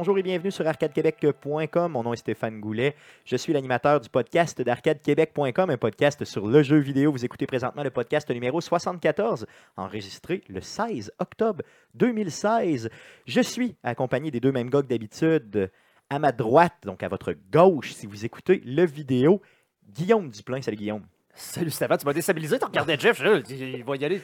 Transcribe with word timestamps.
Bonjour 0.00 0.16
et 0.16 0.22
bienvenue 0.22 0.50
sur 0.50 0.66
arcadequebec.com. 0.66 1.92
Mon 1.92 2.02
nom 2.02 2.14
est 2.14 2.16
Stéphane 2.16 2.58
Goulet. 2.58 2.96
Je 3.26 3.36
suis 3.36 3.52
l'animateur 3.52 4.00
du 4.00 4.08
podcast 4.08 4.62
d'arcadequebec.com, 4.62 5.68
un 5.68 5.76
podcast 5.76 6.24
sur 6.24 6.46
le 6.46 6.62
jeu 6.62 6.78
vidéo. 6.78 7.12
Vous 7.12 7.26
écoutez 7.26 7.46
présentement 7.46 7.82
le 7.82 7.90
podcast 7.90 8.30
numéro 8.30 8.62
74, 8.62 9.46
enregistré 9.76 10.42
le 10.48 10.62
16 10.62 11.12
octobre 11.18 11.62
2016. 11.96 12.88
Je 13.26 13.40
suis 13.42 13.76
accompagné 13.82 14.30
des 14.30 14.40
deux 14.40 14.52
mêmes 14.52 14.70
gars 14.70 14.80
que 14.80 14.86
d'habitude. 14.86 15.70
À 16.08 16.18
ma 16.18 16.32
droite, 16.32 16.78
donc 16.84 17.02
à 17.02 17.08
votre 17.08 17.34
gauche, 17.52 17.92
si 17.92 18.06
vous 18.06 18.24
écoutez 18.24 18.62
le 18.64 18.86
vidéo, 18.86 19.42
Guillaume 19.86 20.30
Duplain. 20.30 20.62
Salut 20.62 20.78
Guillaume. 20.78 21.04
Salut 21.34 21.70
Stéphane, 21.70 21.98
tu 21.98 22.06
m'as 22.06 22.14
déstabilisé, 22.14 22.58
tu 22.58 22.64
regardais 22.64 22.98
Jeff, 22.98 23.22
je, 23.22 23.52
il 23.52 23.84
va 23.84 23.96
y 23.96 24.04
aller 24.06 24.22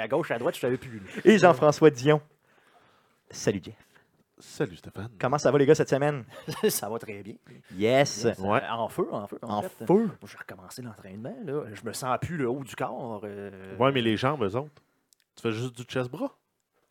à 0.00 0.08
gauche, 0.08 0.30
à 0.30 0.38
droite, 0.38 0.54
je 0.54 0.60
savais 0.60 0.78
plus. 0.78 1.02
Et 1.26 1.36
Jean-François 1.36 1.90
Dion. 1.90 2.22
Salut 3.30 3.60
Jeff. 3.62 3.87
Salut 4.40 4.76
Stéphane. 4.76 5.08
Comment 5.18 5.38
ça 5.38 5.50
va 5.50 5.58
les 5.58 5.66
gars 5.66 5.74
cette 5.74 5.88
semaine? 5.88 6.24
ça 6.68 6.88
va 6.88 6.98
très 6.98 7.22
bien. 7.22 7.34
Yes. 7.76 8.22
Yes. 8.24 8.38
Ouais. 8.38 8.60
Euh, 8.62 8.70
En 8.70 8.88
feu, 8.88 9.08
en 9.10 9.26
feu. 9.26 9.38
En, 9.42 9.54
En 9.58 9.62
fait. 9.62 9.84
feu. 9.86 10.08
J'ai 10.26 10.38
recommencé 10.38 10.82
l'entraînement. 10.82 11.36
là. 11.44 11.64
Je 11.72 11.84
me 11.84 11.92
sens 11.92 12.16
plus 12.20 12.36
le 12.36 12.48
haut 12.48 12.62
du 12.62 12.76
corps. 12.76 13.22
euh, 13.24 13.76
Ouais, 13.78 13.90
mais 13.92 14.00
les 14.00 14.16
jambes, 14.16 14.42
eux 14.44 14.54
autres. 14.56 14.82
Tu 15.34 15.42
fais 15.42 15.52
juste 15.52 15.76
du 15.76 15.82
chest-bras? 15.82 16.36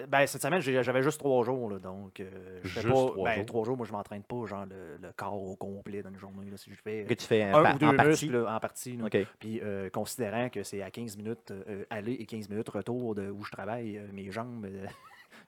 Ben, 0.08 0.28
cette 0.28 0.44
semaine, 0.44 0.62
j'avais 0.62 1.02
juste 1.02 1.20
trois 1.20 1.44
jours. 1.44 1.72
Là, 1.72 1.80
donc, 1.80 2.20
euh, 2.20 2.60
je 2.64 2.68
fais 2.70 2.82
Juste 2.82 2.94
pas, 2.94 3.06
trois 3.08 3.24
ben, 3.30 3.36
jours? 3.38 3.46
trois 3.48 3.66
jours, 3.66 3.78
moi, 3.78 3.86
je 3.88 3.92
m'entraîne 3.94 4.22
pas 4.24 4.46
genre 4.46 4.66
le, 4.66 4.98
le 5.02 5.12
corps 5.16 5.42
au 5.42 5.56
complet 5.56 6.04
dans 6.04 6.10
une 6.12 6.20
journée. 6.20 6.52
Là, 6.52 6.58
si 6.58 6.70
je 6.70 6.76
fais 6.76 7.04
Que 7.06 7.14
tu 7.16 7.26
fais 7.26 7.44
un 7.44 7.74
ou 7.74 7.78
deux 7.80 7.88
en 7.88 7.96
partie. 7.96 8.28
là, 8.30 8.56
en 8.56 8.60
partie. 8.60 9.00
Puis, 9.40 9.60
euh, 9.64 9.90
considérant 9.90 10.50
que 10.50 10.62
c'est 10.64 10.84
à 10.84 10.92
15 10.92 11.18
minutes 11.18 11.50
euh, 11.52 11.84
aller 11.90 12.14
et 12.14 12.26
15 12.28 12.48
minutes 12.50 12.70
retour 12.70 13.16
de 13.16 13.30
où 13.32 13.44
je 13.44 13.52
travaille, 13.52 13.98
euh, 13.98 14.06
mes 14.14 14.30
jambes, 14.32 14.68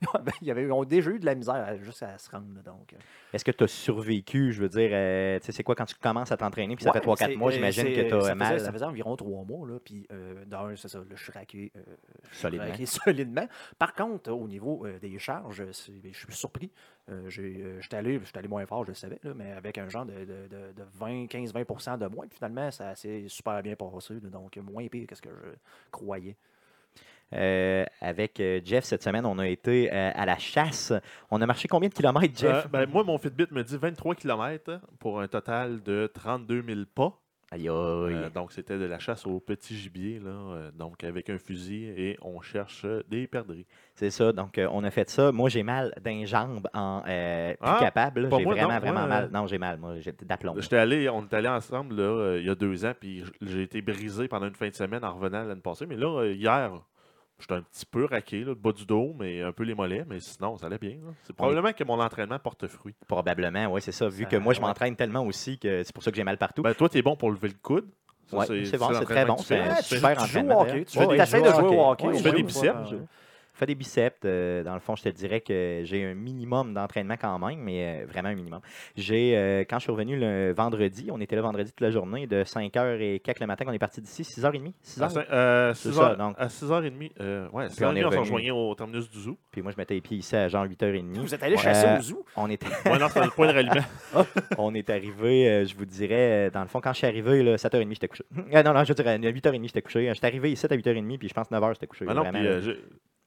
il 0.41 0.47
y 0.47 0.51
avait, 0.51 0.63
ils 0.63 0.71
ont 0.71 0.83
déjà 0.85 1.11
eu 1.11 1.19
de 1.19 1.25
la 1.25 1.35
misère 1.35 1.77
juste 1.81 2.03
à 2.03 2.17
se 2.17 2.29
rendre. 2.31 2.47
là, 2.55 2.61
donc, 2.61 2.93
euh. 2.93 2.97
Est-ce 3.33 3.43
que 3.43 3.51
tu 3.51 3.63
as 3.63 3.67
survécu? 3.67 4.51
Je 4.53 4.61
veux 4.61 4.69
dire, 4.69 4.89
euh, 4.93 5.39
tu 5.39 5.45
sais, 5.47 5.51
c'est 5.51 5.63
quoi 5.63 5.75
quand 5.75 5.85
tu 5.85 5.95
commences 5.95 6.31
à 6.31 6.37
t'entraîner, 6.37 6.75
puis 6.75 6.83
ça 6.83 6.91
Ouais, 6.91 6.99
fait 6.99 7.05
3-4 7.05 7.17
c'est- 7.31 7.35
mois, 7.35 7.49
euh, 7.51 7.55
j'imagine 7.55 7.83
que 7.85 8.01
tu 8.03 8.09
ça 8.09 8.15
as 8.15 8.19
faisait- 8.21 8.35
mal? 8.35 8.59
Ça 8.59 8.71
faisait 8.71 8.85
environ 8.85 9.15
trois 9.15 9.43
mois, 9.43 9.67
là, 9.67 9.79
puis 9.83 10.07
euh, 10.11 10.45
d'un, 10.45 10.75
c'est 10.75 10.87
ça, 10.87 10.99
là, 10.99 11.05
je 11.13 11.21
suis 11.23 11.31
raqué, 11.33 11.71
euh, 11.75 11.81
solidement. 12.31 12.67
raqué 12.69 12.85
solidement. 12.85 13.47
Par 13.77 13.93
contre, 13.93 14.31
au 14.31 14.47
niveau 14.47 14.85
des 15.01 15.19
charges, 15.19 15.69
c'est- 15.71 15.91
je 16.11 16.17
suis 16.17 16.33
surpris. 16.33 16.71
J'étais 17.27 17.97
allé, 17.97 18.21
allé 18.35 18.47
moins 18.47 18.65
fort, 18.65 18.83
je 18.85 18.89
le 18.89 18.95
savais, 18.95 19.19
là, 19.23 19.33
mais 19.35 19.51
avec 19.51 19.77
un 19.79 19.89
genre 19.89 20.05
de, 20.05 20.13
de, 20.13 20.47
de- 20.47 20.71
de 20.75 20.83
20, 20.93 21.25
15-20 21.27 21.97
de 21.97 22.07
moins. 22.07 22.27
Puis 22.27 22.37
finalement, 22.37 22.69
ça 22.71 22.95
s'est 22.95 23.25
super 23.27 23.61
bien 23.63 23.75
passé, 23.75 24.15
donc 24.21 24.55
moins 24.57 24.87
pire 24.87 25.07
que 25.07 25.15
ce 25.15 25.21
que 25.21 25.29
je 25.29 25.49
croyais. 25.91 26.35
Euh, 27.35 27.85
avec 28.01 28.39
euh, 28.39 28.59
Jeff, 28.63 28.85
cette 28.85 29.03
semaine, 29.03 29.25
on 29.25 29.37
a 29.37 29.47
été 29.47 29.93
euh, 29.93 30.11
à 30.15 30.25
la 30.25 30.37
chasse. 30.37 30.93
On 31.29 31.41
a 31.41 31.45
marché 31.45 31.67
combien 31.67 31.89
de 31.89 31.93
kilomètres, 31.93 32.37
Jeff? 32.37 32.67
Ben, 32.69 32.89
moi, 32.89 33.03
mon 33.03 33.17
Fitbit 33.17 33.47
me 33.51 33.63
dit 33.63 33.77
23 33.77 34.15
km 34.15 34.79
pour 34.99 35.21
un 35.21 35.27
total 35.27 35.81
de 35.83 36.09
32 36.11 36.63
000 36.67 36.79
pas. 36.93 37.19
Aïe, 37.51 37.61
aïe. 37.61 37.69
Euh, 37.69 38.29
donc, 38.29 38.51
c'était 38.51 38.77
de 38.77 38.85
la 38.85 38.99
chasse 38.99 39.25
au 39.25 39.39
petit 39.39 39.75
gibier, 39.75 40.19
là, 40.19 40.29
euh, 40.29 40.71
donc 40.71 41.03
avec 41.03 41.29
un 41.31 41.39
fusil, 41.39 41.85
et 41.97 42.17
on 42.21 42.41
cherche 42.41 42.83
euh, 42.85 43.01
des 43.09 43.25
perdrix. 43.25 43.65
C'est 43.95 44.11
ça. 44.11 44.31
Donc, 44.31 44.57
euh, 44.57 44.67
on 44.71 44.83
a 44.83 44.91
fait 44.91 45.09
ça. 45.09 45.31
Moi, 45.31 45.49
j'ai 45.49 45.63
mal 45.63 45.93
d'un 46.03 46.25
jambe 46.25 46.67
en 46.73 47.01
plus 47.01 47.11
Ah, 47.61 47.77
capable. 47.79 48.29
J'ai 48.31 48.43
vraiment, 48.43 48.73
non, 48.73 48.79
vraiment 48.79 49.07
mal. 49.07 49.29
Non, 49.33 49.47
j'ai 49.47 49.57
mal. 49.57 49.77
Moi, 49.79 49.95
j'ai 49.99 50.11
d'aplomb. 50.11 50.55
J'étais 50.59 50.77
allé, 50.77 51.09
on 51.09 51.23
est 51.23 51.33
allé 51.33 51.47
ensemble 51.47 51.95
là, 51.95 52.37
il 52.37 52.45
y 52.45 52.49
a 52.49 52.55
deux 52.55 52.85
ans, 52.85 52.93
puis 52.99 53.23
j'ai 53.41 53.63
été 53.63 53.81
brisé 53.81 54.27
pendant 54.27 54.47
une 54.47 54.55
fin 54.55 54.69
de 54.69 54.75
semaine 54.75 55.03
en 55.03 55.13
revenant 55.15 55.43
l'année 55.43 55.61
passée. 55.61 55.87
Mais 55.87 55.97
là, 55.97 56.25
hier, 56.27 56.71
j'étais 57.39 57.53
un 57.55 57.61
petit 57.61 57.85
peu 57.85 58.05
raqué, 58.05 58.39
là, 58.41 58.47
le 58.47 58.55
bas 58.55 58.71
du 58.71 58.85
dos, 58.85 59.15
mais 59.17 59.41
un 59.41 59.51
peu 59.51 59.63
les 59.63 59.73
mollets, 59.75 60.05
mais 60.07 60.19
sinon, 60.19 60.57
ça 60.57 60.65
allait 60.67 60.77
bien. 60.77 60.91
là. 61.03 61.11
C'est 61.23 61.35
probablement 61.35 61.71
que 61.73 61.83
mon 61.83 61.99
entraînement 61.99 62.39
porte 62.39 62.67
fruit. 62.67 62.95
Probablement, 63.07 63.67
oui, 63.67 63.81
c'est 63.81 63.91
ça. 63.91 64.07
Vu 64.09 64.23
Ça- 64.23 64.29
que 64.29 64.35
moi, 64.37 64.53
je 64.53 64.59
ouais. 64.61 64.67
m'entraîne 64.67 64.95
tellement 64.95 65.23
aussi 65.25 65.57
que 65.57 65.83
c'est 65.83 65.93
pour 65.93 66.03
ça 66.03 66.11
que 66.11 66.17
j'ai 66.17 66.23
mal 66.23 66.37
partout. 66.37 66.61
Ben, 66.61 66.73
toi, 66.73 66.89
t'es 66.89 67.01
bon 67.01 67.15
pour 67.15 67.31
lever 67.31 67.47
le 67.49 67.55
coude. 67.61 67.87
Ça, 68.27 68.37
Ouais, 68.37 68.45
c'est 68.45 68.77
bon, 68.77 68.89
c'est 68.93 69.05
très 69.05 69.25
l'entraînement 69.25 69.35
bon, 69.35 69.35
que 69.37 69.41
tu 69.41 69.47
fais. 69.47 69.63
c'est- 69.63 69.69
un 69.71 69.75
tu 69.75 69.83
super 69.83 69.97
joues- 69.97 69.99
tu 69.99 70.01
joues 70.03 70.23
entraînement, 70.39 70.57
au 70.57 70.61
hockey, 70.61 70.71
d'ailleurs. 70.71 70.85
tu 70.85 70.97
Ouais, 70.99 71.03
joue 71.05 71.09
de 71.09 71.49
au 71.49 71.53
jouer 71.67 71.77
au 71.77 71.89
hockey. 71.89 72.07
Tu 72.11 72.23
fais 72.23 72.31
des 72.31 72.43
biceps? 72.43 72.93
Fais 73.59 73.65
des 73.67 73.75
biceps. 73.75 74.17
euh, 74.25 74.63
dans 74.63 74.73
le 74.73 74.79
fond, 74.79 74.95
je 74.95 75.03
te 75.03 75.09
dirais 75.09 75.41
que 75.41 75.81
j'ai 75.83 76.03
un 76.05 76.13
minimum 76.15 76.73
d'entraînement 76.73 77.15
quand 77.19 77.37
même, 77.39 77.59
mais 77.59 78.03
euh, 78.03 78.05
vraiment 78.07 78.29
un 78.29 78.35
minimum. 78.35 78.61
J'ai, 78.95 79.37
euh, 79.37 79.63
quand 79.69 79.77
je 79.77 79.83
suis 79.83 79.91
revenu 79.91 80.17
le 80.19 80.51
vendredi, 80.53 81.09
on 81.11 81.19
était 81.21 81.35
là 81.35 81.41
vendredi 81.43 81.69
toute 81.71 81.81
la 81.81 81.91
journée, 81.91 82.25
de 82.27 82.43
5h 82.43 82.99
et 82.99 83.19
quelques 83.19 83.39
le 83.41 83.47
matin, 83.47 83.65
on 83.67 83.71
est 83.73 83.79
parti 83.79 84.01
d'ici, 84.01 84.23
6h30, 84.23 84.73
6h. 84.83 85.03
À, 85.03 85.07
cin- 85.07 85.25
euh, 85.31 85.73
C'est 85.73 85.89
six 85.89 85.95
ça, 85.95 86.01
heures- 86.11 86.17
donc. 86.17 86.35
à 86.39 86.47
6h30, 86.47 87.11
euh, 87.21 87.47
ouais, 87.51 87.67
Puis 87.75 87.85
on 87.85 87.95
est 87.95 87.99
6h30, 87.99 87.99
on, 87.99 88.01
se 88.01 88.05
revenu. 88.05 88.19
rejoignait 88.19 88.51
au 88.51 88.75
terminus 88.75 89.09
du 89.09 89.19
zoo. 89.19 89.37
Puis 89.51 89.61
moi, 89.61 89.71
je 89.71 89.77
mettais 89.77 89.93
les 89.93 90.01
pieds 90.01 90.17
ici 90.17 90.35
à 90.35 90.47
genre 90.47 90.65
8h30. 90.65 91.19
Vous 91.19 91.33
êtes 91.35 91.43
allé 91.43 91.55
Ouais. 91.55 91.61
chasser 91.61 91.87
Euh, 91.87 91.97
au 91.99 92.01
zoo? 92.01 92.25
On 92.35 92.49
était, 92.49 92.67
Ouais, 92.85 92.97
non, 92.99 93.07
c'était 93.09 93.25
le 93.25 93.31
point 93.31 93.47
de 93.47 93.53
ralliement. 93.53 93.85
on 94.57 94.73
est 94.73 94.89
arrivé, 94.89 95.49
euh, 95.49 95.65
je 95.65 95.75
vous 95.75 95.85
dirais, 95.85 96.49
dans 96.51 96.61
le 96.61 96.67
fond, 96.67 96.79
quand 96.81 96.91
je 96.93 96.97
suis 96.99 97.07
arrivé, 97.07 97.43
là, 97.43 97.57
7h30, 97.57 97.89
j'étais 97.93 98.07
couché. 98.07 98.23
Euh, 98.53 98.63
non, 98.63 98.73
non, 98.73 98.83
je 98.83 98.93
dirais, 98.93 99.13
à 99.13 99.17
8h30, 99.17 99.63
j'étais 99.67 99.81
couché. 99.81 100.07
Je 100.09 100.13
suis 100.13 100.25
arrivé 100.25 100.51
ici 100.51 100.65
à 100.65 100.69
8h30, 100.75 101.17
puis 101.17 101.27
je 101.29 101.33
pense 101.33 101.49
9h, 101.51 101.73
j'étais 101.73 101.87
couché. 101.87 102.05
Ah 102.07 102.13
non, 102.13 102.21
Vraiment, 102.23 102.39
puis, 102.39 102.47
euh, 102.47 102.73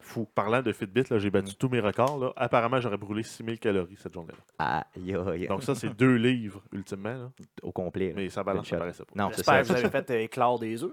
fou. 0.03 0.27
Parlant 0.35 0.61
de 0.63 0.73
Fitbit, 0.73 1.05
là, 1.11 1.19
j'ai 1.19 1.31
battu 1.31 1.55
tous 1.55 1.69
mes 1.69 1.81
records. 1.81 2.19
Là. 2.19 2.33
Apparemment, 2.37 2.81
j'aurais 2.81 2.99
brûlé 2.99 3.23
6000 3.23 3.59
calories 3.59 3.97
cette 3.97 4.13
journée-là. 4.13 4.85
Aïe, 4.97 5.15
aïe, 5.15 5.47
Donc, 5.47 5.63
ça, 5.63 5.75
c'est 5.75 5.89
deux 5.97 6.17
livres, 6.17 6.63
ultimement. 6.73 7.15
là. 7.15 7.31
au 7.63 7.73
complet. 7.73 8.09
là. 8.09 8.15
Mais 8.17 8.29
ça 8.29 8.43
balance, 8.45 8.69
ça 8.69 8.77
paraissait 8.77 9.05
pas. 9.05 9.13
Non, 9.17 9.31
c'est 9.31 9.37
J'espère 9.39 9.55
ça. 9.55 9.75
que 9.75 9.79
vous 9.81 9.85
avez 9.87 9.91
fait 9.91 10.11
euh, 10.11 10.21
éclore 10.21 10.59
des 10.59 10.83
œufs. 10.85 10.93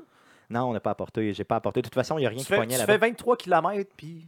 Non, 0.50 0.70
on 0.70 0.74
n'a 0.74 0.80
pas 0.80 0.92
apporté. 0.92 1.34
J'ai 1.34 1.44
pas 1.44 1.58
apporté. 1.58 1.82
De 1.82 1.88
toute 1.88 1.96
façon, 1.96 2.18
il 2.18 2.22
n'y 2.22 2.26
a 2.26 2.30
rien 2.30 2.38
Tu 2.40 2.44
qui 2.46 2.50
fais, 2.50 2.56
poignait 2.56 2.76
tu 2.76 2.80
là-bas. 2.80 2.94
fais 2.94 2.98
23 3.10 3.38
km, 3.38 3.92
puis 3.96 4.28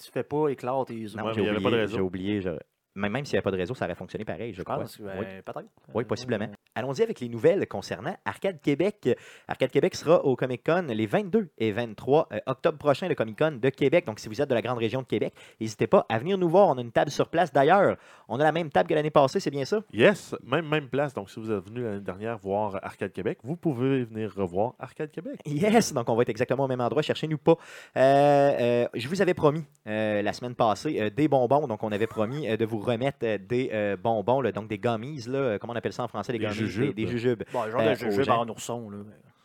tu 0.00 0.10
fais 0.12 0.22
pas 0.22 0.48
éclore 0.48 0.84
tes 0.86 1.04
œufs. 1.04 1.14
Non, 1.16 1.24
Ouais, 1.24 1.34
j'ai 1.34 1.40
oublié. 1.40 1.62
pas 1.62 1.70
de 1.70 1.76
réseau. 1.76 1.96
J'ai 1.96 2.02
oublié. 2.02 2.40
Même, 2.94 3.12
même 3.12 3.24
s'il 3.24 3.34
n'y 3.34 3.38
avait 3.38 3.44
pas 3.44 3.50
de 3.52 3.56
réseau, 3.56 3.74
ça 3.74 3.84
aurait 3.84 3.94
fonctionné 3.94 4.24
pareil, 4.24 4.52
je, 4.52 4.58
Je 4.58 4.62
crois. 4.64 4.78
pense 4.78 4.96
que, 4.96 5.02
Oui. 5.02 5.24
peut-être. 5.44 5.64
Oui, 5.94 6.04
possiblement. 6.04 6.48
Allons-y 6.78 7.02
avec 7.02 7.18
les 7.18 7.28
nouvelles 7.28 7.66
concernant 7.66 8.14
Arcade 8.24 8.60
Québec. 8.60 9.08
Arcade 9.48 9.72
Québec 9.72 9.96
sera 9.96 10.24
au 10.24 10.36
Comic 10.36 10.62
Con 10.64 10.86
les 10.88 11.06
22 11.06 11.48
et 11.58 11.72
23 11.72 12.28
euh, 12.30 12.38
octobre 12.46 12.78
prochain, 12.78 13.08
le 13.08 13.16
Comic 13.16 13.36
Con 13.36 13.58
de 13.60 13.68
Québec. 13.68 14.06
Donc, 14.06 14.20
si 14.20 14.28
vous 14.28 14.40
êtes 14.40 14.48
de 14.48 14.54
la 14.54 14.62
grande 14.62 14.78
région 14.78 15.02
de 15.02 15.06
Québec, 15.06 15.34
n'hésitez 15.60 15.88
pas 15.88 16.06
à 16.08 16.20
venir 16.20 16.38
nous 16.38 16.48
voir. 16.48 16.68
On 16.68 16.78
a 16.78 16.80
une 16.80 16.92
table 16.92 17.10
sur 17.10 17.30
place. 17.30 17.52
D'ailleurs, 17.52 17.96
on 18.28 18.38
a 18.38 18.44
la 18.44 18.52
même 18.52 18.70
table 18.70 18.88
que 18.88 18.94
l'année 18.94 19.10
passée, 19.10 19.40
c'est 19.40 19.50
bien 19.50 19.64
ça? 19.64 19.82
Yes, 19.92 20.36
même, 20.44 20.68
même 20.68 20.88
place. 20.88 21.12
Donc, 21.12 21.30
si 21.30 21.40
vous 21.40 21.50
êtes 21.50 21.68
venu 21.68 21.82
l'année 21.82 21.98
dernière 21.98 22.38
voir 22.38 22.78
Arcade 22.80 23.10
Québec, 23.10 23.38
vous 23.42 23.56
pouvez 23.56 24.04
venir 24.04 24.32
revoir 24.36 24.74
Arcade 24.78 25.10
Québec. 25.10 25.40
Yes, 25.46 25.92
donc 25.92 26.08
on 26.08 26.14
va 26.14 26.22
être 26.22 26.28
exactement 26.28 26.66
au 26.66 26.68
même 26.68 26.80
endroit. 26.80 27.02
Cherchez-nous 27.02 27.38
pas. 27.38 27.56
Euh, 27.96 28.56
euh, 28.60 28.88
je 28.94 29.08
vous 29.08 29.20
avais 29.20 29.34
promis 29.34 29.64
euh, 29.88 30.22
la 30.22 30.32
semaine 30.32 30.54
passée 30.54 31.10
des 31.10 31.26
bonbons. 31.26 31.66
Donc, 31.66 31.82
on 31.82 31.90
avait 31.90 32.06
promis 32.06 32.46
de 32.56 32.64
vous 32.64 32.78
remettre 32.78 33.18
des 33.18 33.96
bonbons, 34.00 34.40
là, 34.40 34.52
donc 34.52 34.68
des 34.68 34.78
gummies. 34.78 35.24
Là, 35.26 35.58
comment 35.58 35.72
on 35.72 35.76
appelle 35.76 35.92
ça 35.92 36.04
en 36.04 36.08
français? 36.08 36.32
Des 36.32 36.38
gummies, 36.38 36.67
jujubes. 36.68 36.94
Des, 36.94 37.04
des 37.04 37.10
jujubes. 37.10 37.42
Bon, 37.52 37.70
genre 37.70 37.80
Euh, 37.80 37.94
de 37.94 38.06
aux 38.06 38.10
jujube 38.10 38.24
gens. 38.24 38.40
en 38.40 38.48
ourson. 38.48 38.90
Là. 38.90 38.98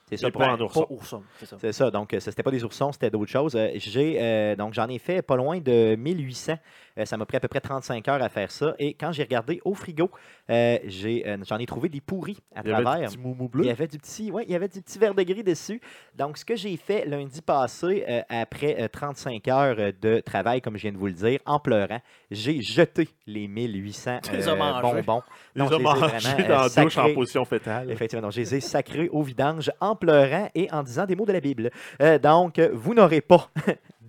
C'est 0.10 0.18
ça. 0.18 0.30
Pas 0.32 0.54
en 0.54 0.60
ourson. 0.62 0.82
Pas 0.84 0.94
ourson, 0.94 1.24
c'est 1.60 1.72
ça. 1.72 1.90
Donc, 1.90 2.14
euh, 2.14 2.20
ce 2.20 2.30
n'était 2.30 2.44
pas 2.44 2.52
des 2.52 2.64
oursons, 2.64 2.92
c'était 2.92 3.10
d'autres 3.10 3.32
choses. 3.32 3.56
Euh, 3.56 3.70
j'ai, 3.76 4.18
euh, 4.22 4.56
donc, 4.56 4.74
j'en 4.74 4.88
ai 4.88 5.00
fait 5.00 5.22
pas 5.24 5.36
loin 5.36 5.60
de 5.60 5.96
1800. 5.96 6.56
Euh, 7.00 7.06
ça 7.06 7.18
m'a 7.18 7.26
pris 7.26 7.38
à 7.38 7.40
peu 7.40 7.48
près 7.48 7.60
35 7.62 8.08
heures 8.08 8.22
à 8.22 8.30
faire 8.30 8.52
ça. 8.52 8.76
Et 8.80 8.94
quand 8.94 9.12
j'ai 9.12 9.24
regardé 9.24 9.60
au 9.66 9.74
frigo, 9.74 10.10
euh, 10.50 10.78
j'ai, 10.86 11.28
euh, 11.28 11.38
j'en 11.48 11.58
ai 11.58 11.66
trouvé 11.66 11.90
des 11.90 12.02
pourris 12.02 12.38
à 12.56 12.62
Il 12.64 12.70
y 12.70 12.74
avait 12.74 12.84
travers. 12.84 13.10
du 13.10 13.18
petit 13.18 13.24
moumou 13.24 13.46
Il 13.46 13.50
bleu? 13.50 13.66
y 13.66 13.70
avait 13.72 13.88
du 13.88 13.98
petit, 13.98 14.32
ouais, 14.32 14.44
il 14.48 14.52
y 14.52 14.56
avait 14.56 14.68
du 14.68 14.82
petit 14.82 15.00
verre 15.00 15.16
de 15.16 15.24
gris 15.24 15.44
dessus. 15.44 15.82
Donc, 16.16 16.38
ce 16.38 16.46
que 16.46 16.56
j'ai 16.56 16.76
fait 16.78 17.06
lundi 17.06 17.42
passé, 17.42 18.06
euh, 18.08 18.22
après 18.30 18.76
euh, 18.80 18.88
35 18.88 19.48
heures 19.48 19.76
euh, 19.80 19.92
de 20.02 20.20
travail, 20.20 20.62
comme 20.62 20.78
je 20.78 20.84
viens 20.84 20.92
de 20.92 20.98
vous 20.98 21.08
le 21.08 21.14
dire, 21.14 21.40
en 21.46 21.60
pleurant, 21.60 22.00
j'ai 22.30 22.62
jeté 22.62 23.10
les 23.26 23.48
1800 23.48 24.20
Tu 24.24 24.32
les 24.34 24.48
as 24.48 24.56
mangés. 24.56 25.02
bonbons. 25.02 25.24
Les 25.56 25.64
ai 25.66 25.80
mangé 25.80 26.00
vraiment, 26.02 26.40
euh, 26.40 26.48
dans 26.48 26.62
la 26.76 26.84
douche 26.84 26.98
en 26.98 27.14
position 27.14 27.46
fétale. 27.46 27.90
Effectivement, 27.92 28.22
donc 28.24 28.34
je 28.34 28.42
les 28.42 28.56
ai 28.56 28.60
sacrés 28.62 29.10
au 29.10 29.24
vidange 29.24 29.72
en 29.80 29.96
pleurant 29.96 30.50
et 30.54 30.72
en 30.72 30.84
disant 30.84 31.06
des 31.06 31.16
mots 31.16 31.26
de 31.26 31.34
la 31.34 31.40
Bible. 31.40 31.72
Euh, 32.02 32.20
donc, 32.20 32.60
euh, 32.60 32.70
vous 32.74 32.94
n'aurez 32.94 33.22
pas 33.22 33.50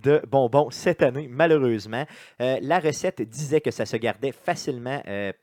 de 0.05 0.21
bonbons 0.29 0.69
cette 0.69 1.01
année, 1.01 1.27
malheureusement. 1.29 2.05
Euh, 2.39 2.59
la 2.61 2.79
recette 2.79 3.21
disait 3.23 3.59
que 3.59 3.71
ça 3.71 3.85
se 3.85 3.97
gardait 3.97 4.31
facilement 4.31 5.01
euh, 5.07 5.33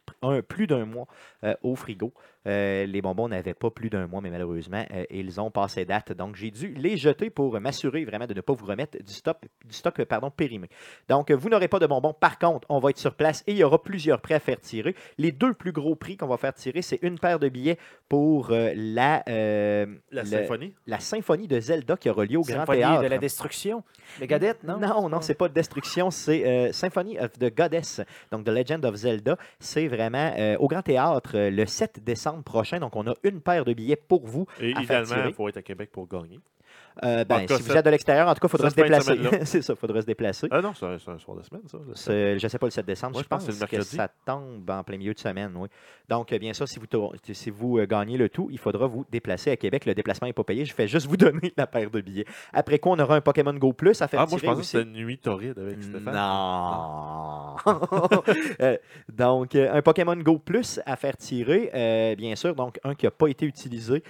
plus 0.43 0.67
d'un 0.67 0.85
mois 0.85 1.07
euh, 1.45 1.55
au 1.63 1.75
frigo. 1.75 2.13
Euh, 2.47 2.87
les 2.87 3.01
bonbons 3.03 3.29
n'avaient 3.29 3.55
pas 3.55 3.71
plus 3.71 3.89
d'un 3.89 4.07
mois, 4.07 4.21
mais 4.21 4.31
malheureusement, 4.31 4.85
euh, 4.93 5.05
ils 5.11 5.41
ont 5.41 5.51
passé 5.51 5.85
date. 5.85 6.13
Donc, 6.13 6.35
j'ai 6.37 6.51
dû 6.51 6.75
les 6.75 6.97
jeter 6.97 7.31
pour 7.31 7.59
m'assurer 7.61 8.05
vraiment 8.05 8.27
de 8.27 8.35
ne 8.35 8.41
pas 8.41 8.53
vous 8.53 8.67
remettre 8.67 8.99
du 9.03 9.13
stock, 9.13 9.39
du 9.65 9.75
stock 9.75 10.01
euh, 10.01 10.05
pardon, 10.05 10.31
périmé. 10.31 10.69
Donc, 11.09 11.31
vous 11.31 11.49
n'aurez 11.49 11.69
pas 11.69 11.79
de 11.79 11.87
bonbons. 11.87 12.13
Par 12.13 12.39
contre, 12.39 12.67
on 12.69 12.81
va 12.81 12.91
être 12.91 12.99
sur 12.99 13.15
place 13.15 13.45
et 13.47 13.53
il 13.53 13.59
y 13.59 13.65
aura 13.65 13.81
plusieurs 13.83 14.21
prix 14.21 14.35
à 14.35 14.41
faire 14.41 14.59
tirer. 14.59 14.95
Les 15.19 15.31
deux 15.31 15.55
plus 15.55 15.73
gros 15.73 15.95
prix 15.95 16.17
qu'on 16.17 16.27
va 16.27 16.37
faire 16.37 16.55
tirer, 16.55 16.83
c'est 16.83 16.99
une 17.03 17.19
paire 17.19 17.39
de 17.39 17.49
billets 17.49 17.79
pour 18.09 18.51
euh, 18.51 18.73
la, 18.75 19.23
euh, 19.29 19.87
La 20.11 20.23
le- 20.23 20.29
symphonie. 20.29 20.75
la 20.87 20.99
symphonie 20.99 21.47
de 21.47 21.61
Zelda 21.61 21.97
qui 21.97 22.11
aura 22.11 22.25
lieu 22.25 22.39
au 22.39 22.43
Grand 22.43 22.61
Symphonie 22.61 22.81
Théâtre. 22.81 23.03
de 23.03 23.07
la 23.07 23.19
destruction. 23.19 23.85
Megadeth, 24.21 24.65
non? 24.65 24.79
Non, 24.79 25.09
non, 25.09 25.21
c'est 25.21 25.35
pas 25.35 25.49
Destruction, 25.49 26.11
c'est 26.11 26.47
euh, 26.47 26.73
Symphony 26.73 27.19
of 27.19 27.33
the 27.39 27.55
Goddess, 27.55 28.01
donc 28.31 28.45
The 28.45 28.49
Legend 28.49 28.85
of 28.85 28.95
Zelda. 28.97 29.37
C'est 29.61 29.87
vraiment 29.87 30.33
euh, 30.39 30.57
au 30.59 30.67
Grand 30.67 30.83
Théâtre 30.83 31.33
euh, 31.37 31.51
le 31.51 31.67
7 31.67 32.03
décembre 32.03 32.32
décembre 32.33 32.45
prochain. 32.45 32.79
Donc, 32.81 32.97
on 32.97 33.07
a 33.07 33.15
une 33.23 33.41
paire 33.41 33.65
de 33.65 33.73
billets 33.73 33.97
pour 33.97 34.27
vous. 34.27 34.47
Et 34.61 34.75
à 34.75 34.83
idéalement, 34.83 35.25
il 35.27 35.35
faut 35.35 35.49
être 35.49 35.59
à 35.59 35.63
Québec 35.63 35.91
pour 35.93 36.09
gagner. 36.09 36.41
Euh, 37.03 37.25
ben, 37.25 37.47
cas, 37.47 37.57
si 37.57 37.63
vous 37.63 37.77
êtes 37.77 37.85
de 37.85 37.91
l'extérieur, 37.91 38.29
en 38.29 38.35
tout 38.35 38.41
cas, 38.41 38.49
il 38.49 38.51
faudra 38.51 38.71
se 38.71 38.75
déplacer. 38.75 39.19
c'est 39.45 39.63
ça, 39.63 39.73
il 39.73 39.77
faudra 39.77 40.01
se 40.01 40.07
déplacer. 40.07 40.49
Ah 40.51 40.61
non, 40.61 40.73
c'est 40.75 40.87
un, 40.87 40.99
soir 40.99 41.37
de 41.37 41.43
semaine, 41.43 41.63
ça. 41.67 41.79
Je 42.39 42.45
ne 42.45 42.49
sais 42.49 42.59
pas 42.59 42.67
le 42.67 42.71
7 42.71 42.87
décembre, 42.87 43.19
je 43.19 43.27
pense 43.27 43.47
que 43.47 43.83
ça 43.83 44.09
tombe 44.25 44.69
en 44.71 44.83
plein 44.83 44.99
milieu 44.99 45.15
de 45.15 45.19
semaine, 45.19 45.53
oui. 45.57 45.69
Donc, 46.13 46.31
euh, 46.31 46.39
bien 46.39 46.53
sûr, 46.53 46.69
si 46.69 46.79
vous, 46.79 46.87
si 47.33 47.51
vous 47.51 47.79
euh, 47.79 47.87
gagnez 47.87 48.19
le 48.19 48.29
tout, 48.29 48.49
il 48.51 48.59
faudra 48.59 48.87
vous 48.87 49.07
déplacer 49.11 49.51
à 49.51 49.57
Québec. 49.57 49.87
Le 49.87 49.95
déplacement 49.95 50.27
n'est 50.27 50.35
pas 50.35 50.45
payé. 50.45 50.67
Je 50.67 50.75
fais 50.75 50.87
juste 50.87 51.07
vous 51.07 51.17
donner 51.17 51.55
la 51.57 51.67
paire 51.67 51.91
de 51.91 52.03
billets. 52.03 52.27
Après 52.53 52.79
quoi, 52.79 52.93
on 52.93 52.99
aura 52.99 53.17
un 53.17 53.21
Pokémon 53.23 53.55
Go 53.55 53.73
Plus 53.73 54.03
à 54.03 54.09
faire 54.09 54.21
Ah, 54.21 54.27
moi, 54.29 54.39
je 54.39 54.45
pensais 54.45 54.61
que 54.61 54.67
c'était 54.67 54.83
une 54.83 54.93
nuit 54.93 55.17
torride 55.17 55.59
avec 55.59 55.83
Stéphane. 55.83 56.15
Non. 56.15 57.57
Euh, 58.61 58.77
donc, 59.13 59.55
un 59.55 59.83
Pokémon 59.83 60.17
Go 60.17 60.39
Plus 60.39 60.81
à 60.85 60.97
faire 60.97 61.17
tirer, 61.17 61.71
euh, 61.75 62.15
bien 62.15 62.37
sûr. 62.37 62.55
Donc, 62.55 62.79
un 62.85 62.95
qui 62.95 63.07
n'a 63.07 63.11
pas 63.11 63.29
été 63.29 63.47
utilisé, 63.47 64.03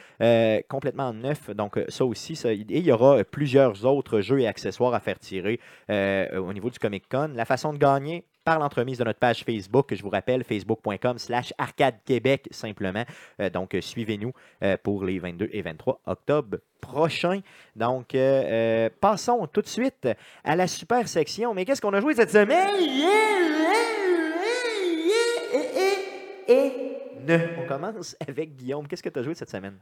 complètement 0.69 1.13
neuf. 1.13 1.51
Donc, 1.51 1.79
ça 1.89 2.05
aussi. 2.05 2.35
ça- 2.35 2.53
et 2.73 2.79
il 2.79 2.87
y 2.87 2.93
aura 2.93 3.19
euh, 3.19 3.25
plusieurs 3.25 3.85
autres 3.85 4.21
jeux 4.21 4.41
et 4.41 4.47
accessoires 4.47 4.95
à 4.95 5.01
faire 5.01 5.19
tirer 5.19 5.61
euh, 5.91 6.39
au 6.39 6.53
niveau 6.53 6.71
du 6.71 6.79
Comic 6.79 7.09
Con. 7.09 7.33
La 7.35 7.45
façon 7.45 7.73
de 7.73 7.79
gagner, 7.79 8.25
par 8.45 8.59
l'entremise 8.59 8.99
de 8.99 9.05
notre 9.05 9.19
page 9.19 9.45
Facebook, 9.45 9.89
que 9.89 9.97
je 9.97 10.03
vous 10.03 10.11
rappelle, 10.11 10.45
facebook.com 10.45 11.19
slash 11.19 11.53
arcade 11.59 11.97
Québec, 12.05 12.49
simplement. 12.51 13.05
Euh, 13.41 13.51
donc, 13.51 13.75
euh, 13.75 13.81
suivez-nous 13.81 14.33
euh, 14.63 14.77
pour 14.83 15.05
les 15.05 15.19
22 15.19 15.49
et 15.53 15.63
23 15.63 16.01
octobre 16.07 16.59
prochains. 16.81 17.41
Donc, 17.77 18.15
euh, 18.15 18.19
euh, 18.19 18.91
passons 19.01 19.47
tout 19.47 19.63
de 19.63 19.69
suite 19.69 20.09
à 20.45 20.57
la 20.57 20.67
super 20.67 21.07
section. 21.09 21.55
Mais 21.55 21.65
qu'est-ce 21.65 21.81
qu'on 21.81 21.95
a 21.95 22.01
joué 22.01 22.15
cette 22.15 22.31
semaine? 22.31 22.69
Ne. 27.25 27.39
On 27.63 27.67
commence 27.69 28.17
avec 28.27 28.57
Guillaume. 28.57 28.89
Qu'est-ce 28.89 29.03
que 29.03 29.09
tu 29.09 29.19
as 29.21 29.23
joué 29.23 29.35
cette 29.35 29.51
semaine? 29.51 29.79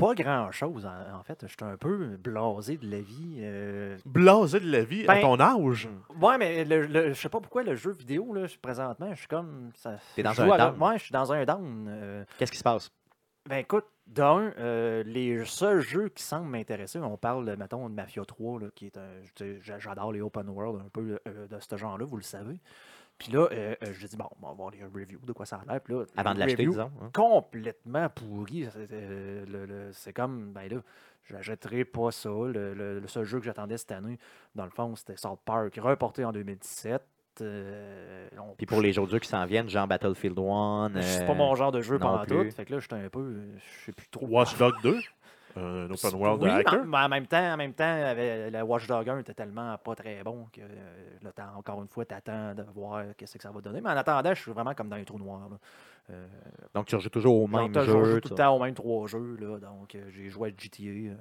Pas 0.00 0.14
grand-chose, 0.14 0.86
en, 0.86 1.18
en 1.18 1.22
fait. 1.22 1.44
J'étais 1.46 1.62
un 1.64 1.76
peu 1.76 2.16
blasé 2.16 2.76
de 2.78 2.90
la 2.90 3.00
vie. 3.00 3.36
euh. 3.40 3.96
Blasé 4.06 4.58
de 4.60 4.70
la 4.70 4.82
vie 4.82 5.04
à 5.04 5.14
Ben- 5.14 5.20
ton 5.20 5.38
âge? 5.38 5.88
Ouais, 6.20 6.38
mais 6.38 6.64
le, 6.64 6.86
le- 6.86 7.12
je 7.12 7.20
sais 7.20 7.28
pas 7.28 7.40
pourquoi 7.40 7.62
le 7.62 7.76
jeu 7.76 7.92
vidéo, 7.92 8.32
là, 8.32 8.46
je- 8.46 8.58
présentement, 8.58 9.10
je 9.12 9.18
suis 9.20 9.28
comme. 9.28 9.70
ça- 9.76 9.98
T'es 10.16 10.22
dans 10.22 10.32
je 10.32 10.42
un 10.42 10.56
down. 10.56 10.82
Ouais, 10.82 10.98
je 10.98 11.04
suis 11.04 11.12
dans 11.12 11.32
un 11.32 11.44
down. 11.44 11.86
euh. 11.88 12.24
Qu'est-ce 12.38 12.50
qui 12.52 12.58
se 12.58 12.64
passe? 12.64 12.90
Ben 13.48 13.56
écoute, 13.58 13.86
d'un, 14.06 14.52
euh, 14.58 15.02
les 15.04 15.44
seuls 15.46 15.80
jeux 15.80 16.08
qui 16.10 16.22
semblent 16.22 16.48
m'intéresser, 16.50 16.98
on 16.98 17.16
parle, 17.16 17.56
mettons, 17.58 17.88
de 17.88 17.94
Mafia 17.94 18.24
3, 18.24 18.60
là, 18.60 18.66
qui 18.74 18.86
est 18.86 18.98
un. 18.98 19.08
J'adore 19.78 20.12
les 20.12 20.20
open 20.20 20.48
world 20.48 20.80
un 20.84 20.88
peu 20.90 21.18
euh, 21.26 21.46
de 21.46 21.56
ce 21.58 21.76
genre-là, 21.76 22.04
vous 22.04 22.16
le 22.18 22.22
savez. 22.22 22.60
Puis 23.20 23.30
là, 23.32 23.48
euh, 23.52 23.74
euh, 23.84 23.92
j'ai 23.98 24.08
dit, 24.08 24.16
bon, 24.16 24.24
on 24.42 24.46
va 24.48 24.52
voir 24.54 24.70
les 24.70 24.82
reviews 24.82 25.20
de 25.24 25.32
quoi 25.32 25.44
ça 25.46 25.60
a 25.64 25.70
l'air. 25.70 25.80
Puis 25.82 25.92
là, 25.94 26.04
Avant 26.16 26.32
de 26.34 26.38
l'acheter, 26.40 26.64
disons. 26.66 26.90
hein. 27.02 27.10
complètement 27.14 28.08
pourri. 28.08 28.66
C'est 28.72 28.88
euh, 28.92 29.44
le- 29.46 29.66
le- 29.66 29.92
c'est 29.92 30.12
comme, 30.14 30.52
ben 30.52 30.68
là, 30.70 30.78
j'achèterai 31.28 31.84
pas 31.84 32.10
ça. 32.12 32.30
Le, 32.30 32.72
le- 32.74 32.98
le 32.98 33.06
seul 33.08 33.24
jeu 33.24 33.38
que 33.38 33.44
j'attendais 33.44 33.76
cette 33.76 33.92
année, 33.92 34.18
dans 34.54 34.64
le 34.64 34.70
fond, 34.70 34.96
c'était 34.96 35.16
South 35.16 35.40
Park, 35.44 35.78
reporté 35.82 36.24
en 36.24 36.32
2017. 36.32 37.02
Euh, 37.42 38.28
on- 38.38 38.54
Puis 38.56 38.66
pour 38.66 38.80
les 38.80 38.98
autres 38.98 39.12
jeux 39.12 39.18
qui 39.18 39.28
s'en 39.28 39.44
viennent, 39.46 39.68
genre 39.68 39.86
Battlefield 39.86 40.38
1. 40.38 40.90
c'est 41.02 41.26
pas 41.26 41.34
mon 41.34 41.54
genre 41.54 41.72
de 41.72 41.80
jeu 41.80 41.94
non 41.98 42.06
pendant 42.06 42.24
tout. 42.24 42.38
plus. 42.40 42.50
Fait 42.50 42.64
que 42.64 42.72
là, 42.74 42.80
j'étais 42.80 42.96
un 42.96 43.08
peu, 43.08 43.34
je 43.56 43.84
sais 43.86 43.92
plus 43.92 44.08
trop. 44.08 44.26
Watch 44.26 44.56
Dog 44.58 44.74
2, 44.82 44.98
un 45.56 45.90
open 45.90 46.14
world 46.14 46.42
oui, 46.42 46.48
de 46.50 46.54
hacker. 46.54 46.84
mais 46.84 46.98
en- 46.98 47.08
même 47.08 47.26
temps, 47.26 47.52
en 47.52 47.56
même 47.56 47.72
temps, 47.74 47.84
avait- 47.84 48.50
le 48.50 48.62
Watch 48.62 48.86
Dog 48.86 49.08
1 49.08 49.18
était 49.18 49.34
tellement 49.34 49.76
pas 49.78 49.94
très 49.94 50.22
bon 50.22 50.46
que 50.52 50.60
euh, 50.60 50.66
là, 51.22 51.52
encore 51.56 51.82
une 51.82 51.88
fois, 51.88 52.04
tu 52.04 52.14
attends 52.14 52.54
de 52.54 52.62
voir 52.74 53.02
qu'est-ce 53.16 53.36
que 53.36 53.42
ça 53.42 53.50
va 53.50 53.60
donner. 53.60 53.80
Mais 53.80 53.90
en 53.90 53.96
attendant, 53.96 54.32
je 54.34 54.40
suis 54.42 54.52
vraiment 54.52 54.74
comme 54.74 54.88
dans 54.88 54.96
les 54.96 55.04
trous 55.04 55.18
noirs. 55.18 55.48
là. 55.50 55.56
Euh, 56.10 56.26
Donc 56.74 56.86
tu 56.86 56.96
rejoues 56.96 57.08
toujours 57.10 57.42
au 57.42 57.46
même 57.46 57.70
t'as- 57.72 57.82
je 57.84 57.90
jeu. 57.92 58.04
joue 58.04 58.20
tout 58.20 58.30
le 58.30 58.34
temps 58.36 58.56
aux 58.56 58.62
mêmes 58.62 58.74
trois 58.74 59.06
jeux. 59.06 59.36
Là, 59.40 59.58
donc, 59.58 59.94
euh, 59.94 60.04
j'ai 60.10 60.28
joué 60.28 60.48
à 60.48 60.52
GTA 60.56 60.82
euh, 60.88 61.14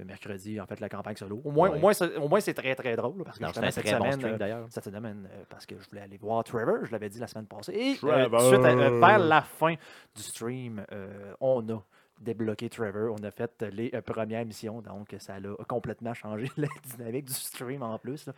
euh, 0.00 0.04
mercredi, 0.04 0.60
en 0.60 0.66
fait, 0.66 0.80
la 0.80 0.88
campagne 0.88 1.16
solo. 1.16 1.40
Au 1.44 1.50
moins, 1.50 1.68
Ouais. 1.70 1.76
au 1.76 1.80
moins, 1.80 1.92
c'est, 1.92 2.16
au 2.16 2.28
moins, 2.28 2.40
c'est 2.40 2.54
très, 2.54 2.74
très 2.74 2.96
drôle. 2.96 3.22
Parce 3.24 3.38
que 3.38 3.44
Non, 3.44 3.50
un 3.50 3.70
cette 3.70 3.84
très 3.84 3.92
bon 3.96 4.04
semaine, 4.04 4.12
stream 4.18 4.34
euh, 4.34 4.38
d'ailleurs. 4.38 4.66
cette 4.70 4.84
semaine, 4.84 5.28
euh, 5.30 5.42
parce 5.48 5.66
que 5.66 5.74
je 5.80 5.88
voulais 5.88 6.02
aller 6.02 6.16
voir 6.16 6.42
Trevor, 6.42 6.84
je 6.84 6.90
l'avais 6.92 7.08
dit 7.10 7.18
la 7.18 7.26
semaine 7.26 7.46
passée. 7.46 7.72
Et 7.74 7.90
euh, 7.90 7.94
suite, 8.40 8.64
euh, 8.64 8.98
vers 9.00 9.18
la 9.18 9.42
fin 9.42 9.74
du 10.16 10.22
stream, 10.22 10.84
euh, 10.90 11.34
on 11.40 11.60
a 11.68 11.82
débloqué 12.24 12.68
Trevor. 12.68 13.14
On 13.18 13.22
a 13.22 13.30
fait 13.30 13.62
euh, 13.62 13.70
les 13.70 13.90
euh, 13.94 14.00
premières 14.00 14.44
missions, 14.44 14.80
donc 14.80 15.14
ça 15.18 15.34
a 15.34 15.64
complètement 15.64 16.14
changé 16.14 16.50
la 16.56 16.68
dynamique 16.82 17.26
du 17.26 17.34
stream 17.34 17.82
en 17.82 17.98
plus. 17.98 18.28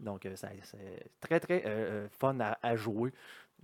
Donc, 0.00 0.26
euh, 0.26 0.34
c'est 0.36 1.10
très, 1.20 1.40
très 1.40 2.08
fun 2.10 2.36
à 2.40 2.76
jouer. 2.76 3.12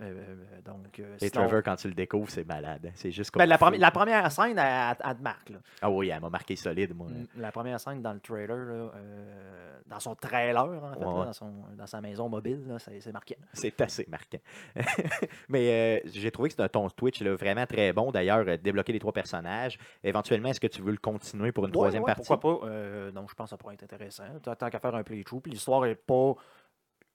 Euh, 0.01 0.05
euh, 0.05 0.61
donc, 0.65 0.99
euh, 0.99 1.15
Et 1.21 1.29
sinon- 1.29 1.43
Trevor, 1.43 1.61
quand 1.63 1.75
tu 1.75 1.87
le 1.87 1.93
découvres, 1.93 2.29
c'est 2.29 2.47
malade. 2.47 2.87
hein. 2.87 2.91
C'est 2.95 3.11
juste. 3.11 3.31
Ben, 3.37 3.45
la, 3.45 3.57
premi- 3.57 3.77
la 3.77 3.91
première 3.91 4.31
scène, 4.31 4.57
elle, 4.57 4.95
elle 5.05 5.15
te 5.15 5.21
marque. 5.21 5.49
là. 5.51 5.57
Ah 5.83 5.89
oui, 5.91 6.09
elle 6.09 6.19
m'a 6.19 6.31
marqué 6.31 6.55
solide, 6.55 6.95
moi. 6.95 7.07
La 7.37 7.51
première 7.51 7.79
scène 7.79 8.01
dans 8.01 8.11
le 8.13 8.19
trailer, 8.19 8.57
là, 8.57 8.73
euh, 8.95 9.79
dans 9.85 9.99
son 9.99 10.15
trailer, 10.15 10.57
en 10.63 10.65
fait, 10.67 10.97
Ouais, 10.97 11.05
là, 11.05 11.07
ouais. 11.19 11.25
dans, 11.25 11.33
son, 11.33 11.53
dans 11.77 11.85
sa 11.85 12.01
maison 12.01 12.27
mobile, 12.27 12.75
c'est 12.79 12.99
c'est 13.01 13.11
marqué. 13.11 13.37
C'est 13.53 13.79
assez 13.81 14.07
marquant. 14.09 14.39
Mais 15.49 16.01
j'ai 16.05 16.31
trouvé 16.31 16.49
que 16.49 16.53
c'était 16.53 16.63
un 16.63 16.69
ton 16.69 16.89
Twitch 16.89 17.21
là, 17.21 17.35
vraiment 17.35 17.65
très 17.65 17.93
bon. 17.93 18.11
D'ailleurs, 18.11 18.45
débloquer 18.57 18.93
les 18.93 18.99
trois 18.99 19.13
personnages. 19.13 19.77
Éventuellement, 20.03 20.49
est-ce 20.49 20.59
que 20.59 20.67
tu 20.67 20.81
veux 20.81 20.91
le 20.91 20.97
continuer 20.97 21.51
pour 21.51 21.65
une 21.65 21.69
Ouais, 21.69 21.73
troisième 21.73 22.03
ouais, 22.03 22.07
partie? 22.13 22.27
Pourquoi 22.27 22.59
pas? 22.61 23.11
Donc, 23.11 23.29
je 23.29 23.35
pense 23.35 23.45
que 23.45 23.49
ça 23.51 23.57
pourrait 23.57 23.75
être 23.75 23.83
intéressant. 23.83 24.23
Tant 24.41 24.55
tant 24.55 24.69
qu'à 24.69 24.79
faire 24.79 24.95
un 24.95 25.03
playthrough, 25.03 25.41
puis 25.41 25.51
l'histoire 25.51 25.85
est 25.85 25.95
pas 25.95 26.33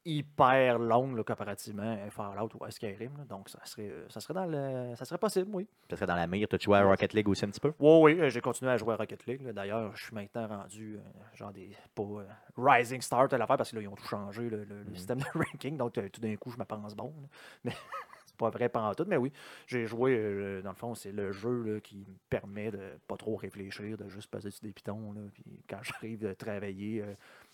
hyper 0.09 0.79
longue 0.79 1.17
là, 1.17 1.23
comparativement 1.25 1.99
à 2.07 2.11
Fallout 2.11 2.49
ou 2.59 2.65
à 2.65 2.71
Skyrim. 2.71 3.17
là. 3.19 3.25
donc, 3.25 3.49
ça 3.49 3.59
serait, 3.65 3.89
euh, 3.91 4.07
ça 4.09 4.21
serait 4.21 4.35
dans 4.35 4.47
le, 4.47 4.95
ça 4.97 5.05
serait 5.05 5.19
possible, 5.19 5.51
oui. 5.53 5.69
Ça 5.91 5.97
serait 5.97 6.07
dans 6.07 6.17
la 6.17 6.27
mire. 6.27 6.49
Tu 6.49 6.57
as 6.57 6.59
joué 6.59 6.79
à 6.79 6.85
Rocket 6.85 7.13
League 7.13 7.29
aussi 7.29 7.45
un 7.45 7.49
petit 7.51 7.61
peu? 7.61 7.73
Oui, 7.79 8.15
oui, 8.15 8.21
euh, 8.21 8.29
j'ai 8.31 8.41
continué 8.41 8.71
à 8.71 8.77
jouer 8.77 8.95
à 8.95 8.97
Rocket 8.97 9.27
League. 9.27 9.47
D'ailleurs, 9.53 9.95
je 9.97 10.05
suis 10.05 10.15
maintenant 10.15 10.47
rendu 10.49 10.97
euh, 10.97 11.01
genre 11.35 11.53
des. 11.53 11.71
pas 11.95 12.03
euh, 12.03 12.25
Rising 12.57 13.01
Star, 13.01 13.29
telle 13.29 13.43
affaire, 13.43 13.57
parce 13.57 13.71
que 13.71 13.77
là, 13.77 13.83
ils 13.83 13.89
ont 13.89 13.95
tout 13.97 14.07
changé, 14.07 14.49
le, 14.49 14.65
le- 14.65 14.83
le 14.83 14.85
Mhm. 14.91 14.95
système 14.97 15.19
de 15.19 15.25
ranking. 15.35 15.77
Donc, 15.77 15.93
tout 15.93 16.21
d'un 16.21 16.37
coup, 16.37 16.51
je 16.51 16.59
me 16.59 16.65
pense 16.65 16.95
bon. 16.97 17.13
là. 17.23 17.29
Mais 17.65 17.73
c'est 18.27 18.37
pas 18.37 18.51
vrai 18.51 18.69
pendant 18.69 18.95
tout. 18.95 19.05
Mais 19.07 19.17
oui, 19.17 19.33
j'ai 19.67 19.87
joué, 19.87 20.17
euh, 20.17 20.63
dans 20.63 20.71
le 20.71 20.77
fond, 20.77 20.95
c'est 20.95 21.13
le 21.13 21.33
jeu 21.33 21.63
là, 21.75 21.81
qui 21.81 21.99
me 21.99 22.15
permet 22.31 22.71
de 22.71 22.99
pas 23.07 23.17
trop 23.17 23.37
réfléchir, 23.37 23.97
de 23.99 24.09
juste 24.09 24.31
passer 24.31 24.51
sur 24.51 24.63
des 24.63 24.73
pitons. 24.73 25.13
Là, 25.13 25.21
puis 25.33 25.45
quand 25.69 25.79
j'arrive 25.83 26.19
de 26.21 26.33
travailler 26.33 27.05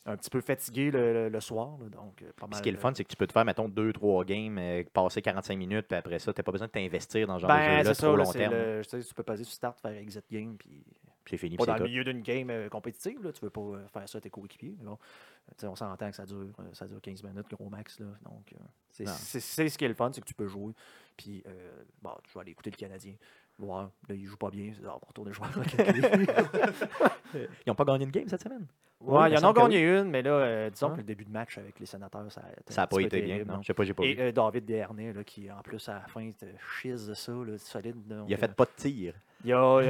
un 0.07 0.17
petit 0.17 0.29
peu 0.31 0.41
fatigué 0.43 0.91
le, 0.91 1.41
soir, 1.41 1.79
là, 1.81 1.89
donc 1.89 2.21
euh, 2.23 2.27
pas 2.37 2.47
Puis 2.47 2.51
mal. 2.51 2.55
ce 2.59 2.63
qui 2.63 2.69
est 2.69 2.73
le 2.73 2.79
euh, 2.79 2.81
fun, 2.81 2.93
c'est 2.95 3.05
que 3.05 3.09
tu 3.09 3.17
peux 3.17 3.27
te 3.27 3.33
faire, 3.33 3.45
mettons, 3.45 3.69
deux, 3.69 3.93
trois 3.93 4.25
games, 4.25 4.59
euh, 4.59 4.83
passer 4.93 5.23
45 5.23 5.57
minutes, 5.57 5.87
puis 5.89 5.97
après 5.97 6.19
ça, 6.19 6.33
tu 6.33 6.39
n'as 6.41 6.43
pas 6.45 6.53
besoin 6.53 6.67
de 6.67 6.73
t'investir 6.73 7.27
dans 7.27 7.37
ce 7.39 7.43
genre 7.43 7.51
de 7.51 7.55
Ben, 7.57 7.79
jeu-là 7.79 7.95
c'est 7.95 8.03
trop 8.03 8.13
ça, 8.13 8.17
là, 8.19 8.25
long 8.25 8.31
c'est 8.33 8.39
terme. 8.39 8.53
le- 8.55 8.81
tu 8.85 8.91
sais, 8.91 9.03
tu 9.09 9.15
peux 9.15 9.23
passer 9.23 9.45
sur 9.45 9.55
Start, 9.55 9.81
faire 9.81 9.93
Exit 9.93 10.25
Game, 10.31 10.57
puis 10.59 10.85
Puis 11.25 11.31
c'est 11.31 11.37
fini, 11.39 11.57
pas 11.57 11.65
puis 11.65 11.67
dans 11.69 11.73
c'est 11.75 11.79
le 11.81 11.85
tout. 11.87 11.91
milieu 11.91 12.05
d'une 12.05 12.21
game 12.23 12.51
euh, 12.51 12.69
compétitive, 12.69 13.23
là, 13.25 13.33
tu 13.33 13.41
veux 13.41 13.51
pas 13.51 13.61
euh, 13.63 13.87
faire 13.89 14.07
ça 14.09 14.19
à 14.19 14.21
tes 14.21 14.29
coéquipiers. 14.31 14.75
mais 14.79 14.85
bon, 14.85 14.93
euh, 14.93 15.53
tu 15.57 15.61
sais, 15.63 15.67
on 15.69 15.75
s'entend 15.77 16.11
que 16.11 16.17
ça 16.17 16.27
dure, 16.27 16.37
euh, 16.61 16.65
ça 16.75 16.87
dure 16.87 17.01
15 17.01 17.23
minutes, 17.23 17.47
gros 17.51 17.71
max. 17.71 17.99
Là, 18.01 18.07
donc, 18.25 18.53
euh, 18.53 18.59
c'est 18.91 19.05
Non. 19.05 19.13
c'est- 19.17 19.41
c'est 19.41 19.69
ce 19.71 19.79
qui 19.79 19.85
est 19.87 19.89
le 19.89 19.95
fun, 19.95 20.11
c'est 20.13 20.21
que 20.21 20.27
tu 20.27 20.35
peux 20.35 20.49
jouer. 20.49 20.75
Puis, 21.17 21.43
euh, 21.47 21.83
bon, 22.03 22.11
je 22.29 22.35
vais 22.35 22.41
aller 22.41 22.51
écouter 22.51 22.71
le 22.71 22.77
Canadien. 22.77 23.15
Voir, 23.59 23.91
là, 24.09 24.15
il 24.15 24.25
joue 24.27 24.37
pas 24.37 24.51
bien. 24.51 24.73
c'est, 24.75 24.83
Ah, 24.85 24.91
on 24.97 24.99
va 24.99 25.07
retourner 25.07 25.33
jouer. 25.33 25.47
Ils 27.35 27.69
n'ont 27.69 27.75
pas 27.75 27.85
gagné 27.85 28.05
une 28.05 28.11
game 28.11 28.29
cette 28.29 28.43
semaine? 28.43 28.67
Ouais, 29.01 29.23
Oui, 29.23 29.29
il 29.29 29.33
il 29.33 29.35
y 29.35 29.39
en 29.39 29.53
que 29.53 29.61
gagné 29.61 29.81
une, 29.99 30.11
mais 30.11 30.23
là, 30.23 30.31
euh, 30.31 30.71
disons 30.71 30.91
que 30.91 30.97
le 30.99 31.03
début 31.03 31.25
de 31.25 31.31
match 31.31 31.59
avec 31.59 31.79
les 31.79 31.87
sénateurs, 31.87 32.31
ça 32.33 32.43
n'a 32.77 32.87
pas 32.87 33.01
été 33.01 33.21
bien. 33.21 33.35
terrible, 33.35 33.51
Non, 33.51 33.57
non? 33.57 33.63
je 33.63 33.67
sais 33.67 33.75
pas, 33.75 33.85
j'ai 33.85 33.93
pas 33.95 34.05
Et 34.05 34.15
vu. 34.15 34.23
euh, 34.23 34.33
David 34.33 34.65
Dernay, 34.65 35.13
là, 35.13 35.25
qui 35.25 35.51
en 35.51 35.61
plus 35.63 35.89
à 35.89 35.95
la 35.95 36.01
fin 36.09 36.31
te 36.31 36.47
chise 36.81 37.07
de 37.09 37.15
ça, 37.15 37.33
là, 37.33 37.59
solide. 37.59 37.97
Il 38.27 38.33
a 38.35 38.37
euh, 38.37 38.41
fait 38.41 38.55
pas 38.55 38.65
de 38.65 38.71
tir. 38.77 39.15
Il 39.45 39.51
y 39.51 39.53
a, 39.53 39.59
euh, 39.63 39.81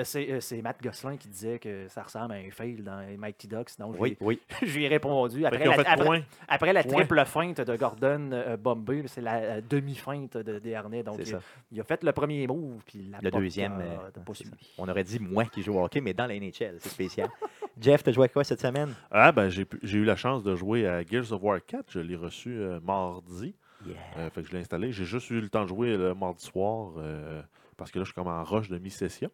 euh, 0.00 0.04
c'est 0.04 0.30
euh, 0.30 0.40
c'est 0.40 0.60
Matt 0.60 0.82
Gosselin 0.82 1.16
qui 1.16 1.28
disait 1.28 1.58
que 1.58 1.86
ça 1.88 2.02
ressemble 2.02 2.32
à 2.32 2.36
un 2.36 2.50
fail 2.50 2.74
dans 2.82 3.00
les 3.06 3.16
Mighty 3.16 3.46
Ducks. 3.46 3.78
Donc, 3.78 3.94
Oui, 3.98 4.16
oui. 4.20 4.40
je 4.62 4.76
lui 4.76 4.84
ai 4.84 4.88
répondu. 4.88 5.46
Après 5.46 5.64
la, 5.64 5.72
après, 5.74 6.24
après 6.48 6.84
triple 6.84 7.24
feinte 7.24 7.60
de 7.60 7.76
Gordon 7.76 8.30
euh, 8.32 8.56
Bombay, 8.56 9.04
c'est 9.06 9.20
la, 9.20 9.34
euh, 9.36 9.60
demi-feinte 9.68 10.36
de 10.36 10.58
Dernay. 10.58 11.02
Donc, 11.04 11.14
C'est 11.18 11.22
il, 11.22 11.26
ça. 11.28 11.40
il 11.72 11.80
a 11.80 11.84
fait 11.84 12.02
le 12.02 12.12
premier 12.12 12.46
move. 12.46 12.82
Puis 12.84 13.08
la 13.12 13.18
Le 13.22 13.30
deuxième, 13.30 13.74
a- 13.74 13.82
euh. 13.82 14.32
On 14.78 14.88
aurait 14.88 15.04
dit 15.04 15.18
moi 15.20 15.44
qui 15.44 15.62
joue 15.62 15.78
au 15.78 15.84
hockey, 15.84 16.00
mais 16.00 16.12
dans 16.14 16.26
la 16.26 16.34
NHL. 16.34 16.76
C'est 16.80 16.88
spécial. 16.88 17.28
Jeff, 17.80 18.02
tu 18.02 18.10
as 18.10 18.12
joué 18.12 18.24
à 18.26 18.28
quoi 18.28 18.44
cette 18.44 18.60
semaine? 18.60 18.92
Ah, 19.10 19.32
ben, 19.32 19.48
j'ai 19.48 19.64
pu- 19.64 19.78
j'ai 19.82 19.98
eu 19.98 20.04
la 20.04 20.16
chance 20.16 20.42
de 20.42 20.54
jouer 20.56 20.86
à 20.86 21.02
Gears 21.04 21.32
of 21.32 21.42
War 21.42 21.58
4. 21.64 21.84
Je 21.90 22.00
l'ai 22.00 22.16
reçu 22.16 22.50
euh, 22.58 22.80
mardi. 22.84 23.54
Yeah. 23.86 23.96
Euh, 24.18 24.30
fait 24.30 24.42
que 24.42 24.48
je 24.48 24.52
l'ai 24.54 24.60
installé. 24.60 24.92
J'ai 24.92 25.04
juste 25.04 25.28
eu 25.30 25.40
le 25.40 25.48
temps 25.48 25.62
de 25.64 25.68
jouer 25.68 25.96
le 25.96 26.14
mardi 26.14 26.44
soir 26.44 26.92
euh, 26.98 27.42
parce 27.76 27.90
que 27.90 27.98
là, 27.98 28.04
je 28.04 28.08
suis 28.10 28.14
comme 28.14 28.28
en 28.28 28.44
rush 28.44 28.68
de 28.68 28.78
mi-session 28.78 29.30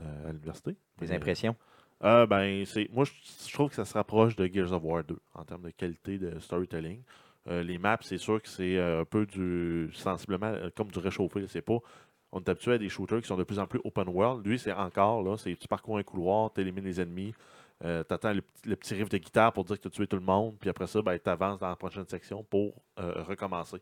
euh, 0.00 0.28
à 0.28 0.32
l'université. 0.32 0.76
Tes 0.98 1.12
impressions? 1.12 1.56
euh, 2.04 2.26
ben, 2.26 2.64
c'est, 2.66 2.88
moi, 2.92 3.04
je, 3.04 3.12
je 3.46 3.52
trouve 3.52 3.68
que 3.70 3.74
ça 3.76 3.84
se 3.84 3.94
rapproche 3.94 4.36
de 4.36 4.46
Gears 4.46 4.72
of 4.72 4.82
War 4.84 5.04
2 5.04 5.18
en 5.34 5.44
termes 5.44 5.62
de 5.62 5.70
qualité 5.70 6.18
de 6.18 6.38
storytelling. 6.40 7.02
Euh, 7.48 7.62
les 7.62 7.78
maps, 7.78 7.98
c'est 8.02 8.18
sûr 8.18 8.40
que 8.40 8.48
c'est 8.48 8.78
un 8.80 9.04
peu 9.04 9.26
du 9.26 9.90
sensiblement 9.94 10.54
comme 10.76 10.90
du 10.90 10.98
réchauffé. 10.98 11.46
C'est 11.48 11.62
pas. 11.62 11.78
On 12.32 12.40
est 12.40 12.48
habitué 12.48 12.72
à 12.74 12.78
des 12.78 12.88
shooters 12.88 13.20
qui 13.20 13.26
sont 13.26 13.36
de 13.36 13.44
plus 13.44 13.58
en 13.58 13.66
plus 13.66 13.80
open 13.84 14.08
world. 14.08 14.46
Lui, 14.46 14.58
c'est 14.58 14.72
encore 14.72 15.22
là, 15.22 15.36
c'est 15.36 15.56
tu 15.56 15.66
parcours 15.68 15.98
un 15.98 16.02
couloir, 16.04 16.52
tu 16.52 16.60
élimines 16.60 16.84
les 16.84 17.00
ennemis, 17.00 17.34
euh, 17.84 18.04
tu 18.06 18.14
attends 18.14 18.32
le, 18.32 18.40
petit- 18.42 18.68
le 18.68 18.76
petit 18.76 18.94
riff 18.94 19.08
de 19.08 19.18
guitare 19.18 19.52
pour 19.52 19.64
dire 19.64 19.76
que 19.76 19.82
tu 19.82 19.88
as 19.88 19.90
tué 19.90 20.06
tout 20.06 20.16
le 20.16 20.22
monde, 20.22 20.56
puis 20.60 20.70
après 20.70 20.86
ça, 20.86 21.02
ben, 21.02 21.18
tu 21.18 21.28
avances 21.28 21.58
dans 21.58 21.68
la 21.68 21.76
prochaine 21.76 22.06
section 22.06 22.44
pour 22.44 22.74
euh, 23.00 23.22
recommencer. 23.24 23.78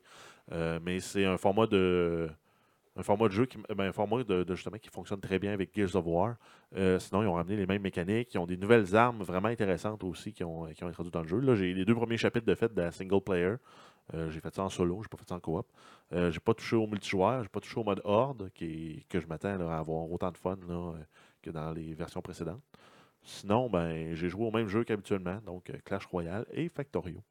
Euh, 0.52 0.80
mais 0.82 1.00
c'est 1.00 1.26
un 1.26 1.36
format 1.36 1.66
de 1.66 2.30
un 2.98 3.02
format 3.02 3.28
de 3.28 3.32
jeu 3.32 3.46
qui, 3.46 3.58
ben, 3.74 3.86
un 3.86 3.92
format 3.92 4.24
de, 4.24 4.44
justement 4.54 4.76
qui 4.76 4.88
fonctionne 4.88 5.20
très 5.20 5.38
bien 5.38 5.52
avec 5.52 5.74
Gears 5.74 5.94
of 5.94 6.04
War. 6.04 6.34
Euh, 6.76 6.98
sinon, 6.98 7.22
ils 7.22 7.26
ont 7.26 7.34
ramené 7.34 7.56
les 7.56 7.66
mêmes 7.66 7.80
mécaniques, 7.80 8.34
ils 8.34 8.38
ont 8.38 8.46
des 8.46 8.56
nouvelles 8.56 8.94
armes 8.96 9.22
vraiment 9.22 9.48
intéressantes 9.48 10.02
aussi 10.02 10.32
qui 10.32 10.42
ont, 10.42 10.66
qui 10.74 10.82
ont 10.82 10.88
introduit 10.88 11.12
dans 11.12 11.22
le 11.22 11.28
jeu. 11.28 11.38
Là, 11.38 11.54
j'ai 11.54 11.72
les 11.72 11.84
deux 11.84 11.94
premiers 11.94 12.16
chapitres 12.16 12.46
de 12.46 12.54
fait 12.54 12.74
de 12.74 12.82
la 12.82 12.90
single 12.90 13.20
player. 13.20 13.54
Euh, 14.14 14.30
j'ai 14.30 14.40
fait 14.40 14.54
ça 14.54 14.64
en 14.64 14.68
solo, 14.68 15.02
j'ai 15.02 15.08
pas 15.08 15.18
fait 15.18 15.28
ça 15.28 15.36
en 15.36 15.40
coop. 15.40 15.66
Euh, 16.12 16.30
j'ai 16.30 16.40
pas 16.40 16.54
touché 16.54 16.76
au 16.76 16.86
multijoueur, 16.86 17.42
j'ai 17.42 17.48
pas 17.48 17.60
touché 17.60 17.78
au 17.78 17.84
mode 17.84 18.00
horde 18.04 18.50
qui, 18.54 19.04
que 19.08 19.20
je 19.20 19.26
m'attends 19.26 19.68
à 19.68 19.76
avoir 19.76 20.10
autant 20.10 20.32
de 20.32 20.38
fun 20.38 20.56
là, 20.66 20.74
euh, 20.74 20.94
que 21.42 21.50
dans 21.50 21.72
les 21.72 21.94
versions 21.94 22.22
précédentes. 22.22 22.62
Sinon, 23.22 23.68
ben, 23.68 24.14
j'ai 24.14 24.28
joué 24.28 24.46
au 24.46 24.50
même 24.50 24.68
jeu 24.68 24.84
qu'habituellement, 24.84 25.38
donc 25.44 25.70
Clash 25.84 26.06
Royale 26.06 26.46
et 26.52 26.68
Factorio. 26.68 27.22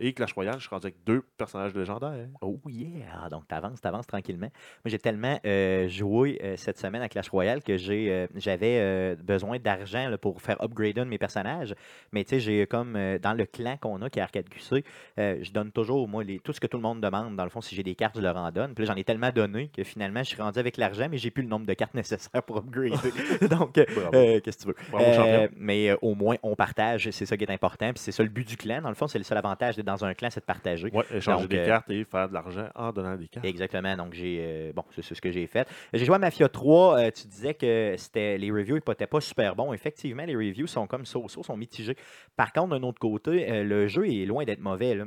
Et 0.00 0.12
Clash 0.12 0.32
Royale, 0.32 0.56
je 0.56 0.62
suis 0.62 0.70
rendu 0.70 0.86
avec 0.86 1.04
deux 1.04 1.22
personnages 1.38 1.72
légendaires. 1.72 2.26
Oh 2.40 2.60
yeah! 2.66 3.28
Donc, 3.30 3.46
tu 3.48 3.54
avances, 3.54 3.80
tu 3.80 3.86
avances 3.86 4.08
tranquillement. 4.08 4.48
Moi, 4.84 4.86
j'ai 4.86 4.98
tellement 4.98 5.38
euh, 5.46 5.88
joué 5.88 6.40
euh, 6.42 6.56
cette 6.56 6.78
semaine 6.78 7.00
à 7.00 7.08
Clash 7.08 7.28
Royale 7.28 7.62
que 7.62 7.76
j'ai, 7.76 8.10
euh, 8.10 8.26
j'avais 8.34 9.14
besoin 9.16 9.60
d'argent 9.60 10.08
là, 10.08 10.18
pour 10.18 10.42
faire 10.42 10.60
upgrader 10.60 11.04
mes 11.04 11.18
personnages. 11.18 11.76
Mais 12.10 12.24
tu 12.24 12.30
sais, 12.30 12.40
j'ai 12.40 12.66
comme 12.66 12.98
dans 13.22 13.34
le 13.34 13.46
clan 13.46 13.76
qu'on 13.80 14.02
a, 14.02 14.10
qui 14.10 14.18
est 14.18 14.22
Arcade 14.22 14.48
QC, 14.48 14.84
je 15.16 15.52
donne 15.52 15.70
toujours, 15.70 16.08
moi, 16.08 16.24
les, 16.24 16.40
tout 16.40 16.52
ce 16.52 16.58
que 16.58 16.66
tout 16.66 16.76
le 16.76 16.82
monde 16.82 17.00
demande. 17.00 17.36
Dans 17.36 17.44
le 17.44 17.50
fond, 17.50 17.60
si 17.60 17.76
j'ai 17.76 17.84
des 17.84 17.94
cartes, 17.94 18.16
je 18.16 18.20
leur 18.20 18.36
en 18.36 18.50
donne. 18.50 18.74
Puis 18.74 18.84
là, 18.84 18.92
j'en 18.92 18.98
ai 18.98 19.04
tellement 19.04 19.30
donné 19.30 19.68
que 19.68 19.84
finalement, 19.84 20.24
je 20.24 20.28
suis 20.30 20.42
rendu 20.42 20.58
avec 20.58 20.76
l'argent, 20.76 21.06
mais 21.08 21.18
j'ai 21.18 21.30
plus 21.30 21.44
le 21.44 21.48
nombre 21.48 21.66
de 21.66 21.74
cartes 21.74 21.94
nécessaires 21.94 22.42
pour 22.42 22.56
upgrader. 22.56 22.96
Donc, 23.48 23.74
qu'est-ce 23.74 24.42
que 24.42 24.62
tu 24.62 24.66
veux? 24.66 24.76
Bravo, 24.90 25.52
mais 25.56 25.92
au 26.02 26.16
moins, 26.16 26.36
on 26.42 26.56
partage. 26.56 27.10
C'est 27.10 27.26
ça 27.26 27.36
qui 27.36 27.44
est 27.44 27.52
important. 27.52 27.92
Puis 27.92 28.02
c'est 28.02 28.12
ça 28.12 28.24
le 28.24 28.28
but 28.28 28.46
du 28.46 28.56
clan. 28.56 28.82
Dans 28.82 28.88
le 28.88 28.96
fond, 28.96 29.06
c'est 29.06 29.18
le 29.18 29.24
seul 29.24 29.38
avantage 29.38 29.76
dans 29.84 30.04
un 30.04 30.14
clan, 30.14 30.28
c'est 30.30 30.40
de 30.40 30.44
partager. 30.44 30.90
Ouais, 30.92 31.04
échanger 31.14 31.42
Donc, 31.42 31.50
des 31.50 31.58
euh, 31.58 31.66
cartes 31.66 31.90
et 31.90 32.04
faire 32.04 32.28
de 32.28 32.34
l'argent 32.34 32.68
en 32.74 32.92
donnant 32.92 33.16
des 33.16 33.28
cartes. 33.28 33.46
Exactement. 33.46 33.96
Donc, 33.96 34.14
j'ai. 34.14 34.38
euh, 34.40 34.72
bon, 34.74 34.84
c'est 34.90 35.02
ce 35.14 35.20
que 35.20 35.30
j'ai 35.30 35.46
fait. 35.46 35.68
J'ai 35.92 36.04
joué 36.04 36.14
à 36.16 36.18
Mafia 36.18 36.48
3. 36.48 36.98
euh, 36.98 37.10
tu 37.10 37.26
disais 37.28 37.54
que 37.54 37.94
c'était 37.98 38.38
les 38.38 38.50
reviews 38.50 38.80
n'étaient 38.86 39.06
pas 39.06 39.20
super 39.20 39.54
bons. 39.54 39.72
Effectivement, 39.72 40.24
les 40.24 40.34
reviews 40.36 40.66
sont 40.66 40.86
comme 40.86 41.06
so-so, 41.06 41.42
sont 41.42 41.56
mitigés. 41.56 41.96
Par 42.36 42.52
contre, 42.52 42.70
d'un 42.78 42.82
autre 42.82 42.98
côté, 42.98 43.50
euh, 43.50 43.62
le 43.64 43.86
jeu 43.86 44.06
est 44.08 44.24
loin 44.26 44.44
d'être 44.44 44.60
mauvais. 44.60 44.94
là. 44.94 45.04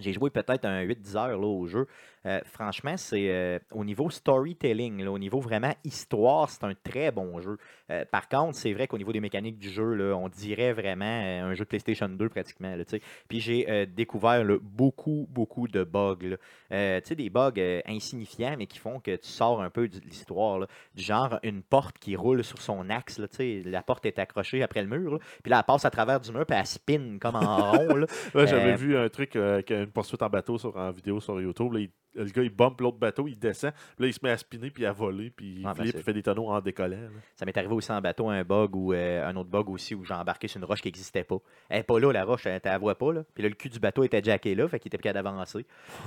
J'ai 0.00 0.12
joué 0.14 0.30
peut-être 0.30 0.64
un 0.64 0.82
8-10 0.84 1.16
heures 1.16 1.38
là, 1.38 1.46
au 1.46 1.66
jeu. 1.66 1.86
Euh, 2.24 2.40
franchement, 2.44 2.96
c'est 2.96 3.30
euh, 3.30 3.58
au 3.72 3.84
niveau 3.84 4.08
storytelling, 4.10 5.02
là, 5.02 5.10
au 5.10 5.18
niveau 5.18 5.40
vraiment 5.40 5.74
histoire, 5.84 6.48
c'est 6.50 6.62
un 6.64 6.74
très 6.74 7.10
bon 7.10 7.40
jeu. 7.40 7.56
Euh, 7.90 8.04
par 8.10 8.28
contre, 8.28 8.56
c'est 8.56 8.72
vrai 8.72 8.86
qu'au 8.86 8.98
niveau 8.98 9.12
des 9.12 9.20
mécaniques 9.20 9.58
du 9.58 9.68
jeu, 9.70 9.94
là, 9.94 10.14
on 10.16 10.28
dirait 10.28 10.72
vraiment 10.72 11.04
un 11.04 11.52
jeu 11.54 11.64
de 11.64 11.68
PlayStation 11.68 12.08
2 12.08 12.28
pratiquement. 12.28 12.74
là. 12.76 12.84
Puis 13.28 13.40
j'ai 13.40 13.86
découvert 13.86 14.44
beaucoup, 14.62 15.26
beaucoup 15.30 15.66
de 15.68 15.82
bugs. 15.84 16.36
des 16.70 17.30
bugs 17.30 17.80
insignifiants, 17.86 18.54
mais 18.58 18.66
qui 18.66 18.78
font 18.78 19.00
que 19.00 19.16
tu 19.16 19.28
sors 19.28 19.60
un 19.62 19.70
peu 19.70 19.88
de 19.88 19.98
l'histoire. 20.00 20.66
Du 20.94 21.02
genre 21.02 21.38
une 21.42 21.62
porte 21.62 21.98
qui 21.98 22.16
roule 22.16 22.44
sur 22.44 22.60
son 22.60 22.88
axe. 22.90 23.20
La 23.40 23.82
porte 23.82 24.06
est 24.06 24.18
accrochée 24.18 24.62
après 24.62 24.82
le 24.82 24.88
mur. 24.88 25.18
Puis 25.42 25.50
là, 25.50 25.58
elle 25.58 25.64
passe 25.64 25.84
à 25.84 25.90
travers 25.90 26.20
du 26.20 26.30
mur, 26.32 26.46
puis 26.46 26.56
elle 26.56 26.66
spin 26.66 27.18
comme 27.20 27.36
en 27.36 27.72
rond. 27.72 28.06
Ouais, 28.34 28.46
J'avais 28.46 28.74
vu 28.76 28.96
un 28.96 29.08
truc, 29.08 29.34
une 29.34 29.86
poursuite 29.92 30.22
en 30.22 30.28
bateau 30.28 30.58
sur, 30.58 30.76
en 30.76 30.90
vidéo 30.90 31.20
sur 31.20 31.40
YouTube. 31.40 31.74
il- 31.78 31.90
le 32.14 32.24
gars, 32.24 32.42
il 32.42 32.50
bump 32.50 32.80
l'autre 32.80 32.98
bateau, 32.98 33.26
il 33.28 33.38
descend. 33.38 33.72
Puis 33.96 34.04
là, 34.04 34.06
il 34.08 34.12
se 34.12 34.20
met 34.22 34.30
à 34.30 34.36
spinner, 34.36 34.70
puis 34.70 34.84
à 34.86 34.92
voler, 34.92 35.30
puis 35.30 35.56
il 35.60 35.66
Ah, 35.66 35.70
ben, 35.74 35.82
flippe, 35.82 35.92
c'est- 35.92 35.98
il 35.98 36.04
fait 36.04 36.12
des 36.12 36.22
tonneaux 36.22 36.48
en 36.48 36.60
décollant. 36.60 36.96
là. 36.96 37.08
Ça 37.36 37.44
m'est 37.46 37.56
arrivé 37.56 37.72
aussi 37.74 37.90
en 37.92 38.00
bateau, 38.00 38.28
un 38.28 38.42
bug 38.44 38.74
ou 38.76 38.92
euh, 38.92 39.26
un 39.26 39.34
autre 39.36 39.48
bug 39.50 39.68
aussi 39.70 39.94
où 39.94 40.04
j'ai 40.04 40.14
embarqué 40.14 40.48
sur 40.48 40.58
une 40.58 40.64
roche 40.64 40.82
qui 40.82 40.88
n'existait 40.88 41.24
pas. 41.24 41.36
Elle 41.68 41.78
n'est 41.78 41.82
pas 41.84 41.98
là, 41.98 42.12
la 42.12 42.24
roche, 42.24 42.42
tu 42.42 42.50
la 42.64 42.78
vois 42.78 42.94
pas. 42.96 43.12
Là. 43.12 43.24
Puis 43.34 43.42
là, 43.42 43.48
le 43.48 43.54
cul 43.54 43.68
du 43.68 43.78
bateau 43.78 44.04
était 44.04 44.22
jacké 44.22 44.54
là, 44.54 44.68
fait 44.68 44.78
qu'il 44.78 44.88
était 44.88 44.98
plus 44.98 45.02
capable 45.04 45.24
d'avancer. 45.28 45.64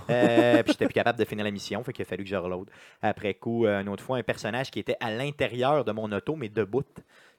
Euh, 0.10 0.64
puis 0.64 0.72
j'étais 0.74 0.86
plus 0.86 0.94
capable 0.94 1.18
de 1.20 1.26
finir 1.26 1.44
la 1.46 1.52
mission, 1.52 1.84
fait 1.84 1.94
qu'il 1.94 2.04
a 2.04 2.06
fallu 2.06 2.24
que 2.24 2.30
je 2.30 2.36
reload. 2.36 2.70
Après 3.02 3.34
coup, 3.34 3.66
euh, 3.66 3.82
une 3.82 3.90
autre 3.90 4.04
fois, 4.04 4.18
un 4.18 4.24
personnage 4.24 4.72
qui 4.72 4.80
était 4.80 4.98
à 5.00 5.12
l'intérieur 5.12 5.84
de 5.86 5.92
mon 5.92 6.12
auto, 6.12 6.36
mais 6.36 6.50
debout. 6.50 6.84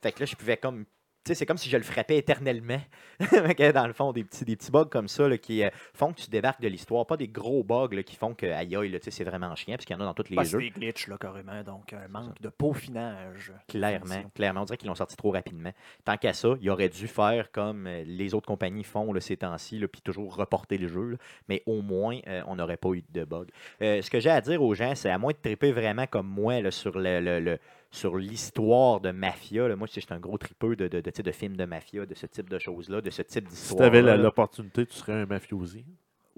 Fait 0.03 0.13
que 0.13 0.21
là, 0.21 0.27
je 0.27 0.35
pouvais 0.37 0.57
comme. 0.57 0.85
Tu 1.27 1.33
sais, 1.33 1.35
c'est 1.41 1.47
comme 1.47 1.57
si 1.59 1.69
je 1.69 1.77
le 1.77 1.83
frappais 1.83 2.19
éternellement. 2.19 2.81
Dans 3.75 3.87
le 3.89 3.93
fond, 3.93 4.13
des 4.13 4.23
petits, 4.23 4.45
des 4.45 4.55
petits 4.55 4.71
bugs 4.71 4.85
comme 4.85 5.09
ça 5.09 5.29
là, 5.29 5.37
qui 5.39 5.65
euh, 5.65 5.71
font 5.93 6.13
que 6.13 6.21
tu 6.21 6.31
débarques 6.31 6.61
de 6.61 6.69
l'histoire. 6.69 7.05
Pas 7.05 7.17
des 7.17 7.27
gros 7.27 7.65
bugs 7.65 7.89
là, 7.91 8.05
qui 8.05 8.15
font 8.15 8.33
que, 8.33 8.47
aïe 8.47 8.77
aïe, 8.77 8.99
c'est 9.03 9.25
vraiment 9.25 9.53
chiant, 9.57 9.75
parce 9.75 9.85
qu'il 9.87 9.97
y 9.97 9.99
en 9.99 10.03
a 10.03 10.05
dans 10.05 10.15
tous 10.15 10.29
les 10.31 10.37
Bah, 10.37 10.45
jeux. 10.45 10.61
des 10.61 10.71
glitches, 10.71 11.09
là, 11.09 11.17
carrément. 11.19 11.61
Donc, 11.65 11.93
un 11.93 12.07
manque 12.07 12.41
de 12.41 12.49
peaufinage. 12.49 13.53
Clairement, 13.67 14.23
clairement. 14.35 14.63
On 14.63 14.65
dirait 14.67 14.77
qu'ils 14.77 14.89
l'ont 14.89 14.95
sorti 14.95 15.17
trop 15.17 15.33
rapidement. 15.33 15.73
Tant 16.05 16.17
qu'à 16.17 16.33
ça, 16.33 16.51
il 16.61 16.71
aurait 16.71 16.89
dû 16.89 17.09
faire 17.09 17.51
comme 17.51 17.89
euh, 17.89 18.05
les 18.07 18.33
autres 18.33 18.47
compagnies 18.47 18.85
font 18.85 19.13
là, 19.13 19.21
ces 19.21 19.37
temps-ci, 19.37 19.85
puis 19.91 20.01
toujours 20.03 20.37
reporter 20.37 20.79
le 20.79 20.87
jeu. 20.87 21.11
là. 21.11 21.17
Mais 21.49 21.63
au 21.67 21.83
moins, 21.83 22.19
euh, 22.29 22.43
on 22.47 22.55
n'aurait 22.57 22.77
pas 22.77 22.91
eu 22.91 23.03
de 23.13 23.25
bug. 23.25 23.49
Euh, 23.83 24.01
ce 24.01 24.11
que 24.11 24.21
j'ai 24.21 24.31
à 24.31 24.41
dire 24.41 24.63
aux 24.63 24.75
gens, 24.75 24.95
c'est 24.95 25.11
à 25.11 25.19
moins 25.19 25.33
de 25.33 25.39
triper 25.39 25.73
vraiment 25.73 26.07
comme 26.07 26.29
moi 26.29 26.61
là, 26.61 26.71
sur 26.71 26.97
le, 26.99 27.21
le- 27.21 27.41
le- 27.41 27.59
sur 27.97 28.17
l'histoire 28.17 29.01
de 29.01 29.11
mafia. 29.11 29.69
là. 29.69 29.77
Moi, 29.77 29.87
je 29.93 30.01
suis 30.01 30.07
un 30.15 30.19
gros 30.21 30.39
tripeux 30.39 30.77
de, 30.77 30.89
de, 30.89 31.01
de, 31.01 31.33
films 31.33 31.57
de 31.57 31.65
mafia, 31.65 32.07
de 32.07 32.15
ce 32.15 32.27
type 32.27 32.49
de 32.51 32.59
choses-là, 32.59 33.01
de 33.01 33.11
ce 33.11 33.23
type 33.23 33.47
Si 33.49 33.55
d'histoire. 33.55 33.91
tu 33.91 33.97
avais 33.97 34.17
l'opportunité, 34.17 34.87
tu 34.87 34.95
serais 34.97 35.15
un 35.15 35.27
mafiosi. 35.27 35.85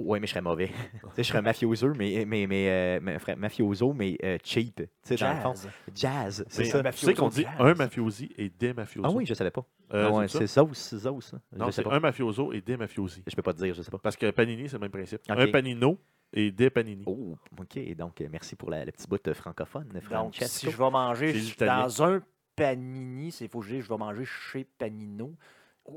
Oui, 0.00 0.21
mais 0.21 0.29
je 0.29 0.31
serais 0.31 0.43
mauvais. 0.43 0.69
Tu 0.93 0.99
sais, 1.17 1.23
je 1.25 1.29
serais 1.29 1.38
un 1.41 1.43
mafioso, 1.43 1.93
mais, 1.99 2.25
mais, 2.25 2.47
mais, 2.47 2.69
euh, 3.03 3.35
mafioso, 3.37 3.93
mais 3.93 4.17
euh, 4.23 4.38
cheap. 4.45 4.77
Tu 4.77 4.87
sais, 5.03 5.17
dans 5.17 5.35
le 5.35 5.41
fond. 5.41 5.55
Jazz. 5.55 5.73
Jazz, 5.93 6.45
c'est 6.49 6.65
ça. 6.67 6.83
Tu 6.93 6.99
sais 6.99 7.15
qu'on 7.15 7.29
dit 7.29 7.43
jazz. 7.43 7.53
un 7.59 7.75
mafiosi 7.75 8.31
et 8.38 8.49
des 8.49 8.73
mafiosos. 8.73 9.09
Ah 9.09 9.12
oui, 9.12 9.27
je 9.27 9.35
savais 9.35 9.50
pas. 9.50 9.65
Euh, 9.93 10.07
Ah 10.09 10.12
ouais, 10.17 10.29
c'est 10.29 10.47
ça? 10.47 10.47
c'est 10.47 10.61
Zeus, 10.61 10.79
c'est 10.79 10.99
Zeus. 10.99 11.35
hein. 11.35 11.41
Non, 11.57 11.73
c'est 11.73 11.85
un 11.85 11.99
mafioso 11.99 12.53
et 12.53 12.61
des 12.61 12.77
mafiosi. 12.77 13.25
Je 13.27 13.35
peux 13.35 13.43
pas 13.43 13.53
te 13.53 13.59
dire, 13.61 13.75
je 13.75 13.83
sais 13.83 13.91
pas. 13.91 13.99
Parce 13.99 14.17
que 14.17 14.31
Panini, 14.31 14.69
c'est 14.69 14.77
le 14.77 14.81
même 14.83 14.91
principe. 14.93 15.21
Un 15.29 15.49
panino 15.49 15.99
et 16.33 16.51
des 16.51 16.71
panini. 16.71 17.05
Oh, 17.07 17.37
ok. 17.59 17.95
Donc, 17.97 18.21
euh, 18.21 18.29
merci 18.31 18.55
pour 18.57 18.71
la, 18.71 18.85
le 18.85 18.93
petit 18.93 19.07
bout 19.07 19.23
de 19.23 19.33
francophone, 19.33 19.89
Donc, 20.25 20.35
si 20.49 20.67
je 20.71 20.77
vais 20.77 20.91
manger 20.91 21.33
je- 21.33 21.65
dans 21.65 22.03
un 22.03 22.23
panini, 22.57 23.31
c'est 23.33 23.49
faut 23.49 23.61
que 23.61 23.67
je 23.67 23.75
dise, 23.77 23.85
je 23.85 23.89
vais 23.89 23.97
manger 23.99 24.25
chez 24.25 24.65
Panino. 24.79 25.35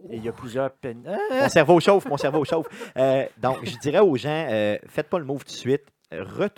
Et 0.10 0.18
il 0.18 0.24
y 0.24 0.30
a 0.30 0.32
plusieurs 0.32 0.72
panini. 0.72 1.06
Mon 1.32 1.50
cerveau 1.50 1.80
chauffe, 1.82 2.06
mon 2.08 2.16
cerveau 2.16 2.46
chauffe. 2.46 2.68
Euh, 2.98 3.26
donc, 3.38 3.58
je 3.66 3.78
dirais 3.80 4.00
aux 4.00 4.16
gens, 4.16 4.48
euh, 4.50 4.78
faites 4.88 5.10
pas 5.10 5.20
le 5.20 5.26
move 5.26 5.44
tout 5.44 5.52
de 5.52 5.58
suite. 5.58 5.84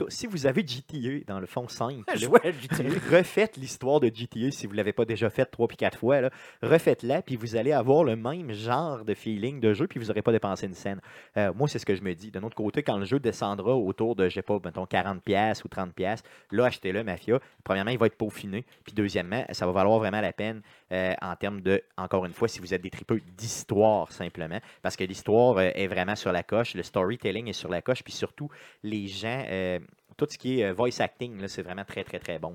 Si 0.10 0.28
vous 0.28 0.48
avez 0.48 0.66
GTA 0.66 1.24
dans 1.28 1.40
le 1.40 1.46
fond 1.46 1.68
5, 1.68 2.06
là, 2.08 2.16
Jouer 2.16 2.40
à 2.44 2.52
GTA. 2.52 2.84
refaites 3.18 3.58
l'histoire 3.58 4.00
de 4.00 4.08
GTA 4.08 4.52
si 4.52 4.66
vous 4.66 4.74
ne 4.74 4.78
l'avez 4.78 4.94
pas 4.94 5.06
déjà 5.06 5.30
fait 5.30 5.46
trois 5.46 5.68
puis 5.68 5.78
quatre 5.78 6.00
fois. 6.00 6.22
là. 6.22 6.30
Refaites-la, 6.62 7.22
puis 7.22 7.36
vous 7.36 7.56
allez 7.56 7.72
avoir 7.72 8.04
le 8.04 8.16
même 8.16 8.52
genre 8.52 9.06
de 9.06 9.14
feeling 9.14 9.60
de 9.60 9.74
jeu, 9.74 9.88
puis 9.88 10.00
vous 10.00 10.08
n'aurez 10.08 10.22
pas 10.22 10.32
dépensé 10.32 10.66
une 10.66 10.74
scène. 10.74 11.00
Euh, 11.38 11.54
moi, 11.54 11.68
c'est 11.68 11.80
ce 11.80 11.86
que 11.86 11.96
je 11.96 12.02
me 12.02 12.14
dis. 12.16 12.32
D'un 12.32 12.44
autre 12.44 12.56
côté, 12.56 12.84
quand 12.84 12.98
le 12.98 13.06
jeu 13.06 13.20
descendra 13.20 13.76
autour 13.76 14.16
de, 14.16 14.28
je 14.30 14.36
sais 14.36 14.42
pas, 14.42 14.60
mettons 14.64 14.86
40$ 14.86 15.62
ou 15.64 15.68
30$, 15.68 16.20
là, 16.52 16.66
achetez-le, 16.66 17.04
Mafia. 17.04 17.40
Premièrement, 17.64 17.92
il 17.92 18.00
va 18.00 18.08
être 18.08 18.18
peaufiné. 18.18 18.66
Puis 18.84 18.94
deuxièmement, 18.94 19.46
ça 19.52 19.66
va 19.66 19.72
valoir 19.72 20.00
vraiment 20.00 20.22
la 20.22 20.34
peine 20.34 20.62
euh, 20.94 21.16
en 21.24 21.36
termes 21.36 21.62
de, 21.62 21.82
encore 21.98 22.24
une 22.26 22.34
fois, 22.34 22.48
si 22.48 22.60
vous 22.60 22.72
êtes 22.72 22.82
des 22.84 22.92
tripeux 22.92 23.20
d'histoire 23.36 24.12
simplement, 24.12 24.60
parce 24.84 24.96
que 24.96 25.04
l'histoire 25.04 25.58
euh, 25.58 25.72
est 25.74 25.88
vraiment 25.88 26.16
sur 26.16 26.32
la 26.32 26.44
coche, 26.44 26.76
le 26.76 26.84
storytelling 26.84 27.48
est 27.48 27.54
sur 27.54 27.70
la 27.70 27.82
coche, 27.82 28.04
puis 28.04 28.14
surtout, 28.14 28.50
les 28.84 29.08
gens, 29.08 29.44
euh, 29.48 29.80
tout 30.18 30.28
ce 30.30 30.38
qui 30.38 30.62
est 30.62 30.72
voice 30.72 31.00
acting, 31.00 31.48
c'est 31.48 31.64
vraiment 31.64 31.84
très, 31.84 32.04
très, 32.04 32.20
très 32.20 32.38
bon. 32.38 32.54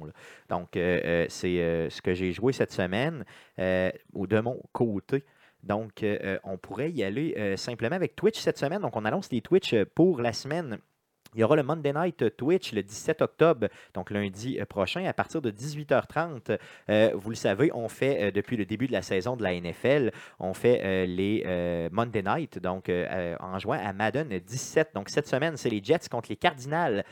Donc, 0.49 0.69
c'est 0.75 1.29
ce 1.29 2.01
que 2.01 2.15
j'ai 2.15 2.33
joué 2.33 2.53
cette 2.53 2.71
semaine 2.71 3.25
ou 4.13 4.29
de 4.29 4.39
mon 4.39 4.63
côté. 4.73 5.25
Donc, 5.65 6.05
on 6.45 6.57
pourrait 6.57 6.93
y 6.93 7.03
aller 7.03 7.57
simplement 7.57 7.97
avec 7.97 8.15
Twitch 8.15 8.39
cette 8.39 8.59
semaine. 8.59 8.81
Donc, 8.81 8.95
on 8.95 9.05
annonce 9.05 9.33
les 9.33 9.41
Twitch 9.41 9.75
pour 9.97 10.21
la 10.21 10.33
semaine. 10.33 10.79
Il 11.35 11.41
y 11.41 11.45
aura 11.45 11.57
le 11.57 11.63
Monday 11.63 11.93
Night 11.93 12.37
Twitch 12.37 12.73
le 12.73 12.83
17 12.83 13.23
octobre, 13.23 13.69
donc 13.95 14.11
lundi 14.11 14.59
euh, 14.59 14.65
prochain, 14.65 15.05
à 15.05 15.13
partir 15.13 15.43
de 15.43 15.51
18h30. 15.51 16.59
Euh, 16.89 17.11
vous 17.15 17.31
le 17.31 17.37
savez, 17.37 17.71
on 17.75 17.89
fait 17.89 18.23
euh, 18.23 18.31
depuis 18.31 18.57
le 18.57 18.65
début 18.65 18.87
de 18.87 18.93
la 18.93 19.03
saison 19.03 19.37
de 19.37 19.43
la 19.43 19.59
NFL, 19.59 20.11
on 20.39 20.55
fait 20.55 20.81
euh, 20.85 21.07
les 21.07 21.89
Monday 21.93 22.23
Night, 22.23 22.59
donc 22.59 22.91
en 23.41 23.59
juin 23.59 23.79
à 23.79 23.93
Madden 23.93 24.29
17. 24.39 24.91
Donc 24.95 25.09
cette 25.09 25.27
semaine, 25.27 25.57
c'est 25.57 25.71
les 25.71 25.83
Jets 25.83 26.09
contre 26.11 26.29
les 26.31 26.37
Cardinals 26.37 27.05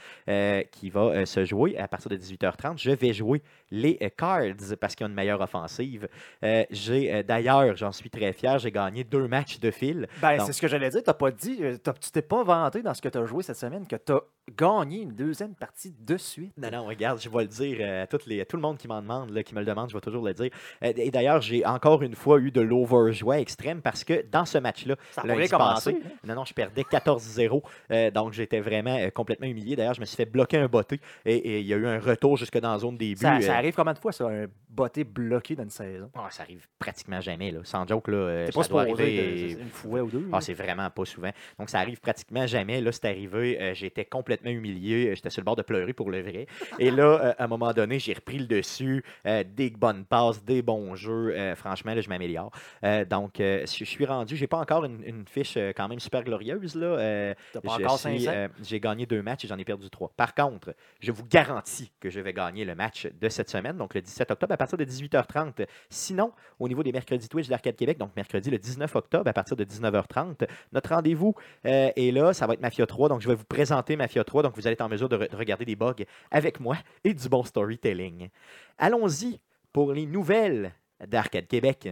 qui 0.70 0.90
va 0.90 1.26
se 1.26 1.44
jouer 1.44 1.76
à 1.78 1.88
partir 1.88 2.10
de 2.10 2.16
18h30. 2.16 2.78
Je 2.78 2.90
vais 2.90 3.12
jouer 3.12 3.42
les 3.70 3.98
Cards 4.16 4.76
parce 4.80 4.94
qu'ils 4.94 5.06
ont 5.06 5.08
une 5.08 5.14
meilleure 5.14 5.40
offensive. 5.40 6.08
J'ai 6.42 7.22
d'ailleurs, 7.22 7.76
j'en 7.76 7.92
suis 7.92 8.10
très 8.10 8.32
fier, 8.32 8.58
j'ai 8.58 8.70
gagné 8.70 9.04
deux 9.04 9.28
matchs 9.28 9.58
de 9.58 9.70
fil. 9.70 10.08
Ben, 10.20 10.38
c'est 10.40 10.52
ce 10.52 10.60
que 10.60 10.68
j'allais 10.68 10.90
dire. 10.90 11.02
T'as 11.02 11.14
pas 11.14 11.30
dit, 11.30 11.60
tu 11.82 12.10
t'es 12.10 12.22
pas 12.22 12.42
vanté 12.42 12.82
dans 12.82 12.94
ce 12.94 13.02
que 13.02 13.08
tu 13.08 13.18
as 13.18 13.24
joué 13.26 13.42
cette 13.42 13.56
semaine 13.56 13.86
que 13.86 13.96
tu 14.06 14.12
as 14.12 14.20
gagné 14.56 15.00
une 15.02 15.10
deuxième 15.12 15.56
partie 15.56 15.92
de 15.98 16.16
suite. 16.16 16.52
Non, 16.56 16.70
non, 16.70 16.86
regarde, 16.86 17.20
je 17.20 17.28
vais 17.28 17.42
le 17.42 17.48
dire 17.48 17.78
euh, 17.80 18.04
à, 18.04 18.06
toutes 18.06 18.26
les, 18.26 18.40
à 18.40 18.44
tout 18.44 18.54
le 18.56 18.62
monde 18.62 18.78
qui 18.78 18.86
m'en 18.86 19.02
demande, 19.02 19.30
là, 19.30 19.42
qui 19.42 19.52
me 19.56 19.58
le 19.58 19.66
demande, 19.66 19.90
je 19.90 19.94
vais 19.94 20.00
toujours 20.00 20.24
le 20.24 20.34
dire. 20.34 20.50
Euh, 20.84 20.92
et 20.94 21.10
d'ailleurs, 21.10 21.40
j'ai 21.40 21.66
encore 21.66 22.00
une 22.04 22.14
fois 22.14 22.38
eu 22.38 22.52
de 22.52 22.60
l'overjoie 22.60 23.40
extrême 23.40 23.82
parce 23.82 24.04
que 24.04 24.24
dans 24.30 24.44
ce 24.44 24.58
match-là, 24.58 24.94
Ça 25.10 25.22
a 25.22 25.26
lundi 25.26 25.40
pas 25.40 25.46
bien 25.48 25.58
commencé. 25.58 25.92
passé, 25.94 26.04
non, 26.22 26.34
non, 26.36 26.44
je 26.44 26.54
perdais 26.54 26.82
14-0. 26.82 27.60
euh, 27.90 28.10
donc, 28.12 28.34
j'étais 28.34 28.60
vraiment 28.60 28.96
complètement 29.12 29.48
humilié. 29.48 29.74
D'ailleurs, 29.74 29.94
je 29.94 30.00
me 30.00 30.06
suis 30.06 30.16
fait 30.16 30.26
bloquer 30.26 30.58
un 30.58 30.68
botté 30.68 31.00
et, 31.24 31.58
il 31.60 31.66
y 31.66 31.74
a 31.74 31.76
eu 31.76 31.86
un 31.88 31.98
retour 31.98 32.36
jusque 32.36 32.58
dans 32.60 32.70
la 32.72 32.78
zone 32.78 32.96
début. 32.96 33.20
Ça, 33.20 33.40
ça 33.40 33.56
arrive 33.56 33.74
combien 33.74 33.94
de 33.94 33.98
fois, 33.98 34.12
ça, 34.12 34.28
un 34.28 34.46
botté 34.70 35.02
bloqué 35.02 35.56
dans 35.56 35.64
une 35.64 35.70
saison? 35.70 36.08
ah, 36.14 36.28
ça 36.30 36.44
arrive 36.44 36.68
pratiquement 36.78 37.20
jamais, 37.20 37.50
là. 37.50 37.60
sans 37.64 37.84
joke. 37.84 38.06
Là, 38.06 38.44
T'es 38.46 38.52
ça 38.52 38.60
pas 38.60 38.68
doit 38.68 38.82
arriver- 38.82 39.54
de- 39.56 39.60
une 39.62 39.70
fois 39.70 40.02
ou 40.02 40.08
deux. 40.10 40.28
Ah, 40.32 40.40
c'est 40.40 40.54
vraiment 40.54 40.88
pas 40.88 41.04
souvent. 41.04 41.30
Donc, 41.58 41.68
ça 41.68 41.80
arrive 41.80 41.98
pratiquement 42.00 42.46
jamais. 42.46 42.80
Là, 42.80 42.92
c'est 42.92 43.06
arrivé. 43.06 43.72
j'ai 43.74 43.90
j'étais 43.96 44.08
complètement 44.08 44.50
humilié. 44.50 45.14
J'étais 45.14 45.30
sur 45.30 45.40
le 45.40 45.44
bord 45.44 45.56
de 45.56 45.62
pleurer 45.62 45.92
pour 45.92 46.10
le 46.10 46.20
vrai. 46.20 46.46
Et 46.78 46.90
là, 46.90 47.04
euh, 47.04 47.34
à 47.38 47.44
un 47.44 47.46
moment 47.46 47.72
donné, 47.72 47.98
j'ai 47.98 48.12
repris 48.12 48.38
le 48.38 48.46
dessus. 48.46 49.02
Euh, 49.26 49.42
des 49.44 49.70
bonnes 49.70 50.04
passes, 50.04 50.44
des 50.44 50.62
bons 50.62 50.94
jeux. 50.94 51.34
Euh, 51.34 51.54
franchement, 51.56 51.94
là, 51.94 52.00
je 52.00 52.08
m'améliore. 52.08 52.50
Euh, 52.84 53.04
donc, 53.04 53.40
euh, 53.40 53.64
je 53.66 53.84
suis 53.84 54.04
rendu. 54.04 54.36
J'ai 54.36 54.46
pas 54.46 54.58
encore 54.58 54.84
une, 54.84 55.02
une 55.04 55.24
fiche 55.26 55.54
euh, 55.56 55.72
quand 55.74 55.88
même 55.88 56.00
super 56.00 56.22
glorieuse. 56.22 56.74
Là. 56.74 56.86
Euh, 56.86 57.34
T'as 57.52 57.60
pas 57.60 57.76
je 57.78 57.82
encore 57.84 57.98
suis, 57.98 58.20
500? 58.20 58.30
euh, 58.34 58.48
J'ai 58.62 58.80
gagné 58.80 59.06
deux 59.06 59.22
matchs 59.22 59.44
et 59.44 59.48
j'en 59.48 59.58
ai 59.58 59.64
perdu 59.64 59.88
trois. 59.90 60.12
Par 60.16 60.34
contre, 60.34 60.74
je 61.00 61.12
vous 61.12 61.24
garantis 61.24 61.90
que 62.00 62.10
je 62.10 62.20
vais 62.20 62.32
gagner 62.32 62.64
le 62.64 62.74
match 62.74 63.08
de 63.20 63.28
cette 63.28 63.48
semaine, 63.50 63.76
donc 63.76 63.94
le 63.94 64.02
17 64.02 64.30
octobre, 64.30 64.52
à 64.52 64.56
partir 64.56 64.76
de 64.76 64.84
18h30. 64.84 65.66
Sinon, 65.88 66.32
au 66.58 66.68
niveau 66.68 66.82
des 66.82 66.92
mercredis 66.92 67.28
Twitch 67.28 67.48
d'Arcade 67.48 67.76
Québec, 67.76 67.98
donc 67.98 68.14
mercredi 68.16 68.50
le 68.50 68.58
19 68.58 68.94
octobre, 68.96 69.28
à 69.28 69.32
partir 69.32 69.56
de 69.56 69.64
19h30, 69.64 70.46
notre 70.72 70.90
rendez-vous 70.94 71.34
euh, 71.66 71.90
est 71.96 72.12
là. 72.12 72.32
Ça 72.32 72.46
va 72.46 72.54
être 72.54 72.60
Mafia 72.60 72.86
3. 72.86 73.08
Donc, 73.08 73.20
je 73.20 73.28
vais 73.28 73.34
vous 73.34 73.44
présenter 73.44 73.85
Mafia 73.94 74.24
3. 74.24 74.42
Donc, 74.42 74.56
vous 74.56 74.66
allez 74.66 74.72
être 74.72 74.80
en 74.80 74.88
mesure 74.88 75.08
de, 75.08 75.16
re- 75.16 75.30
de 75.30 75.36
regarder 75.36 75.64
des 75.64 75.76
bugs 75.76 75.94
avec 76.32 76.58
moi 76.58 76.76
et 77.04 77.14
du 77.14 77.28
bon 77.28 77.44
storytelling. 77.44 78.30
Allons-y 78.78 79.38
pour 79.72 79.92
les 79.92 80.06
nouvelles 80.06 80.72
d'Arcade 81.06 81.46
Québec. 81.46 81.90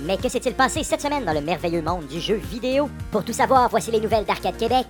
Mais 0.00 0.16
que 0.16 0.28
s'est-il 0.28 0.54
passé 0.54 0.82
cette 0.82 1.02
semaine 1.02 1.24
dans 1.24 1.32
le 1.34 1.40
merveilleux 1.42 1.82
monde 1.82 2.08
du 2.08 2.18
jeu 2.18 2.34
vidéo? 2.34 2.88
Pour 3.12 3.24
tout 3.24 3.32
savoir, 3.32 3.68
voici 3.68 3.92
les 3.92 4.00
nouvelles 4.00 4.24
d'Arcade 4.24 4.56
Québec. 4.56 4.88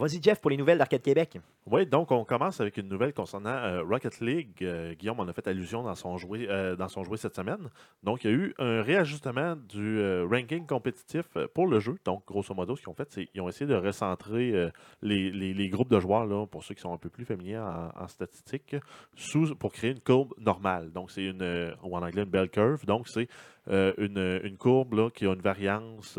Vas-y, 0.00 0.22
Jeff, 0.22 0.40
pour 0.40 0.48
les 0.48 0.56
nouvelles 0.56 0.78
d'Arcade 0.78 1.02
Québec. 1.02 1.38
Oui, 1.66 1.84
donc 1.84 2.10
on 2.10 2.24
commence 2.24 2.58
avec 2.58 2.78
une 2.78 2.88
nouvelle 2.88 3.12
concernant 3.12 3.50
euh, 3.50 3.82
Rocket 3.82 4.18
League. 4.20 4.56
Euh, 4.62 4.94
Guillaume 4.94 5.20
en 5.20 5.28
a 5.28 5.34
fait 5.34 5.46
allusion 5.46 5.82
dans 5.82 5.94
son, 5.94 6.16
jouet, 6.16 6.46
euh, 6.48 6.74
dans 6.74 6.88
son 6.88 7.04
cette 7.16 7.36
semaine. 7.36 7.68
Donc, 8.02 8.24
il 8.24 8.30
y 8.30 8.32
a 8.32 8.36
eu 8.36 8.54
un 8.58 8.80
réajustement 8.80 9.56
du 9.56 10.00
ranking 10.24 10.64
compétitif 10.66 11.26
pour 11.52 11.66
le 11.66 11.80
jeu. 11.80 11.96
Donc, 12.06 12.24
grosso 12.26 12.54
modo, 12.54 12.76
ce 12.76 12.80
qu'ils 12.80 12.88
ont 12.88 12.94
fait, 12.94 13.12
c'est 13.12 13.26
qu'ils 13.26 13.42
ont 13.42 13.48
essayé 13.50 13.66
de 13.66 13.74
recentrer 13.74 14.70
les, 15.02 15.30
les- 15.30 15.68
groupes 15.68 15.90
de 15.90 16.00
joueurs, 16.00 16.24
là, 16.24 16.46
pour 16.46 16.64
ceux 16.64 16.74
qui 16.74 16.80
sont 16.80 16.94
un 16.94 16.98
peu 16.98 17.10
plus 17.10 17.26
familiers 17.26 17.58
en, 17.58 17.90
en 17.94 18.08
statistique, 18.08 18.76
sous, 19.16 19.54
pour 19.54 19.70
créer 19.70 19.90
une 19.90 20.00
courbe 20.00 20.32
normale. 20.38 20.92
Donc, 20.92 21.10
c'est 21.10 21.24
une, 21.24 21.74
ou 21.82 21.94
en 21.94 22.02
anglais, 22.02 22.22
une 22.22 22.30
bell 22.30 22.48
curve. 22.48 22.86
Donc, 22.86 23.06
c'est 23.08 23.28
une, 23.68 24.40
une 24.44 24.56
courbe 24.56 24.94
là, 24.94 25.10
qui 25.10 25.26
a 25.26 25.34
une 25.34 25.42
variance 25.42 26.18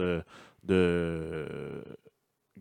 de 0.64 1.48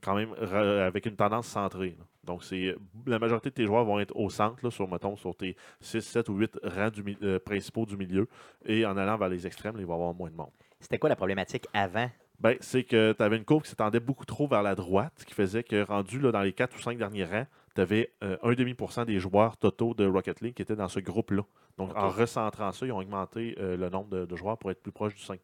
quand 0.02 0.14
même 0.14 0.34
avec 0.34 1.06
une 1.06 1.16
tendance 1.16 1.46
centrée. 1.46 1.96
là. 1.98 2.04
Donc, 2.24 2.44
c'est 2.44 2.76
la 3.06 3.18
majorité 3.18 3.48
de 3.50 3.54
tes 3.54 3.66
joueurs 3.66 3.84
vont 3.84 3.98
être 3.98 4.14
au 4.14 4.28
centre, 4.30 4.58
là, 4.62 4.70
sur, 4.70 4.88
mettons, 4.88 5.16
sur 5.16 5.34
tes 5.34 5.56
6, 5.80 6.00
7 6.00 6.28
ou 6.28 6.34
8 6.34 6.60
rangs 6.64 6.90
du 6.90 7.16
euh, 7.22 7.38
principaux 7.38 7.86
du 7.86 7.96
milieu. 7.96 8.28
Et 8.66 8.84
en 8.84 8.96
allant 8.96 9.16
vers 9.16 9.28
les 9.28 9.46
extrêmes, 9.46 9.74
là, 9.76 9.80
il 9.80 9.86
va 9.86 9.94
y 9.94 9.96
avoir 9.96 10.14
moins 10.14 10.30
de 10.30 10.36
monde. 10.36 10.50
C'était 10.80 10.98
quoi 10.98 11.08
la 11.08 11.16
problématique 11.16 11.66
avant? 11.72 12.10
Ben, 12.38 12.56
c'est 12.60 12.84
que 12.84 13.12
tu 13.12 13.22
avais 13.22 13.36
une 13.36 13.44
courbe 13.44 13.62
qui 13.62 13.70
s'étendait 13.70 14.00
beaucoup 14.00 14.24
trop 14.24 14.46
vers 14.46 14.62
la 14.62 14.74
droite, 14.74 15.12
ce 15.16 15.24
qui 15.24 15.34
faisait 15.34 15.62
que, 15.62 15.82
rendu 15.82 16.20
là, 16.20 16.30
dans 16.30 16.42
les 16.42 16.52
4 16.52 16.76
ou 16.76 16.80
5 16.80 16.96
derniers 16.98 17.24
rangs, 17.24 17.46
tu 17.74 17.80
avais 17.80 18.12
1,5% 18.22 19.04
des 19.04 19.18
joueurs 19.18 19.56
totaux 19.56 19.94
de 19.94 20.06
Rocket 20.06 20.40
League 20.40 20.54
qui 20.54 20.62
étaient 20.62 20.76
dans 20.76 20.88
ce 20.88 21.00
groupe-là. 21.00 21.42
Donc, 21.78 21.96
en 21.96 22.08
recentrant 22.08 22.72
ça, 22.72 22.86
ils 22.86 22.92
ont 22.92 22.98
augmenté 22.98 23.56
euh, 23.58 23.76
le 23.76 23.88
nombre 23.88 24.08
de, 24.08 24.26
de 24.26 24.36
joueurs 24.36 24.58
pour 24.58 24.70
être 24.70 24.82
plus 24.82 24.92
proche 24.92 25.14
du 25.14 25.22
5%. 25.22 25.36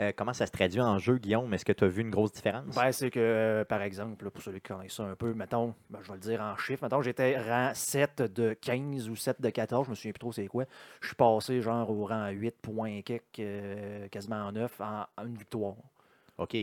Euh, 0.00 0.12
comment 0.16 0.32
ça 0.32 0.46
se 0.46 0.52
traduit 0.52 0.80
en 0.80 0.98
jeu, 0.98 1.18
Guillaume? 1.18 1.52
Est-ce 1.52 1.64
que 1.64 1.72
tu 1.72 1.82
as 1.82 1.88
vu 1.88 2.02
une 2.02 2.10
grosse 2.10 2.30
différence? 2.32 2.74
Ben, 2.76 2.92
c'est 2.92 3.10
que, 3.10 3.18
euh, 3.18 3.64
par 3.64 3.82
exemple, 3.82 4.24
là, 4.24 4.30
pour 4.30 4.42
celui 4.42 4.60
qui 4.60 4.68
connaît 4.72 4.88
ça 4.88 5.02
un 5.02 5.16
peu, 5.16 5.34
mettons, 5.34 5.74
ben, 5.90 5.98
je 6.02 6.08
vais 6.08 6.14
le 6.14 6.20
dire 6.20 6.40
en 6.40 6.56
chiffres, 6.56 6.84
mettons, 6.84 7.02
j'étais 7.02 7.36
rang 7.36 7.72
7 7.74 8.22
de 8.22 8.54
15 8.54 9.08
ou 9.08 9.16
7 9.16 9.40
de 9.40 9.50
14, 9.50 9.86
je 9.86 9.90
me 9.90 9.94
souviens 9.96 10.12
plus 10.12 10.20
trop 10.20 10.32
c'est 10.32 10.46
quoi. 10.46 10.66
Je 11.00 11.08
suis 11.08 11.16
passé 11.16 11.60
genre 11.60 11.90
au 11.90 12.06
rang 12.06 12.28
8 12.28 12.54
points 12.62 13.02
quelques, 13.02 13.40
euh, 13.40 14.06
quasiment 14.08 14.46
en 14.46 14.52
9 14.52 14.80
en, 14.80 15.04
en 15.16 15.26
une 15.26 15.36
victoire. 15.36 15.74
OK. 16.38 16.56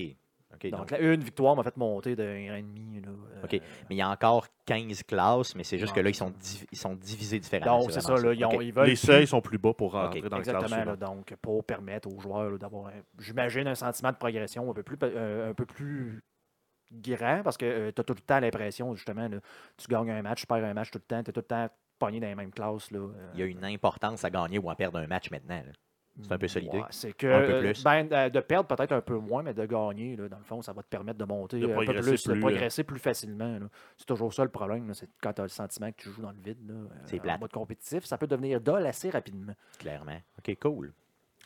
OK, 0.56 0.70
Donc, 0.72 0.80
donc- 0.80 0.92
là, 0.92 1.00
une 1.14 1.24
victoire 1.24 1.56
m'a 1.56 1.64
fait 1.64 1.76
monter 1.78 2.16
d'un 2.16 2.50
rang 2.50 2.56
et 2.56 2.62
demi. 2.64 3.02
Là, 3.02 3.10
euh, 3.10 3.44
OK. 3.44 3.52
Mais 3.54 3.62
il 3.92 3.98
y 3.98 4.02
a 4.02 4.10
encore 4.10 4.48
15 4.66 5.04
classes, 5.04 5.56
mais 5.56 5.64
c'est 5.64 5.78
juste 5.78 5.94
que 5.94 6.00
là, 6.00 6.10
ils 6.10 6.16
sont, 6.16 6.34
ils 6.72 6.78
sont 6.78 6.96
divisés 6.96 7.40
différemment. 7.40 7.80
Donc, 7.82 7.92
c'est 7.92 8.02
ça, 8.02 8.16
là, 8.16 8.34
ils, 8.34 8.44
ont- 8.46 8.50
OK. 8.54 8.58
ils 8.64 8.74
veulent 8.74 8.86
Les 8.86 8.92
plus- 8.94 8.98
seuils 8.98 9.28
sont 9.28 9.42
plus 9.42 9.58
bas 9.58 9.74
pour 9.74 9.92
rentrer 9.94 10.22
Ok, 10.22 10.30
dans 10.30 10.38
le 10.38 10.44
classe 10.44 10.56
Exactement, 10.56 10.86
là, 10.86 10.96
suivante. 10.96 11.16
donc 11.18 11.36
pour 11.42 11.64
permettre 11.64 12.08
aux 12.12 12.20
joueurs 12.20 12.58
d'avoir, 12.58 12.92
j'imagine, 13.20 13.68
un 13.68 13.76
sentiment 13.76 14.12
de 14.12 14.18
progression 14.18 14.70
un 14.70 14.74
peu 14.74 14.84
plus, 14.84 14.98
euh, 15.04 15.50
un 15.52 15.54
peu 15.54 15.66
plus 15.66 16.24
grand 16.92 17.42
parce 17.44 17.58
que 17.58 17.92
tu 17.92 18.00
as 18.00 18.04
tout 18.04 18.14
le 18.14 18.22
temps 18.22 18.40
l'impression, 18.40 18.96
justement, 18.96 19.28
là, 19.28 19.38
tu 19.78 19.88
gagnes 19.88 20.12
un 20.12 20.22
match, 20.22 20.42
tu 20.42 20.48
perds 20.48 20.64
un 20.64 20.74
match 20.74 20.92
tout 20.92 21.00
le 21.00 21.04
temps, 21.06 21.24
tu 21.24 21.30
es 21.30 21.34
tout 21.34 21.40
le 21.40 21.46
temps 21.46 21.68
pogné 22.00 22.20
dans 22.20 22.28
les 22.28 22.36
mêmes 22.36 22.52
classes. 22.52 22.92
Là, 22.92 23.00
euh, 23.00 23.30
Il 23.34 23.40
y 23.40 23.44
a 23.44 23.46
une 23.46 23.64
importance 23.66 24.24
à 24.24 24.30
gagner 24.30 24.60
ou 24.60 24.70
à 24.70 24.76
perdre 24.76 25.00
un 25.00 25.08
match 25.08 25.32
maintenant. 25.32 25.56
là. 25.66 25.72
C'est 26.22 26.32
un 26.32 26.38
peu 26.38 26.48
ça 26.48 26.60
l'idée. 26.60 26.78
Ouais, 26.78 26.84
c'est 26.92 27.14
que 27.14 27.28
Un 27.28 27.46
peu 27.46 27.60
plus. 27.60 27.84
ben, 27.84 28.08
euh, 28.12 28.30
de 28.30 28.40
perdre 28.40 28.74
peut-être 28.74 28.94
un 28.94 29.02
peu 29.02 29.18
moins, 29.18 29.44
mais 29.44 29.54
de 29.54 29.66
gagner, 29.66 30.16
là, 30.16 30.30
dans 30.30 30.38
le 30.38 30.44
fond, 30.44 30.62
ça 30.62 30.72
va 30.72 30.82
te 30.82 30.88
permettre 30.88 31.20
de 31.20 31.26
monter 31.26 31.60
De 31.60 31.66
un 31.66 31.68
peu 31.70 31.74
progresser 31.86 32.12
plus, 32.12 32.28
de 32.28 32.34
euh, 32.34 32.40
progresser 32.40 32.84
plus 32.84 33.00
facilement. 33.00 33.60
là. 33.60 33.68
C'est 33.98 34.06
toujours 34.06 34.34
ça 34.34 34.44
le 34.44 34.50
problème, 34.50 34.88
là, 34.88 34.94
c'est 34.94 35.10
quand 35.22 35.34
tu 35.34 35.42
as 35.42 35.46
le 35.46 35.50
sentiment 35.50 35.92
que 35.92 36.02
tu 36.02 36.10
joues 36.10 36.22
dans 36.22 36.32
le 36.32 36.38
vide. 36.44 36.58
là, 36.68 36.74
euh, 36.74 36.88
C'est 37.06 37.30
en 37.30 37.38
mode 37.38 37.52
compétitif, 37.52 38.06
ça 38.06 38.18
peut 38.18 38.28
devenir 38.28 38.62
dol 38.62 38.86
assez 38.86 39.10
rapidement. 39.10 39.54
Clairement. 39.78 40.20
OK, 40.40 40.58
cool. 40.62 40.94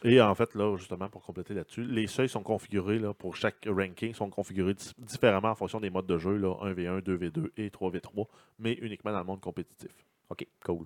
Et 0.03 0.21
en 0.21 0.33
fait, 0.33 0.55
là, 0.55 0.77
justement, 0.77 1.09
pour 1.09 1.23
compléter 1.23 1.53
là-dessus, 1.53 1.83
les 1.83 2.07
seuils 2.07 2.29
sont 2.29 2.43
configurés 2.43 2.99
là, 2.99 3.13
pour 3.13 3.35
chaque 3.35 3.67
ranking, 3.67 4.13
sont 4.13 4.29
configurés 4.29 4.75
différemment 4.97 5.49
en 5.49 5.55
fonction 5.55 5.79
des 5.81 5.89
modes 5.89 6.05
de 6.07 6.17
jeu, 6.17 6.37
là, 6.37 6.53
1v1, 6.61 7.01
2v2 7.01 7.49
et 7.57 7.69
3v3, 7.69 8.27
mais 8.59 8.73
uniquement 8.73 9.11
dans 9.11 9.19
le 9.19 9.25
monde 9.25 9.41
compétitif. 9.41 9.91
OK, 10.29 10.45
cool. 10.63 10.85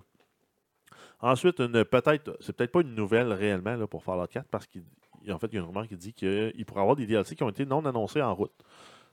Ensuite, 1.20 1.60
une 1.60 1.84
peut-être, 1.84 2.36
c'est 2.40 2.52
peut-être 2.54 2.72
pas 2.72 2.80
une 2.82 2.94
nouvelle 2.94 3.32
réellement 3.32 3.76
là, 3.76 3.86
pour 3.86 4.02
Fallout 4.02 4.26
4, 4.26 4.46
parce 4.48 4.66
qu'en 4.66 5.38
fait, 5.38 5.46
il 5.48 5.54
y 5.54 5.58
a 5.58 5.60
une 5.60 5.66
rumeur 5.66 5.86
qui 5.88 5.96
dit 5.96 6.12
qu'il 6.12 6.64
pourrait 6.66 6.80
y 6.80 6.82
avoir 6.82 6.96
des 6.96 7.06
DLC 7.06 7.34
qui 7.36 7.42
ont 7.42 7.48
été 7.50 7.64
non 7.66 7.84
annoncés 7.86 8.22
en 8.22 8.34
route. 8.34 8.52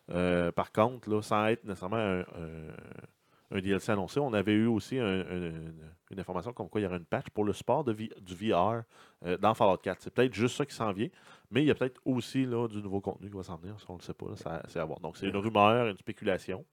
Euh, 0.10 0.52
par 0.52 0.72
contre, 0.72 1.10
là, 1.10 1.22
sans 1.22 1.46
être 1.48 1.64
nécessairement 1.64 1.96
un, 1.98 2.20
un- 2.22 2.74
un 3.54 3.60
DLC 3.60 3.92
annoncé, 3.92 4.20
on 4.20 4.34
avait 4.34 4.54
eu 4.54 4.66
aussi 4.68 4.98
un- 4.98 5.22
un- 5.22 5.52
une 6.10 6.20
information 6.20 6.52
comme 6.54 6.70
quoi 6.70 6.82
il 6.82 6.84
y 6.86 6.88
aurait 6.88 6.98
une 6.98 7.06
patch 7.06 7.30
pour 7.34 7.44
le 7.46 7.54
support 7.54 7.84
de 7.86 7.94
du 7.94 8.36
VR 8.36 8.84
euh, 9.26 9.38
dans 9.38 9.54
Fallout 9.54 9.78
4. 9.78 10.02
C'est 10.02 10.14
peut-être 10.14 10.34
juste 10.34 10.56
ça 10.58 10.66
qui 10.66 10.74
s'en 10.76 10.92
vient, 10.92 11.08
mais 11.50 11.62
il 11.62 11.68
y 11.68 11.72
a 11.72 11.76
peut-être 11.76 12.02
aussi 12.06 12.46
là, 12.46 12.68
du 12.68 12.82
nouveau 12.82 13.00
contenu 13.02 13.30
qui 13.30 13.36
va 13.38 13.44
s'en 13.44 13.56
venir, 13.58 13.80
ça, 13.80 13.86
on 13.90 13.94
ne 13.94 14.00
le 14.00 14.04
sait 14.04 14.14
pas, 14.14 14.26
c'est 14.68 14.80
à 14.80 14.86
voir. 14.86 15.00
Donc, 15.00 15.16
c'est 15.18 15.28
une 15.28 15.38
rumeur, 15.38 15.88
une 15.88 15.98
spéculation. 15.98 16.66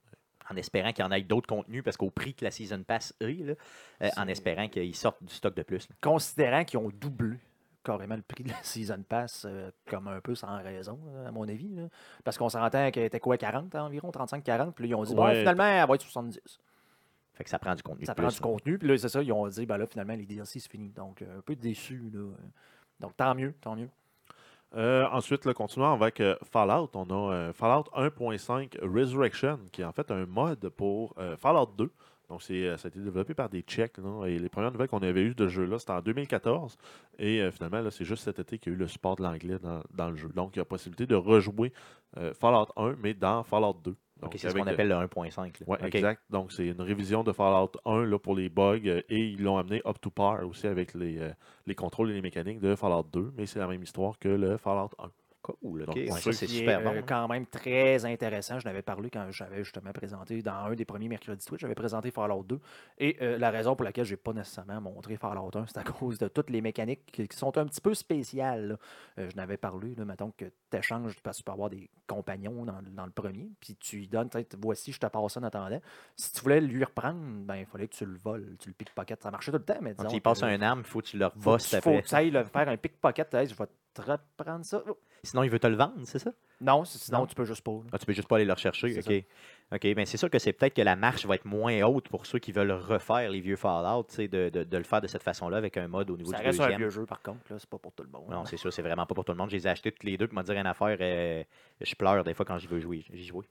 En 0.51 0.57
espérant 0.57 0.93
qu'il 0.93 1.05
y 1.05 1.09
en 1.09 1.13
ait 1.13 1.23
d'autres 1.23 1.47
contenus, 1.47 1.83
parce 1.83 1.97
qu'au 1.97 2.11
prix 2.11 2.35
que 2.35 2.45
la 2.45 2.51
Season 2.51 2.83
Pass 2.83 3.15
est, 3.21 3.45
là, 3.45 3.55
euh, 4.03 4.09
en 4.17 4.29
espérant 4.29 4.69
qu'ils 4.69 4.97
sortent 4.97 5.23
du 5.23 5.35
stock 5.35 5.55
de 5.55 5.63
plus. 5.63 5.89
là. 5.89 5.97
considérant 6.01 6.65
qu'ils 6.65 6.79
ont 6.79 6.91
doublé 6.91 7.37
carrément 7.85 8.17
le 8.17 8.23
prix 8.23 8.45
de 8.45 8.51
la 8.51 8.63
Season 8.63 9.03
Pass, 9.09 9.47
euh, 9.47 9.71
comme 9.87 10.09
un 10.09 10.21
peu 10.21 10.35
sans 10.35 10.63
raison, 10.63 10.99
à 11.27 11.31
mon 11.31 11.49
avis. 11.49 11.75
là. 11.75 11.89
Parce 12.25 12.37
qu'on 12.37 12.49
s'entend 12.49 12.91
qu'elle 12.91 13.05
était 13.05 13.21
quoi, 13.21 13.37
40 13.37 13.75
environ, 13.75 14.11
35-40, 14.11 14.73
puis 14.73 14.85
là, 14.85 14.89
ils 14.89 14.95
ont 14.95 15.05
dit, 15.05 15.15
bon, 15.15 15.27
finalement, 15.29 15.65
elle 15.65 15.87
va 15.87 15.95
être 15.95 16.03
70. 16.03 16.41
Fait 17.35 17.45
que 17.45 17.51
ça 17.51 17.59
prend 17.59 17.75
du 17.75 17.83
contenu. 17.83 18.05
Ça 18.05 18.15
prend 18.17 18.29
du 18.29 18.41
contenu, 18.41 18.79
puis 18.79 18.89
là, 18.89 18.99
c'est 18.99 19.09
ça, 19.09 19.23
ils 19.23 19.33
ont 19.33 19.47
dit, 19.47 19.65
ben 19.65 19.79
là, 19.79 19.87
finalement, 19.87 20.15
les 20.15 20.27
DLC, 20.27 20.59
c'est 20.59 20.71
fini. 20.71 20.91
Donc, 20.91 21.23
euh, 21.23 21.39
un 21.39 21.41
peu 21.41 21.55
déçu, 21.55 22.11
là. 22.13 22.33
Donc, 22.99 23.17
tant 23.17 23.35
mieux, 23.35 23.55
tant 23.61 23.77
mieux. 23.77 23.89
Euh, 24.75 25.07
ensuite, 25.13 25.45
là, 25.45 25.55
continuons 25.55 25.93
avec 25.93 26.21
euh, 26.21 26.37
Fallout. 26.43 26.91
On 26.95 27.09
a 27.11 27.33
euh, 27.33 27.53
Fallout 27.53 27.85
1.5 27.97 28.79
Resurrection, 28.83 29.59
qui 29.73 29.83
est 29.83 29.85
en 29.85 29.93
fait 29.93 30.11
un 30.11 30.27
mode 30.27 30.69
pour 30.71 31.15
Fallout 31.39 31.73
2. 31.77 31.91
Donc, 32.29 32.43
ça 32.43 32.53
a 32.53 32.89
été 32.89 33.01
développé 33.01 33.33
par 33.33 33.49
des 33.49 33.63
Tchèques. 33.63 33.97
et 34.27 34.39
les 34.39 34.49
premières 34.51 34.71
nouvelles 34.71 34.89
qu'on 34.89 34.99
avait 34.99 35.23
eues 35.23 35.35
de 35.35 35.49
ce 35.49 35.55
jeu-là, 35.55 35.79
c'était 35.79 35.93
en 35.93 36.03
2014. 36.03 36.77
Et 37.19 37.51
finalement, 37.51 37.83
c'est 37.91 38.05
juste 38.05 38.25
cet 38.25 38.39
été 38.39 38.59
qu'il 38.59 38.73
y 38.73 38.75
a 38.75 38.77
eu 38.77 38.79
le 38.79 38.87
support 38.87 39.17
de 39.17 39.23
l'anglais 39.23 39.59
dans, 39.59 39.83
dans 39.95 40.11
le 40.11 40.17
jeu. 40.17 40.29
Donc, 40.29 40.55
il 40.55 40.59
y 40.59 40.63
a 40.63 40.67
possibilité 40.67 41.07
de 41.07 41.15
rejouer 41.15 41.73
Fallout 42.39 42.69
1, 42.77 42.97
mais 43.03 43.15
dans 43.15 43.45
Fallout 43.45 43.81
2. 43.83 43.97
Donc, 44.21 44.35
c'est 44.37 44.49
ce 44.49 44.55
qu'on 44.55 44.67
appelle 44.67 44.89
le 44.89 44.95
1.5. 44.95 45.39
là. 45.39 45.51
oui, 45.67 45.77
OK. 45.81 45.95
exact. 45.95 46.23
Donc, 46.31 46.53
c'est 46.53 46.67
une 46.67 46.81
révision 46.81 47.23
de 47.23 47.33
Fallout 47.33 47.73
1 47.85 48.05
là, 48.05 48.19
pour 48.19 48.35
les 48.35 48.49
bugs 48.49 48.81
euh, 48.87 49.01
et 49.09 49.19
ils 49.19 49.43
l'ont 49.43 49.59
amené 49.59 49.81
up 49.87 50.01
to 50.01 50.11
par 50.11 50.47
aussi 50.47 50.67
avec 50.67 50.95
les, 50.95 51.19
euh, 51.19 51.31
les 51.67 51.75
contrôles 51.75 52.11
et 52.11 52.15
les 52.15 52.23
mécaniques 52.23 52.61
de 52.61 52.75
Fallout 52.75 53.07
2, 53.13 53.33
mais 53.37 53.47
c'est 53.47 53.59
la 53.59 53.67
même 53.67 53.83
histoire 53.83 54.19
que 54.19 54.29
le 54.29 54.57
Fallout 54.57 54.91
1. 54.99 55.11
Cool. 55.41 55.83
OK, 55.83 55.87
Donc, 55.87 55.97
ouais, 55.97 56.11
ça, 56.11 56.33
c'est 56.33 56.47
super 56.49 56.83
bon. 56.83 56.95
euh, 56.97 57.03
quand 57.07 57.29
même 57.29 57.47
très 57.47 58.05
intéressant. 58.05 58.59
Je 58.59 58.67
n'avais 58.67 58.83
parlé 58.83 59.09
quand 59.09 59.31
j'avais 59.31 59.63
justement 59.63 59.93
présenté 59.93 60.43
dans 60.43 60.53
un 60.67 60.75
des 60.75 60.85
premiers 60.85 61.09
mercredis 61.09 61.45
Twitch, 61.47 61.61
j'avais 61.61 61.77
présenté 61.77 62.11
Fallout 62.11 62.43
2. 62.43 62.61
Et 62.99 63.17
euh, 63.23 63.39
la 63.39 63.51
raison 63.51 63.77
pour 63.77 63.85
laquelle 63.85 64.05
je 64.05 64.11
n'ai 64.13 64.17
pas 64.17 64.33
nécessairement 64.33 64.81
montré 64.81 65.17
Fallout 65.17 65.51
1, 65.55 65.67
c'est 65.69 65.79
à 65.79 65.85
cause 65.85 66.19
de 66.19 66.27
toutes 66.29 66.51
les 66.51 66.61
mécaniques 66.61 67.07
qui, 67.13 67.27
sont 67.37 67.57
un 67.57 67.67
petit 67.67 67.81
peu 67.81 67.95
spéciales. 67.95 68.79
Euh, 69.19 69.31
je 69.31 69.37
n'avais 69.37 69.57
parlé, 69.57 69.95
là, 69.95 70.05
mettons 70.05 70.33
que 70.37 70.45
tu 70.71 70.77
échanges 70.77 71.15
parce 71.23 71.37
que 71.37 71.43
tu 71.43 71.45
peux 71.45 71.53
avoir 71.53 71.71
des 71.71 71.89
compagnons 72.09 72.65
dans, 72.65 72.81
le- 72.81 72.91
dans 72.91 73.07
le 73.07 73.13
premier, 73.13 73.49
puis 73.61 73.77
tu 73.77 73.99
lui 73.99 74.09
donnes, 74.09 74.29
peut-être, 74.29 74.57
voici, 74.61 74.91
je 74.93 74.99
te 74.99 75.07
passe 75.07 75.33
ça 75.35 75.41
en 75.41 75.45
attendant. 75.45 75.81
Si 76.17 76.33
tu 76.33 76.41
voulais 76.43 76.61
lui 76.61 76.83
reprendre, 76.85 77.21
ben 77.45 77.57
il 77.57 77.67
fallait 77.67 77.87
que 77.87 77.95
tu 77.95 78.05
le 78.05 78.17
voles, 78.17 78.57
tu 78.59 78.69
le 78.71 78.75
pickpocket. 78.75 79.23
Ça 79.23 79.31
marchait 79.31 79.53
tout 79.53 79.59
le 79.59 79.65
temps, 79.65 79.79
mais 79.81 79.95
Quand 79.95 80.03
disons 80.05 80.17
il 80.17 80.21
passe 80.21 80.41
que- 80.41 80.47
un 80.47 80.61
arme, 80.63 80.81
il 80.81 80.85
faut 80.85 81.01
que 81.01 81.07
tu 81.07 81.17
leur 81.17 81.33
faut, 81.35 81.39
bosses 81.53 81.75
faut 81.81 81.93
que 81.93 82.07
tu 82.09 82.15
ailles 82.15 82.31
le 82.33 82.45
faire 82.45 82.69
un 82.69 82.77
pickpocket. 82.77 83.33
Hey, 83.35 83.47
je 83.47 83.55
vais 83.55 83.65
reprendre 83.99 84.65
ça. 84.65 84.83
Oh. 84.89 84.99
Sinon, 85.23 85.43
il 85.43 85.51
veut 85.51 85.59
te 85.59 85.67
le 85.67 85.77
vendre, 85.77 85.95
c'est 86.05 86.19
ça? 86.19 86.31
Non, 86.61 86.85
sinon 86.85 87.19
Non? 87.21 87.27
tu 87.27 87.35
peux 87.35 87.45
juste 87.45 87.63
pas. 87.63 87.73
Ah, 87.93 87.99
tu 87.99 88.07
peux 88.07 88.13
juste 88.13 88.29
pas 88.29 88.37
aller 88.37 88.45
le 88.45 88.53
rechercher. 88.53 88.99
OK. 88.99 89.25
OK. 89.75 89.95
Ben, 89.95 90.07
c'est 90.07 90.17
sûr 90.17 90.31
que 90.31 90.39
c'est 90.39 90.53
peut-être 90.53 90.75
que 90.75 90.83
la 90.83 90.97
marche 90.97 91.27
va 91.27 91.35
être 91.35 91.45
moins 91.45 91.81
haute 91.83 92.09
pour 92.09 92.25
ceux 92.27 92.39
qui 92.39 92.53
veulent 92.53 92.73
refaire 92.73 93.29
les 93.31 93.41
vieux 93.41 93.57
Fallout, 93.57 94.05
tu 94.09 94.15
sais, 94.15 94.29
de, 94.29 94.49
de, 94.49 94.65
de 94.65 94.77
le 94.77 94.83
faire 94.85 95.01
de 95.01 95.07
cette 95.07 95.23
façon-là 95.23 95.57
avec 95.59 95.77
un 95.77 95.89
mode 95.89 96.11
au 96.11 96.17
niveau 96.17 96.31
Ça 96.33 96.39
du 96.39 96.45
reste 96.45 96.61
un 96.61 96.65
deuxième. 96.65 96.81
vieux 96.81 96.91
jeu, 96.91 97.07
par 97.07 97.21
contre. 97.23 97.39
là, 97.51 97.57
C'est 97.59 97.69
pas 97.69 97.79
pour 97.79 97.93
tout 97.93 98.03
le 98.03 98.09
monde. 98.11 98.29
Non, 98.31 98.45
c'est 98.45 98.57
sûr, 98.57 98.73
c'est 98.73 98.83
vraiment 98.83 99.07
pas 99.07 99.15
pour 99.15 99.25
tout 99.25 99.33
le 99.33 99.39
monde. 99.39 99.51
Je 99.51 99.57
les 99.57 99.67
ai 99.67 99.71
achetés 99.71 99.93
toutes 99.93 100.05
les 100.05 100.17
deux, 100.17 100.27
puis 100.27 100.35
m'a 100.35 100.43
dire 100.43 100.57
une 100.57 100.67
affaire, 100.67 100.97
euh, 101.01 101.43
je 101.81 101.95
pleure 101.95 102.25
des 102.25 102.35
fois 102.35 102.45
quand 102.47 102.59
j'y 102.59 102.67
veux 102.67 102.81
jouer. 102.81 103.05
J'y 103.13 103.27
jouais. 103.27 103.47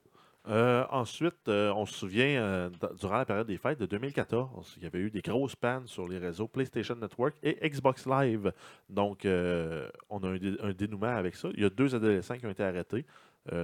Euh, 0.48 0.84
ensuite, 0.90 1.48
euh, 1.48 1.72
on 1.74 1.84
se 1.84 1.94
souvient, 1.94 2.40
euh, 2.40 2.70
durant 2.98 3.18
la 3.18 3.26
période 3.26 3.46
des 3.46 3.58
fêtes 3.58 3.78
de 3.78 3.86
2014, 3.86 4.74
il 4.78 4.82
y 4.82 4.86
avait 4.86 5.00
eu 5.00 5.10
des 5.10 5.20
grosses 5.20 5.56
pannes 5.56 5.86
sur 5.86 6.08
les 6.08 6.18
réseaux 6.18 6.48
PlayStation 6.48 6.96
Network 6.96 7.34
et 7.42 7.68
Xbox 7.68 8.06
Live. 8.06 8.52
Donc, 8.88 9.20
on 9.24 9.28
a 9.28 10.26
un, 10.26 10.38
un 10.62 10.72
dénouement 10.72 11.16
avec 11.16 11.36
ça. 11.36 11.48
Il 11.54 11.62
y 11.62 11.66
a 11.66 11.70
deux 11.70 11.94
adolescents 11.94 12.36
qui 12.36 12.46
ont 12.46 12.50
été 12.50 12.64
arrêtés. 12.64 13.04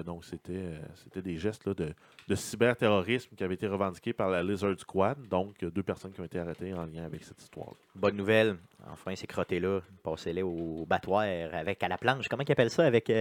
Donc, 0.07 0.25
c'était 0.25 1.21
des 1.21 1.37
gestes 1.37 1.67
là, 1.67 1.75
de, 1.75 2.35
cyberterrorisme 2.35 3.35
qui 3.37 3.45
avaient 3.45 3.55
été 3.55 3.67
revendiqués 3.67 4.15
par 4.15 4.31
la 4.31 4.43
Lizard 4.43 4.79
Squad. 4.79 5.29
Donc, 5.29 5.63
deux 5.63 5.83
personnes 5.83 6.13
qui 6.13 6.21
ont 6.21 6.25
été 6.25 6.39
arrêtées 6.39 6.73
en 6.73 6.87
lien 6.87 7.05
avec 7.05 7.23
cette 7.23 7.41
histoire. 7.43 7.73
Bonne 7.95 8.17
nouvelle. 8.17 8.57
Enfin, 8.91 9.15
ces 9.15 9.27
crottés-là, 9.27 9.81
passez-les 10.03 10.43
au 10.43 10.87
battoir 10.87 11.23
avec 11.53 11.83
à 11.83 11.89
la 11.89 11.99
planche. 11.99 12.29
Comment 12.29 12.45
ils 12.47 12.53
appellent 12.53 12.71
ça 12.71 12.87
avec 12.87 13.13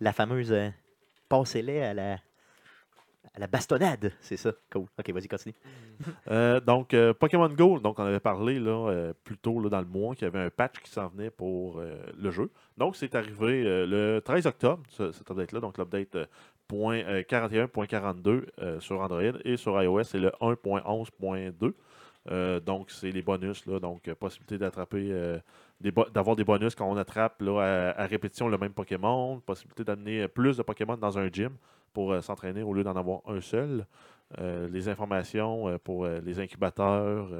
la 0.00 0.12
fameuse 0.12 0.54
passez-les 1.28 1.80
à 1.80 1.94
la, 1.94 2.18
la 3.38 3.46
bastonnade? 3.46 4.12
C'est 4.20 4.36
ça. 4.36 4.52
Cool. 4.72 4.86
OK, 4.98 5.10
vas-y, 5.10 5.28
continue. 5.28 5.54
Euh, 6.28 6.60
donc, 6.60 6.92
euh, 6.92 7.14
Pokémon 7.14 7.48
Go, 7.48 7.78
donc 7.78 7.98
on 7.98 8.04
avait 8.04 8.20
parlé 8.20 8.58
là, 8.58 8.88
euh, 8.90 9.12
plus 9.24 9.38
tôt 9.38 9.60
là, 9.60 9.70
dans 9.70 9.80
le 9.80 9.86
mois 9.86 10.14
qu'il 10.14 10.24
y 10.24 10.28
avait 10.28 10.40
un 10.40 10.50
patch 10.50 10.80
qui 10.82 10.90
s'en 10.90 11.08
venait 11.08 11.30
pour 11.30 11.80
le 12.18 12.30
jeu. 12.30 12.50
Donc, 12.76 12.96
c'est 12.96 13.14
arrivé 13.14 13.62
le 13.64 14.20
13 14.22 14.46
octobre, 14.46 14.82
ce- 14.90 15.12
cet 15.12 15.30
update-là, 15.30 15.60
donc 15.60 15.78
l'update 15.78 16.14
euh, 16.16 16.26
point, 16.68 16.98
euh, 16.98 17.22
41.42 17.22 18.46
euh, 18.60 18.80
sur 18.80 19.00
Android 19.00 19.22
et 19.44 19.56
sur 19.56 19.80
iOS, 19.82 20.02
c'est 20.04 20.18
le 20.18 20.30
1.11.2. 20.40 21.74
Euh, 22.28 22.58
donc, 22.60 22.90
c'est 22.90 23.10
les 23.12 23.22
bonus, 23.22 23.64
là, 23.66 23.78
donc 23.78 24.12
possibilité 24.14 24.58
d'attraper, 24.58 25.38
d'avoir 26.12 26.34
des 26.36 26.44
bonus 26.44 26.74
quand 26.74 26.90
on 26.90 26.96
attrape 26.96 27.40
là, 27.40 27.92
à, 27.96 28.06
répétition 28.06 28.48
le 28.48 28.58
même 28.58 28.72
Pokémon, 28.72 29.40
possibilité 29.40 29.84
d'amener 29.84 30.26
plus 30.28 30.56
de 30.56 30.62
Pokémon 30.62 30.96
dans 30.96 31.18
un 31.18 31.28
gym 31.28 31.52
pour 31.96 32.12
euh, 32.12 32.20
s'entraîner 32.20 32.62
au 32.62 32.74
lieu 32.74 32.84
d'en 32.84 32.94
avoir 32.94 33.20
un 33.26 33.40
seul. 33.40 33.86
Euh, 34.38 34.68
les 34.68 34.90
informations 34.90 35.66
euh, 35.66 35.78
pour 35.78 36.06
les 36.06 36.40
incubateurs 36.40 37.30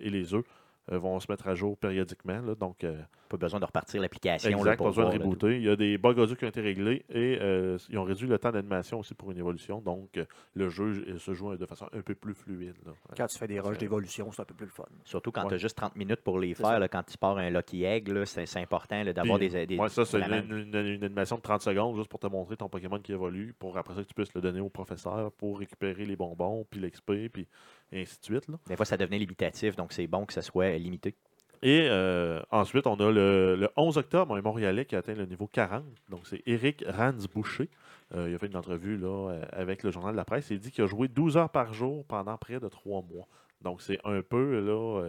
et 0.00 0.08
les 0.08 0.32
œufs 0.32 0.46
vont 0.96 1.20
se 1.20 1.26
mettre 1.30 1.46
à 1.48 1.54
jour 1.54 1.76
périodiquement. 1.76 2.40
là. 2.40 2.54
donc, 2.54 2.82
euh, 2.84 2.96
Pas 3.28 3.36
besoin 3.36 3.60
de 3.60 3.64
repartir 3.66 4.00
l'application. 4.00 4.48
là, 4.50 4.56
exact, 4.56 4.76
pour 4.78 4.86
pas 4.86 4.90
besoin 5.02 5.14
de 5.16 5.22
rebooter. 5.22 5.56
Il 5.56 5.64
y 5.64 5.68
a 5.68 5.76
des 5.76 5.98
bugs 5.98 6.14
audio 6.18 6.34
qui 6.34 6.44
ont 6.44 6.48
été 6.48 6.60
réglés 6.62 7.04
et 7.10 7.38
euh, 7.40 7.76
ils 7.90 7.98
ont 7.98 8.04
réduit 8.04 8.26
le 8.26 8.38
temps 8.38 8.50
d'animation 8.52 9.00
aussi 9.00 9.14
pour 9.14 9.30
une 9.30 9.38
évolution. 9.38 9.80
Donc, 9.82 10.16
euh, 10.16 10.24
le 10.54 10.68
jeu 10.70 11.04
euh, 11.08 11.18
se 11.18 11.34
joue 11.34 11.54
de 11.56 11.66
façon 11.66 11.86
un 11.92 12.00
peu 12.00 12.14
plus 12.14 12.34
fluide. 12.34 12.74
là. 12.86 12.92
Quand 13.16 13.26
tu 13.26 13.38
fais 13.38 13.46
des 13.46 13.60
rushs 13.60 13.78
d'évolution, 13.78 14.30
c'est 14.32 14.42
un 14.42 14.44
peu 14.46 14.54
plus 14.54 14.66
le 14.66 14.72
fun. 14.72 14.84
Surtout 15.04 15.30
quand 15.32 15.42
Ouais. 15.42 15.48
tu 15.48 15.54
as 15.54 15.58
juste 15.58 15.76
30 15.76 15.94
minutes 15.96 16.22
pour 16.22 16.38
les 16.38 16.54
faire. 16.54 16.78
là, 16.80 16.88
quand 16.88 17.02
tu 17.02 17.18
pars 17.18 17.36
un 17.38 17.50
Lucky 17.50 17.84
Egg, 17.84 18.08
là, 18.08 18.24
c'est 18.24 18.46
c'est 18.46 18.60
important 18.60 19.02
là, 19.02 19.12
d'avoir 19.12 19.38
Puis, 19.38 19.48
des, 19.50 19.66
des 19.66 19.76
ouais, 19.78 19.88
ça, 19.88 20.04
c'est 20.04 20.18
une, 20.20 20.50
une- 20.72 20.74
une 20.74 21.04
animation 21.04 21.36
de 21.36 21.42
30 21.42 21.60
secondes 21.62 21.96
juste 21.96 22.08
pour 22.08 22.18
te 22.20 22.26
montrer 22.26 22.56
ton 22.56 22.68
Pokémon 22.68 22.98
qui 22.98 23.12
évolue, 23.12 23.54
pour 23.58 23.76
après 23.76 23.94
ça 23.94 24.02
que 24.02 24.08
tu 24.08 24.14
puisses 24.14 24.32
le 24.34 24.40
donner 24.40 24.60
au 24.60 24.68
professeur 24.70 25.32
pour 25.32 25.58
récupérer 25.58 26.04
les 26.06 26.16
bonbons, 26.16 26.66
puis 26.70 26.80
l'XP, 26.80 27.28
puis 27.32 27.46
et 27.90 28.02
ainsi 28.02 28.18
de 28.20 28.24
suite. 28.24 28.48
là. 28.48 28.56
Des 28.66 28.76
fois, 28.76 28.84
ça 28.84 28.96
devenait 28.98 29.18
limitatif, 29.18 29.74
donc 29.74 29.92
c'est 29.92 30.06
bon 30.06 30.26
que 30.26 30.32
ça 30.34 30.42
soit 30.42 30.77
limité. 30.78 31.14
Et 31.62 31.88
euh, 31.90 32.40
ensuite, 32.50 32.86
on 32.86 32.94
a 32.96 33.10
le, 33.10 33.56
le 33.56 33.68
11 33.76 33.98
octobre, 33.98 34.36
un 34.36 34.42
Montréalais 34.42 34.84
qui 34.84 34.94
a 34.94 34.98
atteint 34.98 35.14
le 35.14 35.26
niveau 35.26 35.46
40. 35.46 35.84
Donc, 36.08 36.20
c'est 36.24 36.42
Éric 36.46 36.84
Ransboucher. 36.86 37.68
Euh, 38.14 38.28
il 38.28 38.34
a 38.34 38.38
fait 38.38 38.46
une 38.46 38.56
entrevue 38.56 38.96
là, 38.96 39.30
euh, 39.30 39.44
avec 39.52 39.82
le 39.82 39.90
journal 39.90 40.12
de 40.12 40.16
la 40.16 40.24
presse. 40.24 40.50
Il 40.50 40.60
dit 40.60 40.70
qu'il 40.70 40.84
a 40.84 40.86
joué 40.86 41.08
12 41.08 41.36
heures 41.36 41.50
par 41.50 41.72
jour 41.74 42.04
pendant 42.06 42.36
près 42.38 42.60
de 42.60 42.68
3 42.68 43.02
mois. 43.02 43.26
Donc, 43.60 43.82
c'est 43.82 43.98
un 44.04 44.22
peu 44.22 44.60
là. 44.60 45.08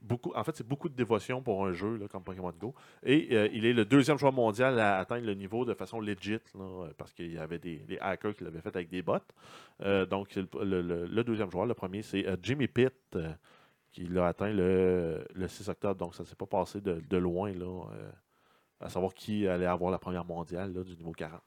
Beaucoup, 0.00 0.32
en 0.36 0.44
fait, 0.44 0.54
c'est 0.54 0.66
beaucoup 0.66 0.88
de 0.88 0.94
dévotion 0.94 1.42
pour 1.42 1.66
un 1.66 1.72
jeu 1.72 1.98
comme 2.08 2.22
Pokémon 2.22 2.52
Go. 2.56 2.72
Et 3.02 3.34
il 3.52 3.66
est 3.66 3.72
le 3.72 3.84
deuxième 3.84 4.16
joueur 4.16 4.32
mondial 4.32 4.78
à 4.78 4.98
atteindre 4.98 5.26
le 5.26 5.34
niveau 5.34 5.64
de 5.64 5.74
façon 5.74 5.98
legit, 5.98 6.38
parce 6.96 7.12
qu'il 7.12 7.32
y 7.32 7.38
avait 7.38 7.58
des, 7.58 7.98
hackers 8.00 8.36
qui 8.36 8.44
l'avaient 8.44 8.60
fait 8.60 8.76
avec 8.76 8.90
des 8.90 9.02
bots. 9.02 9.16
Donc, 10.08 10.36
le, 10.36 11.22
deuxième 11.24 11.50
joueur. 11.50 11.66
Le 11.66 11.74
premier, 11.74 12.02
c'est 12.02 12.24
Jimmy 12.40 12.68
Pitt, 12.68 13.18
qui 13.98 14.06
l'a 14.12 14.28
atteint 14.28 14.52
le, 14.52 15.24
le 15.34 15.48
6 15.48 15.68
octobre. 15.68 15.96
Donc, 15.96 16.14
ça 16.14 16.22
ne 16.22 16.28
s'est 16.28 16.36
pas 16.36 16.46
passé 16.46 16.80
de, 16.80 17.00
de 17.08 17.16
loin, 17.16 17.52
là, 17.52 17.84
euh, 17.94 18.10
à 18.80 18.88
savoir 18.88 19.12
qui 19.12 19.46
allait 19.48 19.66
avoir 19.66 19.90
la 19.90 19.98
première 19.98 20.24
mondiale 20.24 20.72
là, 20.72 20.82
du 20.84 20.94
niveau 20.96 21.10
40. 21.12 21.40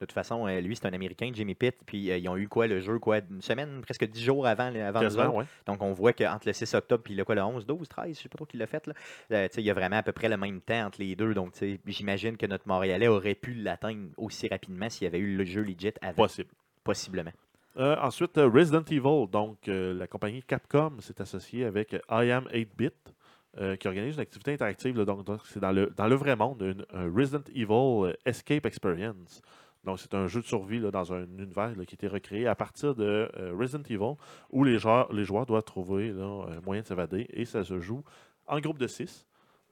De 0.00 0.06
toute 0.06 0.12
façon, 0.12 0.46
euh, 0.46 0.60
lui, 0.60 0.76
c'est 0.76 0.86
un 0.86 0.92
Américain, 0.92 1.28
Jimmy 1.34 1.54
Pitt, 1.56 1.74
puis 1.84 2.10
euh, 2.10 2.16
ils 2.18 2.28
ont 2.28 2.36
eu 2.36 2.46
quoi 2.48 2.66
le 2.68 2.78
jeu, 2.80 2.98
quoi, 3.00 3.18
une 3.30 3.42
semaine, 3.42 3.80
presque 3.82 4.06
10 4.08 4.22
jours 4.22 4.46
avant, 4.46 4.70
le- 4.70 4.80
avant 4.84 5.00
nous 5.02 5.16
ouais. 5.38 5.44
Donc, 5.66 5.82
on 5.82 5.92
voit 5.92 6.12
qu'entre 6.12 6.46
le 6.46 6.52
6 6.52 6.72
octobre 6.74 7.02
puis 7.02 7.14
le, 7.16 7.24
quoi, 7.24 7.34
le 7.34 7.42
11, 7.42 7.66
12, 7.66 7.88
13, 7.88 8.16
je 8.16 8.22
sais 8.22 8.28
pas 8.28 8.36
trop 8.36 8.46
qui 8.46 8.56
l'a 8.56 8.66
fait. 8.68 8.86
Là. 8.86 8.94
Euh, 9.32 9.48
il 9.56 9.64
y 9.64 9.70
a 9.70 9.74
vraiment 9.74 9.96
à 9.96 10.02
peu 10.02 10.12
près 10.12 10.28
le 10.28 10.36
même 10.36 10.60
temps 10.60 10.86
entre 10.86 11.00
les 11.00 11.14
deux. 11.16 11.34
Donc, 11.34 11.52
j'imagine 11.86 12.36
que 12.36 12.46
notre 12.46 12.66
Montréalais 12.68 13.08
aurait 13.08 13.34
pu 13.34 13.54
l'atteindre 13.54 14.08
aussi 14.16 14.48
rapidement 14.48 14.88
s'il 14.88 15.04
y 15.04 15.08
avait 15.08 15.18
eu 15.18 15.36
le 15.36 15.44
jeu 15.44 15.62
legit 15.62 15.92
avant, 16.00 16.14
Possible. 16.14 16.50
possiblement. 16.84 17.32
Euh, 17.78 17.96
ensuite, 18.00 18.36
euh, 18.38 18.48
Resident 18.48 18.82
Evil, 18.90 19.28
donc 19.30 19.68
euh, 19.68 19.94
la 19.94 20.08
compagnie 20.08 20.42
Capcom 20.42 20.96
s'est 21.00 21.20
associée 21.22 21.64
avec 21.64 21.92
I 22.10 22.30
Am 22.32 22.48
8-Bit, 22.52 23.14
euh, 23.58 23.76
qui 23.76 23.86
organise 23.86 24.14
une 24.16 24.20
activité 24.20 24.52
interactive. 24.52 24.94
donc, 25.04 25.24
c'est 25.44 25.60
dans 25.60 25.70
le, 25.70 25.92
dans 25.96 26.08
le 26.08 26.16
vrai 26.16 26.34
monde, 26.34 26.60
une- 26.62 26.84
un 26.92 27.12
Resident 27.14 27.44
Evil 27.54 28.14
Escape 28.24 28.66
Experience. 28.66 29.40
Donc, 29.84 30.00
c'est 30.00 30.12
un 30.14 30.26
jeu 30.26 30.40
de 30.40 30.46
survie 30.46 30.80
dans 30.80 31.12
un 31.12 31.22
univers 31.38 31.72
qui 31.74 31.80
a 31.80 31.82
été 31.94 32.08
recréé 32.08 32.48
à 32.48 32.56
partir 32.56 32.96
de 32.96 33.30
Resident 33.56 33.84
Evil, 33.88 34.16
où 34.50 34.64
les 34.64 34.78
joueurs, 34.78 35.12
les 35.12 35.24
joueurs 35.24 35.46
doivent 35.46 35.62
trouver 35.62 36.10
un 36.10 36.60
moyen 36.64 36.82
de 36.82 36.86
s'évader, 36.86 37.26
et 37.32 37.44
ça 37.44 37.62
se 37.62 37.78
joue 37.78 38.02
en 38.48 38.58
groupe 38.58 38.78
de 38.78 38.88
6. 38.88 39.24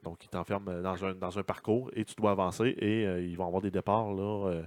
Donc, 0.05 0.25
ils 0.25 0.29
t'enferment 0.29 0.81
dans 0.81 1.05
un, 1.05 1.15
dans 1.15 1.37
un 1.39 1.43
parcours 1.43 1.91
et 1.93 2.05
tu 2.05 2.15
dois 2.15 2.31
avancer 2.31 2.69
et 2.79 3.03
ils 3.25 3.37
vont 3.37 3.47
avoir 3.49 3.61
des 3.63 3.73
départs 3.73 4.13
là, 4.15 4.63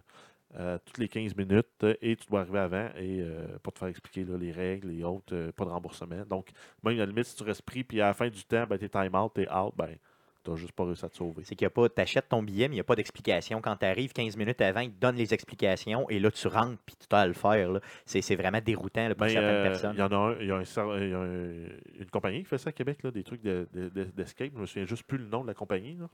euh, 0.57 0.79
toutes 0.83 0.97
les 0.97 1.07
15 1.07 1.35
minutes 1.35 1.67
euh, 1.83 1.93
et 2.01 2.15
tu 2.15 2.25
dois 2.27 2.41
arriver 2.41 2.57
avant 2.57 2.89
et 2.97 3.21
euh, 3.21 3.59
pour 3.61 3.71
te 3.71 3.77
faire 3.79 3.87
expliquer 3.87 4.25
les 4.39 4.51
règles 4.51 4.91
et 4.91 5.03
autres, 5.03 5.51
pas 5.51 5.63
de 5.63 5.69
remboursement. 5.69 6.25
Donc, 6.27 6.49
même 6.83 6.95
à 6.95 6.97
la 6.97 7.05
limite, 7.05 7.25
si 7.25 7.35
tu 7.35 7.43
restes 7.43 7.61
pris 7.61 7.83
puis 7.83 8.01
à 8.01 8.07
la 8.07 8.13
fin 8.15 8.29
du 8.29 8.43
temps, 8.43 8.65
ben, 8.67 8.77
t'es 8.79 8.89
time 8.89 9.13
out, 9.13 9.31
t'es 9.35 9.47
out, 9.51 9.73
ben, 9.77 9.95
t'as 10.43 10.55
juste 10.55 10.71
pas 10.73 10.85
réussi 10.85 11.05
à 11.05 11.09
te 11.09 11.15
sauver. 11.15 11.43
C'est 11.43 11.55
qu'il 11.55 11.65
y 11.65 11.67
a 11.67 11.69
pas, 11.69 11.87
t'achètes 11.89 12.29
ton 12.29 12.41
billet, 12.43 12.67
mais 12.67 12.73
il 12.75 12.77
n'y 12.77 12.81
a 12.81 12.85
pas 12.85 12.95
d'explication. 12.95 13.61
Quand 13.61 13.75
tu 13.75 13.85
arrives 13.85 14.13
15 14.13 14.37
minutes 14.37 14.61
avant, 14.61 14.79
ils 14.81 14.91
te 14.91 14.99
donnent 14.99 15.15
les 15.17 15.33
explications 15.33 16.09
et 16.09 16.19
là, 16.19 16.31
tu 16.31 16.47
rentres 16.47 16.77
puis 16.85 16.95
tu 16.97 17.15
as 17.15 17.19
à 17.19 17.27
le 17.27 17.33
faire. 17.33 17.69
C'est, 18.05 18.21
c'est 18.21 18.35
vraiment 18.35 18.59
déroutant 18.63 19.07
là, 19.07 19.15
pour 19.15 19.25
Ben, 19.27 19.33
certaines 19.33 19.49
euh, 19.55 19.63
personnes. 19.63 19.93
Il 19.95 19.99
y 19.99 20.03
en 20.03 20.11
a 20.11 20.15
un, 20.15 20.35
il 20.39 20.47
y 20.47 20.51
a, 20.51 20.55
un 20.55 20.63
cer- 20.63 21.03
il 21.03 21.09
y 21.09 21.13
a 21.13 21.19
un- 21.19 21.99
une 22.03 22.09
compagnie 22.11 22.39
qui 22.39 22.45
fait 22.45 22.57
ça 22.57 22.69
à 22.69 22.73
Québec, 22.73 22.99
là, 23.03 23.11
des 23.11 23.23
trucs 23.23 23.41
de- 23.41 23.67
de- 23.73 23.89
de- 23.89 24.03
d'escape. 24.05 24.51
Je 24.55 24.59
me 24.59 24.65
souviens 24.65 24.85
juste 24.85 25.03
plus 25.03 25.17
le 25.17 25.25
nom 25.25 25.41
de 25.43 25.47
la 25.47 25.53
compagnie. 25.53 25.95
là. 25.99 26.07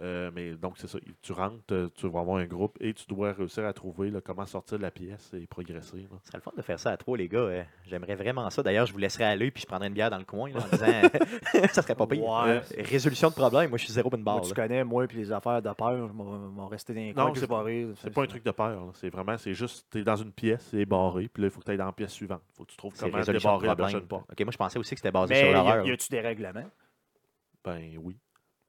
Euh, 0.00 0.30
mais 0.34 0.52
donc, 0.52 0.74
c'est 0.78 0.86
ça. 0.88 0.98
Tu 1.20 1.32
rentres, 1.32 1.62
tu 1.94 2.08
vas 2.08 2.20
avoir 2.20 2.38
un 2.38 2.46
groupe 2.46 2.76
et 2.80 2.94
tu 2.94 3.04
dois 3.08 3.32
réussir 3.32 3.64
à 3.64 3.72
trouver 3.72 4.10
là, 4.10 4.20
comment 4.20 4.46
sortir 4.46 4.78
de 4.78 4.82
la 4.82 4.90
pièce 4.90 5.32
et 5.34 5.46
progresser. 5.46 5.98
là. 6.10 6.18
C'est 6.24 6.34
le 6.34 6.40
fun 6.40 6.52
de 6.56 6.62
faire 6.62 6.78
ça 6.78 6.90
à 6.90 6.96
trois, 6.96 7.16
les 7.18 7.28
gars. 7.28 7.38
euh, 7.38 7.62
J'aimerais 7.86 8.14
vraiment 8.14 8.48
ça. 8.50 8.62
D'ailleurs, 8.62 8.86
je 8.86 8.92
vous 8.92 8.98
laisserai 8.98 9.24
aller 9.24 9.50
puis 9.50 9.62
je 9.62 9.66
prendrai 9.66 9.88
une 9.88 9.94
bière 9.94 10.10
dans 10.10 10.18
le 10.18 10.24
coin 10.24 10.50
là, 10.50 10.60
en 10.60 10.68
disant 10.68 10.86
ça 11.72 11.82
serait 11.82 11.94
pas 11.94 12.06
pire. 12.06 12.22
Ouais. 12.24 12.28
Euh, 12.48 12.60
résolution 12.90 13.28
de 13.28 13.34
problème, 13.34 13.71
moi 13.72 13.78
je 13.78 13.84
suis 13.84 13.92
zéro 13.94 14.10
bonne 14.10 14.22
barre. 14.22 14.36
Moi, 14.36 14.42
tu 14.44 14.50
là. 14.50 14.54
connais, 14.54 14.84
moi, 14.84 15.06
puis 15.06 15.16
les 15.16 15.32
affaires 15.32 15.62
de 15.62 15.72
peur, 15.72 16.06
je 16.08 16.12
m'en 16.12 16.24
m'en 16.24 16.66
resté 16.68 16.92
dans 16.92 17.00
les 17.00 17.14
Non, 17.14 17.24
coins, 17.24 17.34
c'est 17.34 17.48
vais 17.48 17.56
rire. 17.56 17.88
C'est 17.96 18.10
pas 18.12 18.22
un 18.22 18.26
truc 18.26 18.44
de 18.44 18.50
peur. 18.50 18.68
là. 18.84 18.90
C'est 18.94 19.08
vraiment, 19.08 19.38
c'est 19.38 19.54
juste, 19.54 19.86
t'es 19.90 20.02
dans 20.02 20.16
une 20.16 20.30
pièce, 20.32 20.68
c'est 20.70 20.84
barré, 20.84 21.28
puis 21.32 21.42
là, 21.42 21.46
il 21.48 21.50
faut 21.50 21.60
que 21.60 21.64
tu 21.64 21.70
ailles 21.70 21.78
dans 21.78 21.86
la 21.86 21.92
pièce 21.92 22.12
suivante. 22.12 22.42
faut 22.54 22.64
que 22.64 22.70
tu 22.70 22.76
trouves 22.76 22.92
C'est 22.94 23.06
comment 23.06 23.16
résolution 23.16 23.56
de 23.56 23.62
débarrer 23.62 23.66
la 23.68 23.74
problème. 23.74 23.90
prochaine 23.92 24.06
porte. 24.08 24.30
Ok, 24.30 24.40
moi 24.44 24.52
je 24.52 24.58
pensais 24.58 24.78
aussi 24.78 24.94
que 24.94 24.98
c'était 25.00 25.10
basé 25.10 25.32
Mais 25.34 25.40
sur 25.40 25.48
y 25.48 25.50
a- 25.50 25.54
l'horreur. 25.54 25.84
y 25.84 25.88
là. 25.88 25.94
a-tu 25.94 26.08
des 26.10 26.20
règlements? 26.20 26.70
Ben 27.64 27.96
oui. 27.98 28.18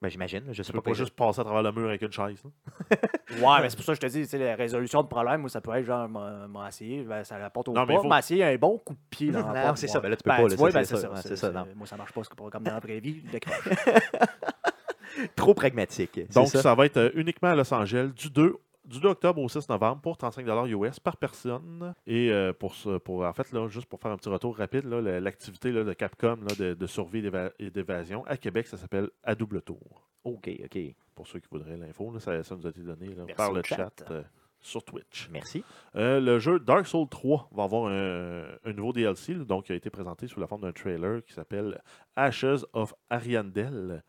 Ben, 0.02 0.10
j'imagine, 0.10 0.44
je 0.48 0.52
Tu 0.52 0.64
sais 0.66 0.74
peux 0.74 0.82
pas. 0.82 0.92
pas 0.92 0.98
juste 0.98 1.16
passer 1.16 1.40
à 1.40 1.44
travers 1.46 1.64
le 1.64 1.72
mur 1.72 1.88
avec 1.88 2.02
une 2.02 2.12
chaise. 2.12 2.44
là. 2.44 2.98
Ouais, 3.42 3.62
mais 3.62 3.70
c'est 3.70 3.78
pour 3.78 3.86
ça 3.86 3.94
que 3.94 3.96
je 3.96 4.02
te 4.02 4.12
dis, 4.12 4.22
tu 4.24 4.28
sais, 4.28 4.38
la 4.38 4.56
résolution 4.56 5.02
de 5.02 5.08
problème, 5.08 5.40
moi, 5.42 5.50
ça 5.50 5.60
peut 5.62 5.74
être 5.74 5.86
genre, 5.86 6.08
m'a 6.10 6.46
m'a 6.48 6.68
essayé, 6.68 7.02
ben, 7.04 7.24
ça 7.24 7.38
rapporte 7.40 7.70
au 7.70 7.72
Non, 7.74 7.82
mais 7.82 7.88
pas, 7.88 7.94
il 7.94 7.96
faut- 8.02 8.44
un 8.44 8.56
bon 8.58 8.78
coup 8.80 8.94
de 8.94 9.00
pied 9.10 9.32
dans 9.32 9.40
la 9.40 9.54
Non, 9.62 9.68
porte, 9.68 9.78
c'est 9.78 9.88
ça, 9.88 10.00
ben 10.02 10.10
là, 10.10 10.18
tu 10.18 10.24
peux 10.24 10.30
Ben, 10.30 10.36
pas, 10.38 10.44
tu 10.44 10.50
là, 10.50 10.56
vois, 10.58 10.72
ben, 10.72 10.84
c'est 10.84 10.96
c'est 10.96 10.96
ça, 10.98 11.02
ça. 11.02 11.10
ouais, 11.10 11.16
c'est- 11.22 11.28
c'est 11.30 11.36
ça, 11.38 11.48
c'est- 11.48 11.54
non. 11.54 11.66
Moi, 11.76 11.88
ça 11.88 11.96
marche 11.98 12.12
pas 12.12 12.22
c'est 12.24 12.36
pas 12.36 12.50
comme 12.52 12.64
dans 12.64 12.74
la 12.74 12.80
vraie 12.82 13.00
vie. 13.00 13.24
D'accord. 13.32 13.54
Trop 15.36 15.54
pragmatique. 15.54 16.20
Donc, 16.34 16.48
ça. 16.48 16.62
ça. 16.62 16.76
va 16.76 16.86
être 16.86 16.98
euh, 16.98 17.10
uniquement 17.16 17.50
à 17.50 17.56
Los 17.56 17.74
Angeles 17.74 18.12
du 18.16 18.30
2, 18.30 18.56
du 18.86 19.00
2 19.00 19.10
octobre 19.10 19.42
au 19.42 19.48
6 19.50 19.70
novembre 19.70 20.02
pour 20.02 20.18
35 20.18 20.46
US 20.68 21.00
par 21.00 21.18
personne. 21.18 21.94
Et 22.08 22.32
euh, 22.32 22.54
pour, 22.54 22.76
ce- 22.76 22.98
pour, 22.98 23.24
en 23.26 23.34
fait, 23.34 23.52
là, 23.52 23.68
juste 23.68 23.88
pour 23.88 24.00
faire 24.00 24.12
un 24.12 24.18
petit 24.18 24.30
retour 24.30 24.58
rapide, 24.58 24.86
l'activité 24.86 25.72
de 25.72 25.94
Capcom 25.94 26.38
là, 26.48 26.56
de, 26.58 26.74
de 26.74 26.88
survie 26.88 27.20
et 27.20 27.22
d'éva- 27.30 27.52
et 27.60 27.70
d'évasion 27.70 28.26
à 28.26 28.38
Québec, 28.38 28.68
ça 28.68 28.78
s'appelle 28.78 29.10
À 29.24 29.36
double 29.36 29.62
tour. 29.62 30.08
Ok, 30.24 30.50
ok. 30.64 30.80
Pour 31.16 31.28
ceux 31.28 31.40
qui 31.40 31.48
voudraient 31.52 31.78
l'info, 31.78 32.12
ça, 32.20 32.42
ça 32.44 32.56
nous 32.56 32.66
a 32.66 32.70
été 32.70 32.82
donné 32.82 33.08
là, 33.14 33.24
par 33.36 33.52
le 33.52 33.62
chat. 33.64 33.76
chat, 33.76 34.12
euh, 34.12 34.24
sur 34.62 34.82
Twitch. 34.84 35.28
Merci. 35.32 35.62
Euh, 35.98 36.22
le 36.22 36.40
jeu 36.40 36.58
Dark 36.60 36.88
Souls 36.88 37.10
3 37.10 37.50
va 37.52 37.64
avoir 37.64 37.92
un, 37.92 38.46
un 38.64 38.74
nouveau 38.74 38.94
DLC, 38.94 39.36
donc 39.36 39.66
qui 39.66 39.74
a 39.74 39.76
été 39.76 39.90
présenté 39.90 40.28
sous 40.28 40.40
la 40.40 40.48
forme 40.48 40.62
d'un 40.62 40.72
trailer 40.72 41.22
qui 41.26 41.34
s'appelle 41.34 41.82
Ashes 42.16 42.64
of 42.72 42.94
Ariandel. 43.10 44.02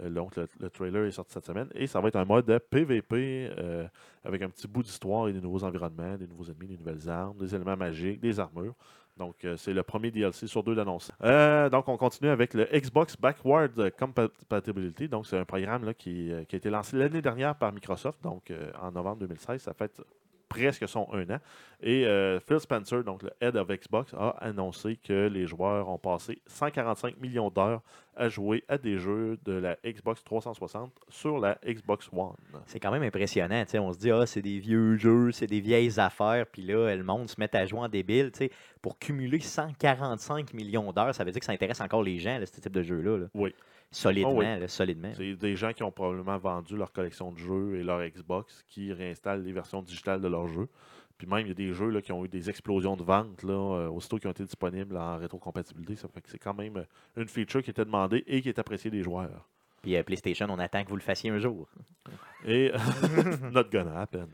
Euh, 0.00 0.10
donc, 0.10 0.36
le, 0.36 0.48
le 0.60 0.70
trailer 0.70 1.04
est 1.06 1.10
sorti 1.10 1.32
cette 1.32 1.46
semaine. 1.46 1.68
Et 1.74 1.86
ça 1.86 2.00
va 2.00 2.08
être 2.08 2.16
un 2.16 2.24
mode 2.24 2.58
PVP 2.70 3.50
euh, 3.58 3.86
avec 4.24 4.42
un 4.42 4.48
petit 4.48 4.68
bout 4.68 4.82
d'histoire 4.82 5.28
et 5.28 5.32
des 5.32 5.40
nouveaux 5.40 5.64
environnements, 5.64 6.16
des 6.16 6.26
nouveaux 6.26 6.44
ennemis, 6.44 6.68
des 6.68 6.78
nouvelles 6.78 7.08
armes, 7.08 7.36
des 7.38 7.54
éléments 7.54 7.76
magiques, 7.76 8.20
des 8.20 8.40
armures. 8.40 8.74
Donc, 9.16 9.44
euh, 9.44 9.56
c'est 9.56 9.72
le 9.72 9.82
premier 9.82 10.10
DLC 10.10 10.46
sur 10.46 10.62
deux 10.62 10.74
d'annonce. 10.74 11.10
Donc, 11.20 11.88
on 11.88 11.96
continue 11.96 12.28
avec 12.28 12.52
le 12.52 12.64
Xbox 12.72 13.16
Backward 13.16 13.90
Compatibility. 13.98 15.08
Donc, 15.08 15.26
c'est 15.26 15.38
un 15.38 15.44
programme 15.44 15.94
qui, 15.94 16.30
qui 16.48 16.56
a 16.56 16.58
été 16.58 16.68
lancé 16.68 16.96
l'année 16.96 17.22
dernière 17.22 17.54
par 17.56 17.72
Microsoft, 17.72 18.22
donc 18.22 18.52
en 18.80 18.92
novembre 18.92 19.20
2016. 19.20 19.62
Ça 19.62 19.72
fait 19.72 20.02
presque 20.48 20.88
son 20.88 21.08
un 21.12 21.28
an. 21.30 21.38
Et 21.82 22.06
euh, 22.06 22.40
Phil 22.40 22.58
Spencer, 22.58 23.04
donc 23.04 23.22
le 23.22 23.30
head 23.40 23.56
of 23.56 23.68
Xbox, 23.68 24.14
a 24.14 24.30
annoncé 24.40 24.96
que 24.96 25.28
les 25.28 25.46
joueurs 25.46 25.88
ont 25.88 25.98
passé 25.98 26.40
145 26.46 27.20
millions 27.20 27.50
d'heures 27.50 27.82
à 28.16 28.28
jouer 28.30 28.64
à 28.68 28.78
des 28.78 28.98
jeux 28.98 29.38
de 29.44 29.52
la 29.52 29.76
Xbox 29.84 30.24
360 30.24 30.90
sur 31.08 31.38
la 31.38 31.58
Xbox 31.66 32.08
One. 32.12 32.34
C'est 32.64 32.80
quand 32.80 32.90
même 32.90 33.02
impressionnant. 33.02 33.62
On 33.74 33.92
se 33.92 33.98
dit, 33.98 34.10
ah, 34.10 34.24
c'est 34.24 34.40
des 34.40 34.58
vieux 34.58 34.96
jeux, 34.96 35.32
c'est 35.32 35.46
des 35.46 35.60
vieilles 35.60 36.00
affaires. 36.00 36.46
Puis 36.50 36.62
là, 36.62 36.94
le 36.96 37.04
monde 37.04 37.28
se 37.28 37.36
met 37.38 37.54
à 37.54 37.66
jouer 37.66 37.80
en 37.80 37.88
débile. 37.88 38.32
Pour 38.80 38.98
cumuler 38.98 39.40
145 39.40 40.54
millions 40.54 40.92
d'heures, 40.92 41.14
ça 41.14 41.24
veut 41.24 41.30
dire 41.30 41.40
que 41.40 41.46
ça 41.46 41.52
intéresse 41.52 41.80
encore 41.80 42.02
les 42.02 42.18
gens, 42.18 42.38
là, 42.38 42.46
ce 42.46 42.58
type 42.58 42.72
de 42.72 42.82
jeu-là. 42.82 43.18
là. 43.18 43.26
Oui. 43.34 43.54
Solidement. 43.90 44.32
Oh 44.32 44.38
oui. 44.38 44.44
là, 44.44 44.68
solidement. 44.68 45.12
C'est 45.16 45.34
des 45.34 45.56
gens 45.56 45.72
qui 45.72 45.82
ont 45.82 45.92
probablement 45.92 46.38
vendu 46.38 46.76
leur 46.76 46.92
collection 46.92 47.32
de 47.32 47.38
jeux 47.38 47.76
et 47.76 47.82
leur 47.82 48.06
Xbox 48.06 48.64
qui 48.68 48.92
réinstallent 48.92 49.42
les 49.42 49.52
versions 49.52 49.82
digitales 49.82 50.20
de 50.20 50.28
leurs 50.28 50.48
jeux. 50.48 50.68
Puis 51.16 51.26
même, 51.26 51.46
il 51.46 51.48
y 51.48 51.52
a 51.52 51.54
des 51.54 51.72
jeux 51.72 51.88
là, 51.88 52.02
qui 52.02 52.12
ont 52.12 52.24
eu 52.24 52.28
des 52.28 52.50
explosions 52.50 52.96
de 52.96 53.02
ventes 53.02 53.42
là, 53.42 53.54
euh, 53.54 53.88
aussitôt 53.88 54.18
qui 54.18 54.26
ont 54.26 54.32
été 54.32 54.44
disponibles 54.44 54.96
en 54.96 55.16
rétrocompatibilité. 55.16 55.96
Ça 55.96 56.08
fait 56.08 56.20
que 56.20 56.28
c'est 56.28 56.38
quand 56.38 56.52
même 56.52 56.76
euh, 56.76 56.84
une 57.16 57.28
feature 57.28 57.62
qui 57.62 57.70
était 57.70 57.84
demandée 57.84 58.22
et 58.26 58.42
qui 58.42 58.50
est 58.50 58.58
appréciée 58.58 58.90
des 58.90 59.02
joueurs. 59.02 59.48
Puis 59.86 59.96
euh, 59.96 60.02
PlayStation, 60.02 60.46
on 60.50 60.58
attend 60.58 60.82
que 60.82 60.88
vous 60.88 60.96
le 60.96 61.02
fassiez 61.02 61.30
un 61.30 61.38
jour. 61.38 61.68
Et 62.44 62.72
not 63.52 63.64
gonna 63.72 64.00
happen. 64.00 64.26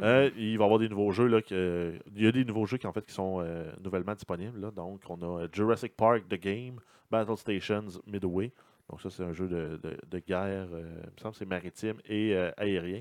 Euh, 0.00 0.30
il 0.36 0.56
va 0.58 0.62
y 0.62 0.64
avoir 0.64 0.78
des 0.78 0.88
nouveaux 0.88 1.10
jeux. 1.10 1.26
Là, 1.26 1.42
que, 1.42 1.98
il 2.14 2.22
y 2.22 2.26
a 2.26 2.32
des 2.32 2.44
nouveaux 2.44 2.66
jeux 2.66 2.76
qui, 2.76 2.86
en 2.86 2.92
fait, 2.92 3.04
qui 3.04 3.12
sont 3.12 3.40
euh, 3.40 3.70
nouvellement 3.82 4.14
disponibles. 4.14 4.60
Là. 4.60 4.70
Donc, 4.70 5.00
on 5.08 5.20
a 5.22 5.46
Jurassic 5.52 5.96
Park 5.96 6.28
The 6.28 6.40
Game, 6.40 6.80
Battle 7.10 7.36
Stations 7.36 8.00
Midway. 8.06 8.52
Donc, 8.90 9.00
ça, 9.02 9.10
c'est 9.10 9.22
un 9.24 9.32
jeu 9.32 9.48
de, 9.48 9.80
de- 9.82 9.98
de 10.08 10.18
guerre, 10.20 10.68
euh, 10.72 11.00
il 11.04 11.10
me 11.16 11.20
semble 11.20 11.34
c'est 11.34 11.44
maritime 11.46 11.96
et 12.06 12.34
euh, 12.34 12.50
aérien. 12.56 13.00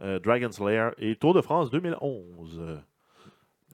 Euh, 0.00 0.18
Dragon's 0.18 0.58
Lair 0.60 0.92
et 0.98 1.14
Tour 1.16 1.32
de 1.34 1.40
France 1.42 1.70
2011. 1.70 2.58
Euh, 2.60 2.76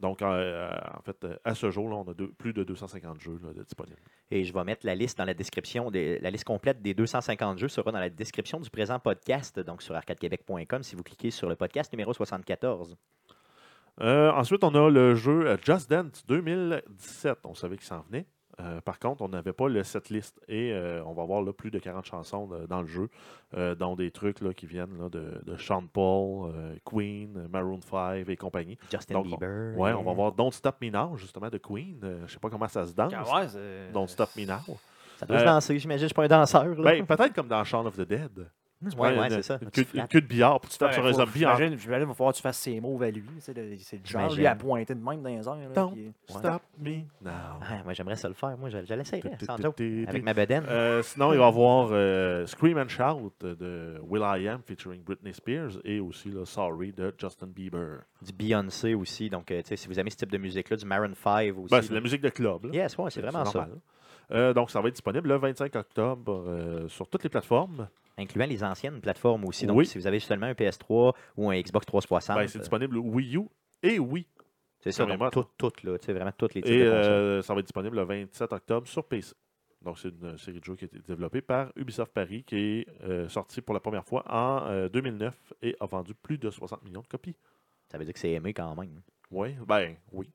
Donc, 0.02 0.20
en 0.22 1.00
fait, 1.04 1.26
à 1.44 1.54
ce 1.54 1.70
jour, 1.70 1.88
là, 1.88 1.96
on 1.96 2.10
a 2.10 2.14
plus 2.36 2.52
de 2.52 2.64
250 2.64 3.20
jeux 3.20 3.40
là, 3.42 3.62
disponibles. 3.64 3.96
Et 4.30 4.44
je 4.44 4.52
vais 4.52 4.62
mettre 4.62 4.84
la 4.84 4.94
liste 4.94 5.16
dans 5.18 5.24
la 5.24 5.32
description. 5.34 5.90
Des, 5.90 6.18
la 6.20 6.30
liste 6.30 6.44
complète 6.44 6.82
des 6.82 6.92
250 6.94 7.58
jeux 7.58 7.68
sera 7.68 7.90
dans 7.92 7.98
la 7.98 8.10
description 8.10 8.60
du 8.60 8.68
présent 8.70 8.98
podcast, 8.98 9.58
donc 9.58 9.80
sur 9.82 9.94
arcadequebec.com, 9.94 10.82
si 10.82 10.94
vous 10.96 11.02
cliquez 11.02 11.30
sur 11.30 11.48
le 11.48 11.56
podcast 11.56 11.92
numéro 11.92 12.12
74. 12.12 12.96
Euh, 14.00 14.30
ensuite, 14.32 14.62
on 14.62 14.74
a 14.74 14.88
le 14.90 15.14
jeu 15.16 15.56
Just 15.64 15.90
Dance 15.90 16.24
2017. 16.26 17.38
On 17.44 17.54
savait 17.54 17.76
qu'il 17.76 17.86
s'en 17.86 18.02
venait. 18.02 18.26
Euh, 18.60 18.80
par 18.80 18.98
contre, 18.98 19.22
on 19.22 19.28
n'avait 19.28 19.52
pas 19.52 19.68
le 19.68 19.84
setlist 19.84 20.40
et 20.48 20.72
euh, 20.72 21.00
on 21.06 21.12
va 21.12 21.22
avoir 21.22 21.42
là, 21.42 21.52
plus 21.52 21.70
de 21.70 21.78
40 21.78 22.04
chansons 22.06 22.48
dans 22.68 22.80
le 22.80 22.88
jeu, 22.88 23.08
euh, 23.56 23.74
dont 23.76 23.94
des 23.94 24.10
trucs 24.10 24.40
là, 24.40 24.52
qui 24.52 24.66
viennent 24.66 24.98
là, 25.00 25.08
de, 25.08 25.40
de 25.44 25.56
Sean 25.56 25.84
Paul, 25.86 26.50
euh, 26.54 26.74
Queen, 26.84 27.46
Maroon 27.52 27.80
5 27.80 28.28
et 28.28 28.36
compagnie. 28.36 28.76
Justin 28.90 29.14
Donc, 29.14 29.26
Bieber. 29.26 29.78
Ouais, 29.78 29.90
et- 29.92 29.94
on 29.94 30.02
va 30.02 30.12
voir 30.12 30.32
Don't 30.32 30.50
Stop 30.50 30.76
Me 30.82 30.90
Now, 30.90 31.16
justement, 31.16 31.48
de 31.48 31.58
Queen. 31.58 32.00
Euh, 32.02 32.26
je 32.26 32.32
sais 32.32 32.40
pas 32.40 32.50
comment 32.50 32.66
ça 32.68 32.84
se 32.84 32.92
danse. 32.94 33.12
Ah 33.16 33.36
ouais, 33.40 33.48
c'est- 33.48 33.92
Don't 33.92 34.08
Stop 34.08 34.30
Me 34.36 34.44
Now. 34.44 34.76
Ça 35.18 35.26
doit 35.26 35.36
se 35.40 35.44
danser, 35.44 35.78
j'imagine. 35.78 36.02
Je 36.02 36.06
suis 36.08 36.14
pas 36.14 36.24
un 36.24 36.28
danseur. 36.28 36.64
Ben, 36.76 37.04
peut-être 37.06 37.34
comme 37.34 37.48
dans 37.48 37.62
Shaun 37.64 37.86
of 37.86 37.96
the 37.96 38.02
Dead. 38.08 38.48
Ouais, 38.82 38.90
prends 39.12 39.20
ouais, 39.22 39.30
c'est 39.30 39.42
ça. 39.42 39.58
Une, 39.60 39.70
Tu 39.70 39.82
queue, 39.84 39.88
une 39.94 39.98
frappes. 40.00 40.10
queue 40.10 40.20
de 40.20 40.26
billard, 40.26 40.60
puis 40.60 40.70
tu 40.70 40.78
tapes 40.78 40.88
Ouais, 40.90 40.94
sur 40.94 41.06
un 41.06 41.12
zombie 41.12 41.38
J'imagine, 41.40 41.74
va 42.08 42.14
falloir 42.14 42.32
que 42.32 42.36
tu 42.36 42.42
fasses 42.42 42.58
ses 42.58 42.80
mots 42.80 43.02
à 43.02 43.10
lui. 43.10 43.22
sais, 43.40 43.52
le- 43.52 43.76
C'est 43.78 43.96
le 43.98 44.04
genre, 44.06 44.34
lui, 44.34 44.46
à 44.46 44.54
pointer 44.54 44.94
de 44.94 45.04
même 45.04 45.20
dans 45.22 45.28
les 45.28 45.36
airs. 45.48 45.54
là, 45.56 45.68
Don't 45.74 45.92
puis- 45.92 46.12
Stop 46.28 46.62
Me 46.78 46.90
Now. 47.22 47.30
Ouais, 47.60 47.82
moi, 47.84 47.92
j'aimerais 47.92 48.16
ça 48.16 48.28
le 48.28 48.34
faire. 48.34 48.56
Moi, 48.56 48.68
je, 48.70 48.78
je 48.84 48.94
l'essayerais, 48.94 49.36
Avec 50.08 50.22
ma 50.22 50.34
bedaine. 50.34 50.64
Euh, 50.68 51.02
sinon, 51.02 51.32
il 51.32 51.38
va 51.38 51.44
y 51.44 51.48
avoir 51.48 51.88
euh, 51.92 52.46
Scream 52.46 52.78
and 52.78 52.88
Shout 52.88 53.32
de 53.42 54.00
Will 54.02 54.22
I 54.22 54.48
Am 54.48 54.60
featuring 54.66 55.02
Britney 55.02 55.32
Spears 55.34 55.78
et 55.84 56.00
aussi 56.00 56.30
là, 56.30 56.44
Sorry 56.44 56.92
de 56.92 57.12
Justin 57.18 57.46
Bieber. 57.48 58.00
Du 58.22 58.32
Beyoncé 58.32 58.94
aussi. 58.94 59.28
Donc, 59.30 59.50
euh, 59.50 59.60
tu 59.62 59.68
sais, 59.68 59.76
si 59.76 59.88
vous 59.88 59.98
aimez 59.98 60.10
ce 60.10 60.16
type 60.16 60.30
de 60.32 60.38
musique-là, 60.38 60.76
du 60.76 60.84
Maroon 60.86 61.12
5 61.14 61.54
aussi. 61.56 61.70
Ben, 61.70 61.82
c'est 61.82 61.90
de 61.90 61.94
la 61.94 62.00
musique 62.00 62.20
de 62.22 62.28
club. 62.30 62.64
là. 62.66 62.70
Yes, 62.72 62.96
ouais, 62.98 63.10
c'est 63.10 63.20
vraiment 63.22 63.44
ça. 63.44 63.68
Euh, 64.30 64.52
donc, 64.52 64.70
ça 64.70 64.80
va 64.80 64.88
être 64.88 64.94
disponible 64.94 65.28
le 65.28 65.36
25 65.36 65.74
octobre 65.76 66.44
euh, 66.46 66.86
sur 66.88 67.08
toutes 67.08 67.22
les 67.24 67.30
plateformes. 67.30 67.88
Incluant 68.18 68.46
les 68.46 68.62
anciennes 68.64 69.00
plateformes 69.00 69.44
aussi. 69.44 69.66
Donc, 69.66 69.78
Oui. 69.78 69.86
si 69.86 69.96
vous 69.96 70.06
avez 70.06 70.18
seulement 70.20 70.46
un 70.46 70.52
PS3 70.54 71.14
ou 71.36 71.50
un 71.50 71.60
Xbox 71.60 71.86
360, 71.86 72.36
Ben, 72.36 72.48
c'est 72.48 72.58
disponible 72.58 72.98
Wii 72.98 73.36
U 73.36 73.42
et 73.82 73.98
Wii. 73.98 74.26
c'est 74.80 74.90
ça. 74.92 75.06
Donc, 75.06 75.30
toutes, 75.30 75.50
toutes, 75.56 75.82
là. 75.84 75.98
Tu 75.98 76.06
sais, 76.06 76.12
vraiment 76.12 76.32
toutes 76.36 76.54
les 76.54 76.62
types 76.62 76.72
Et 76.72 76.78
de 76.84 76.84
euh, 76.84 77.42
ça 77.42 77.54
va 77.54 77.60
être 77.60 77.66
disponible 77.66 77.96
le 77.96 78.04
27 78.04 78.52
octobre 78.52 78.88
sur 78.88 79.04
PC. 79.04 79.34
Donc, 79.82 79.98
c'est 79.98 80.08
une 80.08 80.36
série 80.36 80.58
de 80.58 80.64
jeux 80.64 80.74
qui 80.74 80.84
a 80.84 80.86
été 80.86 80.98
développée 80.98 81.40
par 81.40 81.70
Ubisoft 81.76 82.12
Paris, 82.12 82.42
qui 82.44 82.56
est 82.80 82.86
euh, 83.04 83.28
sortie 83.28 83.60
pour 83.60 83.74
la 83.74 83.80
première 83.80 84.04
fois 84.04 84.24
en 84.28 84.66
euh, 84.66 84.88
2009 84.88 85.54
et 85.62 85.76
a 85.78 85.86
vendu 85.86 86.14
plus 86.14 86.36
de 86.38 86.50
60 86.50 86.82
millions 86.82 87.02
de 87.02 87.06
copies. 87.06 87.36
Ça 87.86 87.96
veut 87.96 88.04
dire 88.04 88.12
que 88.12 88.18
c'est 88.20 88.32
aimé 88.32 88.52
quand 88.52 88.74
même. 88.74 89.00
Oui, 89.30 89.54
ben 89.66 89.94
oui. 90.12 90.28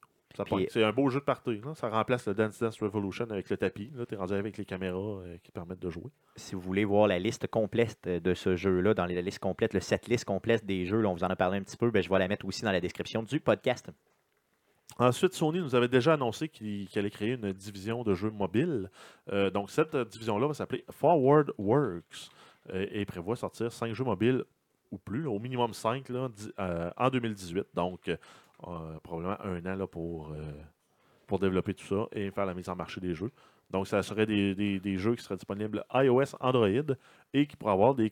C'est 0.72 0.84
un 0.84 0.92
beau 0.92 1.10
jeu 1.10 1.20
de 1.20 1.26
party. 1.26 1.62
là. 1.64 1.76
Ça 1.76 1.90
remplace 1.90 2.28
le 2.28 2.34
Dance 2.34 2.60
Dance 2.60 2.80
Revolution 2.82 3.26
avec 3.30 3.50
le 3.50 3.58
tapis. 3.58 3.92
Tu 4.08 4.14
es 4.16 4.18
rendu 4.18 4.34
avec 4.34 4.58
les 4.58 4.66
caméras 4.66 4.98
euh, 4.98 5.38
qui 5.44 5.52
permettent 5.52 5.82
de 5.82 5.90
jouer. 5.90 6.10
Si 6.36 6.56
vous 6.56 6.62
voulez 6.62 6.86
voir 6.86 7.08
la 7.08 7.20
liste 7.20 7.48
complète 7.48 8.08
de 8.08 8.34
ce 8.34 8.56
jeu-là, 8.56 8.94
dans 8.94 9.06
la 9.06 9.22
liste 9.22 9.40
complète, 9.40 9.74
le 9.74 9.80
set 9.80 10.08
list 10.08 10.26
complète 10.26 10.66
des 10.66 10.86
jeux, 10.86 11.02
là, 11.02 11.10
on 11.10 11.14
vous 11.14 11.24
en 11.24 11.28
a 11.30 11.36
parlé 11.36 11.58
un 11.60 11.62
petit 11.64 11.78
peu, 11.78 11.92
ben, 11.92 12.02
je 12.02 12.10
vais 12.10 12.20
la 12.20 12.28
mettre 12.28 12.46
aussi 12.46 12.64
dans 12.64 12.72
la 12.72 12.82
description 12.82 13.22
du 13.24 13.40
podcast. 13.40 13.92
Ensuite, 15.00 15.34
Sony 15.34 15.60
nous 15.60 15.74
avait 15.76 15.88
déjà 15.88 16.14
annoncé 16.14 16.50
qu'il 16.50 16.88
qu'il 16.88 17.00
allait 17.00 17.10
créer 17.10 17.32
une 17.34 17.52
division 17.52 18.04
de 18.04 18.14
jeux 18.14 18.30
mobiles. 18.30 18.92
Euh, 19.32 19.50
donc, 19.50 19.72
cette 19.72 19.96
euh, 19.96 20.06
division-là 20.06 20.48
va 20.48 20.54
s'appeler 20.54 20.86
Forward 20.92 21.52
Works 21.58 22.30
euh, 22.72 22.86
et 22.92 23.04
prévoit 23.06 23.36
sortir 23.36 23.72
5 23.72 23.94
jeux 23.94 24.04
mobiles 24.04 24.44
ou 24.92 25.00
plus, 25.00 25.26
au 25.26 25.40
minimum 25.40 25.74
5 25.74 26.10
là, 26.10 26.30
di- 26.30 26.52
euh, 26.60 26.92
en 26.98 27.10
2018. 27.10 27.66
Donc, 27.74 28.12
euh, 28.68 29.00
probablement 29.02 29.38
un 29.44 29.66
an 29.66 29.76
là, 29.76 29.88
pour, 29.88 30.32
euh, 30.32 30.36
pour 31.28 31.40
développer 31.40 31.74
tout 31.74 31.86
ça 31.86 32.08
et 32.12 32.32
faire 32.32 32.46
la 32.46 32.54
mise 32.54 32.70
en 32.70 32.76
marché 32.76 33.02
des 33.02 33.16
jeux. 33.16 33.32
Donc, 33.72 33.88
ça 33.88 34.04
serait 34.04 34.28
des, 34.28 34.54
des- 34.54 34.98
jeux 34.98 35.16
qui 35.16 35.24
seraient 35.24 35.36
disponibles 35.36 35.84
iOS, 35.94 36.36
Android 36.40 36.68
et 37.34 37.48
qui 37.48 37.56
pourraient 37.56 37.74
avoir 37.74 37.96
des, 37.96 38.12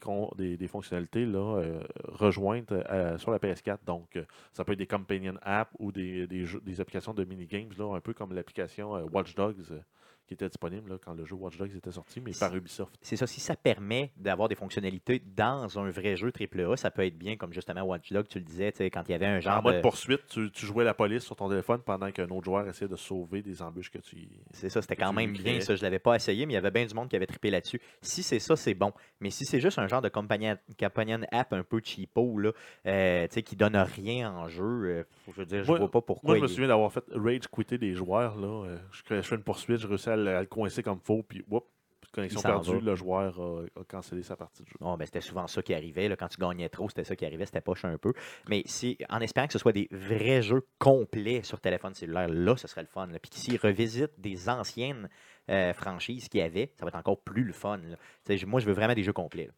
des, 0.57 0.67
fonctionnalités 0.67 1.25
là, 1.25 1.57
euh, 1.59 1.81
rejointes 2.07 2.73
sur 3.17 3.29
la 3.31 3.37
PS4. 3.37 3.85
Donc, 3.85 4.17
ça 4.53 4.63
peut 4.65 4.71
être 4.71 4.79
des 4.79 4.87
companion 4.87 5.35
apps 5.43 5.71
ou 5.77 5.91
des, 5.91 6.45
jeux- 6.45 6.61
des 6.61 6.81
applications 6.81 7.13
de 7.13 7.23
minigames, 7.25 7.69
un 7.79 7.99
peu 8.01 8.13
comme 8.13 8.33
l'application 8.33 8.93
Watch 9.13 9.35
Dogs 9.35 9.83
qui 10.31 10.35
était 10.35 10.47
disponible 10.47 10.91
là, 10.91 10.95
quand 11.03 11.13
le 11.13 11.25
jeu 11.25 11.35
Watch 11.35 11.57
Dogs 11.57 11.75
était 11.75 11.91
sorti, 11.91 12.21
mais 12.21 12.31
par 12.39 12.55
Ubisoft. 12.55 12.95
C'est 13.01 13.17
ça, 13.17 13.27
si 13.27 13.41
ça 13.41 13.57
permet 13.57 14.13
d'avoir 14.15 14.47
des 14.47 14.55
fonctionnalités 14.55 15.21
dans 15.35 15.77
un 15.77 15.89
vrai 15.89 16.15
jeu 16.15 16.31
AAA, 16.31 16.77
ça 16.77 16.89
peut 16.89 17.05
être 17.05 17.17
bien, 17.17 17.35
comme 17.35 17.51
justement 17.51 17.81
Watch 17.81 18.13
Dogs, 18.13 18.27
tu 18.29 18.39
le 18.39 18.45
disais, 18.45 18.71
tu 18.71 18.77
sais, 18.77 18.89
quand 18.89 19.03
il 19.09 19.11
y 19.11 19.15
avait 19.15 19.25
un 19.25 19.41
genre 19.41 19.59
en 19.59 19.61
mode 19.61 19.75
de... 19.75 19.81
poursuite, 19.81 20.21
tu, 20.29 20.49
tu 20.51 20.65
jouais 20.65 20.85
la 20.85 20.93
police 20.93 21.23
sur 21.25 21.35
ton 21.35 21.49
téléphone 21.49 21.81
pendant 21.85 22.09
qu'un 22.11 22.29
autre 22.29 22.45
joueur 22.45 22.65
essayait 22.69 22.87
de 22.87 22.95
sauver 22.95 23.41
des 23.41 23.61
embûches 23.61 23.91
que 23.91 23.97
tu 23.97 24.29
C'est 24.51 24.69
ça, 24.69 24.81
c'était 24.81 24.95
quand 24.95 25.11
même 25.11 25.33
bien 25.33 25.59
ça. 25.59 25.75
Je 25.75 25.83
l'avais 25.83 25.99
pas 25.99 26.15
essayé, 26.15 26.45
mais 26.45 26.53
il 26.53 26.55
y 26.55 26.59
avait 26.59 26.71
bien 26.71 26.85
du 26.85 26.93
monde 26.93 27.09
qui 27.09 27.17
avait 27.17 27.27
trippé 27.27 27.49
là-dessus. 27.51 27.81
Si 28.01 28.23
c'est 28.23 28.39
ça, 28.39 28.55
c'est 28.55 28.73
bon. 28.73 28.93
Mais 29.19 29.31
si 29.31 29.43
c'est 29.43 29.59
juste 29.59 29.79
un 29.79 29.87
genre 29.87 30.01
de 30.01 30.07
compagnon, 30.09 30.55
companion 30.79 31.19
app 31.33 31.51
un 31.51 31.63
peu 31.63 31.81
cheapo, 31.83 32.37
là, 32.37 32.51
euh, 32.85 33.27
tu 33.27 33.33
sais, 33.33 33.43
qui 33.43 33.57
donne 33.57 33.75
rien 33.75 34.31
en 34.31 34.47
jeu, 34.47 34.63
euh, 34.63 35.03
je 35.27 35.33
veux 35.33 35.45
dire, 35.45 35.63
je 35.63 35.67
Moi- 35.69 35.79
vois 35.79 35.91
pas 35.91 36.01
pourquoi. 36.01 36.29
Moi, 36.29 36.37
je 36.37 36.41
me 36.43 36.47
souviens 36.47 36.69
d'avoir 36.69 36.93
fait 36.93 37.03
rage 37.11 37.47
quitter 37.53 37.77
des 37.77 37.95
joueurs. 37.95 38.37
Là. 38.37 38.47
Euh, 38.67 38.77
Je, 38.91 39.15
je 39.15 39.21
fais 39.21 39.35
une 39.35 39.43
poursuite, 39.43 39.77
je 39.79 39.87
réussis 39.87 40.09
à 40.09 40.15
le, 40.21 40.35
à 40.37 40.41
le 40.41 40.47
coincer 40.47 40.83
comme 40.83 40.99
faux, 40.99 41.23
puis 41.23 41.43
whoop, 41.49 41.65
connexion 42.11 42.41
perdue, 42.41 42.71
va. 42.71 42.79
le 42.79 42.95
joueur 42.95 43.39
a, 43.39 43.63
a 43.79 43.83
cancellé 43.85 44.21
sa 44.23 44.35
partie 44.35 44.63
de 44.63 44.67
jeu. 44.67 44.75
Bon, 44.79 44.97
ben, 44.97 45.05
c'était 45.05 45.21
souvent 45.21 45.47
ça 45.47 45.61
qui 45.61 45.73
arrivait. 45.73 46.09
Là, 46.09 46.15
quand 46.15 46.27
tu 46.27 46.39
gagnais 46.39 46.67
trop, 46.69 46.89
c'était 46.89 47.03
ça 47.03 47.15
qui 47.15 47.25
arrivait. 47.25 47.45
C'était 47.45 47.61
poche 47.61 47.85
un 47.85 47.97
peu. 47.97 48.13
Mais 48.49 48.63
si, 48.65 48.97
en 49.09 49.21
espérant 49.21 49.47
que 49.47 49.53
ce 49.53 49.59
soit 49.59 49.71
des 49.71 49.87
vrais 49.91 50.41
jeux 50.41 50.65
complets 50.77 51.41
sur 51.43 51.59
téléphone 51.59 51.93
cellulaire, 51.93 52.27
là, 52.29 52.57
ce 52.57 52.67
serait 52.67 52.81
le 52.81 52.87
fun. 52.87 53.07
là. 53.07 53.19
Puis 53.19 53.31
s'ils 53.33 53.57
revisitent 53.57 54.19
des 54.19 54.49
anciennes 54.49 55.09
euh, 55.49 55.73
franchises 55.73 56.27
qu'il 56.27 56.41
y 56.41 56.43
avait, 56.43 56.73
ça 56.77 56.85
va 56.85 56.89
être 56.89 56.95
encore 56.97 57.21
plus 57.21 57.43
le 57.43 57.53
fun. 57.53 57.79
Moi, 58.45 58.59
je 58.59 58.65
veux 58.65 58.73
vraiment 58.73 58.93
des 58.93 59.03
jeux 59.03 59.13
complets. 59.13 59.45
là. 59.47 59.53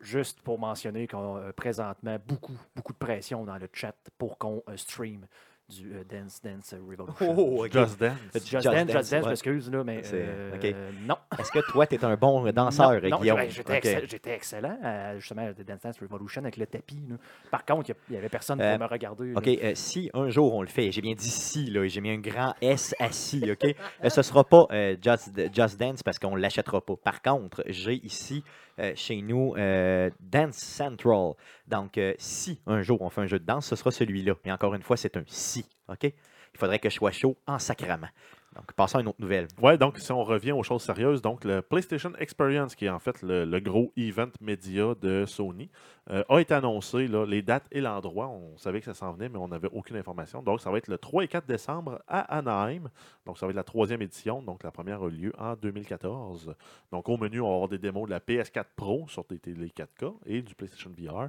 Juste 0.00 0.40
pour 0.40 0.58
mentionner 0.58 1.06
qu'on 1.06 1.36
a 1.36 1.52
présentement 1.52 2.16
beaucoup, 2.26 2.56
beaucoup 2.74 2.94
de 2.94 2.98
pression 2.98 3.44
dans 3.44 3.58
le 3.58 3.68
chat 3.70 3.94
pour 4.16 4.38
qu'on 4.38 4.62
euh, 4.68 4.76
stream. 4.76 5.26
Du 5.70 5.92
euh, 5.94 6.04
Dance 6.08 6.40
Dance 6.42 6.74
Revolution. 6.74 7.34
Oh, 7.38 7.64
ok. 7.64 7.72
Just 7.72 7.98
Dance. 8.00 8.18
Just, 8.34 8.46
Just 8.50 8.64
Dance, 8.64 8.86
Dance, 8.86 8.92
Just 8.92 9.10
Dance, 9.12 9.26
m'excuse, 9.28 9.70
là, 9.70 9.84
mais 9.84 10.02
euh, 10.12 10.90
non. 11.06 11.16
Est-ce 11.38 11.50
que 11.52 11.60
toi, 11.70 11.86
tu 11.86 11.94
es 11.94 12.04
un 12.04 12.16
bon 12.16 12.50
danseur, 12.52 13.00
non, 13.02 13.08
non, 13.08 13.18
Guillaume? 13.20 13.38
ouais, 13.38 13.48
j'étais, 13.50 13.78
excell- 13.78 14.20
excellent, 14.26 14.78
à, 14.82 15.16
justement, 15.18 15.46
à 15.46 15.52
Dance 15.52 15.80
Dance 15.82 15.98
Revolution 16.00 16.42
avec 16.42 16.56
le 16.56 16.66
tapis. 16.66 17.02
là. 17.08 17.16
Par 17.50 17.64
contre, 17.64 17.90
il 18.08 18.12
n'y 18.12 18.16
avait 18.18 18.28
personne 18.28 18.60
Euh, 18.60 18.76
pour 18.76 18.86
me 18.86 18.90
regarder. 18.92 19.34
OK, 19.34 19.46
euh, 19.48 19.72
si 19.74 20.10
un 20.14 20.28
jour 20.28 20.54
on 20.54 20.62
le 20.62 20.68
fait, 20.68 20.90
j'ai 20.92 21.00
bien 21.00 21.14
dit 21.14 21.30
si, 21.30 21.66
là, 21.70 21.86
j'ai 21.86 22.00
mis 22.00 22.10
un 22.10 22.18
grand 22.18 22.54
S 22.60 22.94
assis, 22.98 23.42
OK? 23.50 23.64
Euh, 24.04 24.08
ce 24.08 24.20
ne 24.20 24.22
sera 24.22 24.44
pas 24.44 24.66
euh, 24.72 24.96
Just, 25.00 25.30
Just 25.54 25.78
Dance 25.78 26.02
parce 26.02 26.18
qu'on 26.18 26.36
ne 26.36 26.40
l'achètera 26.40 26.80
pas. 26.80 26.96
Par 26.96 27.22
contre, 27.22 27.62
j'ai 27.66 27.94
ici 28.04 28.42
euh, 28.44 28.69
chez 28.94 29.22
nous 29.22 29.54
euh, 29.56 30.10
Dance 30.20 30.56
Central. 30.56 31.32
Donc, 31.66 31.98
euh, 31.98 32.14
si 32.18 32.60
un 32.66 32.82
jour 32.82 33.02
on 33.02 33.10
fait 33.10 33.20
un 33.22 33.26
jeu 33.26 33.38
de 33.38 33.44
danse, 33.44 33.66
ce 33.66 33.76
sera 33.76 33.90
celui-là. 33.90 34.34
Et 34.44 34.52
encore 34.52 34.74
une 34.74 34.82
fois, 34.82 34.96
c'est 34.96 35.16
un 35.16 35.24
si, 35.26 35.66
OK? 35.88 36.04
Il 36.04 36.58
faudrait 36.58 36.78
que 36.78 36.90
je 36.90 36.94
sois 36.94 37.12
chaud 37.12 37.36
en 37.46 37.58
sacrament. 37.58 38.08
Donc, 38.56 38.72
passons 38.72 38.98
à 38.98 39.00
une 39.00 39.06
autre 39.06 39.20
nouvelle. 39.20 39.46
Ouais, 39.62 39.78
donc 39.78 39.98
si 39.98 40.10
on 40.10 40.24
revient 40.24 40.50
aux 40.50 40.64
choses 40.64 40.82
sérieuses, 40.82 41.22
donc 41.22 41.44
le 41.44 41.62
PlayStation 41.62 42.12
Experience, 42.18 42.74
qui 42.74 42.86
est 42.86 42.90
en 42.90 42.98
fait 42.98 43.22
le, 43.22 43.60
gros 43.60 43.92
event 43.96 44.30
média 44.40 44.96
de 45.00 45.24
Sony, 45.24 45.70
euh, 46.10 46.24
a 46.28 46.40
été 46.40 46.54
annoncé, 46.54 47.06
là, 47.06 47.24
les 47.24 47.42
dates 47.42 47.66
et 47.70 47.80
l'endroit. 47.80 48.26
On 48.26 48.58
savait 48.58 48.80
que 48.80 48.86
ça 48.86 48.94
s'en 48.94 49.12
venait, 49.12 49.28
mais 49.28 49.38
on 49.38 49.46
n'avait 49.46 49.68
aucune 49.72 49.96
information. 49.96 50.42
Donc, 50.42 50.60
ça 50.60 50.68
va 50.72 50.78
être 50.78 50.88
le 50.88 50.98
3 50.98 51.22
et 51.22 51.28
4 51.28 51.46
décembre 51.46 52.02
à 52.08 52.22
Anaheim. 52.36 52.90
Donc, 53.24 53.38
ça 53.38 53.46
va 53.46 53.50
être 53.50 53.56
la 53.56 53.62
troisième 53.62 54.02
édition. 54.02 54.42
Donc, 54.42 54.64
la 54.64 54.72
première 54.72 55.00
a 55.00 55.06
eu 55.06 55.10
lieu 55.10 55.32
en 55.38 55.54
2014. 55.54 56.52
Donc, 56.90 57.08
au 57.08 57.16
menu, 57.16 57.40
on 57.40 57.48
va 57.48 57.54
avoir 57.54 57.68
des 57.68 57.78
démos 57.78 58.06
de 58.06 58.10
la 58.10 58.18
PS4 58.18 58.64
Pro 58.74 59.06
sur 59.06 59.24
des 59.26 59.38
télé 59.38 59.68
4K 59.68 60.14
et 60.26 60.42
du 60.42 60.56
PlayStation 60.56 60.90
VR. 60.98 61.28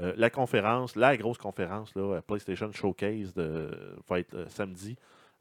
Euh, 0.00 0.14
la 0.16 0.30
conférence, 0.30 0.96
la 0.96 1.18
grosse 1.18 1.36
conférence, 1.36 1.94
là, 1.94 2.22
PlayStation 2.22 2.72
Showcase, 2.72 3.34
va 3.36 4.18
être 4.18 4.34
euh, 4.34 4.46
samedi 4.48 4.96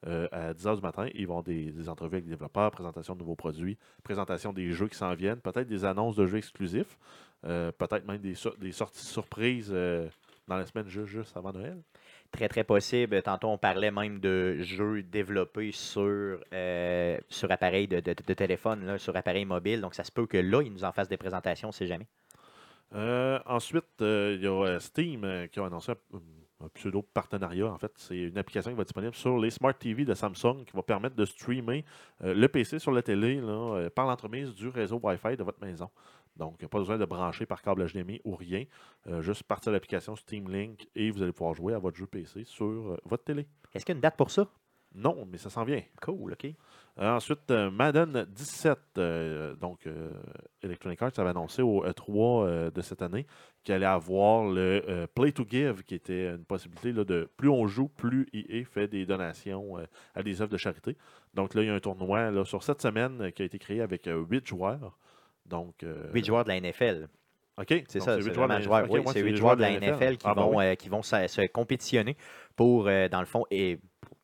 euh, 0.07 0.27
à 0.31 0.53
10h 0.53 0.75
du 0.75 0.81
matin. 0.81 1.07
Ils 1.13 1.27
vont 1.27 1.33
avoir 1.39 1.43
des, 1.43 1.71
des 1.71 1.89
entrevues 1.89 2.15
avec 2.15 2.25
des 2.25 2.31
développeurs, 2.31 2.71
présentation 2.71 3.13
de 3.13 3.19
nouveaux 3.19 3.35
produits, 3.35 3.77
présentation 4.03 4.51
des 4.53 4.71
jeux 4.71 4.87
qui 4.87 4.97
s'en 4.97 5.13
viennent, 5.13 5.39
peut-être 5.39 5.67
des 5.67 5.85
annonces 5.85 6.15
de 6.15 6.25
jeux 6.25 6.37
exclusifs, 6.37 6.97
euh, 7.45 7.71
peut-être 7.71 8.05
même 8.07 8.17
des, 8.19 8.35
des 8.59 8.71
sorties 8.71 9.05
surprises 9.05 9.71
euh, 9.73 10.07
dans 10.47 10.57
la 10.57 10.65
semaine 10.65 10.87
juste, 10.87 11.07
juste 11.07 11.37
avant 11.37 11.51
Noël. 11.53 11.77
Très, 12.31 12.47
très 12.47 12.63
possible. 12.63 13.21
Tantôt, 13.21 13.49
on 13.49 13.57
parlait 13.57 13.91
même 13.91 14.19
de 14.19 14.57
jeux 14.61 15.03
développés 15.03 15.71
sur, 15.73 16.39
sur 17.29 17.51
appareil 17.51 17.87
de, 17.87 17.99
de- 17.99 18.15
de 18.25 18.33
téléphone, 18.33 18.85
là, 18.85 18.97
sur 18.97 19.15
appareil 19.15 19.43
mobile. 19.45 19.81
Donc, 19.81 19.93
ça 19.95 20.03
se 20.05 20.11
peut 20.11 20.25
que 20.25 20.37
là, 20.37 20.61
ils 20.61 20.71
nous 20.71 20.83
en 20.85 20.91
fassent 20.93 21.09
des 21.09 21.17
présentations, 21.17 21.67
on 21.67 21.71
ne 21.71 21.73
sait 21.73 21.87
jamais. 21.87 22.07
Ensuite, 23.45 23.85
il 23.99 24.39
y 24.41 24.47
a 24.47 24.79
Steam 24.79 25.47
qui 25.51 25.59
a 25.59 25.65
annoncé 25.65 25.91
un, 26.63 26.69
pseudo-partenariat. 26.69 27.71
En 27.71 27.77
fait, 27.77 27.91
c'est 27.95 28.17
une 28.17 28.37
application 28.37 28.71
qui 28.71 28.77
va 28.77 28.81
être 28.81 28.87
disponible 28.87 29.15
sur 29.15 29.37
les 29.37 29.49
Smart 29.49 29.73
TV 29.73 30.05
de 30.05 30.13
Samsung 30.13 30.63
qui 30.65 30.75
va 30.75 30.83
permettre 30.83 31.15
de 31.15 31.25
streamer 31.25 31.85
euh, 32.23 32.33
le 32.33 32.47
PC 32.47 32.79
sur 32.79 32.91
la 32.91 33.01
télé 33.01 33.41
là, 33.41 33.75
euh, 33.75 33.89
par 33.89 34.05
l'entremise 34.07 34.53
du 34.53 34.67
réseau 34.69 34.99
Wi-Fi 35.01 35.37
de 35.37 35.43
votre 35.43 35.61
maison. 35.61 35.89
Donc, 36.37 36.65
pas 36.65 36.79
besoin 36.79 36.97
de 36.97 37.05
brancher 37.05 37.45
par 37.45 37.61
câble 37.61 37.85
HDMI 37.85 38.21
ou 38.23 38.35
rien. 38.35 38.63
Euh, 39.07 39.21
juste 39.21 39.43
partir 39.43 39.71
de 39.71 39.75
l'application 39.75 40.15
Steam 40.15 40.49
Link 40.49 40.87
et 40.95 41.11
vous 41.11 41.21
allez 41.21 41.33
pouvoir 41.33 41.53
jouer 41.53 41.73
à 41.73 41.79
votre 41.79 41.97
jeu 41.97 42.07
PC 42.07 42.43
sur 42.45 42.97
votre 43.05 43.23
télé. 43.23 43.47
Est-ce 43.73 43.85
qu'il 43.85 43.93
y 43.93 43.95
a 43.95 43.97
une 43.97 44.01
date 44.01 44.17
pour 44.17 44.31
ça? 44.31 44.47
Non, 44.93 45.25
mais 45.29 45.37
ça 45.37 45.49
s'en 45.49 45.63
vient. 45.63 45.81
Cool, 46.01 46.33
OK. 46.33 46.47
Euh, 47.01 47.15
ensuite, 47.15 47.49
euh, 47.49 47.71
Madden 47.71 48.25
17, 48.29 48.77
euh, 48.99 49.55
donc 49.55 49.87
Electronic 50.61 51.01
Arts 51.01 51.11
avait 51.17 51.29
annoncé 51.31 51.63
au 51.63 51.83
E3 51.83 52.45
euh, 52.45 52.69
de 52.71 52.81
cette 52.81 53.01
année 53.01 53.25
qu'il 53.63 53.73
allait 53.73 53.85
avoir 53.87 54.43
le 54.45 55.07
Play 55.15 55.31
to 55.31 55.43
Give, 55.49 55.83
qui 55.83 55.95
était 55.95 56.27
une 56.29 56.45
possibilité 56.45 56.91
là, 56.91 57.03
de 57.03 57.27
plus 57.37 57.49
on 57.49 57.65
joue, 57.67 57.87
plus 57.87 58.27
EA 58.33 58.63
fait 58.65 58.87
des 58.87 59.05
donations 59.05 59.77
à 60.13 60.21
des 60.23 60.41
œuvres 60.41 60.51
de 60.51 60.57
charité. 60.57 60.95
Donc 61.33 61.55
là, 61.55 61.63
il 61.63 61.67
y 61.67 61.69
a 61.69 61.73
un 61.73 61.79
tournoi 61.79 62.29
là, 62.31 62.45
sur 62.45 62.61
cette 62.63 62.81
semaine 62.81 63.31
qui 63.31 63.41
a 63.41 63.45
été 63.45 63.57
créé 63.57 63.81
avec 63.81 64.07
euh, 64.07 64.23
8 64.29 64.45
joueurs. 64.47 64.97
Donc, 65.47 65.83
euh, 65.83 66.07
8 66.13 66.25
joueurs 66.25 66.43
de 66.43 66.49
la 66.49 66.59
NFL. 66.61 67.07
OK. 67.57 67.83
C'est 67.87 67.99
ça, 67.99 68.15
c'est 68.15 68.21
joueurs 68.21 68.33
de 68.33 68.39
vraiment 68.39 68.53
la- 68.55 68.61
joueurs. 68.61 68.83
OK, 68.85 68.89
oui, 68.91 68.99
ouais, 68.99 69.05
c'est 69.13 69.23
les 69.23 69.31
8 69.31 69.37
joueurs 69.37 69.57
de 69.57 69.61
la 69.61 69.71
NFL 69.71 70.17
qui 70.17 70.25
Ah, 70.27 70.33
ben 70.35 70.43
vont, 70.43 70.57
oui. 70.57 70.65
euh, 70.65 70.75
qui 70.75 70.89
vont 70.89 71.01
se, 71.01 71.27
se 71.27 71.47
compétitionner 71.47 72.15
pour, 72.55 72.87
euh, 72.87 73.09
dans 73.09 73.19
le 73.19 73.25
fond, 73.25 73.45
et 73.51 73.79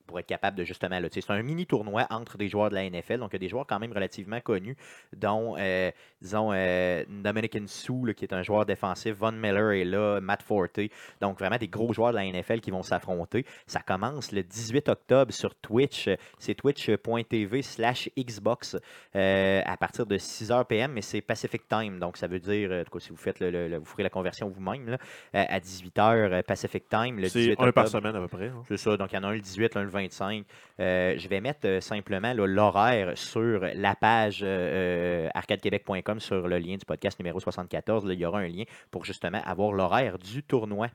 pour- 0.07 0.19
être 0.19 0.25
capable 0.25 0.57
de 0.57 0.63
justement. 0.63 0.99
là, 0.99 1.07
C'est 1.11 1.29
un 1.29 1.43
mini 1.43 1.65
tournoi 1.67 2.07
entre 2.09 2.37
des 2.37 2.47
joueurs 2.49 2.69
de 2.69 2.75
la 2.75 2.83
NFL. 2.89 3.19
Donc, 3.19 3.29
il 3.31 3.35
y 3.35 3.37
a 3.37 3.39
des 3.39 3.49
joueurs 3.49 3.67
quand 3.67 3.77
même 3.79 3.91
relativement 3.93 4.39
connus, 4.41 4.75
dont, 5.15 5.55
euh, 5.59 5.91
disons, 6.21 6.51
euh, 6.53 7.03
Dominican 7.07 7.65
Sue, 7.67 8.05
là, 8.05 8.13
qui 8.13 8.25
est 8.25 8.33
un 8.33 8.41
joueur 8.41 8.65
défensif. 8.65 9.15
Von 9.15 9.33
Miller 9.33 9.71
est 9.71 9.83
là, 9.85 10.19
Matt 10.21 10.41
Forte. 10.41 10.79
Donc, 11.21 11.37
vraiment 11.39 11.57
des 11.57 11.67
gros 11.67 11.93
joueurs 11.93 12.11
de 12.11 12.15
la 12.15 12.25
NFL 12.25 12.61
qui 12.61 12.71
vont 12.71 12.81
s'affronter. 12.83 13.45
Ça 13.67 13.81
commence 13.81 14.31
le 14.31 14.41
18 14.43 14.89
octobre 14.89 15.31
sur 15.33 15.53
Twitch. 15.55 16.09
C'est 16.39 16.55
twitch.tv 16.55 17.61
slash 17.61 18.09
Xbox 18.17 18.75
euh, 19.15 19.61
à 19.65 19.77
partir 19.77 20.05
de 20.05 20.17
6h 20.17 20.65
PM, 20.65 20.93
mais 20.93 21.01
c'est 21.01 21.21
Pacific 21.21 21.67
Time. 21.67 21.99
Donc, 21.99 22.17
ça 22.17 22.27
veut 22.27 22.39
dire, 22.39 22.71
en 22.71 22.83
tout 22.83 22.91
cas, 22.91 22.99
si 22.99 23.09
vous 23.09 23.17
faites 23.17 23.39
le, 23.39 23.51
le- 23.51 23.67
le- 23.67 23.77
vous 23.77 23.85
ferez 23.85 24.03
la 24.03 24.09
conversion 24.09 24.47
vous-même, 24.49 24.89
là, 24.89 24.97
à 25.33 25.59
18h 25.59 26.43
Pacific 26.43 26.87
Time, 26.89 27.17
le 27.17 27.23
18 27.23 27.31
C'est 27.31 27.49
un 27.49 27.51
octobre. 27.53 27.73
par 27.73 27.87
semaine 27.87 28.15
à 28.15 28.19
peu 28.19 28.27
près. 28.27 28.47
hein. 28.47 28.63
C'est 28.67 28.77
ça, 28.77 28.97
donc 28.97 29.11
il 29.11 29.15
y 29.15 29.17
en 29.17 29.23
a 29.23 29.27
un 29.27 29.33
le 29.33 29.39
18, 29.41 29.75
un 29.77 29.83
le 29.83 29.89
25. 29.97 30.45
Euh, 30.79 31.15
je 31.17 31.27
vais 31.27 31.41
mettre 31.41 31.65
euh, 31.65 31.81
simplement 31.81 32.33
l'horaire 32.33 33.17
sur 33.17 33.61
la 33.73 33.95
page 33.95 34.41
euh, 34.43 35.27
arcadequebec.com 35.33 36.19
sur 36.19 36.47
le 36.47 36.57
lien 36.59 36.75
du 36.77 36.85
podcast 36.85 37.19
numéro 37.19 37.39
74. 37.39 38.05
Là, 38.05 38.13
il 38.13 38.19
y 38.19 38.25
aura 38.25 38.39
un 38.39 38.47
lien 38.47 38.63
pour 38.91 39.05
justement 39.05 39.41
avoir 39.45 39.71
l'horaire 39.73 40.17
du 40.17 40.43
tournoi. 40.43 40.87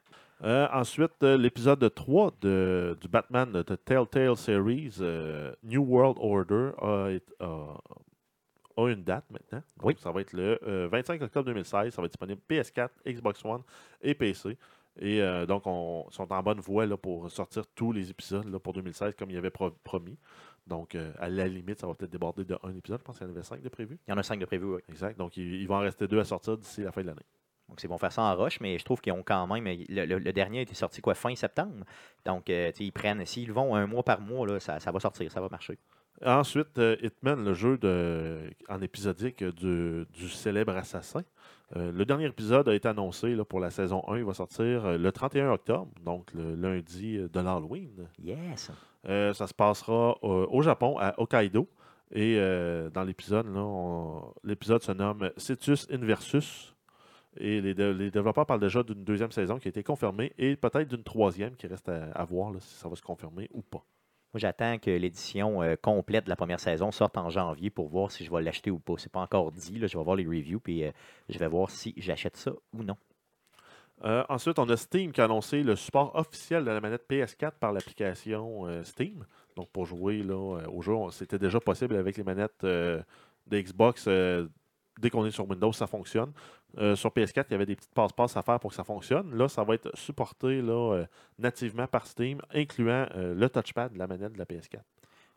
Euh, 0.45 0.67
ensuite, 0.73 1.23
euh, 1.23 1.37
l'épisode 1.37 1.95
3 1.95 2.33
de, 2.41 2.97
du 3.01 3.07
Batman 3.09 3.53
de 3.53 3.63
Telltale 3.63 4.37
Series, 4.37 4.97
euh, 5.01 5.53
New 5.63 5.83
World 5.85 6.17
Order, 6.21 6.71
a, 6.81 7.11
été- 7.11 7.33
a- 7.39 7.79
a 8.77 8.89
une 8.89 9.05
date 9.05 9.25
maintenant. 9.31 9.63
Donc, 9.77 9.87
Oui. 9.87 9.95
Ça 10.01 10.11
va 10.11 10.21
être 10.21 10.33
le 10.33 10.59
euh, 10.67 10.89
25 10.91 11.23
octobre 11.23 11.47
2016. 11.47 11.93
Ça 11.95 12.03
va 12.03 12.07
être 12.07 12.13
disponible 12.13 12.41
PS4, 12.49 12.89
Xbox 13.07 13.45
One 13.45 13.63
et 14.01 14.15
PC. 14.15 14.57
Et 15.01 15.23
euh, 15.23 15.47
donc, 15.47 15.67
on 15.67 16.07
sont 16.11 16.31
en 16.33 16.43
bonne 16.43 16.61
voie 16.61 16.85
là, 16.87 16.97
pour 16.97 17.31
sortir 17.31 17.65
tous 17.75 17.93
les 17.93 18.11
épisodes 18.11 18.47
là, 18.49 18.59
pour 18.59 18.73
2016 18.75 19.15
comme 19.19 19.31
il 19.31 19.37
avait 19.39 19.51
pro- 19.51 19.71
promis. 19.85 20.19
Donc, 20.67 20.95
euh, 20.95 21.13
à 21.19 21.29
la 21.29 21.49
limite, 21.49 21.81
ça 21.81 21.87
va 21.87 21.95
peut-être 21.95 22.13
déborder 22.13 22.45
de 22.45 22.57
un 22.63 22.75
épisode. 22.75 23.01
Je 23.01 23.05
pense 23.05 23.19
qu'il 23.19 23.27
y 23.27 23.31
en 23.31 23.33
avait 23.33 23.43
cinq 23.43 23.63
de 23.63 23.69
prévu. 23.69 23.99
Il 24.07 24.11
y 24.11 24.15
en 24.15 24.19
a 24.19 24.23
cinq 24.23 24.39
de 24.39 24.45
prévus, 24.45 24.67
oui. 24.75 24.81
Exact. 24.89 25.19
Donc, 25.19 25.37
il, 25.37 25.55
il 25.55 25.67
va 25.67 25.77
en 25.77 25.81
rester 25.81 26.07
deux 26.07 26.21
à 26.21 26.25
sortir 26.25 26.57
d'ici 26.59 26.83
la 26.83 26.93
fin 26.93 27.01
de 27.03 27.07
l'année. 27.09 27.25
Donc, 27.69 27.81
c'est 27.81 27.89
bon 27.89 27.97
faire 27.97 28.13
ça 28.13 28.23
en 28.23 28.37
roche, 28.37 28.61
mais 28.61 28.79
je 28.79 28.85
trouve 28.85 29.01
qu'ils 29.01 29.13
ont 29.15 29.23
quand 29.23 29.47
même. 29.47 29.65
Le, 29.65 30.05
le- 30.05 30.19
le 30.19 30.33
dernier 30.33 30.59
a 30.59 30.63
été 30.63 30.75
sorti 30.75 31.01
quoi, 31.01 31.15
fin 31.15 31.35
septembre. 31.35 31.85
Donc, 32.27 32.51
euh, 32.51 32.71
ils 32.79 32.93
prennent. 32.93 33.25
S'ils 33.25 33.51
vont 33.53 33.75
un 33.75 33.87
mois 33.87 34.03
par 34.05 34.21
mois, 34.21 34.47
là, 34.47 34.61
ça, 34.61 34.79
ça 34.79 34.93
va 34.93 35.01
sortir, 35.01 35.33
ça 35.33 35.41
va 35.41 35.49
marcher. 35.49 35.79
Ensuite, 36.25 36.79
Hitman, 37.03 37.43
le 37.43 37.55
jeu 37.55 37.79
de, 37.79 38.51
en 38.69 38.81
épisodique 38.83 39.43
du, 39.43 40.05
du 40.13 40.29
célèbre 40.29 40.77
assassin. 40.77 41.23
Euh, 41.77 41.91
le 41.91 42.05
dernier 42.05 42.27
épisode 42.27 42.69
a 42.69 42.75
été 42.75 42.87
annoncé 42.89 43.35
là, 43.35 43.45
pour 43.45 43.59
la 43.61 43.71
saison 43.71 44.03
1. 44.09 44.19
Il 44.19 44.25
va 44.25 44.35
sortir 44.35 44.85
euh, 44.85 44.99
le 44.99 45.11
31 45.13 45.51
octobre, 45.53 45.89
donc 46.05 46.33
le 46.35 46.55
lundi 46.55 47.17
euh, 47.17 47.29
de 47.29 47.41
l'Halloween. 47.41 48.07
Yes. 48.23 48.71
Euh, 49.09 49.33
ça 49.33 49.47
se 49.47 49.55
passera 49.55 50.17
au 50.23 50.63
Japon, 50.63 50.97
à 50.99 51.15
Hokkaido. 51.21 51.69
Et 52.15 52.37
dans 52.93 53.05
l'épisode, 53.05 53.47
on- 53.57 54.35
l'épisode 54.45 54.83
se 54.83 54.93
nomme 54.93 55.31
Cetus 55.39 55.89
Inversus. 55.91 56.75
Et 57.39 57.63
les, 57.63 57.73
dé- 57.73 57.95
les 57.95 58.11
développeurs 58.11 58.45
parlent 58.45 58.61
déjà 58.61 58.83
d'une 58.83 59.03
deuxième 59.03 59.33
saison 59.33 59.59
qui 59.59 59.67
a 59.69 59.71
été 59.71 59.83
confirmée 59.83 60.35
et 60.37 60.55
peut-être 60.55 60.89
d'une 60.89 61.03
troisième 61.03 61.57
qui 61.57 61.67
reste 61.67 61.89
à, 61.89 62.11
à 62.13 62.25
voir 62.27 62.51
là, 62.51 62.59
si 62.61 62.75
ça 62.75 62.91
va 62.91 62.97
se 62.97 63.01
confirmer 63.03 63.49
ou 63.55 63.63
pas. 63.63 63.83
Moi, 64.33 64.39
j'attends 64.39 64.79
que 64.79 64.91
l'édition 64.91 65.63
euh, 65.63 65.77
complète 65.81 66.25
de 66.25 66.31
la 66.31 66.37
première 66.37 66.59
saison 66.59 66.91
sorte 66.91 67.19
en 67.19 67.29
janvier 67.29 67.69
pour 67.69 67.89
voir 67.89 68.11
si 68.11 68.25
je 68.25 68.31
vais 68.31 68.41
l'acheter 68.41 68.71
ou 68.71 68.79
pas. 68.79 68.95
C'est 68.97 69.13
pas 69.13 69.21
encore 69.21 69.53
dit. 69.53 69.79
Là. 69.79 69.87
Je 69.87 69.99
vais 69.99 70.05
voir 70.05 70.17
les 70.17 70.25
reviews 70.25 70.59
puis 70.59 70.85
euh, 70.85 70.91
je 71.29 71.39
vais 71.39 71.49
voir 71.49 71.71
si 71.71 71.93
j'achète 71.99 72.37
ça 72.37 72.53
ou 72.73 72.83
non. 72.83 72.97
Euh, 74.05 74.25
ensuite, 74.31 74.59
on 74.59 74.69
a 74.71 74.77
Steam 74.77 75.13
qui 75.13 75.21
a 75.21 75.25
annoncé 75.25 75.63
le 75.63 75.77
support 75.77 76.17
officiel 76.17 76.65
de 76.65 76.71
la 76.71 76.81
manette 76.81 77.05
PS4 77.09 77.53
par 77.61 77.73
l'application 77.73 78.67
euh, 78.67 78.83
Steam. 78.85 79.27
Donc, 79.55 79.69
pour 79.71 79.85
jouer 79.85 80.23
là, 80.23 80.67
au 80.69 80.81
jeu, 80.81 80.95
c'était 81.11 81.39
déjà 81.39 81.61
possible 81.61 81.95
avec 81.97 82.17
les 82.17 82.25
manettes 82.25 82.65
de 82.65 83.05
Xbox. 83.51 84.09
Dès 84.99 85.11
qu'on 85.11 85.25
est 85.25 85.31
sur 85.31 85.49
Windows, 85.49 85.73
ça 85.73 85.87
fonctionne. 85.87 86.33
Euh, 86.79 86.97
sur 86.97 87.11
PS4, 87.11 87.47
il 87.49 87.53
y 87.53 87.55
avait 87.55 87.67
des 87.67 87.77
petites 87.77 87.93
passe-passe 87.95 88.37
à 88.37 88.43
faire 88.43 88.59
pour 88.61 88.71
que 88.71 88.77
ça 88.77 88.85
fonctionne. 88.85 89.35
Là, 89.37 89.49
ça 89.49 89.65
va 89.65 89.75
être 89.75 89.91
supporté 89.97 90.63
là, 90.63 90.95
euh, 90.95 91.07
nativement 91.39 91.87
par 91.87 92.07
Steam, 92.07 92.41
incluant 92.53 93.07
euh, 93.15 93.35
le 93.35 93.49
touchpad 93.49 93.93
de 93.93 93.99
la 93.99 94.07
manette 94.07 94.33
de 94.33 94.39
la 94.39 94.45
PS4. 94.45 94.81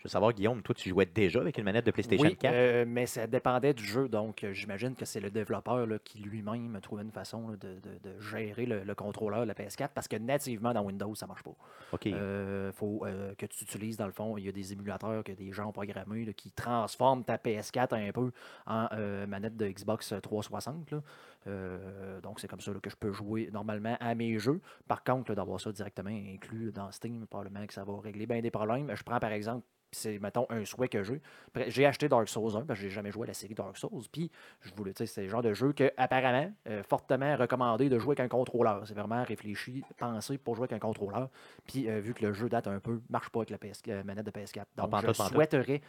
Veux 0.05 0.09
savoir, 0.09 0.33
Guillaume, 0.33 0.61
toi, 0.61 0.73
tu 0.73 0.89
jouais 0.89 1.05
déjà 1.05 1.39
avec 1.41 1.57
une 1.57 1.63
manette 1.63 1.85
de 1.85 1.91
PlayStation 1.91 2.27
Oui, 2.27 2.35
4. 2.35 2.53
euh, 2.53 2.85
mais 2.87 3.05
ça 3.05 3.27
dépendait 3.27 3.73
du 3.73 3.83
jeu. 3.83 4.07
Donc, 4.07 4.43
euh, 4.43 4.53
j'imagine 4.53 4.95
que 4.95 5.05
c'est 5.05 5.19
le 5.19 5.29
développeur 5.29 5.85
là, 5.85 5.99
qui 6.03 6.19
lui-même 6.19 6.75
a 6.75 6.81
trouvé 6.81 7.03
une 7.03 7.11
façon 7.11 7.49
là, 7.49 7.55
de, 7.57 7.79
de- 7.79 7.99
de 8.15 8.19
gérer 8.21 8.65
le, 8.65 8.83
le 8.83 8.95
contrôleur 8.95 9.41
de 9.41 9.47
la 9.47 9.53
PS4 9.53 9.89
parce 9.93 10.07
que 10.07 10.15
nativement 10.15 10.73
dans 10.73 10.81
Windows, 10.83 11.13
ça 11.15 11.27
marche 11.27 11.43
pas. 11.43 11.55
OK. 11.91 12.05
Il 12.05 12.71
faut 12.73 13.03
euh, 13.05 13.33
que 13.35 13.45
tu 13.45 13.63
utilises, 13.63 13.97
dans 13.97 14.05
le 14.05 14.11
fond, 14.11 14.37
il 14.37 14.45
y 14.45 14.49
a 14.49 14.51
des 14.51 14.73
émulateurs 14.73 15.23
que 15.23 15.31
des 15.31 15.51
gens 15.51 15.67
ont 15.67 15.71
programmés 15.71 16.25
là, 16.25 16.33
qui 16.33 16.51
transforment 16.51 17.23
ta 17.23 17.37
PS4 17.37 17.93
un 18.07 18.11
peu 18.11 18.31
en 18.65 18.87
euh, 18.93 19.27
manette 19.27 19.57
de 19.57 19.67
Xbox 19.67 20.13
360. 20.21 20.91
là. 20.91 21.01
Euh, 21.47 22.19
donc, 22.21 22.39
c'est 22.39 22.47
comme 22.47 22.59
ça 22.59 22.71
là, 22.73 22.79
que 22.81 22.89
je 22.89 22.95
peux 22.95 23.11
jouer 23.11 23.49
normalement 23.53 23.95
à 23.99 24.15
mes 24.15 24.37
jeux. 24.39 24.59
Par 24.87 25.03
contre, 25.03 25.33
d'avoir 25.35 25.59
ça 25.59 25.71
directement 25.71 26.09
inclus 26.09 26.71
dans 26.71 26.91
Steam, 26.91 27.25
probablement 27.27 27.65
que 27.67 27.73
ça 27.73 27.83
va 27.83 27.99
régler 27.99 28.25
bien 28.25 28.41
des 28.41 28.51
problèmes. 28.51 28.91
Je 28.95 29.03
prends 29.03 29.19
par 29.19 29.31
exemple, 29.31 29.65
c'est, 29.95 30.19
mettons, 30.19 30.45
un 30.49 30.65
souhait 30.65 30.89
que 30.89 31.03
j'ai. 31.03 31.21
J'ai 31.67 31.85
acheté 31.85 32.09
Dark 32.09 32.27
Souls 32.27 32.55
1 32.55 32.65
parce 32.65 32.79
que 32.79 32.85
j'ai 32.85 32.91
jamais 32.91 33.11
joué 33.11 33.23
à 33.23 33.27
la 33.27 33.33
série 33.33 33.53
Dark 33.53 33.77
Souls. 33.77 34.03
Puis, 34.11 34.29
je 34.61 34.73
voulais, 34.75 34.93
tu 34.93 34.99
sais, 34.99 35.05
c'est 35.05 35.23
le 35.23 35.29
genre 35.29 35.41
de 35.41 35.53
jeu 35.53 35.73
que, 35.73 35.91
apparemment, 35.97 36.51
euh, 36.67 36.83
fortement 36.83 37.35
recommandé 37.35 37.89
de 37.89 37.97
jouer 37.97 38.15
avec 38.17 38.19
un 38.19 38.27
contrôleur. 38.27 38.83
C'est 38.85 38.93
vraiment 38.93 39.23
réfléchi, 39.23 39.83
pensé 39.97 40.37
pour 40.37 40.55
jouer 40.55 40.63
avec 40.65 40.73
un 40.73 40.79
contrôleur. 40.79 41.29
Puis, 41.65 41.89
euh, 41.89 41.99
vu 41.99 42.13
que 42.13 42.25
le 42.25 42.33
jeu 42.33 42.49
date 42.49 42.67
un 42.67 42.79
peu, 42.79 43.01
marche 43.09 43.29
pas 43.29 43.39
avec 43.39 43.49
la 43.49 43.57
PS, 43.57 43.81
euh, 43.87 44.03
manette 44.03 44.25
de 44.25 44.31
PS4. 44.31 44.65
Donc, 44.77 44.91
je 45.07 45.13
souhaiterais 45.13 45.81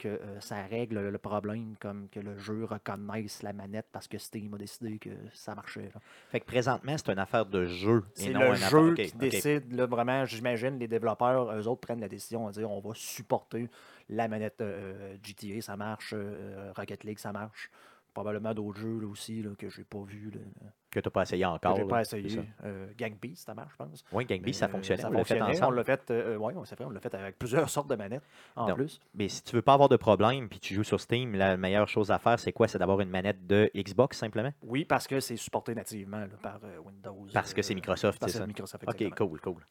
que 0.00 0.08
euh, 0.08 0.40
ça 0.40 0.56
règle 0.64 0.98
le 1.08 1.18
problème, 1.18 1.74
comme 1.78 2.08
que 2.08 2.18
le 2.20 2.38
jeu 2.38 2.64
reconnaisse 2.64 3.42
la 3.42 3.52
manette 3.52 3.86
parce 3.92 4.08
que 4.08 4.16
Steam 4.18 4.54
a 4.54 4.58
décidé 4.58 4.98
que 4.98 5.10
ça 5.34 5.54
marchait. 5.54 5.90
là. 5.94 6.00
Fait 6.30 6.40
que 6.40 6.46
présentement, 6.46 6.96
c'est 6.96 7.12
une 7.12 7.18
affaire 7.18 7.44
de 7.46 7.66
jeu. 7.66 8.02
C'est 8.14 8.32
le 8.32 8.54
jeu 8.54 8.92
affaire- 8.92 8.94
qui 8.94 9.12
décide, 9.16 9.72
là, 9.72 9.86
vraiment, 9.86 10.24
j'imagine, 10.24 10.78
les 10.78 10.88
développeurs, 10.88 11.52
eux 11.52 11.66
autres, 11.68 11.82
prennent 11.82 12.00
la 12.00 12.08
décision 12.08 12.46
de 12.48 12.52
dire 12.52 12.70
on 12.70 12.80
va 12.80 12.90
supporter 12.94 13.68
la 14.08 14.26
manette 14.26 14.60
euh, 14.60 15.16
GTA, 15.22 15.60
ça 15.60 15.76
marche, 15.76 16.14
euh, 16.16 16.72
Rocket 16.74 17.04
League, 17.04 17.18
ça 17.18 17.32
marche. 17.32 17.70
Probablement 18.12 18.52
d'autres 18.54 18.78
jeux 18.80 18.98
là, 19.00 19.06
aussi 19.06 19.42
là, 19.42 19.50
que 19.58 19.68
j'ai 19.68 19.84
pas 19.84 20.02
vu, 20.02 20.30
Que 20.90 20.98
tu 21.00 21.06
n'as 21.06 21.10
pas 21.10 21.22
essayé 21.22 21.44
que 21.44 21.48
encore. 21.48 21.76
j'ai 21.76 21.82
là, 21.82 21.88
pas 21.88 22.00
essayé. 22.00 22.28
ça. 22.28 22.40
Euh, 22.64 22.88
Gang 22.98 23.14
Beast, 23.20 23.46
ça 23.46 23.54
marche, 23.54 23.72
je 23.72 23.76
pense. 23.84 24.04
Oui, 24.12 24.24
Gang 24.24 24.40
Beast, 24.42 24.60
ça 24.60 24.66
euh, 24.66 24.68
fonctionnait. 24.68 25.02
Ça 25.02 25.08
on 25.08 25.12
l'a 25.12 25.24
fait 25.24 25.38
fonctionnait, 25.38 25.64
on 25.66 25.70
l'a 25.70 25.84
fait, 25.84 26.10
euh, 26.10 26.36
ouais, 26.36 26.54
ouais, 26.54 26.62
c'est 26.66 26.74
vrai, 26.76 26.84
on 26.86 26.90
l'a 26.90 27.00
fait 27.00 27.14
avec 27.14 27.38
plusieurs 27.38 27.68
sortes 27.70 27.88
de 27.88 27.94
manettes 27.94 28.24
en 28.56 28.68
Non. 28.68 28.74
plus. 28.74 29.00
Mais 29.14 29.28
si 29.28 29.42
tu 29.44 29.54
veux 29.54 29.62
pas 29.62 29.74
avoir 29.74 29.88
de 29.88 29.96
problème 29.96 30.48
puis 30.48 30.58
tu 30.58 30.74
joues 30.74 30.84
sur 30.84 31.00
Steam, 31.00 31.34
la 31.34 31.56
meilleure 31.56 31.88
chose 31.88 32.10
à 32.10 32.18
faire, 32.18 32.38
c'est 32.40 32.52
quoi? 32.52 32.66
C'est 32.68 32.78
d'avoir 32.78 33.00
une 33.00 33.10
manette 33.10 33.46
de 33.46 33.70
Xbox 33.76 34.18
simplement? 34.18 34.52
Oui, 34.62 34.84
parce 34.84 35.06
que 35.06 35.20
c'est 35.20 35.36
supporté 35.36 35.74
nativement 35.74 36.18
là, 36.20 36.36
par 36.42 36.58
euh, 36.64 36.78
Windows. 36.78 37.26
Parce 37.32 37.54
que 37.54 37.62
c'est 37.62 37.72
euh, 37.72 37.76
Microsoft, 37.76 38.18
c'est 38.22 38.32
que 38.32 38.38
ça? 38.38 38.46
Microsoft, 38.46 38.84
OK, 38.88 39.14
cool, 39.16 39.40
cool. 39.40 39.62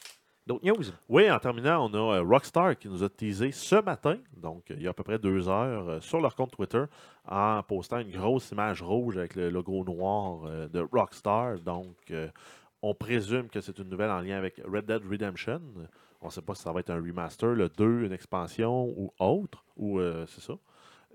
Oui, 1.08 1.30
en 1.30 1.40
terminant, 1.40 1.90
on 1.90 1.94
a 1.94 2.18
euh, 2.18 2.24
Rockstar 2.24 2.78
qui 2.78 2.88
nous 2.88 3.04
a 3.04 3.10
teasé 3.10 3.52
ce 3.52 3.82
matin, 3.82 4.18
donc 4.36 4.64
il 4.70 4.82
y 4.82 4.88
a 4.88 4.90
à 4.90 4.94
peu 4.94 5.04
près 5.04 5.20
deux 5.20 5.48
heures, 5.48 5.90
euh, 5.90 6.00
sur 6.02 6.20
leur 6.20 6.36
compte 6.36 6.52
Twitter, 6.52 6.84
en 7.28 7.62
postant 7.64 8.00
une 8.00 8.12
grosse 8.12 8.52
image 8.52 8.82
rouge 8.82 9.18
avec 9.18 9.36
le 9.36 9.50
logo 9.50 9.84
noir 9.84 10.42
euh, 10.46 10.68
de 10.68 10.80
Rockstar. 10.92 11.60
Donc, 11.60 11.96
euh, 12.12 12.30
on 12.82 12.94
présume 12.94 13.50
que 13.50 13.62
c'est 13.62 13.78
une 13.78 13.90
nouvelle 13.90 14.12
en 14.12 14.22
lien 14.22 14.38
avec 14.38 14.62
Red 14.66 14.86
Dead 14.86 15.04
Redemption. 15.10 15.62
On 16.22 16.28
ne 16.28 16.32
sait 16.32 16.42
pas 16.42 16.56
si 16.56 16.64
ça 16.64 16.72
va 16.72 16.82
être 16.82 16.90
un 16.90 17.02
remaster, 17.02 17.54
le 17.56 17.70
2, 17.70 18.06
une 18.06 18.12
expansion 18.12 18.86
ou 18.98 19.12
autre, 19.20 19.64
ou 19.78 20.00
euh, 20.00 20.26
c'est 20.28 20.42
ça. 20.42 20.54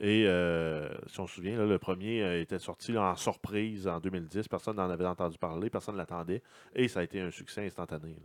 Et 0.00 0.24
euh, 0.26 0.88
si 1.06 1.20
on 1.20 1.26
se 1.26 1.36
souvient, 1.36 1.64
le 1.64 1.78
premier 1.78 2.22
euh, 2.22 2.40
était 2.40 2.58
sorti 2.58 2.96
en 2.98 3.14
surprise 3.14 3.86
en 3.86 4.00
2010. 4.00 4.48
Personne 4.48 4.76
n'en 4.76 4.90
avait 4.90 5.06
entendu 5.06 5.38
parler, 5.38 5.70
personne 5.70 5.94
ne 5.94 6.00
l'attendait. 6.00 6.42
Et 6.74 6.88
ça 6.88 7.00
a 7.00 7.02
été 7.04 7.20
un 7.20 7.30
succès 7.30 7.64
instantané. 7.64 8.16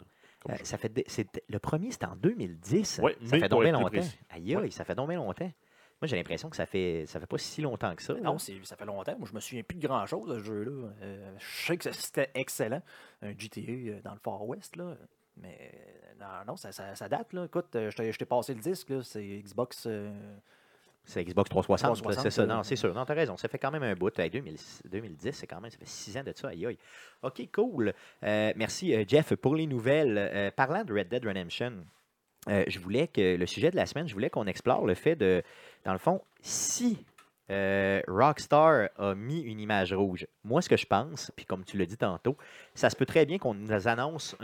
Euh, 0.49 0.53
ça 0.63 0.77
fait 0.77 0.91
le 1.49 1.59
premier, 1.59 1.91
c'était 1.91 2.05
en 2.05 2.15
2010. 2.15 2.99
Ouais, 3.03 3.17
ça 3.25 3.39
fait 3.39 3.49
donc 3.49 3.63
bien 3.63 3.71
longtemps. 3.73 3.97
Aïe, 3.97 4.07
aïe, 4.29 4.55
Ouais. 4.55 4.71
ça 4.71 4.85
fait 4.85 4.95
donc 4.95 5.09
bien 5.09 5.17
longtemps. 5.17 5.51
Moi, 6.01 6.07
j'ai 6.07 6.15
l'impression 6.15 6.49
que 6.49 6.55
ça 6.55 6.65
fait 6.65 7.03
ça 7.07 7.19
fait 7.19 7.25
pas 7.25 7.37
si 7.37 7.61
longtemps 7.61 7.93
que 7.93 8.01
ça. 8.01 8.13
Non, 8.13 8.37
ça 8.37 8.75
fait 8.77 8.85
longtemps. 8.85 9.17
Moi, 9.19 9.27
je 9.29 9.35
me 9.35 9.41
souviens 9.41 9.63
plus 9.63 9.75
de 9.77 9.85
grand-chose 9.85 10.29
de 10.29 10.39
ce 10.39 10.43
jeu-là. 10.45 10.89
Euh, 11.01 11.35
je 11.37 11.65
sais 11.65 11.77
que 11.77 11.91
c'était 11.91 12.31
excellent, 12.35 12.81
un 13.21 13.31
GTA 13.37 13.61
euh, 13.69 14.01
dans 14.01 14.13
le 14.13 14.19
Far 14.19 14.45
West, 14.47 14.77
là. 14.77 14.95
Mais 15.35 15.71
non, 16.19 16.25
non, 16.47 16.55
ça, 16.55 16.71
ça- 16.71 16.95
ça 16.95 17.09
date. 17.09 17.33
Là. 17.33 17.45
Écoute, 17.45 17.67
je 17.73 17.95
t'ai 17.95 18.11
je 18.13 18.17
t'ai 18.17 18.25
passé 18.25 18.53
le 18.53 18.61
disque, 18.61 18.89
là, 18.89 19.03
c'est 19.03 19.21
Xbox. 19.43 19.85
euh, 19.87 20.09
C'est 21.05 21.23
Xbox 21.23 21.49
360, 21.49 22.03
360, 22.03 22.23
c'est 22.23 22.29
ça. 22.29 22.45
Non, 22.45 22.61
c'est 22.63 22.75
sûr. 22.75 22.93
Non, 22.93 23.03
t'as 23.03 23.15
raison. 23.15 23.35
Ça 23.35 23.47
fait 23.47 23.57
quand 23.57 23.71
même 23.71 23.81
un 23.83 23.95
bout. 23.95 24.17
Hey, 24.19 24.29
2000 24.29 24.55
2010, 24.85 25.31
c'est 25.31 25.47
quand 25.47 25.59
même, 25.59 25.71
ça 25.71 25.77
fait 25.77 25.87
six 25.87 26.15
ans 26.17 26.23
de 26.23 26.31
ça. 26.35 26.49
Aïe, 26.49 26.65
aïe. 26.67 26.77
OK, 27.23 27.49
cool. 27.51 27.93
Euh, 28.23 28.53
merci, 28.55 28.93
euh, 28.93 29.03
Jeff, 29.07 29.33
pour 29.35 29.55
les 29.55 29.65
nouvelles. 29.65 30.17
Euh, 30.17 30.51
parlant 30.51 30.83
de 30.83 30.93
Red 30.93 31.09
Dead 31.09 31.25
Redemption, 31.25 31.73
euh, 32.47 32.63
je 32.67 32.79
voulais 32.79 33.07
que 33.07 33.35
le 33.35 33.45
sujet 33.45 33.71
de 33.71 33.75
la 33.75 33.85
semaine, 33.85 34.07
je 34.07 34.13
voulais 34.13 34.29
qu'on 34.29 34.45
explore 34.45 34.85
le 34.85 34.93
fait 34.93 35.15
de, 35.15 35.41
dans 35.83 35.93
le 35.93 35.97
fond, 35.97 36.21
si 36.41 37.03
euh, 37.49 38.01
Rockstar 38.07 38.89
a 38.97 39.15
mis 39.15 39.41
une 39.41 39.59
image 39.59 39.93
rouge, 39.93 40.27
moi, 40.43 40.61
ce 40.61 40.69
que 40.69 40.77
je 40.77 40.85
pense, 40.85 41.31
puis 41.35 41.45
comme 41.45 41.63
tu 41.63 41.77
l'as 41.77 41.85
dit 41.85 41.97
tantôt, 41.97 42.37
ça 42.75 42.89
se 42.89 42.95
peut 42.95 43.07
très 43.07 43.25
bien 43.25 43.39
qu'on 43.39 43.55
nous 43.55 43.87
annonce, 43.87 44.35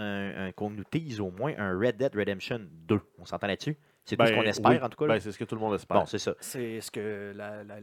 qu'on 0.56 0.70
nous 0.72 0.84
tease 0.84 1.20
au 1.20 1.30
moins 1.30 1.53
un 1.58 1.78
Red 1.78 1.97
Dead 1.97 2.16
Redemption 2.16 2.62
2. 2.88 2.99
On 3.20 3.26
s'entend 3.26 3.47
là-dessus? 3.47 3.78
C'est 4.08 4.16
tout 4.18 4.24
ce 4.26 4.32
Ben, 4.32 4.38
qu'on 4.39 4.43
espère, 4.47 4.72
oui. 4.72 4.78
en 4.84 4.88
tout 4.89 4.97
cas. 4.97 5.08
là? 5.08 5.14
Ben, 5.16 5.20
c'est 5.20 5.32
ce 5.32 5.38
que 5.39 5.43
tout 5.45 5.56
le 5.56 5.62
monde 5.62 5.74
espère. 5.74 5.97
bon, 5.99 6.06
c'est 6.06 6.20
ça. 6.20 6.36
c'est 6.39 6.80
ce 6.80 6.91
que 6.91 7.34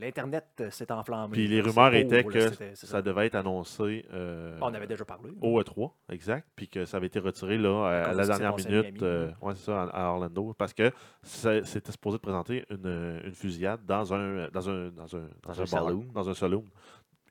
l'Internet 0.00 0.44
euh, 0.60 0.70
s'est 0.70 0.90
enflammé. 0.92 1.32
Puis 1.32 1.48
les 1.48 1.60
rumeurs 1.60 1.92
étaient 1.94 2.22
que 2.22 2.38
là, 2.38 2.50
ça 2.74 3.02
devait 3.02 3.26
être 3.26 3.34
annoncé 3.34 4.06
euh, 4.12 4.56
On 4.60 4.72
avait 4.72 4.86
déjà 4.86 5.04
parlé. 5.04 5.30
au 5.40 5.60
E3, 5.60 5.90
exact, 6.10 6.46
puis 6.54 6.68
que 6.68 6.84
ça 6.84 6.98
avait 6.98 7.08
été 7.08 7.18
retiré 7.18 7.58
là, 7.58 8.04
à, 8.04 8.12
la 8.12 8.24
dernière 8.26 8.54
minute, 8.56 9.02
euh, 9.02 9.30
ouais, 9.40 9.54
c'est 9.56 9.64
ça, 9.64 9.82
à, 9.82 9.86
à 9.86 10.10
Orlando, 10.12 10.54
parce 10.56 10.72
que 10.72 10.92
c'était 11.22 11.90
supposé 11.92 12.18
présenter 12.18 12.64
une, 12.70 13.20
une 13.24 13.34
fusillade 13.34 13.84
dans 13.84 14.14
un 14.14 14.48
dans 14.48 14.70
un 14.70 14.90
dans 14.90 15.16
un 15.16 15.28
Dans 15.42 15.50
un 15.50 15.54
un 15.54 15.56
bar, 15.56 15.66
saloon. 15.66 16.06
dans 16.14 16.28
un 16.28 16.34
saloon. 16.34 16.64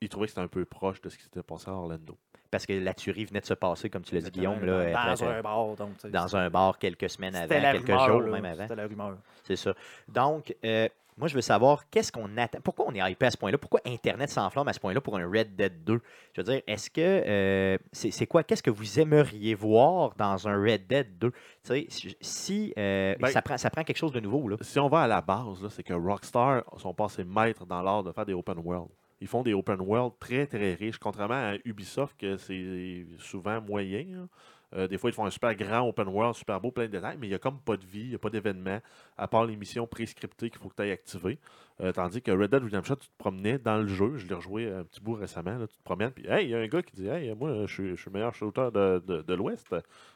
Ils 0.01 0.09
trouvaient 0.09 0.25
que 0.25 0.31
c'était 0.31 0.41
un 0.41 0.47
peu 0.47 0.65
proche 0.65 0.99
de 1.01 1.09
ce 1.09 1.15
qui 1.17 1.23
s'était 1.23 1.43
passé 1.43 1.69
à 1.69 1.73
Orlando. 1.73 2.17
Parce 2.51 2.65
que 2.65 2.73
la 2.73 2.93
tuerie 2.93 3.25
venait 3.25 3.39
de 3.39 3.45
se 3.45 3.53
passer, 3.53 3.89
comme 3.89 4.03
tu 4.03 4.13
l'as 4.15 4.21
dit, 4.21 4.31
Guillaume, 4.31 4.63
là, 4.65 4.91
dans, 4.91 4.99
après, 4.99 5.25
dans 5.25 5.31
un 5.31 5.41
bar. 5.41 5.65
Donc, 5.77 5.93
tu 5.95 6.01
sais, 6.01 6.09
dans 6.09 6.35
un 6.35 6.49
bar 6.49 6.77
quelques 6.77 7.09
semaines 7.09 7.35
avant, 7.35 7.47
la 7.61 7.71
quelques 7.71 7.87
rumeur, 7.87 8.07
jours 8.07 8.21
là, 8.21 8.31
même 8.33 8.45
avant. 8.45 8.63
C'était 8.63 8.75
la 8.75 8.87
rumeur. 8.87 9.17
C'est 9.43 9.55
ça. 9.55 9.73
Donc, 10.09 10.53
euh, 10.65 10.87
moi, 11.17 11.27
je 11.27 11.35
veux 11.35 11.41
savoir, 11.41 11.89
qu'est-ce 11.89 12.11
qu'on 12.11 12.35
attend? 12.37 12.59
Pourquoi 12.63 12.85
on 12.87 12.93
est 12.93 13.11
hypé 13.11 13.25
à 13.27 13.31
ce 13.31 13.37
point-là? 13.37 13.57
Pourquoi 13.57 13.79
Internet 13.85 14.29
s'enflamme 14.29 14.67
à 14.67 14.73
ce 14.73 14.79
point-là 14.79 14.99
pour 15.01 15.17
un 15.17 15.25
Red 15.29 15.55
Dead 15.55 15.83
2? 15.83 16.01
Je 16.33 16.41
veux 16.41 16.45
dire, 16.51 16.61
est-ce 16.67 16.89
que. 16.89 16.99
euh, 17.01 17.77
c'est 17.91 18.11
c'est 18.11 18.25
quoi? 18.27 18.43
Qu'est-ce 18.43 18.63
que 18.63 18.69
vous 18.71 18.99
aimeriez 18.99 19.53
voir 19.53 20.13
dans 20.17 20.47
un 20.47 20.55
Red 20.61 20.87
Dead 20.87 21.17
2? 21.19 21.31
Tu 21.31 21.37
sais, 21.63 21.85
si- 21.89 22.17
si. 22.21 22.73
euh, 22.77 23.15
Ben- 23.19 23.27
ça, 23.27 23.41
prend, 23.41 23.57
ça 23.57 23.69
prend 23.69 23.83
quelque 23.83 23.97
chose 23.97 24.11
de 24.13 24.19
nouveau, 24.19 24.47
là. 24.49 24.57
Si 24.61 24.79
on 24.79 24.87
va 24.89 25.01
à 25.01 25.07
la 25.07 25.21
base, 25.21 25.61
là, 25.61 25.69
c'est 25.69 25.83
que 25.83 25.93
Rockstar 25.93 26.63
sont 26.77 26.93
passés 26.93 27.23
maîtres 27.23 27.65
dans 27.65 27.81
l'art 27.81 28.03
de 28.03 28.11
faire 28.11 28.25
des 28.25 28.33
open 28.33 28.57
world. 28.59 28.89
Ils 29.21 29.27
font 29.27 29.43
des 29.43 29.53
open 29.53 29.79
world 29.79 30.13
très 30.19 30.47
très 30.47 30.73
riches, 30.73 30.97
contrairement 30.97 31.35
à 31.35 31.53
Ubisoft, 31.63 32.17
que 32.19 32.37
c'est 32.37 33.05
souvent 33.19 33.61
moyen. 33.61 34.05
là. 34.09 34.27
Euh, 34.73 34.87
des 34.87 34.97
fois, 34.97 35.09
ils 35.09 35.13
font 35.13 35.25
un 35.25 35.29
super 35.29 35.53
grand 35.55 35.87
open 35.87 36.07
world, 36.07 36.35
super 36.35 36.61
beau, 36.61 36.71
plein 36.71 36.85
de 36.85 36.91
détails, 36.91 37.17
mais 37.19 37.27
il 37.27 37.31
n'y 37.31 37.35
a 37.35 37.39
comme 37.39 37.59
pas 37.59 37.75
de 37.75 37.85
vie, 37.85 38.03
il 38.03 38.09
n'y 38.09 38.15
a 38.15 38.19
pas 38.19 38.29
d'événement, 38.29 38.79
à 39.17 39.27
part 39.27 39.45
les 39.45 39.57
missions 39.57 39.85
prescriptées 39.85 40.49
qu'il 40.49 40.59
faut 40.61 40.69
que 40.69 40.75
tu 40.75 40.81
ailles 40.81 40.91
activer. 40.91 41.39
Euh, 41.81 41.91
tandis 41.91 42.21
que 42.21 42.31
Red 42.31 42.51
Dead 42.51 42.63
Redemption, 42.63 42.95
tu 42.95 43.07
te 43.07 43.17
promenais 43.17 43.57
dans 43.59 43.77
le 43.77 43.87
jeu, 43.87 44.17
je 44.17 44.27
l'ai 44.27 44.33
rejoué 44.35 44.71
un 44.71 44.83
petit 44.85 45.01
bout 45.01 45.15
récemment, 45.15 45.59
tu 45.67 45.77
te 45.77 45.83
promènes, 45.83 46.11
puis 46.11 46.25
hey, 46.27 46.45
il 46.45 46.49
y 46.51 46.55
a 46.55 46.59
un 46.59 46.67
gars 46.67 46.81
qui 46.81 46.95
dit 46.95 47.07
Hey, 47.07 47.35
moi, 47.35 47.65
je 47.65 47.73
suis, 47.73 47.89
je 47.89 47.95
suis 47.95 48.09
le 48.09 48.13
meilleur 48.13 48.33
shooter 48.33 48.69
de, 48.73 49.03
de, 49.05 49.21
de 49.21 49.33
l'Ouest. 49.33 49.75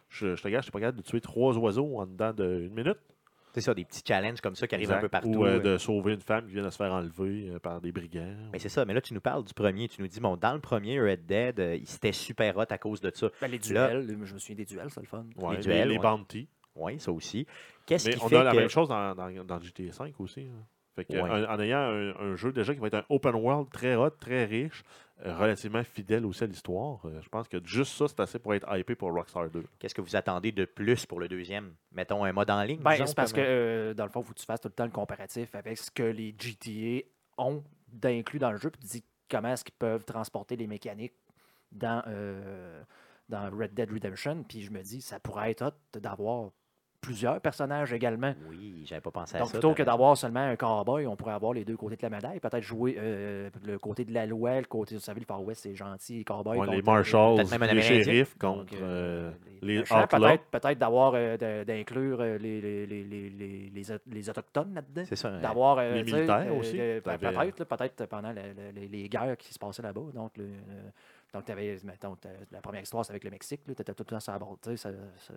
Je, 0.10 0.36
je 0.36 0.42
te 0.42 0.48
gage, 0.48 0.62
je 0.62 0.66
suis 0.66 0.72
pas 0.72 0.80
capable 0.80 1.00
de 1.00 1.04
tuer 1.04 1.20
trois 1.20 1.58
oiseaux 1.58 2.00
en 2.00 2.06
dedans 2.06 2.32
d'une 2.32 2.74
minute. 2.74 3.00
C'est 3.56 3.62
ça, 3.62 3.74
des 3.74 3.86
petits 3.86 4.02
challenges 4.06 4.42
comme 4.42 4.54
ça 4.54 4.68
qui 4.68 4.76
arrivent 4.76 4.92
un 4.92 5.00
peu 5.00 5.08
partout. 5.08 5.30
Ou 5.30 5.46
euh, 5.46 5.56
euh. 5.56 5.60
de 5.62 5.78
sauver 5.78 6.14
une 6.14 6.20
femme 6.20 6.46
qui 6.46 6.52
vient 6.52 6.64
de 6.64 6.70
se 6.70 6.76
faire 6.76 6.92
enlever 6.92 7.50
euh, 7.52 7.58
par 7.60 7.80
des 7.80 7.94
brigands. 7.94 8.36
Mais 8.52 8.60
c'est 8.60 8.68
ça, 8.68 8.84
mais 8.84 8.94
là, 8.94 9.00
tu 9.00 9.14
nous 9.14 9.22
parles 9.22 9.46
du 9.46 9.54
premier. 9.54 9.88
Tu 9.88 10.02
nous 10.02 10.10
dis, 10.10 10.20
bon, 10.20 10.36
dans 10.36 10.54
le 10.54 10.60
premier 10.60 11.00
Red 11.00 11.26
Dead, 11.26 11.58
euh, 11.62 11.78
il 11.78 11.88
c'était 11.88 12.12
super 12.12 12.58
hot 12.58 12.66
à 12.70 12.78
cause 12.78 13.00
de 13.00 13.10
ça. 13.16 13.30
Ben, 13.40 13.48
les 13.50 13.58
Là- 13.74 13.88
duels, 13.88 14.18
je 14.26 14.34
me 14.34 14.40
souviens 14.40 14.58
des 14.58 14.66
duels, 14.66 14.90
c'est 14.90 15.00
le 15.00 15.08
fun. 15.08 15.26
Ouais, 15.38 15.56
les 15.56 15.62
duels, 15.62 15.88
les 15.88 15.96
ouais. 15.96 16.02
bounties. 16.02 16.50
Oui, 16.76 17.00
ça 17.00 17.14
aussi. 17.14 17.48
Qu'est-ce 17.86 18.10
qui 18.10 18.22
on 18.22 18.28
fait 18.28 18.36
a 18.36 18.44
la 18.44 18.52
que... 18.52 18.58
même 18.58 18.68
chose 18.68 18.90
dans, 18.90 19.16
dans, 19.16 19.30
dans 19.46 19.60
GTA 19.62 19.84
V 20.04 20.14
aussi. 20.20 20.42
hein. 20.42 20.66
Fait 20.98 21.06
que, 21.06 21.14
Ouais. 21.14 21.22
en, 21.22 21.54
en 21.54 21.60
ayant 21.60 21.80
un, 21.80 22.16
un 22.20 22.36
jeu 22.36 22.52
déjà 22.52 22.74
qui 22.74 22.80
va 22.82 22.88
être 22.88 22.96
un 22.96 23.06
open 23.10 23.36
world 23.36 23.70
très 23.72 23.96
hot, 23.96 24.10
très 24.12 24.44
riche, 24.46 24.84
relativement 25.24 25.84
fidèle 25.84 26.26
aussi 26.26 26.44
à 26.44 26.48
l'histoire, 26.48 27.00
euh, 27.06 27.22
je 27.22 27.30
pense 27.30 27.48
que 27.48 27.58
juste 27.66 27.94
ça, 27.94 28.08
c'est 28.08 28.20
assez 28.20 28.40
pour 28.40 28.54
être 28.54 28.68
hypé 28.78 28.96
pour 28.96 29.14
Rockstar 29.14 29.50
2. 29.50 29.64
Qu'est-ce 29.80 29.96
que 29.96 30.02
vous 30.02 30.16
attendez 30.16 30.52
de 30.52 30.66
plus 30.66 31.06
pour 31.06 31.20
le 31.20 31.28
deuxième? 31.28 31.74
Mettons 31.92 32.24
un 32.26 32.34
mode 32.34 32.50
en 32.50 32.62
ligne? 32.64 32.82
Ben, 32.82 33.06
c'est 33.06 33.16
parce 33.16 33.32
que, 33.32 33.42
euh, 33.42 33.94
dans 33.94 34.04
le 34.04 34.10
fond, 34.10 34.22
il 34.22 34.26
faut 34.26 34.34
que 34.34 34.40
tu 34.40 34.46
fasses 34.46 34.62
tout 34.62 34.68
le 34.68 34.74
temps 34.74 34.86
le 34.86 34.92
comparatif 34.92 35.56
avec 35.56 35.78
ce 35.78 35.90
que 35.90 36.04
les 36.04 36.36
GTA 36.38 37.06
ont 37.38 37.64
d'inclus 37.88 38.40
dans 38.40 38.52
le 38.52 38.58
jeu, 38.58 38.70
puis 38.70 38.82
tu 38.82 38.88
dis 38.88 39.04
comment 39.30 39.54
est-ce 39.54 39.64
qu'ils 39.64 39.76
peuvent 39.76 40.04
transporter 40.04 40.56
les 40.56 40.68
mécaniques 40.68 41.16
dans, 41.72 42.04
euh, 42.08 42.84
dans 43.30 43.50
Red 43.50 43.74
Dead 43.74 43.92
Redemption. 43.92 44.44
Puis 44.44 44.64
je 44.64 44.72
me 44.72 44.82
dis, 44.82 45.02
ça 45.02 45.20
pourrait 45.20 45.52
être 45.52 45.62
hot 45.66 46.00
d'avoir 46.00 46.52
plusieurs 47.06 47.40
personnages 47.42 47.94
également. 47.94 48.34
Oui, 48.50 48.84
j'avais 48.86 49.02
pas 49.02 49.12
pensé 49.12 49.36
à 49.36 49.40
Donc, 49.40 49.48
ça. 49.48 49.54
plutôt 49.54 49.70
t'as 49.70 49.76
que 49.76 49.84
d'avoir 49.84 50.18
seulement 50.18 50.40
un 50.42 50.56
cowboy, 50.56 51.06
on 51.08 51.16
pourrait 51.16 51.34
avoir 51.34 51.54
les 51.54 51.64
deux 51.66 51.78
côtés 51.78 51.96
de 51.96 52.02
la 52.02 52.10
médaille. 52.10 52.40
Peut-être 52.40 52.64
jouer 52.64 52.96
euh, 52.98 53.50
le 53.66 53.78
côté 53.80 54.06
de 54.06 54.14
la 54.14 54.26
loi, 54.26 54.60
le 54.60 54.66
côté, 54.66 54.96
vous 54.96 55.02
savez, 55.02 55.20
le 55.20 55.26
Far 55.26 55.44
West, 55.44 55.62
c'est 55.64 55.76
gentil, 55.76 56.18
les 56.20 56.24
cowboys. 56.24 56.58
Ouais, 56.58 56.68
les 56.68 56.82
contre 56.82 56.86
Marshalls, 56.92 57.36
Peut-être 57.36 57.52
même 57.52 57.64
un 57.64 57.66
les 57.66 57.72
Amérindien. 57.72 58.04
shérifs 58.04 58.38
donc, 58.38 58.70
contre 58.70 58.74
euh, 58.82 59.32
euh, 59.32 59.32
les. 59.62 59.80
Outlaws. 59.80 60.38
Peut-être 60.52 60.78
d'avoir, 60.80 61.14
euh, 61.16 61.64
d'inclure 61.66 62.18
euh, 62.22 62.38
les, 62.38 62.62
les, 62.62 62.86
les, 62.86 63.04
les, 63.04 63.30
les, 63.30 63.70
les, 63.74 63.92
Aut- 63.92 64.02
les 64.08 64.30
Autochtones 64.30 64.74
là-dedans. 64.74 65.04
C'est 65.08 65.16
ça. 65.16 65.32
D'avoir, 65.40 65.78
euh, 65.80 65.94
Les 65.94 66.04
militaires 66.04 66.46
euh, 66.48 66.60
aussi, 66.60 66.80
euh, 66.80 67.02
Peut-être, 67.02 67.66
peut-être 67.66 68.06
pendant 68.08 68.32
la- 68.32 68.42
la- 68.54 68.72
les, 68.74 68.88
les 68.88 69.10
guerres 69.10 69.38
qui 69.38 69.54
se 69.54 69.60
passaient 69.60 69.82
là-bas. 69.82 70.02
Donc, 70.14 70.38
le, 70.38 70.44
euh, 70.46 70.90
donc 71.34 71.46
tu 71.46 71.52
avais, 71.52 71.78
mettons, 71.84 72.16
t'as- 72.16 72.30
la 72.52 72.62
première 72.62 72.82
histoire, 72.82 73.04
c'est 73.06 73.12
avec 73.12 73.24
le 73.24 73.30
Mexique. 73.32 73.62
Tu 73.66 73.72
étais 73.72 73.84
tout 73.94 74.04
le 74.04 74.06
temps 74.06 74.20
sur 74.20 74.32
la 74.34 74.40
ça- 74.78 74.90
ça- 75.18 75.34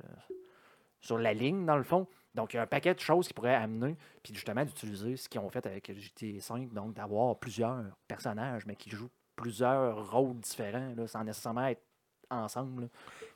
sur 1.00 1.18
la 1.18 1.32
ligne, 1.34 1.64
dans 1.66 1.76
le 1.76 1.82
fond. 1.82 2.06
Donc, 2.34 2.52
il 2.52 2.56
y 2.56 2.60
a 2.60 2.62
un 2.62 2.66
paquet 2.66 2.94
de 2.94 3.00
choses 3.00 3.26
qui 3.28 3.34
pourraient 3.34 3.54
amener, 3.54 3.96
puis 4.22 4.34
justement 4.34 4.64
d'utiliser 4.64 5.16
ce 5.16 5.28
qu'ils 5.28 5.40
ont 5.40 5.50
fait 5.50 5.66
avec 5.66 5.92
GTA 5.92 6.56
V, 6.56 6.66
donc 6.72 6.94
d'avoir 6.94 7.38
plusieurs 7.38 7.82
personnages, 8.06 8.66
mais 8.66 8.76
qui 8.76 8.90
jouent 8.90 9.10
plusieurs 9.34 10.10
rôles 10.10 10.38
différents, 10.38 10.94
là, 10.96 11.06
sans 11.06 11.24
nécessairement 11.24 11.66
être 11.66 11.82
ensemble. 12.30 12.90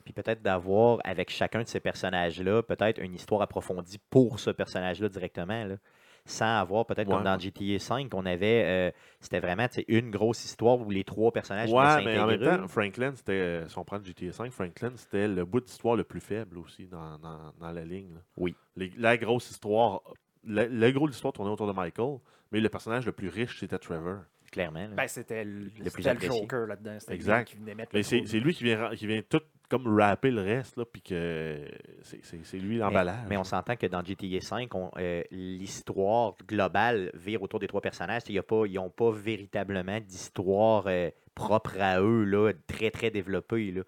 Puis 0.05 0.13
peut-être 0.13 0.43
d'avoir 0.43 0.99
avec 1.05 1.31
chacun 1.31 1.63
de 1.63 1.69
ces 1.69 1.81
personnages-là, 1.81 2.63
peut-être 2.63 3.01
une 3.01 3.15
histoire 3.15 3.43
approfondie 3.43 3.99
pour 4.11 4.39
ce 4.39 4.51
personnage-là 4.51 5.09
directement. 5.09 5.65
là. 5.65 5.77
Sans 6.25 6.61
avoir, 6.61 6.87
peut-être 6.87 7.09
comme 7.09 7.25
dans 7.25 7.37
GTA 7.39 7.79
V, 7.97 8.09
on 8.15 8.25
avait. 8.27 8.65
euh, 8.65 8.91
c'était 9.21 9.41
vraiment 9.41 9.67
une 9.89 10.11
grosse 10.11 10.45
histoire 10.45 10.79
où 10.81 10.89
les 10.91 11.03
trois 11.03 11.33
personnages 11.33 11.71
Ouais, 11.73 12.05
mais 12.05 12.19
en 12.19 12.27
même 12.29 12.41
temps, 12.41 12.69
Franklin, 12.69 13.13
c'était, 13.17 13.33
euh, 13.33 13.69
si 13.69 13.77
on 13.77 13.85
prend 13.85 13.99
le 13.99 14.05
GTA 14.05 14.45
V, 14.45 14.51
Franklin, 14.51 14.93
c'était 14.95 15.27
le 15.27 15.45
bout 15.45 15.61
d'histoire 15.61 15.97
le 15.97 16.05
plus 16.05 16.21
faible 16.21 16.59
aussi 16.59 16.87
dans, 16.87 17.19
dans, 17.19 17.53
dans 17.59 17.73
la 17.73 17.85
ligne. 17.85 18.15
là. 18.15 18.21
Oui. 18.37 18.55
Les- 18.77 18.93
la 18.97 19.17
grosse 19.17 19.51
histoire, 19.51 20.01
la, 20.45 20.69
la 20.69 20.93
grosse 20.93 21.15
histoire 21.15 21.33
tournait 21.33 21.51
autour 21.51 21.67
de 21.67 21.73
Michael, 21.73 22.19
mais 22.53 22.61
le 22.61 22.69
personnage 22.69 23.05
le 23.05 23.13
plus 23.13 23.29
riche, 23.29 23.59
c'était 23.59 23.79
Trevor. 23.79 24.19
clairement. 24.53 24.89
Ben, 24.95 25.09
c'était 25.09 25.43
le, 25.45 25.71
plus 25.71 25.91
c'était 26.03 26.15
le. 26.15 26.21
Joker 26.21 26.67
là-dedans. 26.69 26.99
Lui 27.09 27.15
Exact. 27.15 27.49
qui 27.49 27.57
venait 27.57 27.75
mettre 27.75 27.91
Mais 27.95 28.01
le 28.01 28.27
c'est 28.27 28.39
lui 28.41 28.55
qui 28.55 28.63
vient, 28.65 28.95
qui 28.95 29.07
vient 29.09 29.23
tout 29.29 29.41
comme 29.73 29.99
rapper 29.99 30.31
le 30.31 30.43
reste, 30.43 30.77
là, 30.77 30.85
puis 30.85 31.01
que 31.01 31.57
c'est- 32.03 32.59
lui 32.59 32.77
l'emballage. 32.77 33.25
Mais, 33.27 33.39
on 33.39 33.45
s'entend 33.45 33.75
que 33.75 33.87
dans 33.87 34.05
GTA 34.05 34.27
V, 34.59 34.69
euh, 34.99 35.23
l'histoire 35.31 36.35
globale 36.47 37.11
vire 37.15 37.43
autour 37.43 37.59
des 37.59 37.69
trois 37.69 37.81
personnages. 37.81 38.23
Y 38.29 38.39
a 38.39 38.43
pas, 38.43 38.67
ils 38.67 38.75
n'ont 38.75 38.91
pas 38.91 39.11
véritablement 39.11 39.99
d'histoire 39.99 40.85
euh, 40.89 41.09
propre 41.35 41.81
à 41.81 42.03
eux, 42.03 42.25
là, 42.25 42.53
très, 42.67 42.91
très 42.91 43.11
développée. 43.11 43.71
là. 43.71 43.81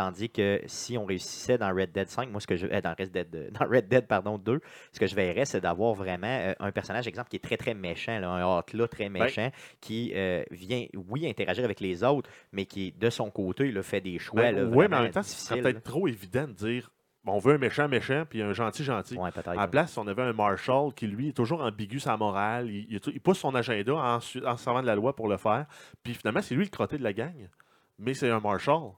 Tandis 0.00 0.30
que 0.30 0.62
si 0.66 0.96
on 0.96 1.04
réussissait 1.04 1.58
dans 1.58 1.68
Red 1.74 1.92
Dead 1.92 2.08
5, 2.08 2.30
moi, 2.30 2.40
ce 2.40 2.46
que 2.46 2.56
je. 2.56 2.66
euh, 2.66 2.80
dans, 2.80 2.94
Red 2.98 3.10
Dead, 3.12 3.34
euh, 3.34 3.50
dans 3.60 3.66
Red 3.66 3.86
Dead 3.88 4.06
pardon, 4.06 4.38
2, 4.38 4.60
ce 4.92 4.98
que 4.98 5.06
je 5.06 5.14
verrais, 5.14 5.44
c'est 5.44 5.60
d'avoir 5.60 5.92
vraiment 5.92 6.26
euh, 6.26 6.54
un 6.58 6.72
personnage, 6.72 7.06
exemple, 7.06 7.28
qui 7.28 7.36
est 7.36 7.40
très, 7.40 7.58
très 7.58 7.74
méchant, 7.74 8.18
là, 8.18 8.30
un 8.30 8.62
là 8.72 8.88
très 8.88 9.10
méchant, 9.10 9.50
qui 9.80 10.12
euh, 10.14 10.42
vient, 10.50 10.86
oui, 11.10 11.28
interagir 11.28 11.64
avec 11.64 11.80
les 11.80 12.02
autres, 12.02 12.30
mais 12.52 12.64
qui, 12.64 12.92
de 12.92 13.10
son 13.10 13.30
côté, 13.30 13.70
là, 13.72 13.82
fait 13.82 14.00
des 14.00 14.18
choix. 14.18 14.40
Ben, 14.40 14.56
là, 14.56 14.64
oui, 14.64 14.86
mais 14.88 14.96
en 14.96 15.02
même 15.02 15.10
temps, 15.12 15.22
ce 15.22 15.30
serait 15.34 15.56
difficiles, 15.56 15.62
peut-être 15.74 15.84
trop 15.84 16.08
évident 16.08 16.46
de 16.48 16.52
dire 16.52 16.90
on 17.26 17.38
veut 17.38 17.52
un 17.54 17.58
méchant 17.58 17.86
méchant, 17.86 18.24
puis 18.28 18.40
un 18.40 18.54
gentil 18.54 18.82
gentil. 18.82 19.18
Ouais. 19.18 19.30
À 19.50 19.54
la 19.54 19.68
place, 19.68 19.98
on 19.98 20.06
avait 20.08 20.22
un 20.22 20.32
Marshall 20.32 20.94
qui, 20.94 21.06
lui, 21.06 21.28
est 21.28 21.32
toujours 21.36 21.60
ambigu 21.60 22.00
sa 22.00 22.16
morale. 22.16 22.70
Il, 22.70 22.86
il- 22.90 23.00
il 23.12 23.20
pousse 23.20 23.38
son 23.40 23.54
agenda 23.54 23.92
en, 23.94 24.16
en 24.46 24.56
servant 24.56 24.80
de 24.80 24.86
la 24.86 24.94
loi 24.94 25.14
pour 25.14 25.28
le 25.28 25.36
faire. 25.36 25.66
Puis 26.02 26.14
finalement, 26.14 26.40
c'est 26.40 26.54
lui 26.54 26.64
le 26.64 26.70
crotté 26.70 26.96
de 26.96 27.02
la 27.04 27.12
gang. 27.12 27.48
Mais 27.98 28.14
c'est 28.14 28.30
un 28.30 28.40
Marshall. 28.40 28.92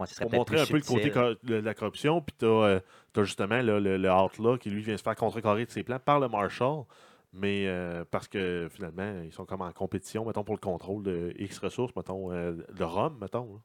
Ouais, 0.00 0.06
Pour 0.20 0.32
montrer 0.32 0.60
un 0.60 0.66
peu 0.66 0.76
le 0.76 0.82
côté 0.82 1.10
de 1.44 1.54
la 1.54 1.74
corruption. 1.74 2.20
Puis 2.20 2.34
tu 2.38 2.46
as, 2.46 2.80
justement 3.18 3.60
là, 3.62 3.78
le, 3.78 3.96
le 3.96 4.10
Outlaw 4.12 4.58
qui, 4.58 4.70
lui, 4.70 4.82
vient 4.82 4.96
se 4.96 5.02
faire 5.02 5.14
contrecarrer 5.14 5.66
de 5.66 5.70
ses 5.70 5.82
plans 5.84 5.98
par 5.98 6.18
le 6.20 6.28
Marshall. 6.28 6.84
Mais 7.32 7.66
euh, 7.66 8.04
parce 8.10 8.28
que 8.28 8.68
finalement, 8.70 9.12
ils 9.24 9.32
sont 9.32 9.44
comme 9.44 9.62
en 9.62 9.72
compétition, 9.72 10.24
mettons, 10.24 10.44
pour 10.44 10.54
le 10.54 10.60
contrôle 10.60 11.02
de 11.02 11.34
X 11.36 11.58
ressources, 11.58 11.94
mettons, 11.96 12.32
euh, 12.32 12.52
de 12.72 12.84
Rome, 12.84 13.18
mettons. 13.20 13.54
là. 13.54 13.60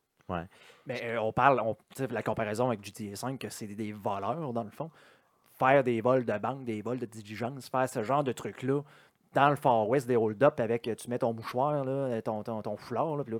Mais 0.85 1.01
euh, 1.03 1.21
on 1.21 1.31
parle, 1.31 1.59
on, 1.59 1.73
tu 1.95 2.03
sais, 2.03 2.07
la 2.07 2.23
comparaison 2.23 2.67
avec 2.67 2.83
GTA 2.83 3.27
V, 3.27 3.37
que 3.37 3.49
c'est 3.49 3.67
des, 3.67 3.75
des 3.75 3.91
voleurs, 3.91 4.53
dans 4.53 4.63
le 4.63 4.69
fond. 4.69 4.89
Faire 5.57 5.83
des 5.83 6.01
vols 6.01 6.25
de 6.25 6.37
banque, 6.37 6.63
des 6.65 6.81
vols 6.81 6.99
de 6.99 7.05
diligence, 7.05 7.67
faire 7.69 7.89
ce 7.89 8.03
genre 8.03 8.23
de 8.23 8.31
trucs-là 8.31 8.81
dans 9.33 9.49
le 9.49 9.55
Far 9.55 9.87
West, 9.87 10.07
des 10.07 10.15
hold-up 10.15 10.59
avec, 10.59 10.87
euh, 10.87 10.95
tu 10.95 11.09
mets 11.09 11.19
ton 11.19 11.33
mouchoir, 11.33 11.83
là, 11.83 12.21
ton, 12.21 12.43
ton, 12.43 12.61
ton 12.61 12.77
foulard, 12.77 13.15
là, 13.17 13.23
puis 13.23 13.33
là, 13.33 13.39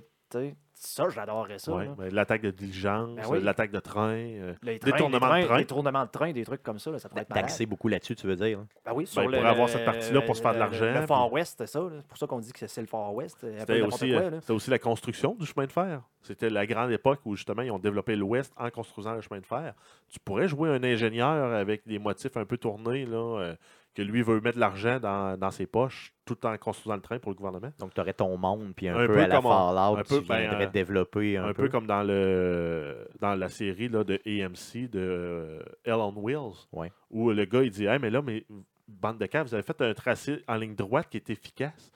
ça, 0.74 1.08
j'adorerais 1.10 1.58
ça. 1.58 1.72
Ouais, 1.74 1.88
ben, 1.98 2.08
L'attaque 2.12 2.40
de 2.40 2.50
diligence, 2.50 3.14
Ben 3.16 3.22
oui. 3.28 3.42
l'attaque 3.42 3.70
de 3.70 3.80
train. 3.80 4.14
euh, 4.16 4.54
Les 4.62 4.78
trains, 4.78 4.90
Détournement 4.92 5.34
les 5.34 5.42
de 5.42 5.46
train. 5.46 5.58
Les 5.58 5.64
tournements 5.66 6.04
de 6.06 6.10
train, 6.10 6.32
des 6.32 6.44
trucs 6.44 6.62
comme 6.62 6.78
ça, 6.78 6.90
là, 6.90 6.98
ça 6.98 7.08
pourrait 7.10 7.20
être 7.22 7.28
malade. 7.28 7.44
Taxer 7.44 7.66
beaucoup 7.66 7.88
là-dessus, 7.88 8.16
tu 8.16 8.26
veux 8.26 8.36
dire. 8.36 8.60
Ben 8.86 8.92
oui, 8.94 9.04
Ben, 9.04 9.06
sur 9.10 9.20
le, 9.28 9.36
pourrait 9.36 9.48
avoir 9.50 9.66
le- 9.66 9.72
cette 9.72 9.84
partie-là 9.84 10.22
pour 10.22 10.36
se 10.36 10.40
faire 10.40 10.52
de 10.52 10.56
le- 10.56 10.60
l'argent, 10.60 11.00
Le 11.00 11.06
Far 11.06 11.26
puis- 11.26 11.34
West, 11.34 11.56
c'est 11.58 11.66
ça. 11.66 11.80
C'est 11.94 12.06
pour 12.06 12.16
ça 12.16 12.26
qu'on 12.26 12.38
dit 12.40 12.52
que 12.52 12.66
c'est 12.66 12.80
le 12.80 12.86
Far 12.86 13.12
West. 13.14 13.38
peu 13.42 13.58
C'était 13.58 13.82
aussi, 13.82 14.10
quoi, 14.10 14.20
euh, 14.22 14.40
aussi 14.50 14.70
la 14.70 14.78
construction 14.78 15.34
du 15.34 15.44
chemin 15.44 15.66
de 15.66 15.72
fer. 15.72 16.00
C'était 16.22 16.48
la 16.50 16.66
grande 16.66 16.90
époque 16.92 17.20
où 17.26 17.34
justement 17.36 17.62
ils 17.62 17.70
ont 17.70 17.78
développé 17.78 18.16
l'Ouest 18.16 18.52
en 18.56 18.70
construisant 18.70 19.14
le 19.14 19.20
chemin 19.20 19.40
de 19.40 19.46
fer. 19.46 19.74
Tu 20.08 20.18
pourrais 20.20 20.48
jouer 20.48 20.70
un 20.70 20.82
ingénieur 20.82 21.52
avec 21.54 21.86
des 21.86 21.98
motifs 21.98 22.36
un 22.38 22.44
peu 22.46 22.56
tournés, 22.56 23.04
là, 23.04 23.16
euh, 23.40 23.54
que 23.94 24.02
lui 24.02 24.22
veut 24.22 24.40
mettre 24.40 24.54
de 24.56 24.60
l'argent 24.60 25.00
dans, 25.00 25.36
dans 25.36 25.50
ses 25.50 25.66
poches 25.66 26.14
tout 26.24 26.46
en 26.46 26.56
construisant 26.58 26.94
le 26.94 27.00
train 27.02 27.18
pour 27.18 27.32
le 27.32 27.36
gouvernement. 27.36 27.72
Donc, 27.78 27.92
tu 27.92 28.00
aurais 28.00 28.12
ton 28.14 28.36
monde, 28.36 28.72
puis 28.76 28.88
un, 28.88 28.94
Un 28.96 29.06
peu, 29.06 29.14
peu 29.14 29.20
à 29.20 29.26
la 29.26 29.42
Fallout, 29.42 29.98
un 29.98 30.02
peu, 30.04 30.20
tu 30.22 30.28
ben, 30.28 30.52
euh, 30.54 30.66
développer 30.66 31.36
un, 31.36 31.46
Un, 31.48 31.52
peu. 31.52 31.68
comme 31.68 31.86
dans 31.86 32.02
le 32.04 33.08
dans 33.20 33.34
la 33.34 33.48
série 33.48 33.88
là, 33.88 34.04
de 34.04 34.14
AMC 34.26 34.88
de 34.90 34.98
euh, 35.00 35.62
Hell 35.84 35.94
on 35.94 36.12
Wheels, 36.16 36.68
Ouais. 36.72 36.92
où 37.10 37.30
le 37.30 37.44
gars 37.46 37.62
il 37.62 37.70
dit 37.70 37.86
Hey, 37.86 37.98
mais 37.98 38.10
là, 38.10 38.22
mais 38.22 38.46
bande 38.86 39.18
de 39.18 39.26
cas, 39.26 39.42
vous 39.42 39.54
avez 39.54 39.62
fait 39.64 39.80
un 39.82 39.92
tracé 39.94 40.42
en 40.46 40.54
ligne 40.54 40.74
droite 40.76 41.08
qui 41.10 41.16
est 41.16 41.30
efficace. 41.30 41.90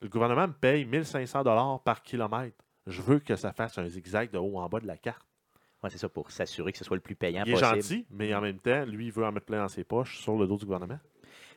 Le 0.00 0.08
gouvernement 0.08 0.48
me 0.48 0.52
paye 0.54 0.86
1500 0.86 1.44
par 1.84 2.02
kilomètre. 2.02 2.56
Je 2.86 3.02
veux 3.02 3.18
que 3.18 3.36
ça 3.36 3.52
fasse 3.52 3.76
un 3.76 3.86
zigzag 3.86 4.30
de 4.30 4.38
haut 4.38 4.58
en 4.58 4.68
bas 4.68 4.80
de 4.80 4.86
la 4.86 4.96
carte. 4.96 5.26
Ouais, 5.82 5.90
c'est 5.90 5.98
ça, 5.98 6.08
pour 6.08 6.30
s'assurer 6.30 6.72
que 6.72 6.78
ce 6.78 6.84
soit 6.84 6.96
le 6.96 7.00
plus 7.00 7.14
payant 7.14 7.42
Il 7.46 7.50
est 7.50 7.54
possible. 7.58 7.76
gentil, 7.76 8.06
mais 8.10 8.34
en 8.34 8.40
même 8.40 8.58
temps, 8.58 8.84
lui, 8.84 9.06
il 9.06 9.12
veut 9.12 9.24
en 9.24 9.32
mettre 9.32 9.46
plein 9.46 9.62
dans 9.62 9.68
ses 9.68 9.84
poches 9.84 10.18
sur 10.18 10.36
le 10.36 10.46
dos 10.46 10.58
du 10.58 10.64
gouvernement. 10.66 10.98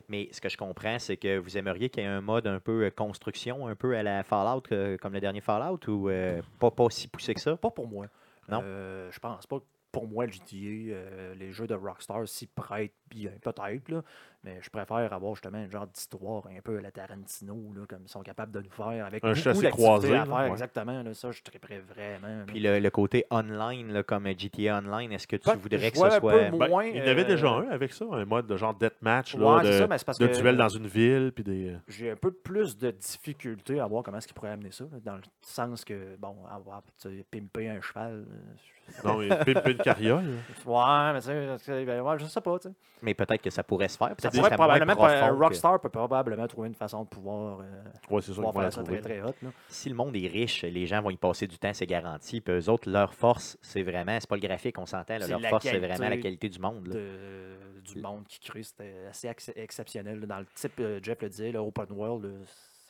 Mais 0.08 0.28
ce 0.32 0.40
que 0.40 0.48
je 0.48 0.56
comprends, 0.56 0.98
c'est 0.98 1.16
que 1.16 1.38
vous 1.38 1.56
aimeriez 1.56 1.88
qu'il 1.88 2.02
y 2.02 2.06
ait 2.06 2.08
un 2.08 2.20
mode 2.20 2.46
un 2.46 2.60
peu 2.60 2.84
euh, 2.84 2.90
construction, 2.90 3.66
un 3.68 3.74
peu 3.74 3.96
à 3.96 4.02
la 4.02 4.22
Fallout, 4.22 4.62
euh, 4.72 4.96
comme 4.98 5.14
le 5.14 5.20
dernier 5.20 5.40
Fallout, 5.40 5.80
ou 5.88 6.08
euh, 6.10 6.42
pas, 6.58 6.70
pas 6.70 6.88
si 6.90 7.08
poussé 7.08 7.32
que 7.34 7.40
ça? 7.40 7.56
Pas 7.56 7.70
pour 7.70 7.86
moi. 7.86 8.06
Non? 8.48 8.60
Euh, 8.62 9.10
je 9.10 9.18
pense 9.18 9.46
pas 9.46 9.58
que 9.60 9.64
pour 9.92 10.06
moi, 10.06 10.26
le 10.26 10.32
GTA, 10.32 10.56
euh, 10.56 11.34
les 11.36 11.52
jeux 11.52 11.66
de 11.66 11.74
Rockstar 11.74 12.26
s'y 12.28 12.46
prêtent 12.46 12.92
bien, 13.14 13.30
peut-être, 13.42 13.88
là, 13.88 14.02
mais 14.42 14.58
je 14.60 14.68
préfère 14.68 15.12
avoir 15.12 15.34
justement 15.34 15.58
un 15.58 15.70
genre 15.70 15.86
d'histoire 15.86 16.42
un 16.46 16.60
peu 16.62 16.78
à 16.78 16.80
la 16.82 16.90
Tarantino, 16.90 17.54
là, 17.74 17.82
comme 17.88 18.00
ils 18.04 18.08
sont 18.10 18.22
capables 18.22 18.52
de 18.52 18.60
nous 18.60 18.70
faire, 18.70 19.06
avec 19.06 19.24
Un 19.24 19.32
beaucoup 19.32 19.66
croisé, 19.70 20.14
à 20.14 20.24
faire, 20.26 20.34
ouais. 20.34 20.50
exactement. 20.50 21.02
Là, 21.02 21.14
ça, 21.14 21.30
je 21.30 21.42
triperais 21.42 21.80
vraiment. 21.80 22.28
là. 22.38 22.44
Puis 22.46 22.60
le, 22.60 22.78
le 22.78 22.90
côté 22.90 23.24
online, 23.30 23.92
là, 23.92 24.02
comme 24.02 24.26
GTA 24.26 24.78
Online, 24.78 25.12
est-ce 25.12 25.26
que 25.26 25.36
tu 25.36 25.44
Pas- 25.44 25.54
voudrais 25.56 25.90
que 25.90 25.96
ce 25.96 26.10
soit. 26.10 26.20
moins- 26.20 26.50
Ben, 26.50 26.68
Moins, 26.68 26.84
il 26.86 26.96
y 26.96 27.00
en 27.02 27.06
avait 27.06 27.22
euh, 27.22 27.28
déjà 27.28 27.48
un 27.48 27.68
avec 27.70 27.92
ça, 27.92 28.04
un 28.10 28.24
mode 28.24 28.46
de 28.46 28.56
genre 28.56 28.74
deathmatch, 28.74 29.34
Ouais, 29.34 29.62
de, 29.64 29.72
ça, 29.72 29.86
mais 29.86 29.98
c'est 29.98 30.04
parce 30.04 30.18
de 30.18 30.26
que 30.26 30.32
duel 30.40 30.56
dans 30.56 30.68
une 30.68 30.86
ville. 30.86 31.32
Puis 31.34 31.44
des... 31.44 31.68
euh, 31.70 31.76
j'ai 31.88 32.10
un 32.10 32.16
peu 32.16 32.30
plus 32.32 32.76
de 32.76 32.90
difficulté 32.90 33.80
à 33.80 33.86
voir 33.86 34.02
comment 34.02 34.18
est-ce 34.18 34.26
qu'ils 34.26 34.34
pourraient 34.34 34.50
amener 34.50 34.70
ça, 34.72 34.84
là, 34.84 34.98
dans 35.04 35.16
le 35.16 35.22
sens 35.42 35.84
que, 35.84 36.16
bon, 36.16 36.36
avoir, 36.50 36.82
pimper 37.30 37.68
un 37.70 37.80
cheval. 37.80 38.24
euh, 38.28 39.02
Non, 39.04 39.18
mais 39.18 39.28
pimper 39.28 39.70
une 39.70 39.78
carriole. 39.78 40.24
Ouais, 40.66 41.12
mais 41.12 41.20
tu 41.20 41.26
sais, 41.26 41.56
c'est- 41.58 41.84
ben, 41.84 42.18
je 42.18 42.24
sais 42.26 42.40
pas, 42.40 42.58
tu 42.58 42.68
sais. 42.68 42.74
Mais 43.04 43.14
peut-être 43.14 43.42
que 43.42 43.50
ça 43.50 43.62
pourrait 43.62 43.88
se 43.88 43.96
faire. 43.96 44.14
Ça 44.18 44.30
pourrait 44.30 44.48
ça 44.50 44.56
probablement, 44.56 44.94
que- 44.96 45.32
Rockstar 45.38 45.80
peut 45.80 45.88
probablement 45.90 46.46
trouver 46.48 46.68
une 46.68 46.74
façon 46.74 47.04
de 47.04 47.08
pouvoir, 47.08 47.60
euh, 47.60 47.64
Ouais, 48.10 48.20
sûr 48.22 48.34
pouvoir 48.34 48.54
faire 48.54 48.72
ça 48.72 48.82
trouver. 48.82 49.00
très, 49.00 49.18
très 49.20 49.22
hot. 49.28 49.34
Là. 49.42 49.50
Si 49.68 49.88
le 49.88 49.94
monde 49.94 50.16
est 50.16 50.26
riche, 50.26 50.62
les 50.62 50.86
gens 50.86 51.02
vont 51.02 51.10
y 51.10 51.16
passer 51.16 51.46
du 51.46 51.58
temps, 51.58 51.72
c'est 51.74 51.86
garanti. 51.86 52.40
Puis 52.40 52.54
eux 52.54 52.68
autres, 52.70 52.88
leur 52.90 53.12
force, 53.14 53.58
c'est 53.62 53.82
vraiment, 53.82 54.18
c'est 54.18 54.28
pas 54.28 54.36
le 54.36 54.40
graphique, 54.42 54.78
on 54.78 54.86
s'entend. 54.86 55.18
Leur 55.18 55.40
force, 55.50 55.64
c'est 55.64 55.78
vraiment 55.78 56.08
la 56.08 56.16
qualité 56.16 56.48
du 56.48 56.58
monde. 56.58 56.86
là. 56.88 56.94
de- 56.94 57.54
du 57.84 58.00
monde 58.00 58.24
qui 58.26 58.40
crée, 58.40 58.62
c'était 58.62 58.94
assez 59.10 59.28
ex- 59.28 59.52
exceptionnel. 59.54 60.20
là. 60.20 60.26
Dans 60.26 60.38
le 60.38 60.46
type, 60.54 60.72
euh, 60.80 60.98
Jeff 61.02 61.20
le 61.20 61.28
disait, 61.28 61.52
le 61.52 61.58
open 61.58 61.84
world, 61.90 62.24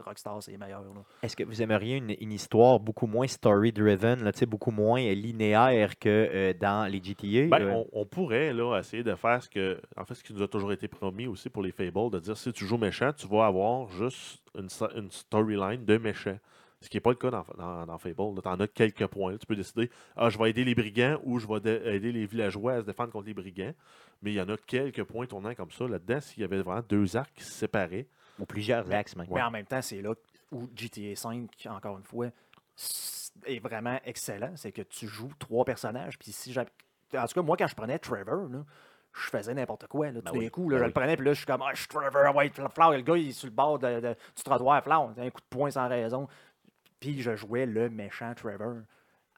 Rockstar, 0.03 0.42
c'est 0.42 0.51
les 0.51 0.59
meilleurs. 0.59 0.82
là. 0.82 1.03
Est-ce 1.22 1.36
que 1.36 1.45
vous 1.45 1.62
aimeriez 1.62 1.97
une, 1.97 2.14
une 2.20 2.32
histoire 2.32 2.80
beaucoup 2.80 3.07
moins 3.07 3.26
story-driven, 3.26 4.24
là, 4.24 4.32
tu 4.32 4.40
sais, 4.40 4.47
beaucoup 4.47 4.70
moins 4.70 5.01
linéaire 5.01 5.99
que 5.99 6.09
euh, 6.09 6.53
dans 6.53 6.90
les 6.90 7.03
GTA? 7.03 7.49
Ben, 7.49 7.62
euh? 7.62 7.72
on, 7.92 8.01
on 8.01 8.05
pourrait 8.05 8.53
là, 8.53 8.78
essayer 8.78 9.03
de 9.03 9.14
faire 9.14 9.42
ce 9.42 9.49
que. 9.49 9.80
En 9.97 10.05
fait, 10.05 10.14
ce 10.14 10.24
qui 10.24 10.32
nous 10.32 10.42
a 10.42 10.49
toujours 10.49 10.72
été 10.72 10.88
promis 10.88 11.26
aussi 11.26 11.49
pour 11.49 11.62
les 11.62 11.72
Fables, 11.72 12.11
de 12.11 12.18
dire 12.18 12.36
si 12.36 12.53
tu 12.53 12.66
joues 12.66 12.78
méchant, 12.78 13.12
tu 13.12 13.26
vas 13.28 13.47
avoir 13.47 13.88
juste 13.90 14.42
une, 14.57 14.68
storyline 15.11 15.84
de 15.84 15.97
méchant. 15.99 16.38
Ce 16.80 16.90
qui 16.90 16.99
n'est 16.99 17.01
pas 17.01 17.11
le 17.11 17.16
cas 17.16 17.30
dans, 17.30 17.45
dans, 17.57 17.86
dans 17.86 17.99
Fable. 17.99 18.42
Tu 18.42 18.49
en 18.49 18.61
as 18.61 18.68
quelques 18.68 19.07
points. 19.07 19.32
là. 19.32 19.38
Tu 19.38 19.47
peux 19.47 19.57
décider 19.57 19.90
ah, 20.16 20.28
je 20.28 20.38
vais 20.38 20.51
aider 20.51 20.64
les 20.64 20.74
brigands 20.74 21.18
ou 21.24 21.38
je 21.38 21.47
vais 21.47 21.95
aider 21.95 22.12
les 22.12 22.26
villageois 22.26 22.74
à 22.74 22.80
se 22.80 22.86
défendre 22.86 23.11
contre 23.12 23.26
les 23.26 23.34
brigands. 23.34 23.72
Mais 24.22 24.32
il 24.32 24.34
y 24.34 24.40
en 24.40 24.49
a 24.49 24.57
quelques 24.57 25.05
points 25.05 25.26
tournants 25.26 25.55
comme 25.55 25.70
ça 25.70 25.86
là-dedans. 25.86 26.20
S'il 26.20 26.42
y 26.42 26.45
avait 26.45 26.61
vraiment 26.61 26.82
deux 26.86 27.16
arcs 27.16 27.32
qui 27.34 27.45
se 27.45 27.53
séparaient. 27.53 28.07
Ou 28.39 28.47
plusieurs 28.47 28.91
axes, 28.93 29.16
même. 29.16 29.26
Mais 29.30 29.43
en 29.43 29.51
même 29.51 29.66
temps, 29.66 29.82
c'est 29.82 30.03
là 30.03 30.12
où 30.51 30.68
GTA 30.74 31.14
5, 31.16 31.66
encore 31.70 31.97
une 31.99 32.05
fois, 32.05 32.28
est 33.47 33.59
vraiment 33.61 33.99
excellent. 34.05 34.53
C'est 34.57 34.72
que 34.72 34.82
tu 34.82 35.07
joues 35.07 35.32
trois 35.39 35.64
personnages. 35.64 36.18
Puis 36.18 36.32
si 36.32 36.55
En 36.59 36.64
tout 37.26 37.35
cas, 37.35 37.43
moi, 37.43 37.57
quand 37.57 37.66
je 37.66 37.74
prenais 37.74 37.99
Trevor, 37.99 38.49
là, 38.49 38.64
je 39.12 39.28
faisais 39.28 39.55
n'importe 39.55 39.87
quoi. 39.87 40.07
Là, 40.07 40.12
Ben 40.14 40.22
tout 40.22 40.32
d'un 40.35 40.39
oui, 40.41 40.51
coup, 40.51 40.68
là, 40.68 40.76
ben 40.76 40.78
je 40.78 40.82
oui. 40.85 40.89
le 40.89 40.93
prenais, 40.93 41.16
puis 41.16 41.24
là, 41.26 41.32
je 41.32 41.39
suis 41.39 41.47
comme, 41.47 41.62
ah, 41.62 41.70
je 41.72 41.78
suis 41.78 41.89
Trevor 41.89 42.35
White 42.35 42.55
Flower. 42.74 42.97
Le 42.97 43.03
gars, 43.03 43.16
il 43.16 43.28
est 43.28 43.32
sur 43.32 43.47
le 43.47 43.53
bord 43.55 43.78
de- 43.78 44.01
de- 44.01 44.16
du 44.37 44.43
trottoir, 44.43 44.82
Flower. 44.82 45.12
Un 45.16 45.30
coup 45.30 45.41
de 45.41 45.47
poing 45.49 45.70
sans 45.70 45.89
raison. 45.89 46.26
Puis 46.99 47.22
je 47.22 47.37
jouais 47.37 47.66
le 47.66 47.89
méchant 47.91 48.35
Trevor. 48.35 48.76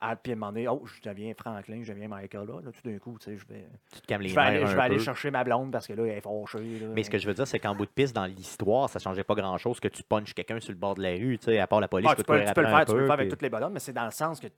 À, 0.01 0.15
puis 0.15 0.33
à 0.33 0.35
un 0.35 0.39
moment 0.39 0.53
donné, 0.53 0.69
oh, 0.69 0.83
je 0.85 1.01
deviens 1.09 1.33
Franklin, 1.35 1.81
je 1.83 1.91
deviens 1.93 2.09
Michael. 2.09 2.47
Là, 2.47 2.61
Là, 2.63 2.71
tout 2.71 2.89
d'un 2.91 2.99
coup, 2.99 3.17
tu 3.19 3.25
sais, 3.31 3.39
je 3.39 3.47
vais, 3.47 3.67
Tu 3.95 4.01
te 4.03 4.07
calmes 4.07 4.23
les 4.23 4.29
je 4.29 4.35
vais 4.35 4.41
aller, 4.43 4.67
je 4.67 4.77
vais 4.77 4.83
aller 4.83 4.99
chercher 4.99 5.31
ma 5.31 5.43
blonde 5.43 5.73
parce 5.73 5.87
que 5.87 5.95
là, 5.95 6.03
elle 6.05 6.19
est 6.19 6.21
fâchée. 6.21 6.79
là. 6.81 6.89
Mais 6.95 7.03
ce 7.03 7.09
que 7.11 7.17
je 7.19 7.27
veux 7.27 7.33
dire, 7.33 7.47
c'est 7.47 7.59
qu'en 7.59 7.75
bout 7.75 7.87
de 7.87 7.91
piste, 7.91 8.15
dans 8.15 8.27
l'histoire, 8.27 8.91
ça 8.91 8.99
changeait 8.99 9.25
pas 9.25 9.35
grand-chose 9.35 9.81
que 9.81 9.89
tu 9.89 10.03
punches 10.03 10.35
quelqu'un 10.35 10.61
sur 10.61 10.73
le 10.73 10.79
bord 10.79 10.95
de 10.97 11.03
la 11.03 11.13
rue, 11.13 11.39
tu 11.39 11.47
sais, 11.47 11.59
à 11.59 11.67
part 11.67 11.81
la 11.81 11.89
police. 11.89 12.09
Ah, 12.11 12.15
tu, 12.15 12.25
peux, 12.25 12.35
courir 12.35 12.47
tu 12.49 12.53
peux 12.55 12.61
le 12.61 12.67
faire, 12.69 12.85
tu 12.85 12.93
peux 12.93 12.99
le 13.01 13.05
faire 13.07 13.13
avec 13.15 13.27
puis- 13.29 13.31
toutes 13.31 13.43
les 13.43 13.49
bonhommes, 13.51 13.73
mais 13.73 13.81
c'est 13.81 13.93
dans 13.95 14.05
le 14.05 14.11
sens 14.11 14.39
que 14.39 14.49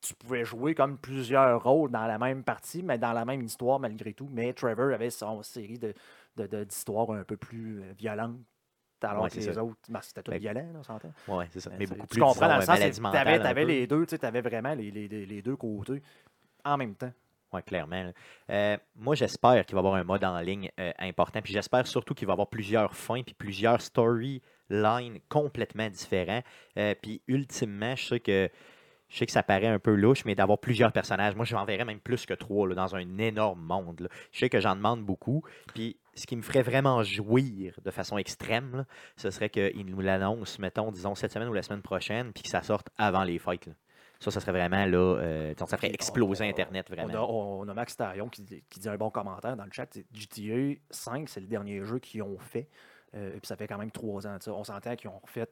tu 0.00 0.14
pouvais 0.14 0.44
jouer 0.44 0.76
comme 0.76 0.96
plusieurs 0.96 1.60
rôles 1.60 1.90
dans 1.90 2.06
la 2.06 2.18
même 2.18 2.44
partie, 2.44 2.84
mais 2.84 2.98
dans 2.98 3.12
la 3.12 3.24
même 3.24 3.42
histoire 3.42 3.80
malgré 3.80 4.14
tout. 4.14 4.28
Mais 4.30 4.52
Trevor 4.52 4.92
avait 4.94 5.10
son 5.10 5.42
série 5.42 5.78
de, 5.78 5.92
de- 6.36 6.46
de- 6.46 6.62
d'histoires 6.62 7.10
un 7.10 7.24
peu 7.24 7.36
plus 7.36 7.80
euh, 7.82 7.92
violentes. 7.98 8.38
Alors 9.02 9.22
Ouais, 9.24 9.30
que 9.30 9.36
les 9.36 9.52
ça. 9.52 9.62
autres, 9.64 9.78
c'était 10.02 10.22
tout 10.22 10.30
Ben, 10.32 10.38
violent, 10.40 10.60
là, 10.72 10.78
on 10.80 10.82
s'entend. 10.82 11.12
Ouais, 11.28 11.46
c'est 11.50 11.60
ça. 11.60 11.70
Mais 11.70 11.76
Mais 11.78 11.86
tu- 11.86 11.92
beaucoup 11.94 12.06
tu 12.06 12.10
plus, 12.14 12.20
comprends 12.20 12.32
disons, 12.34 12.46
dans 12.48 12.56
le 12.56 12.62
euh, 12.62 12.64
sens, 12.66 12.78
t'avais 13.42 13.62
peu. 13.62 13.68
les 13.68 13.86
deux, 13.86 14.06
tu 14.06 14.16
avais 14.22 14.40
vraiment 14.40 14.74
les, 14.74 14.90
les- 14.90 15.08
les- 15.08 15.42
deux 15.42 15.56
côtés 15.56 16.02
en 16.64 16.76
même 16.76 16.94
temps. 16.94 17.12
Oui, 17.52 17.62
clairement. 17.62 18.12
Euh, 18.50 18.76
moi, 18.96 19.14
j'espère 19.14 19.64
qu'il 19.64 19.74
va 19.74 19.78
y 19.78 19.84
avoir 19.86 19.94
un 19.94 20.04
mode 20.04 20.22
en 20.24 20.38
ligne 20.40 20.70
euh, 20.78 20.92
important. 20.98 21.40
Puis 21.40 21.52
j'espère 21.54 21.86
surtout 21.86 22.12
qu'il 22.12 22.26
va 22.26 22.32
y 22.32 22.34
avoir 22.34 22.48
plusieurs 22.48 22.94
fins 22.94 23.22
puis 23.22 23.34
plusieurs 23.34 23.80
storylines 23.80 24.40
complètement 25.28 25.88
différents. 25.88 26.42
Euh, 26.76 26.94
puis 27.00 27.22
ultimement, 27.26 27.96
je 27.96 28.06
sais 28.06 28.20
que 28.20 28.50
je 29.08 29.18
sais 29.18 29.26
que 29.26 29.32
ça 29.32 29.42
paraît 29.42 29.66
un 29.66 29.78
peu 29.78 29.94
louche, 29.94 30.24
mais 30.24 30.34
d'avoir 30.34 30.58
plusieurs 30.58 30.92
personnages. 30.92 31.34
Moi, 31.34 31.44
je 31.44 31.54
m'enverrais 31.54 31.84
même 31.84 32.00
plus 32.00 32.26
que 32.26 32.34
trois 32.34 32.68
là, 32.68 32.74
dans 32.74 32.94
un 32.94 33.18
énorme 33.18 33.60
monde. 33.62 34.00
là. 34.00 34.08
Je 34.32 34.38
sais 34.40 34.48
que 34.50 34.60
j'en 34.60 34.76
demande 34.76 35.02
beaucoup. 35.04 35.42
Puis 35.74 35.96
ce 36.14 36.26
qui 36.26 36.36
me 36.36 36.42
ferait 36.42 36.62
vraiment 36.62 37.02
jouir 37.02 37.74
de 37.84 37.90
façon 37.90 38.18
extrême, 38.18 38.76
là, 38.78 38.84
ce 39.16 39.30
serait 39.30 39.50
qu'ils 39.50 39.86
nous 39.86 40.00
l'annoncent, 40.00 40.56
mettons, 40.60 40.90
disons, 40.92 41.14
cette 41.14 41.32
semaine 41.32 41.48
ou 41.48 41.52
la 41.54 41.62
semaine 41.62 41.82
prochaine, 41.82 42.32
puis 42.32 42.42
que 42.42 42.48
ça 42.50 42.62
sorte 42.62 42.88
avant 42.98 43.24
les 43.24 43.38
là. 43.38 43.54
Ça, 44.20 44.32
ça 44.32 44.40
serait 44.40 44.50
vraiment 44.52 44.84
là. 44.84 44.98
euh, 44.98 45.54
ça 45.56 45.76
ferait 45.76 45.94
exploser 45.94 46.44
on- 46.44 46.48
Internet 46.50 46.86
On 46.90 46.94
vraiment. 46.94 47.14
a, 47.14 47.26
on 47.64 47.68
a 47.68 47.72
Max 47.74 47.96
Tarion 47.96 48.28
qui, 48.28 48.42
dit- 48.42 48.64
qui 48.68 48.80
dit 48.80 48.88
un 48.88 48.96
bon 48.96 49.10
commentaire 49.10 49.56
dans 49.56 49.64
le 49.64 49.70
chat. 49.72 49.86
GTA 50.12 50.74
5, 50.90 51.28
c'est 51.28 51.40
le 51.40 51.46
dernier 51.46 51.84
jeu 51.84 52.00
qu'ils 52.00 52.22
ont 52.24 52.36
fait. 52.38 52.68
Euh, 53.14 53.28
et 53.28 53.38
puis 53.40 53.46
ça 53.46 53.56
fait 53.56 53.68
quand 53.68 53.78
même 53.78 53.92
trois 53.92 54.26
ans. 54.26 54.36
On 54.48 54.64
s'entend 54.64 54.96
qu'ils 54.96 55.08
ont 55.08 55.18
refait 55.20 55.46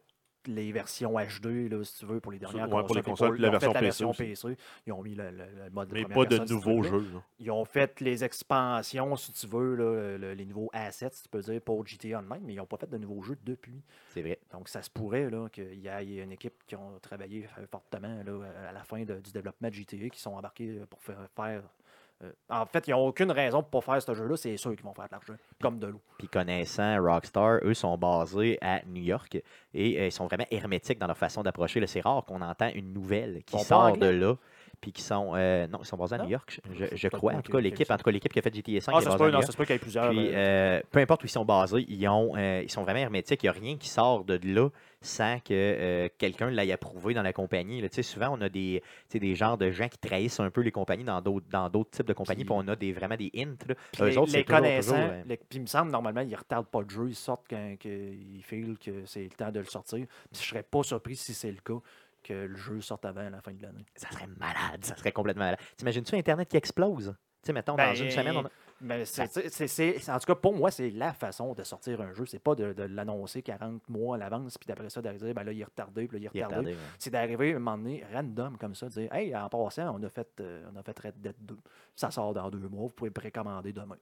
les 0.47 0.73
versions 0.73 1.13
HD, 1.15 1.69
là, 1.69 1.83
si 1.85 1.99
tu 1.99 2.07
veux, 2.07 2.21
pour 2.21 2.33
les 2.33 2.39
dernières 2.39 2.69
Ouais, 2.71 2.83
pour 2.85 2.95
les 2.95 3.03
consoles, 3.03 3.39
la 3.39 3.49
ils 3.49 3.55
ont 3.57 3.61
fait 3.61 3.81
version 3.81 4.13
PC. 4.13 4.57
Ils 4.87 4.93
ont 4.93 5.03
mis 5.03 5.15
le, 5.15 5.31
le- 5.31 5.65
le 5.65 5.71
mode 5.71 5.93
Mais 5.93 6.05
pas 6.05 6.25
de 6.27 6.47
si 6.47 6.53
nouveaux 6.53 6.83
jeux. 6.83 7.05
Ils 7.39 7.51
ont 7.51 7.65
fait 7.65 8.01
les 8.01 8.25
expansions, 8.25 9.17
si 9.17 9.33
tu 9.33 9.47
veux, 9.47 9.75
là, 9.75 10.19
le- 10.19 10.35
les 10.35 10.45
nouveaux 10.47 10.71
assets, 10.73 11.11
si 11.13 11.23
tu 11.25 11.29
peux 11.29 11.41
dire, 11.41 11.61
pour 11.61 11.87
GTA 11.87 12.19
Online, 12.21 12.43
mais 12.45 12.55
ils 12.55 12.57
n'ont 12.57 12.67
pas 12.67 12.77
fait 12.77 12.89
de 12.91 12.99
nouveaux 12.99 13.23
jeux 13.23 13.39
depuis. 13.45 13.83
C'est 14.15 14.23
vrai. 14.23 14.39
Donc, 14.53 14.69
ça 14.69 14.83
se 14.83 14.91
pourrait 14.91 15.29
là, 15.31 15.49
qu'il 15.51 15.75
y 15.81 15.89
ait 15.89 16.23
une 16.23 16.33
équipe 16.33 16.55
qui 16.67 16.77
ont 16.77 16.99
travaillé 17.01 17.49
euh, 17.59 17.67
fortement 17.67 18.23
là, 18.25 18.47
à 18.69 18.73
la 18.73 18.85
fin 18.85 19.05
de- 19.05 19.21
du 19.21 19.33
développement 19.33 19.69
de 19.69 19.75
GTA, 19.75 20.09
qui 20.09 20.21
sont 20.21 20.33
embarqués 20.35 20.71
euh, 20.81 20.87
pour 20.87 21.03
faire. 21.03 21.19
faire, 21.35 21.63
euh, 22.25 22.33
en 22.49 22.65
fait, 22.65 22.89
ils 22.89 22.93
n'ont 22.93 23.07
aucune 23.07 23.31
raison 23.31 23.63
pour 23.63 23.81
ne 23.81 23.85
pas 23.85 23.93
faire 23.93 24.03
ce 24.03 24.15
jeu-là. 24.15 24.37
C'est 24.37 24.57
sûr 24.57 24.75
qu'ils 24.75 24.85
vont 24.85 24.95
faire 24.95 25.07
de 25.07 25.13
l'argent, 25.13 25.35
comme 25.61 25.79
de 25.79 25.89
l'eau. 25.89 26.01
Puis 26.19 26.29
connaissant 26.29 26.97
Rockstar, 27.03 27.59
eux 27.63 27.75
sont 27.75 27.97
basés 27.99 28.59
à 28.63 28.81
New 28.87 29.03
York 29.03 29.37
et 29.75 30.01
euh, 30.01 30.07
ils 30.07 30.13
sont 30.13 30.27
vraiment 30.27 30.47
hermétiques 30.51 30.99
dans 30.99 31.07
leur 31.07 31.19
façon 31.19 31.43
d'approcher. 31.43 31.87
C'est 31.87 32.01
rare 32.01 32.25
qu'on 32.25 32.41
entend 32.41 32.71
une 32.75 32.93
nouvelle 32.93 33.43
qui 33.45 33.59
sort 33.59 33.97
de 33.97 34.07
là. 34.07 34.35
Puis 34.81 34.93
qui 34.93 35.03
sont. 35.03 35.33
euh, 35.35 35.67
non, 35.67 35.79
ils 35.83 35.87
sont 35.87 35.97
basés 35.97 36.15
à? 36.17 36.19
New 36.19 36.29
York, 36.31 36.61
je, 36.95 37.09
pas 37.09 37.17
crois. 37.17 37.33
En 37.35 37.43
tout 37.43 37.51
cas, 37.53 37.59
qui- 37.59 37.65
l'équipe, 37.65 37.91
en 37.91 37.97
tout 37.97 38.05
cas, 38.05 38.11
l'équipe 38.11 38.33
qui 38.33 38.39
a 38.39 38.43
fait 38.43 38.55
GTA 38.55 38.81
5 38.81 38.93
Ah, 38.95 38.99
est 38.99 39.03
ça 39.03 39.11
se 39.13 39.17
peut, 39.17 39.25
non, 39.27 39.31
York. 39.33 39.45
ça 39.45 39.53
se 39.53 39.57
peut 39.57 39.65
qu'il 39.65 39.75
y 39.75 39.77
ait 39.77 39.81
plusieurs. 39.81 40.11
Puis, 40.11 40.29
euh, 40.29 40.33
euh, 40.37 40.81
peu 40.91 41.01
importe 41.01 41.23
où 41.23 41.27
ils 41.27 41.31
sont 41.31 41.45
basés, 41.45 41.85
ils, 41.89 42.07
ont, 42.09 42.35
euh, 42.37 42.61
ils 42.63 42.71
sont 42.71 42.83
vraiment 42.83 43.01
hermétiques. 43.01 43.43
Il 43.43 43.47
n'y 43.47 43.51
a 43.51 43.53
rien 43.61 43.77
qui 43.77 43.89
sort 43.89 44.25
de 44.25 44.39
là 44.45 44.69
sans 45.01 45.39
que 45.41 46.09
quelqu'un 46.19 46.51
l'ait 46.51 46.73
approuvé 46.73 47.15
dans 47.15 47.23
la 47.23 47.33
compagnie. 47.33 47.81
là. 47.81 47.89
Tu 47.89 47.97
sais, 47.97 48.03
souvent, 48.03 48.37
on 48.37 48.41
a 48.41 48.49
des, 48.49 48.83
des 49.15 49.35
genres 49.35 49.57
de 49.59 49.71
gens 49.71 49.89
qui 49.89 49.99
trahissent 49.99 50.41
un 50.41 50.51
peu 50.51 50.63
les 50.63 50.73
compagnies 50.73 51.05
dans 51.05 51.21
d'autres 51.21 51.47
dans 51.51 51.69
d'autres 51.71 51.91
types 51.91 52.07
de 52.07 52.13
compagnies. 52.13 52.45
Puis- 52.45 52.55
on 52.57 52.67
a 52.69 52.75
des, 52.77 52.93
vraiment 52.93 53.17
des 53.17 53.31
hints. 53.37 53.57
là. 53.69 53.75
Puis 53.93 54.03
Eux 54.03 54.07
les, 54.09 54.19
autres, 54.19 54.33
les 54.33 54.45
connaissants, 54.45 54.93
toujours, 54.97 55.11
les- 55.27 55.37
puis 55.37 55.59
il 55.59 55.61
me 55.63 55.67
semble, 55.67 55.91
normalement, 55.91 56.23
ils 56.23 56.31
ne 56.31 56.37
retardent 56.37 56.67
pas 56.67 56.81
le 56.83 56.89
jeu. 56.89 57.09
Ils 57.09 57.15
sortent 57.15 57.47
quand 57.49 57.77
que 57.79 57.89
ils 57.89 58.43
filent 58.43 58.77
que 58.79 59.05
c'est 59.07 59.23
le 59.25 59.31
temps 59.31 59.51
de 59.53 59.61
le 59.61 59.65
sortir. 59.67 60.07
Puis 60.33 60.43
je 60.43 60.49
serais 60.49 60.63
pas 60.65 60.83
surpris 60.83 61.17
si 61.17 61.35
c'est 61.35 61.51
le 61.53 61.59
cas 61.65 61.79
que 62.27 62.33
le 62.47 62.57
jeu 62.57 62.81
sorte 62.81 63.05
avant 63.05 63.29
la 63.29 63.41
fin 63.41 63.53
de 63.53 63.63
l'année. 63.63 63.85
Ça 63.95 64.11
serait 64.11 64.27
malade, 64.39 64.85
ça 64.85 64.97
serait 64.97 65.13
complètement 65.13 65.45
malade. 65.45 65.61
T'imagines-tu 65.77 66.15
Internet 66.17 66.49
qui 66.49 66.57
explose? 66.57 67.15
Tu 67.43 67.47
sais, 67.49 67.53
mettons, 67.53 67.75
Ben, 67.77 67.89
dans 67.91 67.95
une 67.95 68.11
semaine, 68.11 68.37
on 68.37 68.47
a... 68.47 68.51
Mais 68.83 69.07
c'est, 69.07 69.27
c'est- 69.69 70.11
en 70.11 70.19
tout 70.19 70.27
cas, 70.27 70.35
pour 70.35 70.55
moi, 70.55 70.71
c'est 70.71 70.91
la 70.91 71.15
façon 71.15 71.55
de 71.55 71.63
sortir 71.63 71.99
un 72.03 72.13
jeu. 72.13 72.27
C'est 72.27 72.39
pas 72.41 72.55
de, 72.55 72.75
de 72.75 72.83
l'annoncer 72.83 73.41
40 73.41 73.89
mois 73.89 74.17
à 74.17 74.19
l'avance, 74.19 74.59
puis 74.59 74.67
d'après 74.67 74.91
ça, 74.91 75.01
d'arriver, 75.01 75.33
ben 75.33 75.45
là, 75.45 75.53
il 75.53 75.61
est 75.61 75.65
retardé, 75.65 76.07
puis 76.07 76.19
là, 76.19 76.29
il 76.31 76.39
est 76.39 76.43
retardé. 76.45 76.57
retardé, 76.73 76.73
ouais. 76.73 76.91
C'est 76.99 77.11
d'arriver 77.11 77.53
à 77.55 77.57
un 77.57 77.59
moment 77.59 77.79
donné, 77.79 78.05
random 78.13 78.59
comme 78.59 78.75
ça, 78.75 78.87
de 78.89 78.93
dire 78.93 79.15
Hey, 79.15 79.35
en 79.35 79.49
passant, 79.49 79.99
on 79.99 80.03
a 80.03 80.11
fait, 80.11 80.29
euh, 80.41 80.69
on 80.71 80.77
a 80.79 80.83
fait 80.83 80.99
Red 80.99 81.15
Dead 81.23 81.37
2. 81.41 81.57
Ça 81.95 82.11
sort 82.11 82.35
dans 82.35 82.51
deux 82.51 82.69
mois, 82.69 82.83
vous 82.83 82.91
pouvez 82.91 83.11
précommander 83.11 83.73
demain. 83.73 83.97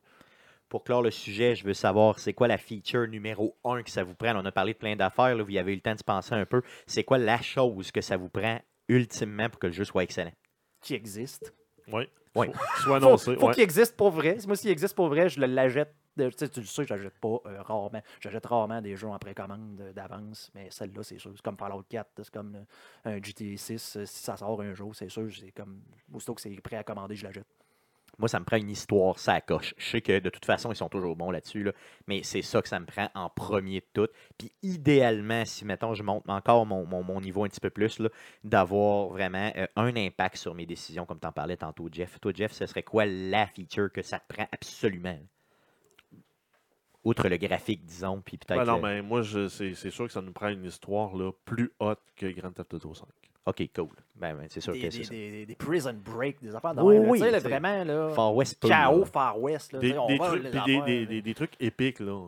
Pour 0.74 0.82
clore 0.82 1.02
le 1.02 1.12
sujet, 1.12 1.54
je 1.54 1.62
veux 1.62 1.72
savoir, 1.72 2.18
c'est 2.18 2.32
quoi 2.32 2.48
la 2.48 2.58
feature 2.58 3.06
numéro 3.06 3.56
un 3.62 3.84
que 3.84 3.90
ça 3.92 4.02
vous 4.02 4.16
prend? 4.16 4.34
On 4.34 4.44
a 4.44 4.50
parlé 4.50 4.72
de 4.72 4.78
plein 4.78 4.96
d'affaires, 4.96 5.36
là, 5.36 5.44
vous 5.44 5.50
y 5.52 5.56
avez 5.56 5.70
eu 5.70 5.76
le 5.76 5.80
temps 5.80 5.92
de 5.92 6.00
se 6.00 6.02
penser 6.02 6.34
un 6.34 6.44
peu. 6.46 6.62
C'est 6.88 7.04
quoi 7.04 7.16
la 7.16 7.40
chose 7.40 7.92
que 7.92 8.00
ça 8.00 8.16
vous 8.16 8.28
prend 8.28 8.58
ultimement 8.88 9.48
pour 9.48 9.60
que 9.60 9.68
le 9.68 9.72
jeu 9.72 9.84
soit 9.84 10.02
excellent? 10.02 10.32
Qui 10.80 10.94
existe. 10.94 11.54
Oui. 11.92 12.08
Oui. 12.34 12.48
Faut- 12.52 12.58
Soit 12.82 12.98
Faut, 12.98 13.06
annoncé. 13.06 13.36
faut 13.36 13.46
ouais. 13.46 13.54
qu'il 13.54 13.62
existe 13.62 13.96
pour 13.96 14.10
vrai. 14.10 14.36
Moi, 14.48 14.56
s'il 14.56 14.70
existe 14.70 14.96
pour 14.96 15.06
vrai, 15.06 15.28
je 15.28 15.38
le 15.38 15.46
l'achète. 15.46 15.94
de- 16.16 16.28
Tu 16.30 16.38
sais, 16.38 16.48
tu 16.48 16.58
le 16.58 16.66
sais, 16.66 16.82
je 16.84 16.92
l'achète 16.92 17.20
pas 17.20 17.38
euh, 17.46 17.62
rarement. 17.62 18.02
J'achète 18.18 18.44
rarement 18.46 18.82
des 18.82 18.96
jeux 18.96 19.06
en 19.06 19.18
précommande 19.20 19.80
euh, 19.80 19.92
d'avance, 19.92 20.50
mais 20.56 20.66
celle-là, 20.72 21.04
c'est 21.04 21.18
sûr. 21.18 21.30
C'est 21.36 21.42
comme 21.42 21.56
Fallout 21.56 21.84
4, 21.88 22.10
c'est 22.16 22.30
comme 22.30 22.56
euh, 23.06 23.12
un 23.16 23.22
GTA 23.22 23.56
6. 23.56 23.96
euh, 23.98 24.06
Si 24.06 24.24
ça 24.24 24.36
sort 24.36 24.60
un 24.60 24.74
jour, 24.74 24.92
c'est 24.92 25.08
sûr, 25.08 25.28
c'est 25.32 25.52
comme. 25.52 25.82
Aussitôt 26.12 26.34
que 26.34 26.40
c'est 26.40 26.50
prêt 26.60 26.74
à 26.74 26.82
commander, 26.82 27.14
je 27.14 27.22
l'achète. 27.22 27.46
Moi, 28.18 28.28
ça 28.28 28.38
me 28.40 28.44
prend 28.44 28.56
une 28.56 28.70
histoire, 28.70 29.18
ça 29.18 29.40
coche. 29.40 29.74
Je 29.76 29.84
sais 29.90 30.00
que 30.00 30.18
de 30.18 30.30
toute 30.30 30.44
façon, 30.44 30.70
ils 30.72 30.76
sont 30.76 30.88
toujours 30.88 31.16
bons 31.16 31.30
là-dessus, 31.30 31.62
là, 31.64 31.72
mais 32.06 32.22
c'est 32.22 32.42
ça 32.42 32.62
que 32.62 32.68
ça 32.68 32.78
me 32.80 32.86
prend 32.86 33.08
en 33.14 33.28
premier 33.28 33.80
de 33.80 33.86
tout. 33.92 34.08
Puis 34.38 34.52
idéalement, 34.62 35.44
si, 35.44 35.64
mettons, 35.64 35.94
je 35.94 36.02
monte 36.02 36.28
encore 36.28 36.66
mon, 36.66 36.86
mon- 36.86 37.02
mon 37.02 37.20
niveau 37.20 37.44
un 37.44 37.48
petit 37.48 37.60
peu 37.60 37.70
plus, 37.70 38.00
d'avoir 38.44 39.08
vraiment 39.08 39.52
euh, 39.56 39.66
un 39.76 39.94
impact 39.96 40.36
sur 40.36 40.54
mes 40.54 40.66
décisions, 40.66 41.06
comme 41.06 41.20
tu 41.20 41.26
en 41.26 41.32
parlais 41.32 41.56
tantôt, 41.56 41.88
Jeff. 41.90 42.18
Toi, 42.20 42.32
Jeff, 42.34 42.52
ce 42.52 42.66
serait 42.66 42.82
quoi 42.82 43.04
la 43.06 43.46
feature 43.46 43.90
que 43.92 44.02
ça 44.02 44.18
te 44.20 44.32
prend 44.34 44.46
absolument? 44.52 45.18
Outre 47.04 47.28
le 47.28 47.36
graphique, 47.36 47.84
disons, 47.84 48.22
puis 48.24 48.38
peut-être... 48.38 48.64
Ben 48.64 48.72
non, 48.72 48.80
mais 48.80 49.02
moi, 49.02 49.20
je- 49.20 49.48
c'est 49.48 49.74
c'est 49.74 49.90
sûr 49.90 50.06
que 50.06 50.12
ça 50.12 50.22
nous 50.22 50.32
prend 50.32 50.48
une 50.48 50.64
histoire 50.64 51.14
là, 51.14 51.32
plus 51.44 51.70
haute 51.78 52.00
que 52.16 52.26
Grand 52.32 52.52
Theft 52.52 52.72
Auto 52.74 52.94
5. 52.94 53.06
OK, 53.46 53.68
cool. 53.76 53.88
Ben, 54.16 54.34
ben, 54.34 54.46
c'est 54.48 54.60
sûr 54.60 54.72
Des, 54.72 54.80
que 54.80 54.84
des, 54.86 54.90
c'est 54.90 55.04
ça. 55.04 55.10
des- 55.10 55.46
des 55.46 55.54
prison 55.54 55.94
break, 56.02 56.40
des 56.40 56.54
affaires 56.54 56.74
de 56.74 56.80
Oui, 56.80 56.98
même, 56.98 57.10
oui, 57.10 57.18
Tu 57.18 57.24
sais, 57.26 57.30
là, 57.30 57.38
vraiment, 57.40 57.84
là. 57.84 58.08
Far 58.10 58.34
West 58.34 58.58
Chaos. 58.66 59.04
Far 59.04 59.38
West. 59.40 59.72
Là, 59.72 59.80
Des, 59.80 59.98
on 59.98 60.06
des 60.06 60.16
va, 60.16 60.26
trucs, 60.28 60.46
affaires, 60.46 60.84
des- 60.84 61.22
des 61.22 61.34
trucs 61.34 61.52
épiques, 61.60 62.00
là. 62.00 62.18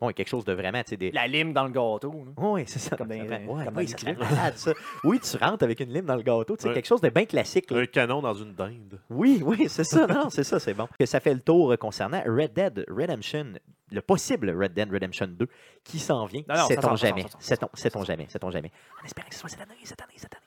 Ouais, 0.00 0.12
quelque 0.12 0.28
chose 0.28 0.44
de 0.44 0.52
vraiment, 0.52 0.82
tu 0.82 0.90
sais, 0.90 0.96
des... 0.98 1.10
La 1.10 1.26
lime 1.26 1.54
dans 1.54 1.64
le 1.64 1.70
gâteau. 1.70 2.12
là. 2.12 2.32
Oui, 2.36 2.64
c'est 2.66 2.78
ça. 2.78 2.96
Comme 2.96 3.08
dans 3.08 3.14
Ça 3.14 3.20
ouais, 3.22 3.38
comme 3.64 3.74
dans 3.74 3.80
oui, 3.80 3.88
ça 3.88 4.12
malade, 4.12 4.56
ça. 4.56 4.72
Oui, 5.04 5.18
tu 5.20 5.36
rentres 5.38 5.64
avec 5.64 5.80
une 5.80 5.90
lime 5.92 6.04
dans 6.04 6.16
le 6.16 6.22
gâteau, 6.22 6.54
Ouais. 6.64 6.74
quelque 6.74 6.86
chose 6.86 7.00
de 7.00 7.08
bien 7.08 7.24
classique. 7.24 7.70
là. 7.70 7.78
Un 7.80 7.86
canon 7.86 8.20
dans 8.20 8.34
une 8.34 8.52
dinde. 8.52 9.00
Oui, 9.08 9.40
oui, 9.42 9.66
c'est 9.70 9.84
ça. 9.84 10.06
Non, 10.06 10.28
c'est 10.28 10.44
ça, 10.44 10.60
c'est 10.60 10.74
bon. 10.74 10.86
Que 10.98 11.06
ça 11.06 11.18
fait 11.20 11.32
le 11.32 11.40
tour 11.40 11.72
euh, 11.72 11.76
concernant 11.78 12.22
Red 12.26 12.52
Dead 12.52 12.84
Redemption, 12.90 13.54
le 13.90 14.00
possible 14.02 14.50
Red 14.50 14.74
Dead 14.74 14.92
Redemption 14.92 15.28
2 15.28 15.48
qui 15.82 15.98
s'en 15.98 16.26
vient. 16.26 16.42
Non, 16.48 16.56
non, 16.56 16.60
ça 16.62 16.74
Sait-on 16.74 16.96
jamais. 16.96 17.24
sait-on 17.38 18.04
jamais. 18.04 18.26
Sait-on 18.28 18.50
jamais. 18.50 18.70
En 19.02 19.06
espérant 19.06 19.28
que 19.28 19.34
ce 19.34 19.40
soit 19.40 19.48
cette 19.48 19.60
année, 19.62 19.74
cette 19.84 20.02
année, 20.02 20.12
cette 20.16 20.34
année. 20.34 20.42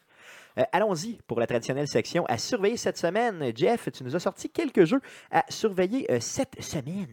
Euh, 0.60 0.64
Allons-y 0.74 1.20
pour 1.28 1.40
la 1.40 1.48
traditionnelle 1.48 1.88
section 1.88 2.26
à 2.26 2.38
surveiller 2.38 2.76
cette 2.78 2.98
semaine. 2.98 3.52
Jeff, 3.56 3.90
tu 3.92 4.04
nous 4.04 4.16
as 4.16 4.20
sorti 4.20 4.50
quelques 4.50 4.84
jeux 4.86 5.00
à 5.32 5.44
surveiller 5.50 6.12
euh, 6.12 6.20
cette 6.20 6.62
semaine. 6.62 7.08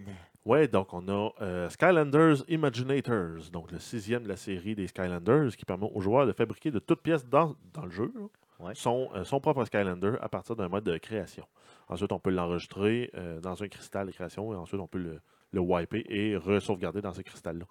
Ouais, 0.47 0.69
donc 0.69 0.95
on 0.95 1.07
a 1.09 1.31
euh, 1.43 1.69
Skylanders 1.69 2.45
Imaginators, 2.49 3.51
donc 3.53 3.71
le 3.73 3.79
sixième 3.79 4.23
de 4.23 4.29
la 4.29 4.37
série 4.37 4.75
des 4.75 4.87
Skylanders, 4.87 5.57
qui 5.57 5.65
permet 5.65 5.91
aux 5.93 6.01
joueurs 6.01 6.27
de 6.27 6.33
fabriquer 6.33 6.71
de 6.71 6.79
toutes 6.79 7.03
pièces 7.03 7.27
dans, 7.27 7.55
dans 7.75 7.85
le 7.85 7.91
jeu 7.91 8.13
Ouais. 8.59 8.73
son, 8.75 9.11
euh, 9.15 9.25
son 9.25 9.39
propre 9.41 9.65
Skylander 9.67 10.15
à 10.23 10.31
partir 10.31 10.57
d'un 10.57 10.69
mode 10.69 10.85
de 10.85 10.97
création. 10.97 11.45
Ensuite, 11.89 12.11
on 12.13 12.19
peut 12.19 12.31
l'enregistrer 12.31 13.11
euh, 13.15 13.39
dans 13.41 13.63
un 13.63 13.69
cristal 13.69 14.07
de 14.07 14.13
création 14.13 14.51
et 14.53 14.57
ensuite 14.57 14.81
on 14.81 14.87
peut 14.87 14.99
le, 14.99 15.21
le 15.53 15.61
wiper 15.61 16.07
et 16.09 16.37
re-sauvegarder 16.39 17.03
dans 17.03 17.13
ce 17.13 17.21
cristal-là. 17.21 17.67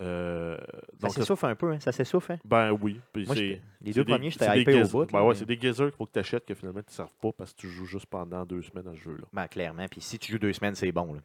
Euh, 0.00 0.56
Ça 0.58 0.66
donc, 1.00 1.10
ça- 1.12 1.20
s'essouffle 1.20 1.46
un 1.46 1.54
peu, 1.54 1.72
hein? 1.72 1.80
Ça 1.80 1.92
s'essouffle, 1.92 2.32
hein? 2.32 2.38
ben 2.44 2.72
oui. 2.72 3.00
puis 3.12 3.26
Moi, 3.26 3.34
les 3.34 3.60
deux 3.92 4.04
des- 4.04 4.12
premiers, 4.12 4.30
j'étais 4.30 4.60
hypé 4.60 4.82
au 4.82 4.86
bout. 4.88 5.06
Ben 5.10 5.22
ouais, 5.22 5.28
mais- 5.28 5.34
c'est 5.34 5.46
des 5.46 5.56
geysers 5.56 5.86
qu'il 5.86 5.96
faut 5.96 6.06
que 6.06 6.12
tu 6.12 6.18
achètes 6.18 6.44
que 6.44 6.54
finalement 6.54 6.80
tu 6.80 6.90
ne 6.90 6.94
serves 6.94 7.14
pas 7.22 7.30
parce 7.32 7.52
que 7.52 7.58
tu 7.60 7.68
joues 7.68 7.86
juste 7.86 8.06
pendant 8.06 8.44
deux 8.44 8.62
semaines 8.62 8.88
à 8.88 8.92
ce 8.94 8.98
jeu-là. 9.00 9.24
Ben, 9.32 9.46
clairement. 9.48 9.86
Puis 9.90 10.00
si 10.00 10.18
tu 10.18 10.32
joues 10.32 10.38
deux 10.38 10.52
semaines, 10.52 10.74
c'est 10.74 10.92
bon. 10.92 11.14
Là. 11.14 11.20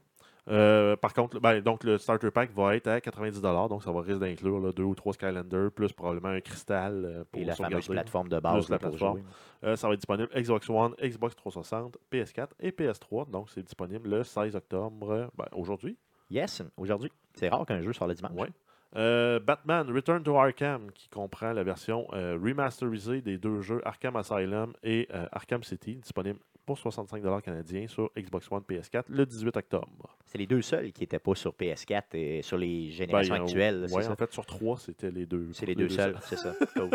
Euh, 0.50 0.96
par 0.98 1.14
contre, 1.14 1.40
ben, 1.40 1.62
donc 1.62 1.84
le 1.84 1.98
starter 1.98 2.30
pack 2.30 2.52
va 2.52 2.76
être 2.76 2.88
à 2.88 3.00
90 3.00 3.42
donc 3.42 3.82
ça 3.82 3.92
va 3.92 4.02
risque 4.02 4.20
d'inclure 4.20 4.74
deux 4.74 4.84
ou 4.84 4.94
trois 4.94 5.14
Skylanders, 5.14 5.72
plus 5.72 5.94
probablement 5.94 6.30
un 6.30 6.42
cristal 6.42 7.06
euh, 7.06 7.24
pour 7.32 7.42
Et 7.42 7.46
la 7.46 7.56
fameuse 7.56 7.88
plateforme 7.88 8.28
de 8.28 8.40
base 8.40 8.66
Plus 8.66 8.72
la 8.72 8.80
plateforme. 8.80 9.22
Euh, 9.64 9.76
ça 9.78 9.88
va 9.88 9.94
être 9.94 10.00
disponible 10.00 10.30
Xbox 10.36 10.70
One, 10.70 10.96
Xbox 11.02 11.36
360, 11.36 11.98
PS4 12.12 12.48
et 12.60 12.72
PS3. 12.72 13.30
Donc 13.30 13.50
c'est 13.52 13.64
disponible 13.64 14.10
le 14.10 14.24
16 14.24 14.56
octobre, 14.56 15.30
ben, 15.38 15.46
aujourd'hui. 15.54 15.98
Yes, 16.30 16.62
aujourd'hui. 16.76 17.12
C'est 17.34 17.48
rare 17.48 17.66
qu'un 17.66 17.82
jeu 17.82 17.94
soit 17.94 18.08
le 18.08 18.16
dimanche. 18.16 18.34
Ouais. 18.34 18.50
Euh, 18.96 19.40
Batman 19.40 19.90
Return 19.92 20.24
to 20.24 20.38
Arkham, 20.38 20.92
qui 20.92 21.10
comprend 21.10 21.52
la 21.54 21.64
version 21.64 22.08
euh, 22.14 22.38
remasterisée 22.42 23.22
des 23.22 23.38
deux 23.38 23.62
jeux 23.62 23.82
Arkham 23.86 24.16
Asylum 24.16 24.74
et 24.84 25.08
euh, 25.14 25.26
Arkham 25.32 25.64
City, 25.64 25.96
disponible 25.96 26.40
pour 26.66 26.78
65 26.78 27.22
canadiens 27.44 27.88
sur 27.88 28.10
Xbox 28.18 28.52
One 28.52 28.64
PS4 28.68 29.04
le 29.10 29.26
18 29.26 29.58
octobre. 29.58 30.18
C'est 30.26 30.38
les 30.38 30.48
deux 30.48 30.62
seuls 30.62 30.92
qui 30.92 31.02
n'étaient 31.02 31.20
pas 31.20 31.36
sur 31.36 31.54
PS4 31.54 32.04
et 32.14 32.42
sur 32.42 32.58
les 32.58 32.86
Ben, 32.88 32.92
générations 32.92 33.34
il 33.36 33.38
y 33.38 33.40
en 33.40 33.42
a- 33.42 33.46
actuelles. 33.46 33.90
ça? 33.90 34.12
en 34.12 34.16
fait, 34.16 34.32
sur 34.34 34.46
trois, 34.46 34.78
c'était 34.78 35.12
les 35.12 35.26
deux. 35.26 35.50
C'est 35.54 35.66
les 35.66 35.76
deux 35.76 35.90
seuls, 35.90 36.16
c'est 36.24 36.38
ça. 36.38 36.54
Cool. 36.76 36.90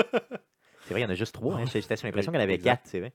C'est 0.85 0.95
vrai, 0.95 1.01
il 1.01 1.05
y 1.05 1.07
en 1.07 1.11
a 1.11 1.15
juste 1.15 1.35
trois. 1.35 1.57
Hein. 1.57 1.65
J'étais 1.67 1.97
sur 1.97 2.07
l'impression 2.07 2.33
qu'il 2.33 2.41
y 2.41 2.43
en 2.43 2.45
avait 2.45 2.59
quatre, 2.59 2.83
c'est 2.85 3.01
vrai. 3.01 3.13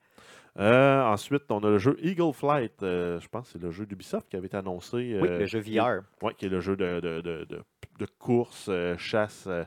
Euh, 0.60 1.02
ensuite, 1.06 1.44
on 1.50 1.60
a 1.64 1.70
le 1.70 1.80
jeu 1.80 1.98
Eagle 2.04 2.32
Flight. 2.34 2.84
euh, 2.84 3.20
je 3.20 3.28
pense 3.28 3.48
que 3.48 3.54
c'est 3.54 3.62
le 3.62 3.72
jeu 3.72 3.88
d'Ubisoft 3.88 4.30
qui 4.30 4.36
avait 4.36 4.46
été 4.46 4.58
annoncé. 4.58 4.98
Oui, 5.20 5.28
euh, 5.28 5.40
le 5.40 5.46
jeu 5.48 5.60
VR. 5.60 6.02
Ouais, 6.22 6.36
qui 6.36 6.46
est 6.46 6.50
le 6.50 6.60
jeu 6.60 6.76
de, 6.76 7.00
de, 7.00 7.22
de, 7.22 7.46
de- 7.46 8.06
course, 8.20 8.68
euh, 8.70 8.96
chasse, 8.98 9.46
euh, 9.48 9.64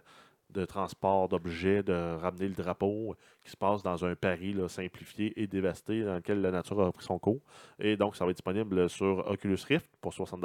de 0.57 0.65
transport 0.65 1.29
d'objets, 1.29 1.83
de 1.83 2.17
ramener 2.17 2.49
le 2.49 2.55
drapeau, 2.55 3.15
qui 3.45 3.51
se 3.51 3.57
passe 3.57 3.83
dans 3.83 4.05
un 4.05 4.15
Paris 4.15 4.53
là, 4.53 4.69
simplifié 4.69 5.33
et 5.41 5.47
dévasté 5.47 6.03
dans 6.03 6.17
lequel 6.17 6.41
la 6.41 6.51
nature 6.51 6.81
a 6.81 6.93
pris 6.93 7.05
son 7.05 7.19
cours. 7.19 7.41
Et 7.79 7.97
donc, 7.97 8.17
ça 8.17 8.25
va 8.25 8.31
être 8.31 8.37
disponible 8.37 8.89
sur 8.89 9.27
Oculus 9.29 9.59
Rift 9.69 9.91
pour 10.01 10.13
60 10.13 10.45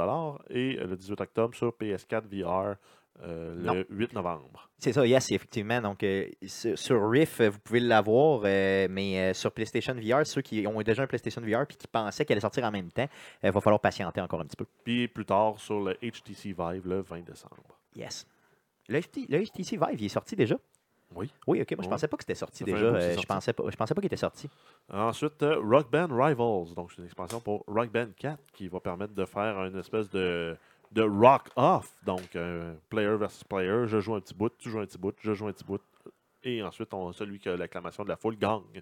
et 0.49 0.74
le 0.76 0.95
18 0.95 1.22
octobre 1.22 1.55
sur 1.55 1.70
PS4 1.70 2.24
VR 2.28 2.76
euh, 3.24 3.55
le 3.55 3.62
Non. 3.62 3.86
8 3.89 4.14
novembre. 4.14 4.70
C'est 4.80 4.93
ça, 4.93 5.05
yes, 5.05 5.32
effectivement. 5.32 5.80
Donc, 5.82 6.03
euh, 6.03 6.28
sur, 6.47 6.78
sur 6.78 7.09
Rift, 7.09 7.39
euh, 7.39 7.49
vous 7.49 7.59
pouvez 7.59 7.80
l'avoir, 7.80 8.41
euh, 8.45 8.88
mais 8.89 9.34
sur 9.34 9.51
PlayStation 9.51 9.93
VR, 9.93 10.26
ceux 10.26 10.41
qui 10.41 10.66
ont 10.66 10.82
déjà 10.82 11.03
un 11.03 11.07
PlayStation 11.07 11.41
VR 11.41 11.62
et 11.62 11.68
qui 11.68 11.88
pensaient 11.88 12.26
qu'elle 12.26 12.36
allait 12.36 12.41
sortir 12.41 12.64
en 12.64 12.72
même 12.72 12.91
temps, 12.91 13.07
il 13.43 13.51
va 13.51 13.62
falloir 13.62 13.80
patienter 13.80 14.22
encore 14.22 14.41
un 14.41 14.45
petit 14.45 14.55
peu. 14.55 14.66
Puis 14.84 15.07
plus 15.07 15.26
tard 15.26 15.59
sur 15.59 15.82
le 15.82 15.93
HTC 15.95 16.55
Vive 16.57 16.88
le 16.88 17.01
20 17.01 17.26
décembre. 17.26 17.78
Yes. 17.95 18.26
Le, 18.91 18.99
HT 18.99 19.27
le 19.29 19.43
HTC 19.43 19.77
Vive, 19.77 19.99
il 20.01 20.05
est 20.05 20.09
sorti 20.09 20.35
déjà? 20.35 20.55
Oui. 21.13 21.29
Oui, 21.47 21.61
ok. 21.61 21.71
Moi, 21.73 21.83
je 21.83 21.89
pensais 21.89 22.07
pas 22.07 22.15
que 22.17 22.23
c'était 22.23 22.35
sorti 22.35 22.59
Ça 22.59 22.65
fait 22.65 22.71
un 22.71 22.75
déjà. 22.75 22.87
bout 22.89 22.95
que 22.95 23.01
c'est 23.01 23.05
euh, 23.07 23.09
je 23.09 23.13
sorti. 23.15 23.27
pensais 23.27 23.53
pas, 23.53 23.63
je 23.69 23.75
pensais 23.75 23.93
pas 23.93 24.01
qu'il 24.01 24.07
était 24.07 24.15
sorti. 24.17 24.49
Ensuite, 24.89 25.43
euh, 25.43 25.59
Rock 25.59 25.91
Band 25.91 26.07
Rivals. 26.09 26.73
Donc, 26.75 26.91
c'est 26.91 26.99
une 26.99 27.05
expansion 27.05 27.39
pour 27.41 27.63
Rock 27.67 27.89
Band 27.91 28.07
4 28.17 28.39
qui 28.53 28.67
va 28.69 28.79
permettre 28.79 29.13
de 29.13 29.25
faire 29.25 29.65
une 29.65 29.77
espèce 29.77 30.09
de, 30.09 30.55
de 30.93 31.01
rock 31.01 31.49
off. 31.57 31.93
Donc, 32.05 32.33
euh, 32.35 32.73
player 32.89 33.15
versus 33.17 33.43
player. 33.43 33.87
Je 33.87 33.99
joue 33.99 34.15
un 34.15 34.21
petit 34.21 34.33
bout, 34.33 34.51
tu 34.57 34.69
joues 34.69 34.79
un 34.79 34.85
petit 34.85 34.97
bout, 34.97 35.13
je 35.19 35.33
joue 35.33 35.47
un 35.47 35.51
petit 35.53 35.65
bout. 35.65 35.81
Et 36.43 36.63
ensuite, 36.63 36.93
on, 36.93 37.11
celui 37.11 37.39
qui 37.39 37.49
a 37.49 37.57
l'acclamation 37.57 38.03
de 38.03 38.09
la 38.09 38.15
foule 38.15 38.37
gagne. 38.37 38.81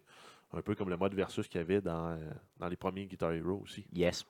Un 0.53 0.61
peu 0.61 0.73
comme 0.75 0.89
le 0.89 0.97
mode 0.97 1.13
versus 1.15 1.47
qu'il 1.47 1.61
y 1.61 1.63
avait 1.63 1.81
dans, 1.81 2.09
euh, 2.11 2.17
dans 2.57 2.67
les 2.67 2.75
premiers 2.75 3.05
Guitar 3.05 3.31
Hero 3.33 3.61
aussi. 3.63 3.85
Yes. 3.93 4.25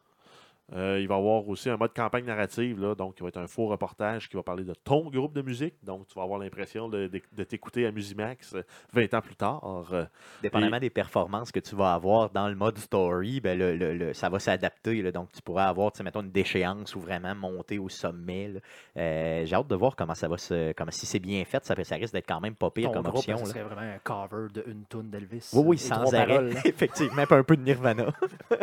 Euh, 0.74 1.00
il 1.02 1.08
va 1.08 1.16
y 1.16 1.18
avoir 1.18 1.48
aussi 1.48 1.70
un 1.70 1.78
mode 1.78 1.94
campagne 1.94 2.26
narrative, 2.26 2.80
là, 2.80 2.94
donc 2.96 3.16
qui 3.16 3.24
va 3.24 3.30
être 3.30 3.38
un 3.38 3.48
faux 3.48 3.68
reportage 3.68 4.30
qui 4.30 4.36
va 4.36 4.44
parler 4.44 4.64
de 4.64 4.74
ton 4.74 5.10
groupe 5.10 5.34
de 5.34 5.42
musique. 5.42 5.74
Donc, 5.84 6.08
tu 6.08 6.14
vas 6.16 6.24
avoir 6.24 6.40
l'impression 6.40 6.88
de, 6.90 7.08
de- 7.08 7.22
de 7.36 7.44
t'écouter 7.44 7.86
à 7.88 7.92
Musimax 7.92 8.54
euh, 8.54 8.64
20 8.94 9.14
ans 9.16 9.22
plus 9.22 9.36
tard. 9.36 9.90
Euh, 9.94 10.06
Dépendamment 10.42 10.80
des 10.80 10.90
performances 10.90 11.52
que 11.52 11.60
tu 11.60 11.76
vas 11.76 11.94
avoir 11.94 12.30
dans 12.30 12.48
le 12.48 12.56
mode 12.56 12.78
story, 12.78 13.40
ben 13.42 13.58
le, 13.58 13.76
le- 13.76 13.94
le- 13.96 14.14
ça 14.14 14.30
va 14.30 14.40
s'adapter. 14.40 15.12
Donc, 15.12 15.32
tu 15.32 15.42
pourras 15.42 15.66
avoir, 15.66 15.92
tu 15.92 15.98
sais, 15.98 16.04
mettons, 16.04 16.22
une 16.22 16.32
déchéance 16.32 16.96
ou 16.96 17.00
vraiment 17.00 17.34
monter 17.34 17.80
au 17.80 17.90
sommet. 17.90 18.52
Euh, 18.98 19.46
J'ai 19.46 19.56
hâte 19.56 19.68
de 19.68 19.76
voir 19.76 19.96
comment 19.96 20.14
ça 20.16 20.28
va 20.28 20.38
se. 20.38 20.72
Comment, 20.74 20.92
si 20.92 21.06
c'est 21.06 21.20
bien 21.20 21.44
fait, 21.46 21.66
ça, 21.66 21.76
ça 21.84 21.96
risque 21.96 22.14
d'être 22.14 22.28
quand 22.28 22.40
même 22.42 22.56
pas 22.56 22.70
pire 22.70 22.90
Ton 22.92 22.94
comme 23.02 23.04
groupe, 23.12 23.18
option. 23.18 23.38
là. 23.38 23.46
serait 23.46 23.64
vraiment 23.64 23.82
un 23.82 23.98
cover 24.04 24.48
d'une 24.54 24.86
tune 24.90 25.10
d'Elvis. 25.10 25.50
Oui, 25.54 25.64
oui, 25.66 25.78
sans 25.78 26.14
arrêt. 26.14 26.28
paroles. 26.28 26.54
Effectivement, 26.66 27.24
un 27.30 27.44
peu 27.44 27.58
de 27.58 27.64
Nirvana. 27.64 28.06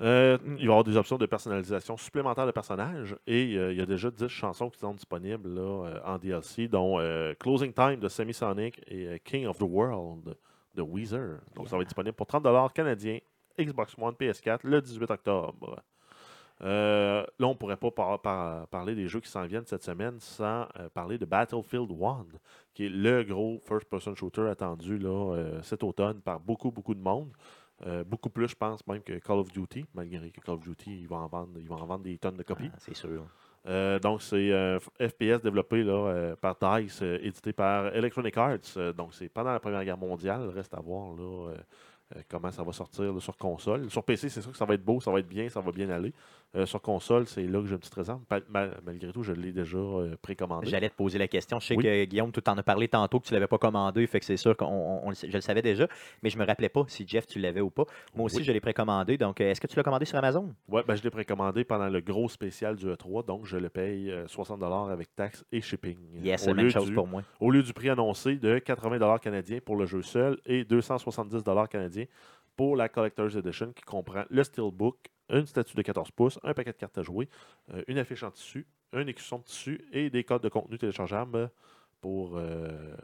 Euh, 0.00 0.38
il 0.46 0.54
va 0.56 0.60
y 0.60 0.64
avoir 0.64 0.84
des 0.84 0.96
options 1.00 1.18
de 1.18 1.26
personnalisation 1.26 1.96
supplémentaires 1.96 2.46
de 2.46 2.52
personnages 2.52 3.16
et 3.26 3.56
euh, 3.56 3.72
il 3.72 3.78
y 3.78 3.82
a 3.82 3.86
déjà 3.86 4.10
10 4.10 4.28
chansons 4.28 4.70
qui 4.70 4.78
sont 4.78 4.94
disponibles 4.94 5.48
là, 5.48 5.60
euh, 5.86 6.00
en 6.04 6.18
DLC, 6.18 6.68
dont 6.68 6.98
euh, 7.00 7.34
Closing 7.34 7.72
Time 7.72 7.96
de 7.96 8.08
Semisonic 8.08 8.80
et 8.86 9.20
King 9.24 9.46
of 9.46 9.58
the 9.58 9.62
World 9.62 10.36
de 10.74 10.82
Weezer. 10.82 11.40
Donc 11.56 11.68
ça 11.68 11.76
va 11.76 11.82
être 11.82 11.88
disponible 11.88 12.14
pour 12.14 12.26
30 12.26 12.72
canadiens, 12.72 13.18
Xbox 13.58 13.94
One, 13.98 14.14
PS4 14.14 14.60
le 14.62 14.80
18 14.80 15.10
octobre. 15.10 15.82
Euh, 16.62 17.24
là, 17.38 17.46
on 17.46 17.50
ne 17.50 17.54
pourrait 17.54 17.78
pas 17.78 17.90
par- 17.90 18.20
par- 18.20 18.66
parler 18.68 18.94
des 18.94 19.08
jeux 19.08 19.20
qui 19.20 19.30
s'en 19.30 19.46
viennent 19.46 19.64
cette 19.64 19.82
semaine 19.82 20.20
sans 20.20 20.66
euh, 20.78 20.90
parler 20.92 21.16
de 21.16 21.24
Battlefield 21.24 21.90
1, 21.90 22.26
qui 22.74 22.84
est 22.86 22.88
le 22.90 23.22
gros 23.24 23.58
first-person 23.66 24.14
shooter 24.14 24.42
attendu 24.48 24.98
là, 24.98 25.34
euh, 25.36 25.62
cet 25.62 25.82
automne 25.82 26.20
par 26.20 26.38
beaucoup, 26.38 26.70
beaucoup 26.70 26.94
de 26.94 27.00
monde. 27.00 27.30
Euh, 27.86 28.04
beaucoup 28.04 28.28
plus, 28.28 28.48
je 28.48 28.54
pense, 28.54 28.86
même 28.86 29.02
que 29.02 29.18
Call 29.18 29.38
of 29.38 29.50
Duty, 29.52 29.86
malgré 29.94 30.30
que 30.30 30.40
Call 30.40 30.56
of 30.56 30.60
Duty, 30.60 31.00
ils 31.00 31.08
vont 31.08 31.16
en 31.16 31.26
vendre, 31.26 31.58
ils 31.58 31.68
vont 31.68 31.76
en 31.76 31.86
vendre 31.86 32.04
des 32.04 32.18
tonnes 32.18 32.36
de 32.36 32.42
copies. 32.42 32.70
Ah, 32.72 32.78
c'est 32.78 32.94
sûr. 32.94 33.24
Euh, 33.66 33.98
donc, 33.98 34.22
c'est 34.22 34.52
euh, 34.52 34.78
FPS 35.00 35.42
développé 35.42 35.82
là, 35.82 36.34
par 36.40 36.56
DICE, 36.56 37.02
édité 37.02 37.52
par 37.52 37.94
Electronic 37.94 38.36
Arts. 38.36 38.92
Donc, 38.96 39.14
c'est 39.14 39.28
pendant 39.28 39.52
la 39.52 39.60
Première 39.60 39.84
Guerre 39.84 39.98
mondiale. 39.98 40.48
Reste 40.48 40.74
à 40.74 40.80
voir 40.80 41.14
là, 41.14 41.54
comment 42.28 42.50
ça 42.50 42.62
va 42.62 42.72
sortir 42.72 43.12
là, 43.12 43.20
sur 43.20 43.36
console. 43.36 43.90
Sur 43.90 44.02
PC, 44.02 44.28
c'est 44.28 44.42
sûr 44.42 44.52
que 44.52 44.58
ça 44.58 44.64
va 44.64 44.74
être 44.74 44.84
beau, 44.84 45.00
ça 45.00 45.10
va 45.10 45.20
être 45.20 45.28
bien, 45.28 45.48
ça 45.48 45.60
va 45.60 45.72
bien 45.72 45.88
aller. 45.90 46.12
Euh, 46.56 46.66
sur 46.66 46.82
console, 46.82 47.28
c'est 47.28 47.44
là 47.46 47.60
que 47.60 47.66
j'ai 47.66 47.74
une 47.74 47.78
petite 47.78 47.94
réserve. 47.94 48.20
Malgré 48.84 49.12
tout, 49.12 49.22
je 49.22 49.32
l'ai 49.32 49.52
déjà 49.52 49.78
euh, 49.78 50.16
précommandé. 50.20 50.66
J'allais 50.68 50.88
te 50.90 50.96
poser 50.96 51.16
la 51.16 51.28
question. 51.28 51.60
Je 51.60 51.66
sais 51.68 51.76
Oui. 51.76 51.84
que 51.84 52.04
Guillaume, 52.06 52.32
tu 52.32 52.42
t'en 52.42 52.58
as 52.58 52.62
parlé 52.64 52.88
tantôt 52.88 53.20
que 53.20 53.26
tu 53.26 53.32
ne 53.32 53.36
l'avais 53.36 53.46
pas 53.46 53.58
commandé, 53.58 54.04
fait 54.08 54.18
que 54.18 54.26
c'est 54.26 54.36
sûr 54.36 54.56
que 54.56 54.64
je 54.64 55.32
le 55.32 55.40
savais 55.40 55.62
déjà, 55.62 55.86
mais 56.24 56.28
je 56.30 56.36
me 56.36 56.44
rappelais 56.44 56.68
pas 56.68 56.82
si 56.88 57.06
Jeff, 57.06 57.28
tu 57.28 57.38
l'avais 57.38 57.60
ou 57.60 57.70
pas. 57.70 57.84
Moi 58.16 58.24
aussi, 58.26 58.38
Oui. 58.38 58.42
je 58.44 58.50
l'ai 58.50 58.58
précommandé. 58.60 59.16
Donc, 59.16 59.40
euh, 59.40 59.48
est-ce 59.52 59.60
que 59.60 59.68
tu 59.68 59.76
l'as 59.76 59.84
commandé 59.84 60.04
sur 60.06 60.18
Amazon? 60.18 60.52
Ouais, 60.68 60.82
ben, 60.84 60.96
je 60.96 61.04
l'ai 61.04 61.10
précommandé 61.10 61.62
pendant 61.62 61.88
le 61.88 62.00
gros 62.00 62.28
spécial 62.28 62.74
du 62.74 62.86
E3, 62.86 63.24
donc 63.24 63.46
je 63.46 63.56
le 63.56 63.68
paye 63.68 64.10
euh, 64.10 64.26
60 64.26 64.60
avec 64.90 65.14
taxes 65.14 65.44
et 65.52 65.60
shipping. 65.60 65.98
Yes, 66.20 66.40
c'est 66.42 66.48
la 66.48 66.54
même 66.54 66.70
chose 66.70 66.88
du- 66.88 66.94
pour 66.94 67.06
moi. 67.06 67.22
au 67.38 67.52
lieu 67.52 67.62
du 67.62 67.72
prix 67.72 67.90
annoncé 67.90 68.34
de 68.34 68.58
80 68.58 69.18
canadiens 69.18 69.60
pour 69.64 69.76
le 69.76 69.86
jeu 69.86 70.02
seul 70.02 70.36
et 70.46 70.64
270 70.64 71.44
canadiens 71.70 72.06
pour 72.60 72.76
la 72.76 72.90
Collector's 72.90 73.36
Edition 73.36 73.72
qui 73.72 73.80
comprend 73.84 74.24
le 74.28 74.44
Steelbook, 74.44 74.98
une 75.30 75.46
statue 75.46 75.74
de 75.74 75.80
14 75.80 76.10
pouces, 76.10 76.38
un 76.42 76.52
paquet 76.52 76.72
de 76.72 76.76
cartes 76.76 76.98
à 76.98 77.02
jouer, 77.02 77.26
euh, 77.72 77.82
une 77.88 77.96
affiche 77.96 78.22
en 78.22 78.30
tissu, 78.30 78.66
un 78.92 79.06
écusson 79.06 79.38
de 79.38 79.44
tissu 79.44 79.80
et 79.92 80.10
des 80.10 80.24
codes 80.24 80.42
de 80.42 80.50
contenu 80.50 80.76
téléchargeables 80.76 81.50
pour... 82.02 82.36
euh, 82.36 82.94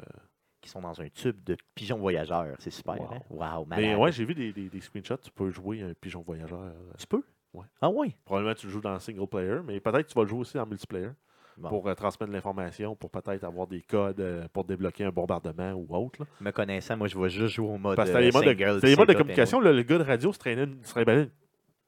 Qui 0.61 0.68
sont 0.68 0.82
dans 0.82 1.00
un 1.00 1.09
tube 1.09 1.42
de 1.42 1.57
pigeon 1.74 1.96
voyageur. 1.96 2.54
C'est 2.59 2.70
super. 2.70 3.00
Wow. 3.00 3.09
Hein? 3.14 3.20
Wow, 3.30 3.66
Mais 3.70 3.94
ouais, 3.94 4.12
j'ai 4.12 4.26
vu 4.26 4.34
des, 4.34 4.52
des- 4.52 4.68
des 4.68 4.80
screenshots, 4.82 5.16
tu 5.22 5.30
peux 5.30 5.48
jouer 5.48 5.80
un 5.80 5.94
pigeon 5.94 6.20
voyageur. 6.20 6.61
Tu 6.98 7.07
peux? 7.07 7.22
Ouais. 7.54 7.64
Ah 7.80 7.88
oui? 7.88 8.14
Probablement 8.26 8.54
tu 8.54 8.66
le 8.66 8.72
joues 8.72 8.82
dans 8.82 8.98
single 8.98 9.26
player, 9.26 9.61
mais 9.64 9.80
peut-être 9.80 10.02
que 10.02 10.09
tu 10.12 10.14
vas 10.16 10.24
le 10.24 10.28
jouer 10.28 10.40
aussi 10.40 10.59
en 10.59 10.66
multiplayer 10.66 11.09
Bon. 11.59 11.68
pour 11.70 11.88
euh, 11.88 11.94
transmettre 11.94 12.28
de 12.30 12.34
l'information, 12.36 12.94
pour 12.96 13.09
peut-être 13.11 13.42
avoir 13.44 13.66
des 13.66 13.80
codes 13.80 14.20
euh, 14.20 14.46
pour 14.52 14.64
débloquer 14.64 15.04
un 15.04 15.11
bombardement 15.11 15.72
ou 15.72 15.86
autre. 15.96 16.20
là. 16.20 16.26
Me 16.40 16.50
connaissant, 16.50 16.96
moi, 16.96 17.09
je 17.09 17.18
vais 17.18 17.30
juste 17.30 17.54
jouer 17.54 17.66
au 17.68 17.78
mode 17.78 17.96
Parce 17.96 18.11
que 18.11 18.14
euh, 18.16 18.18
c'était 18.20 18.26
les 18.26 18.32
modes 18.32 18.44
de, 18.44 18.48
single. 18.64 18.74
c'était 18.74 18.86
les 18.88 18.96
modes 18.96 19.09
de 19.09 19.12
c'est 19.12 19.18
communication. 19.18 19.61
là, 19.61 19.72
le 19.72 19.82
gars 19.82 19.98
de 19.98 20.02
radio 20.04 20.32
se 20.32 20.38
traînait, 20.38 20.64
une- 20.64 20.84
se 20.84 20.90
trimballait 20.90 21.30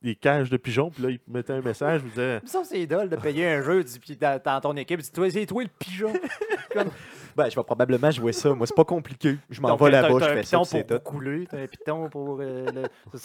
des 0.01 0.15
cages 0.15 0.49
de 0.49 0.57
pigeons, 0.57 0.91
puis 0.91 1.03
là, 1.03 1.11
il 1.11 1.19
mettait 1.27 1.53
un 1.53 1.61
message, 1.61 2.03
il 2.05 2.11
disait 2.11 2.41
Ça, 2.47 2.63
c'est 2.65 2.81
idole 2.81 3.09
de 3.11 3.17
payer 3.17 3.47
un 3.49 3.63
jeu, 3.63 3.85
puis 4.01 4.17
dans, 4.17 4.41
dans 4.43 4.61
ton 4.61 4.77
équipe, 4.77 5.01
dis 5.01 5.11
toi, 5.13 5.29
c'est 5.29 5.45
toi 5.45 5.63
le 5.63 5.69
pigeon. 5.79 6.13
Comme- 6.73 6.91
Ben, 7.37 7.51
je 7.51 7.57
vais 7.57 7.65
probablement 7.65 8.11
jouer 8.11 8.33
ça. 8.33 8.55
Moi, 8.55 8.67
c'est 8.67 8.77
pas 8.77 8.85
compliqué. 8.85 9.37
Je 9.51 9.61
m'en 9.61 9.69
Donc, 9.69 9.81
vais 9.83 9.91
t'as- 9.91 10.03
là-bas, 10.03 10.19
t'as 10.21 10.27
je 10.27 10.31
un 10.31 10.35
fais 10.37 10.43
ça, 10.45 10.57
piton 10.59 10.63
puis 10.63 10.71
c'est 10.71 10.85
pour 10.87 10.97
tout. 10.99 11.03
couler, 11.19 11.47
t'as 11.51 11.59
un 11.61 11.67
piton 11.67 12.09
pour. 12.09 12.39
euh, 12.41 12.67
le- 12.73 13.19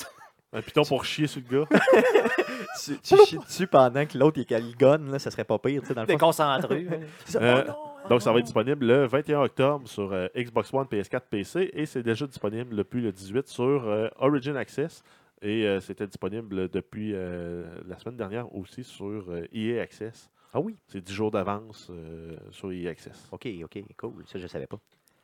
un 0.55 0.61
piton 0.61 0.83
pour 0.83 1.03
chier 1.05 1.25
sur 1.27 1.41
le 1.49 1.59
gars. 1.61 1.67
Tu, 2.85 2.97
tu 2.99 3.15
chies 3.25 3.37
dessus 3.37 3.67
pendant 3.67 4.05
que 4.05 4.17
l'autre, 4.17 4.39
il 4.39 4.45
caligonne, 4.45 5.11
là, 5.11 5.19
ça 5.19 5.31
serait 5.31 5.43
pas 5.43 5.57
pire, 5.59 5.81
tu 5.81 5.87
sais, 5.87 5.93
dans 5.93 6.01
le. 6.01 6.07
C'est 7.25 7.31
ça. 7.33 7.41
Euh, 7.41 7.63
Oh 7.67 7.69
non, 8.03 8.09
Donc, 8.09 8.21
ça 8.21 8.31
va 8.31 8.35
oh 8.35 8.39
être 8.39 8.45
disponible 8.45 8.85
le 8.85 9.05
21 9.05 9.41
octobre 9.43 9.87
sur 9.87 10.11
euh, 10.11 10.27
Xbox 10.35 10.73
One, 10.73 10.85
PS4, 10.87 11.21
PC, 11.29 11.69
et 11.73 11.85
c'est 11.85 12.03
déjà 12.03 12.27
disponible 12.27 12.75
depuis 12.75 13.01
le 13.01 13.11
18 13.13 13.47
sur 13.47 13.63
euh, 13.87 14.09
Origin 14.17 14.57
Access. 14.57 15.03
Et 15.41 15.65
euh, 15.65 15.79
c'était 15.79 16.07
disponible 16.07 16.69
depuis 16.69 17.11
euh, 17.13 17.65
la 17.85 17.97
semaine 17.99 18.17
dernière 18.17 18.53
aussi 18.55 18.83
sur 18.83 19.25
euh, 19.29 19.45
EA 19.53 19.81
Access. 19.81 20.29
Ah 20.53 20.59
oui? 20.59 20.75
C'est 20.87 21.01
10 21.01 21.13
jours 21.13 21.31
d'avance 21.31 21.87
euh, 21.89 22.35
sur 22.51 22.71
EA 22.71 22.89
Access. 22.89 23.27
OK, 23.31 23.47
OK, 23.63 23.83
cool. 23.97 24.23
Ça, 24.25 24.39
je 24.39 24.47
savais 24.47 24.67
pas. 24.67 24.79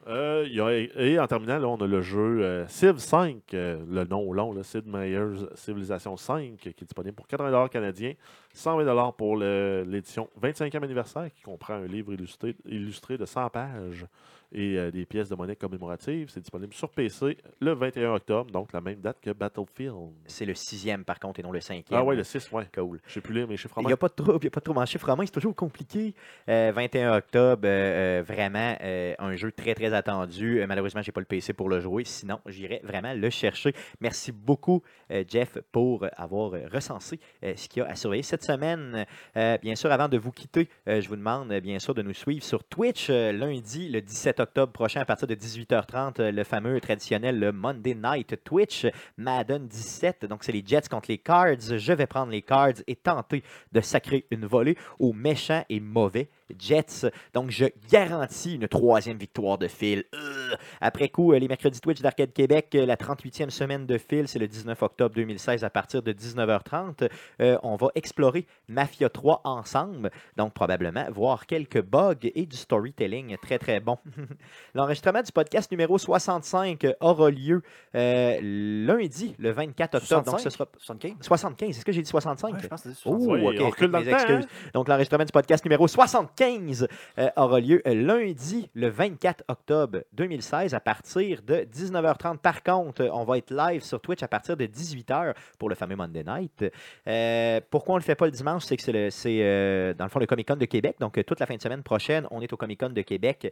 Euh, 0.08 0.90
et 0.96 1.20
en 1.20 1.28
terminant, 1.28 1.62
on 1.74 1.84
a 1.84 1.88
le 1.88 2.02
jeu 2.02 2.42
euh, 2.42 2.68
Civ 2.68 2.98
5, 2.98 3.54
euh, 3.54 3.84
le 3.88 4.06
nom 4.06 4.32
long, 4.32 4.56
Sid 4.64 4.88
Meier's 4.88 5.46
Civilization 5.56 6.16
5, 6.16 6.56
qui 6.58 6.70
est 6.70 6.84
disponible 6.84 7.16
pour 7.16 7.28
80 7.28 7.68
canadiens, 7.68 8.14
120 8.54 9.12
pour 9.12 9.36
l'édition 9.38 10.30
25e 10.42 10.84
anniversaire, 10.84 11.30
qui 11.36 11.44
comprend 11.44 11.74
un 11.74 11.86
livre 11.86 12.14
illustré, 12.14 12.56
illustré 12.66 13.18
de 13.18 13.26
100 13.26 13.50
pages 13.50 14.06
et 14.52 14.78
euh, 14.78 14.92
des 14.92 15.06
pièces 15.06 15.30
de 15.30 15.36
monnaie 15.36 15.56
commémoratives. 15.56 16.30
C'est 16.30 16.40
disponible 16.40 16.74
sur 16.74 16.90
PC 16.90 17.38
le 17.60 17.74
21 17.74 18.14
octobre, 18.14 18.52
donc 18.52 18.74
la 18.74 18.82
même 18.82 19.00
date 19.00 19.18
que 19.22 19.32
Battlefield. 19.32 20.12
C'est 20.26 20.46
le 20.46 20.56
sixième, 20.56 21.04
par 21.04 21.20
contre, 21.20 21.40
et 21.40 21.44
non 21.44 21.52
le 21.52 21.60
cinquième. 21.62 22.00
Ah 22.00 22.04
ouais, 22.04 22.16
le 22.16 22.24
6, 22.24 22.52
ouais. 22.52 22.66
Cool. 22.74 23.00
Je 23.08 23.14
sais 23.14 23.22
plus 23.22 23.34
lire 23.34 23.48
mes 23.48 23.58
chiffres 23.58 23.78
en 23.78 23.82
Il 23.82 23.88
n'y 23.88 23.94
a 23.94 23.98
pas 23.98 24.08
de 24.08 24.14
trouble, 24.14 24.40
il 24.42 24.46
n'y 24.46 24.48
a 24.48 24.52
pas 24.52 24.60
de 24.60 24.66
trouble. 24.66 24.80
En 24.80 24.86
chiffre 24.86 25.08
romain, 25.08 25.26
c'est 25.26 25.32
toujours 25.32 25.56
compliqué. 25.56 26.14
Euh, 26.50 26.72
21 26.74 27.18
octobre, 27.18 27.62
euh, 27.66 28.20
euh, 28.20 28.24
vraiment 28.26 28.76
euh, 28.82 29.14
un 29.20 29.36
jeu 29.36 29.52
très, 29.52 29.76
très 29.76 29.94
attendu. 29.94 30.62
Euh, 30.62 30.68
malheureusement, 30.68 31.02
je 31.02 31.10
n'ai 31.10 31.14
pas 31.14 31.22
le 31.22 31.26
PC 31.26 31.54
pour 31.54 31.70
le 31.70 31.80
jouer. 31.80 32.04
Sinon, 32.06 32.40
j'irai 32.48 32.82
vraiment 32.84 33.14
le 33.14 33.30
chercher. 33.30 33.74
Merci 34.00 34.32
beaucoup, 34.32 34.82
euh, 35.12 35.24
Jeff, 35.28 35.58
pour 35.72 36.04
euh, 36.04 36.10
avoir 36.18 36.54
euh, 36.54 36.68
recensé 36.72 37.20
euh, 37.44 37.54
ce 37.56 37.68
qu'il 37.68 37.84
y 37.84 37.86
a 37.86 37.90
à 37.90 37.96
surveiller 37.96 38.24
cette 38.24 38.44
semaine. 38.44 39.06
Euh, 39.38 39.58
bien 39.62 39.76
sûr, 39.76 39.92
avant 39.92 40.08
de 40.10 40.18
vous 40.18 40.32
quitter, 40.32 40.70
euh, 40.88 41.02
je 41.02 41.10
vous 41.10 41.16
demande, 41.16 41.52
euh, 41.52 41.60
bien 41.60 41.80
sûr, 41.80 41.94
de 41.94 42.02
nous 42.02 42.14
suivre 42.14 42.44
sur 42.44 42.64
Twitch 42.64 43.08
euh, 43.10 43.32
lundi, 43.32 43.90
le 43.90 44.02
17 44.02 44.39
octobre 44.40 44.72
prochain, 44.72 45.02
à 45.02 45.06
partir 45.06 45.28
de 45.28 45.36
18h30, 45.36 46.20
euh, 46.20 46.32
le 46.32 46.44
fameux 46.44 46.80
traditionnel 46.80 47.40
le 47.40 47.52
Monday 47.52 47.96
Night 47.96 48.44
Twitch 48.44 48.88
Madden 49.18 49.68
17. 49.68 50.26
Donc, 50.26 50.44
c'est 50.44 50.52
les 50.52 50.64
Jets 50.66 50.90
contre 50.90 51.10
les 51.10 51.18
Cards. 51.18 51.78
Je 51.78 51.94
vais 51.94 52.08
prendre 52.08 52.32
les 52.32 52.42
Cards 52.42 52.82
et 52.88 52.96
tenter 52.96 53.44
de 53.72 53.82
sacrer 53.82 54.26
une 54.32 54.46
volée 54.46 54.78
aux 55.00 55.14
méchants 55.14 55.64
et 55.70 55.80
mauvais 55.80 56.30
Jets. 56.58 57.06
Donc, 57.34 57.50
je 57.52 57.66
garantis 57.92 58.56
une 58.56 58.68
troisième 58.68 59.18
victoire 59.18 59.58
de 59.58 59.68
fil. 59.68 60.04
Euh, 60.14 60.56
Après 60.82 61.10
coup, 61.10 61.34
euh, 61.34 61.40
les 61.40 61.48
mercredis 61.48 61.80
Twitch 61.82 62.02
d'Arcade 62.02 62.34
Québec, 62.34 62.70
euh, 62.76 62.86
la 62.86 62.96
38e 62.96 63.50
semaine 63.50 63.86
de 63.86 63.98
fil, 63.98 64.28
c'est 64.28 64.40
le 64.40 64.48
19 64.48 64.82
octobre 64.82 65.14
2016 65.16 65.64
à 65.64 65.70
partir 65.70 66.02
de 66.02 66.12
19h30. 66.12 67.10
Euh, 67.42 67.58
on 67.64 67.76
va 67.76 67.88
explorer 67.96 68.46
Mafia 68.68 69.10
3 69.10 69.42
ensemble. 69.44 70.10
Donc, 70.38 70.54
probablement 70.54 71.06
voir 71.12 71.46
quelques 71.46 71.82
bugs 71.82 72.16
et 72.24 72.46
du 72.46 72.58
storytelling 72.58 73.38
très, 73.38 73.58
très 73.60 73.80
bon. 73.80 73.98
L'enregistrement 74.74 75.22
du 75.22 75.32
podcast 75.32 75.72
numéro 75.72 75.98
65 75.98 76.86
aura 77.00 77.30
lieu 77.30 77.62
euh, 77.96 78.40
lundi, 78.42 79.36
le 79.40 79.52
24 79.52 79.96
octobre. 79.96 80.24
Donc, 80.24 80.40
ce 80.40 80.50
65? 80.50 80.52
sera 80.52 80.68
75? 80.80 81.16
75. 81.22 81.70
Est-ce 81.78 81.86
que 81.86 81.92
j'ai 81.92 82.02
dit 82.02 82.10
65? 82.10 82.54
Ouais, 82.54 82.60
je 82.62 82.68
pense 82.68 82.82
que 82.84 82.90
c'est 82.90 83.10
Oh, 83.10 83.18
65. 83.20 83.32
Oui, 83.32 83.56
ok, 83.58 83.62
on 83.66 83.70
recule 83.70 83.92
dans 83.92 84.00
mes 84.00 84.06
le 84.06 84.12
temps, 84.12 84.18
excuses. 84.18 84.48
Donc, 84.74 84.88
l'enregistrement 84.88 85.24
du 85.26 85.32
podcast 85.32 85.64
numéro 85.66 85.88
75 85.88 86.39
euh, 86.42 87.30
aura 87.36 87.60
lieu 87.60 87.82
euh, 87.88 87.94
lundi, 87.94 88.70
le 88.74 88.90
24 88.90 89.44
octobre 89.48 90.00
2016, 90.14 90.74
à 90.74 90.80
partir 90.80 91.42
de 91.42 91.68
19h30. 91.74 92.38
Par 92.38 92.64
contre, 92.64 93.10
on 93.12 93.24
va 93.24 93.38
être 93.38 93.52
live 93.52 93.84
sur 93.84 94.00
Twitch 94.02 94.24
à 94.24 94.28
partir 94.28 94.58
de 94.58 94.66
18h 94.66 95.34
pour 95.58 95.70
le 95.70 95.76
fameux 95.76 95.96
Monday 95.96 96.24
Night. 96.24 96.66
Euh, 97.08 97.62
pourquoi 97.70 97.96
on 97.96 97.98
ne 97.98 98.02
le 98.02 98.06
fait 98.06 98.16
pas 98.16 98.26
le 98.26 98.32
dimanche? 98.32 98.66
C'est 98.66 98.78
que 98.78 99.10
c'est, 99.10 99.94
dans 99.98 100.06
le 100.06 100.10
fond 100.10 100.20
le 100.20 100.26
Comic 100.26 100.48
Con 100.48 100.56
de 100.56 100.66
Québec. 100.66 100.96
Donc, 101.00 101.24
toute 101.26 101.40
la 101.40 101.46
fin 101.46 101.56
de 101.56 101.62
semaine 101.62 101.84
prochaine, 101.84 102.28
on 102.32 102.42
est 102.42 102.52
au 102.52 102.58
Comic 102.58 102.80
Con 102.80 102.90
de 102.90 103.02
Québec, 103.02 103.52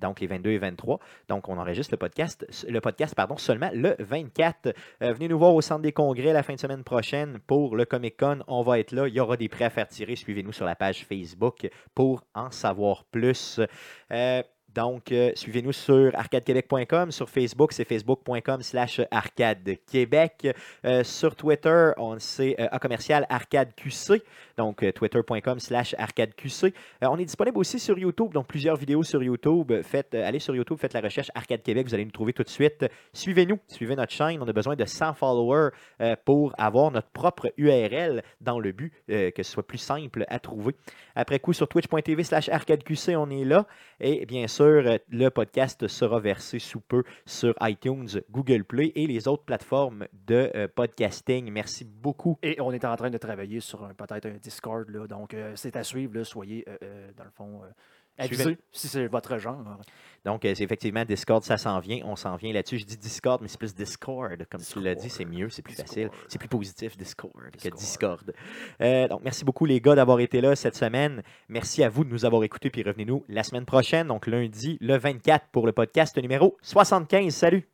donc 0.00 0.20
les 0.20 0.26
22 0.26 0.50
et 0.50 0.58
23. 0.58 0.98
Donc, 1.28 1.48
on 1.48 1.58
enregistre 1.58 1.92
le 1.92 1.98
podcast, 1.98 2.46
le 2.68 2.80
podcast 2.80 3.14
pardon, 3.14 3.36
seulement 3.36 3.70
le 3.72 3.96
24. 3.98 4.74
Euh, 5.02 5.12
venez 5.12 5.28
nous 5.28 5.38
voir 5.38 5.54
au 5.54 5.60
centre 5.60 5.82
des 5.82 5.92
congrès 5.92 6.32
la 6.32 6.42
fin 6.42 6.54
de 6.54 6.60
semaine 6.60 6.84
prochaine 6.84 7.38
pour 7.46 7.76
le 7.76 7.84
Comic 7.84 8.16
Con. 8.18 8.38
On 8.46 8.62
va 8.62 8.78
être 8.78 8.92
là. 8.92 9.08
Il 9.08 9.14
y 9.14 9.20
aura 9.20 9.36
des 9.36 9.48
prêts 9.48 9.64
à 9.64 9.70
faire 9.70 9.88
tirer. 9.88 10.16
Suivez-nous 10.16 10.52
sur 10.52 10.64
la 10.64 10.74
page 10.74 11.04
Facebook 11.04 11.68
pour 11.94 12.24
en 12.34 12.50
savoir 12.50 13.04
plus. 13.04 13.60
Euh, 14.10 14.42
donc, 14.74 15.12
euh, 15.12 15.32
suivez-nous 15.34 15.72
sur 15.72 16.14
arcadequebec.com. 16.14 17.10
Sur 17.10 17.28
Facebook, 17.28 17.72
c'est 17.72 17.84
facebook.com 17.84 18.62
slash 18.62 19.00
arcadequebec. 19.10 20.48
Euh, 20.84 21.04
sur 21.04 21.36
Twitter, 21.36 21.90
on 21.98 22.18
c'est 22.18 22.58
euh, 22.58 22.68
à 22.70 22.78
commercial 22.78 23.26
arcadeqc. 23.28 24.22
Donc, 24.56 24.82
euh, 24.82 24.92
twitter.com 24.92 25.58
slash 25.58 25.94
arcadeqc. 25.98 26.74
On 27.02 27.18
est 27.18 27.24
disponible 27.24 27.58
aussi 27.58 27.78
sur 27.78 27.98
YouTube. 27.98 28.32
Donc, 28.32 28.46
plusieurs 28.46 28.76
vidéos 28.76 29.02
sur 29.02 29.22
YouTube. 29.22 29.72
Faites, 29.82 30.14
allez 30.14 30.38
sur 30.38 30.54
YouTube, 30.54 30.78
faites 30.78 30.94
la 30.94 31.00
recherche 31.00 31.30
Arcade 31.34 31.62
Québec. 31.62 31.86
Vous 31.86 31.94
allez 31.94 32.04
nous 32.04 32.10
trouver 32.10 32.32
tout 32.32 32.42
de 32.42 32.48
suite. 32.48 32.86
Suivez-nous, 33.12 33.58
suivez 33.68 33.96
notre 33.96 34.12
chaîne. 34.12 34.42
On 34.42 34.48
a 34.48 34.52
besoin 34.52 34.76
de 34.76 34.84
100 34.84 35.14
followers 35.14 35.70
pour 36.24 36.54
avoir 36.58 36.90
notre 36.90 37.08
propre 37.08 37.52
URL 37.56 38.22
dans 38.40 38.58
le 38.58 38.72
but 38.72 38.92
que 39.08 39.42
ce 39.42 39.50
soit 39.50 39.66
plus 39.66 39.78
simple 39.78 40.24
à 40.28 40.38
trouver. 40.38 40.74
Après 41.14 41.38
coup, 41.38 41.52
sur 41.52 41.68
twitch.tv 41.68 42.24
slash 42.24 42.48
arcadeqc, 42.48 43.16
on 43.16 43.30
est 43.30 43.44
là. 43.44 43.66
Et 44.00 44.26
bien 44.26 44.46
sûr, 44.48 44.61
euh, 44.62 44.98
le 45.08 45.28
podcast 45.28 45.86
sera 45.88 46.20
versé 46.20 46.58
sous 46.58 46.80
peu 46.80 47.02
sur 47.26 47.54
iTunes, 47.62 48.08
Google 48.30 48.64
Play 48.64 48.92
et 48.94 49.06
les 49.06 49.28
autres 49.28 49.44
plateformes 49.44 50.06
de 50.26 50.50
euh, 50.54 50.68
podcasting. 50.68 51.50
Merci 51.50 51.84
beaucoup. 51.84 52.38
Et 52.42 52.60
on 52.60 52.72
est 52.72 52.84
en 52.84 52.96
train 52.96 53.10
de 53.10 53.18
travailler 53.18 53.60
sur 53.60 53.88
peut-être 53.94 54.26
un 54.26 54.38
Discord. 54.38 54.88
Là, 54.88 55.06
donc, 55.06 55.34
euh, 55.34 55.52
c'est 55.56 55.76
à 55.76 55.82
suivre. 55.82 56.22
Soyez, 56.22 56.64
dans 57.16 57.24
le 57.24 57.30
fond, 57.30 57.62
si 58.72 58.88
c'est 58.88 59.06
votre 59.06 59.38
genre. 59.38 59.78
Donc, 60.24 60.44
euh, 60.44 60.54
c'est 60.54 60.62
effectivement 60.62 61.04
Discord, 61.04 61.42
ça 61.42 61.56
s'en 61.56 61.80
vient. 61.80 62.00
On 62.04 62.14
s'en 62.14 62.36
vient 62.36 62.52
là-dessus. 62.52 62.78
Je 62.78 62.84
dis 62.84 62.96
Discord, 62.96 63.40
mais 63.42 63.48
c'est 63.48 63.58
plus 63.58 63.74
Discord. 63.74 64.46
Comme 64.50 64.60
tu 64.60 64.80
l'as 64.80 64.94
dit, 64.94 65.10
c'est 65.10 65.24
mieux, 65.24 65.48
c'est 65.50 65.62
plus 65.62 65.74
facile. 65.74 66.10
C'est 66.28 66.38
plus 66.38 66.48
positif, 66.48 66.96
Discord, 66.96 67.32
que 67.50 67.56
Discord. 67.56 67.78
Discord. 67.78 68.34
Euh, 68.80 69.08
donc, 69.08 69.22
merci 69.24 69.44
beaucoup, 69.44 69.64
les 69.64 69.80
gars, 69.80 69.94
d'avoir 69.94 70.20
été 70.20 70.40
là 70.40 70.54
cette 70.54 70.76
semaine. 70.76 71.22
Merci 71.48 71.82
à 71.82 71.88
vous 71.88 72.04
de 72.04 72.10
nous 72.10 72.24
avoir 72.24 72.44
écoutés. 72.44 72.70
Puis 72.70 72.82
revenez-nous 72.82 73.24
la 73.28 73.42
semaine 73.42 73.64
prochaine, 73.64 74.06
donc 74.06 74.26
lundi, 74.26 74.78
le 74.80 74.96
24, 74.96 75.46
pour 75.50 75.66
le 75.66 75.72
podcast 75.72 76.16
numéro 76.18 76.56
75. 76.62 77.34
Salut! 77.34 77.68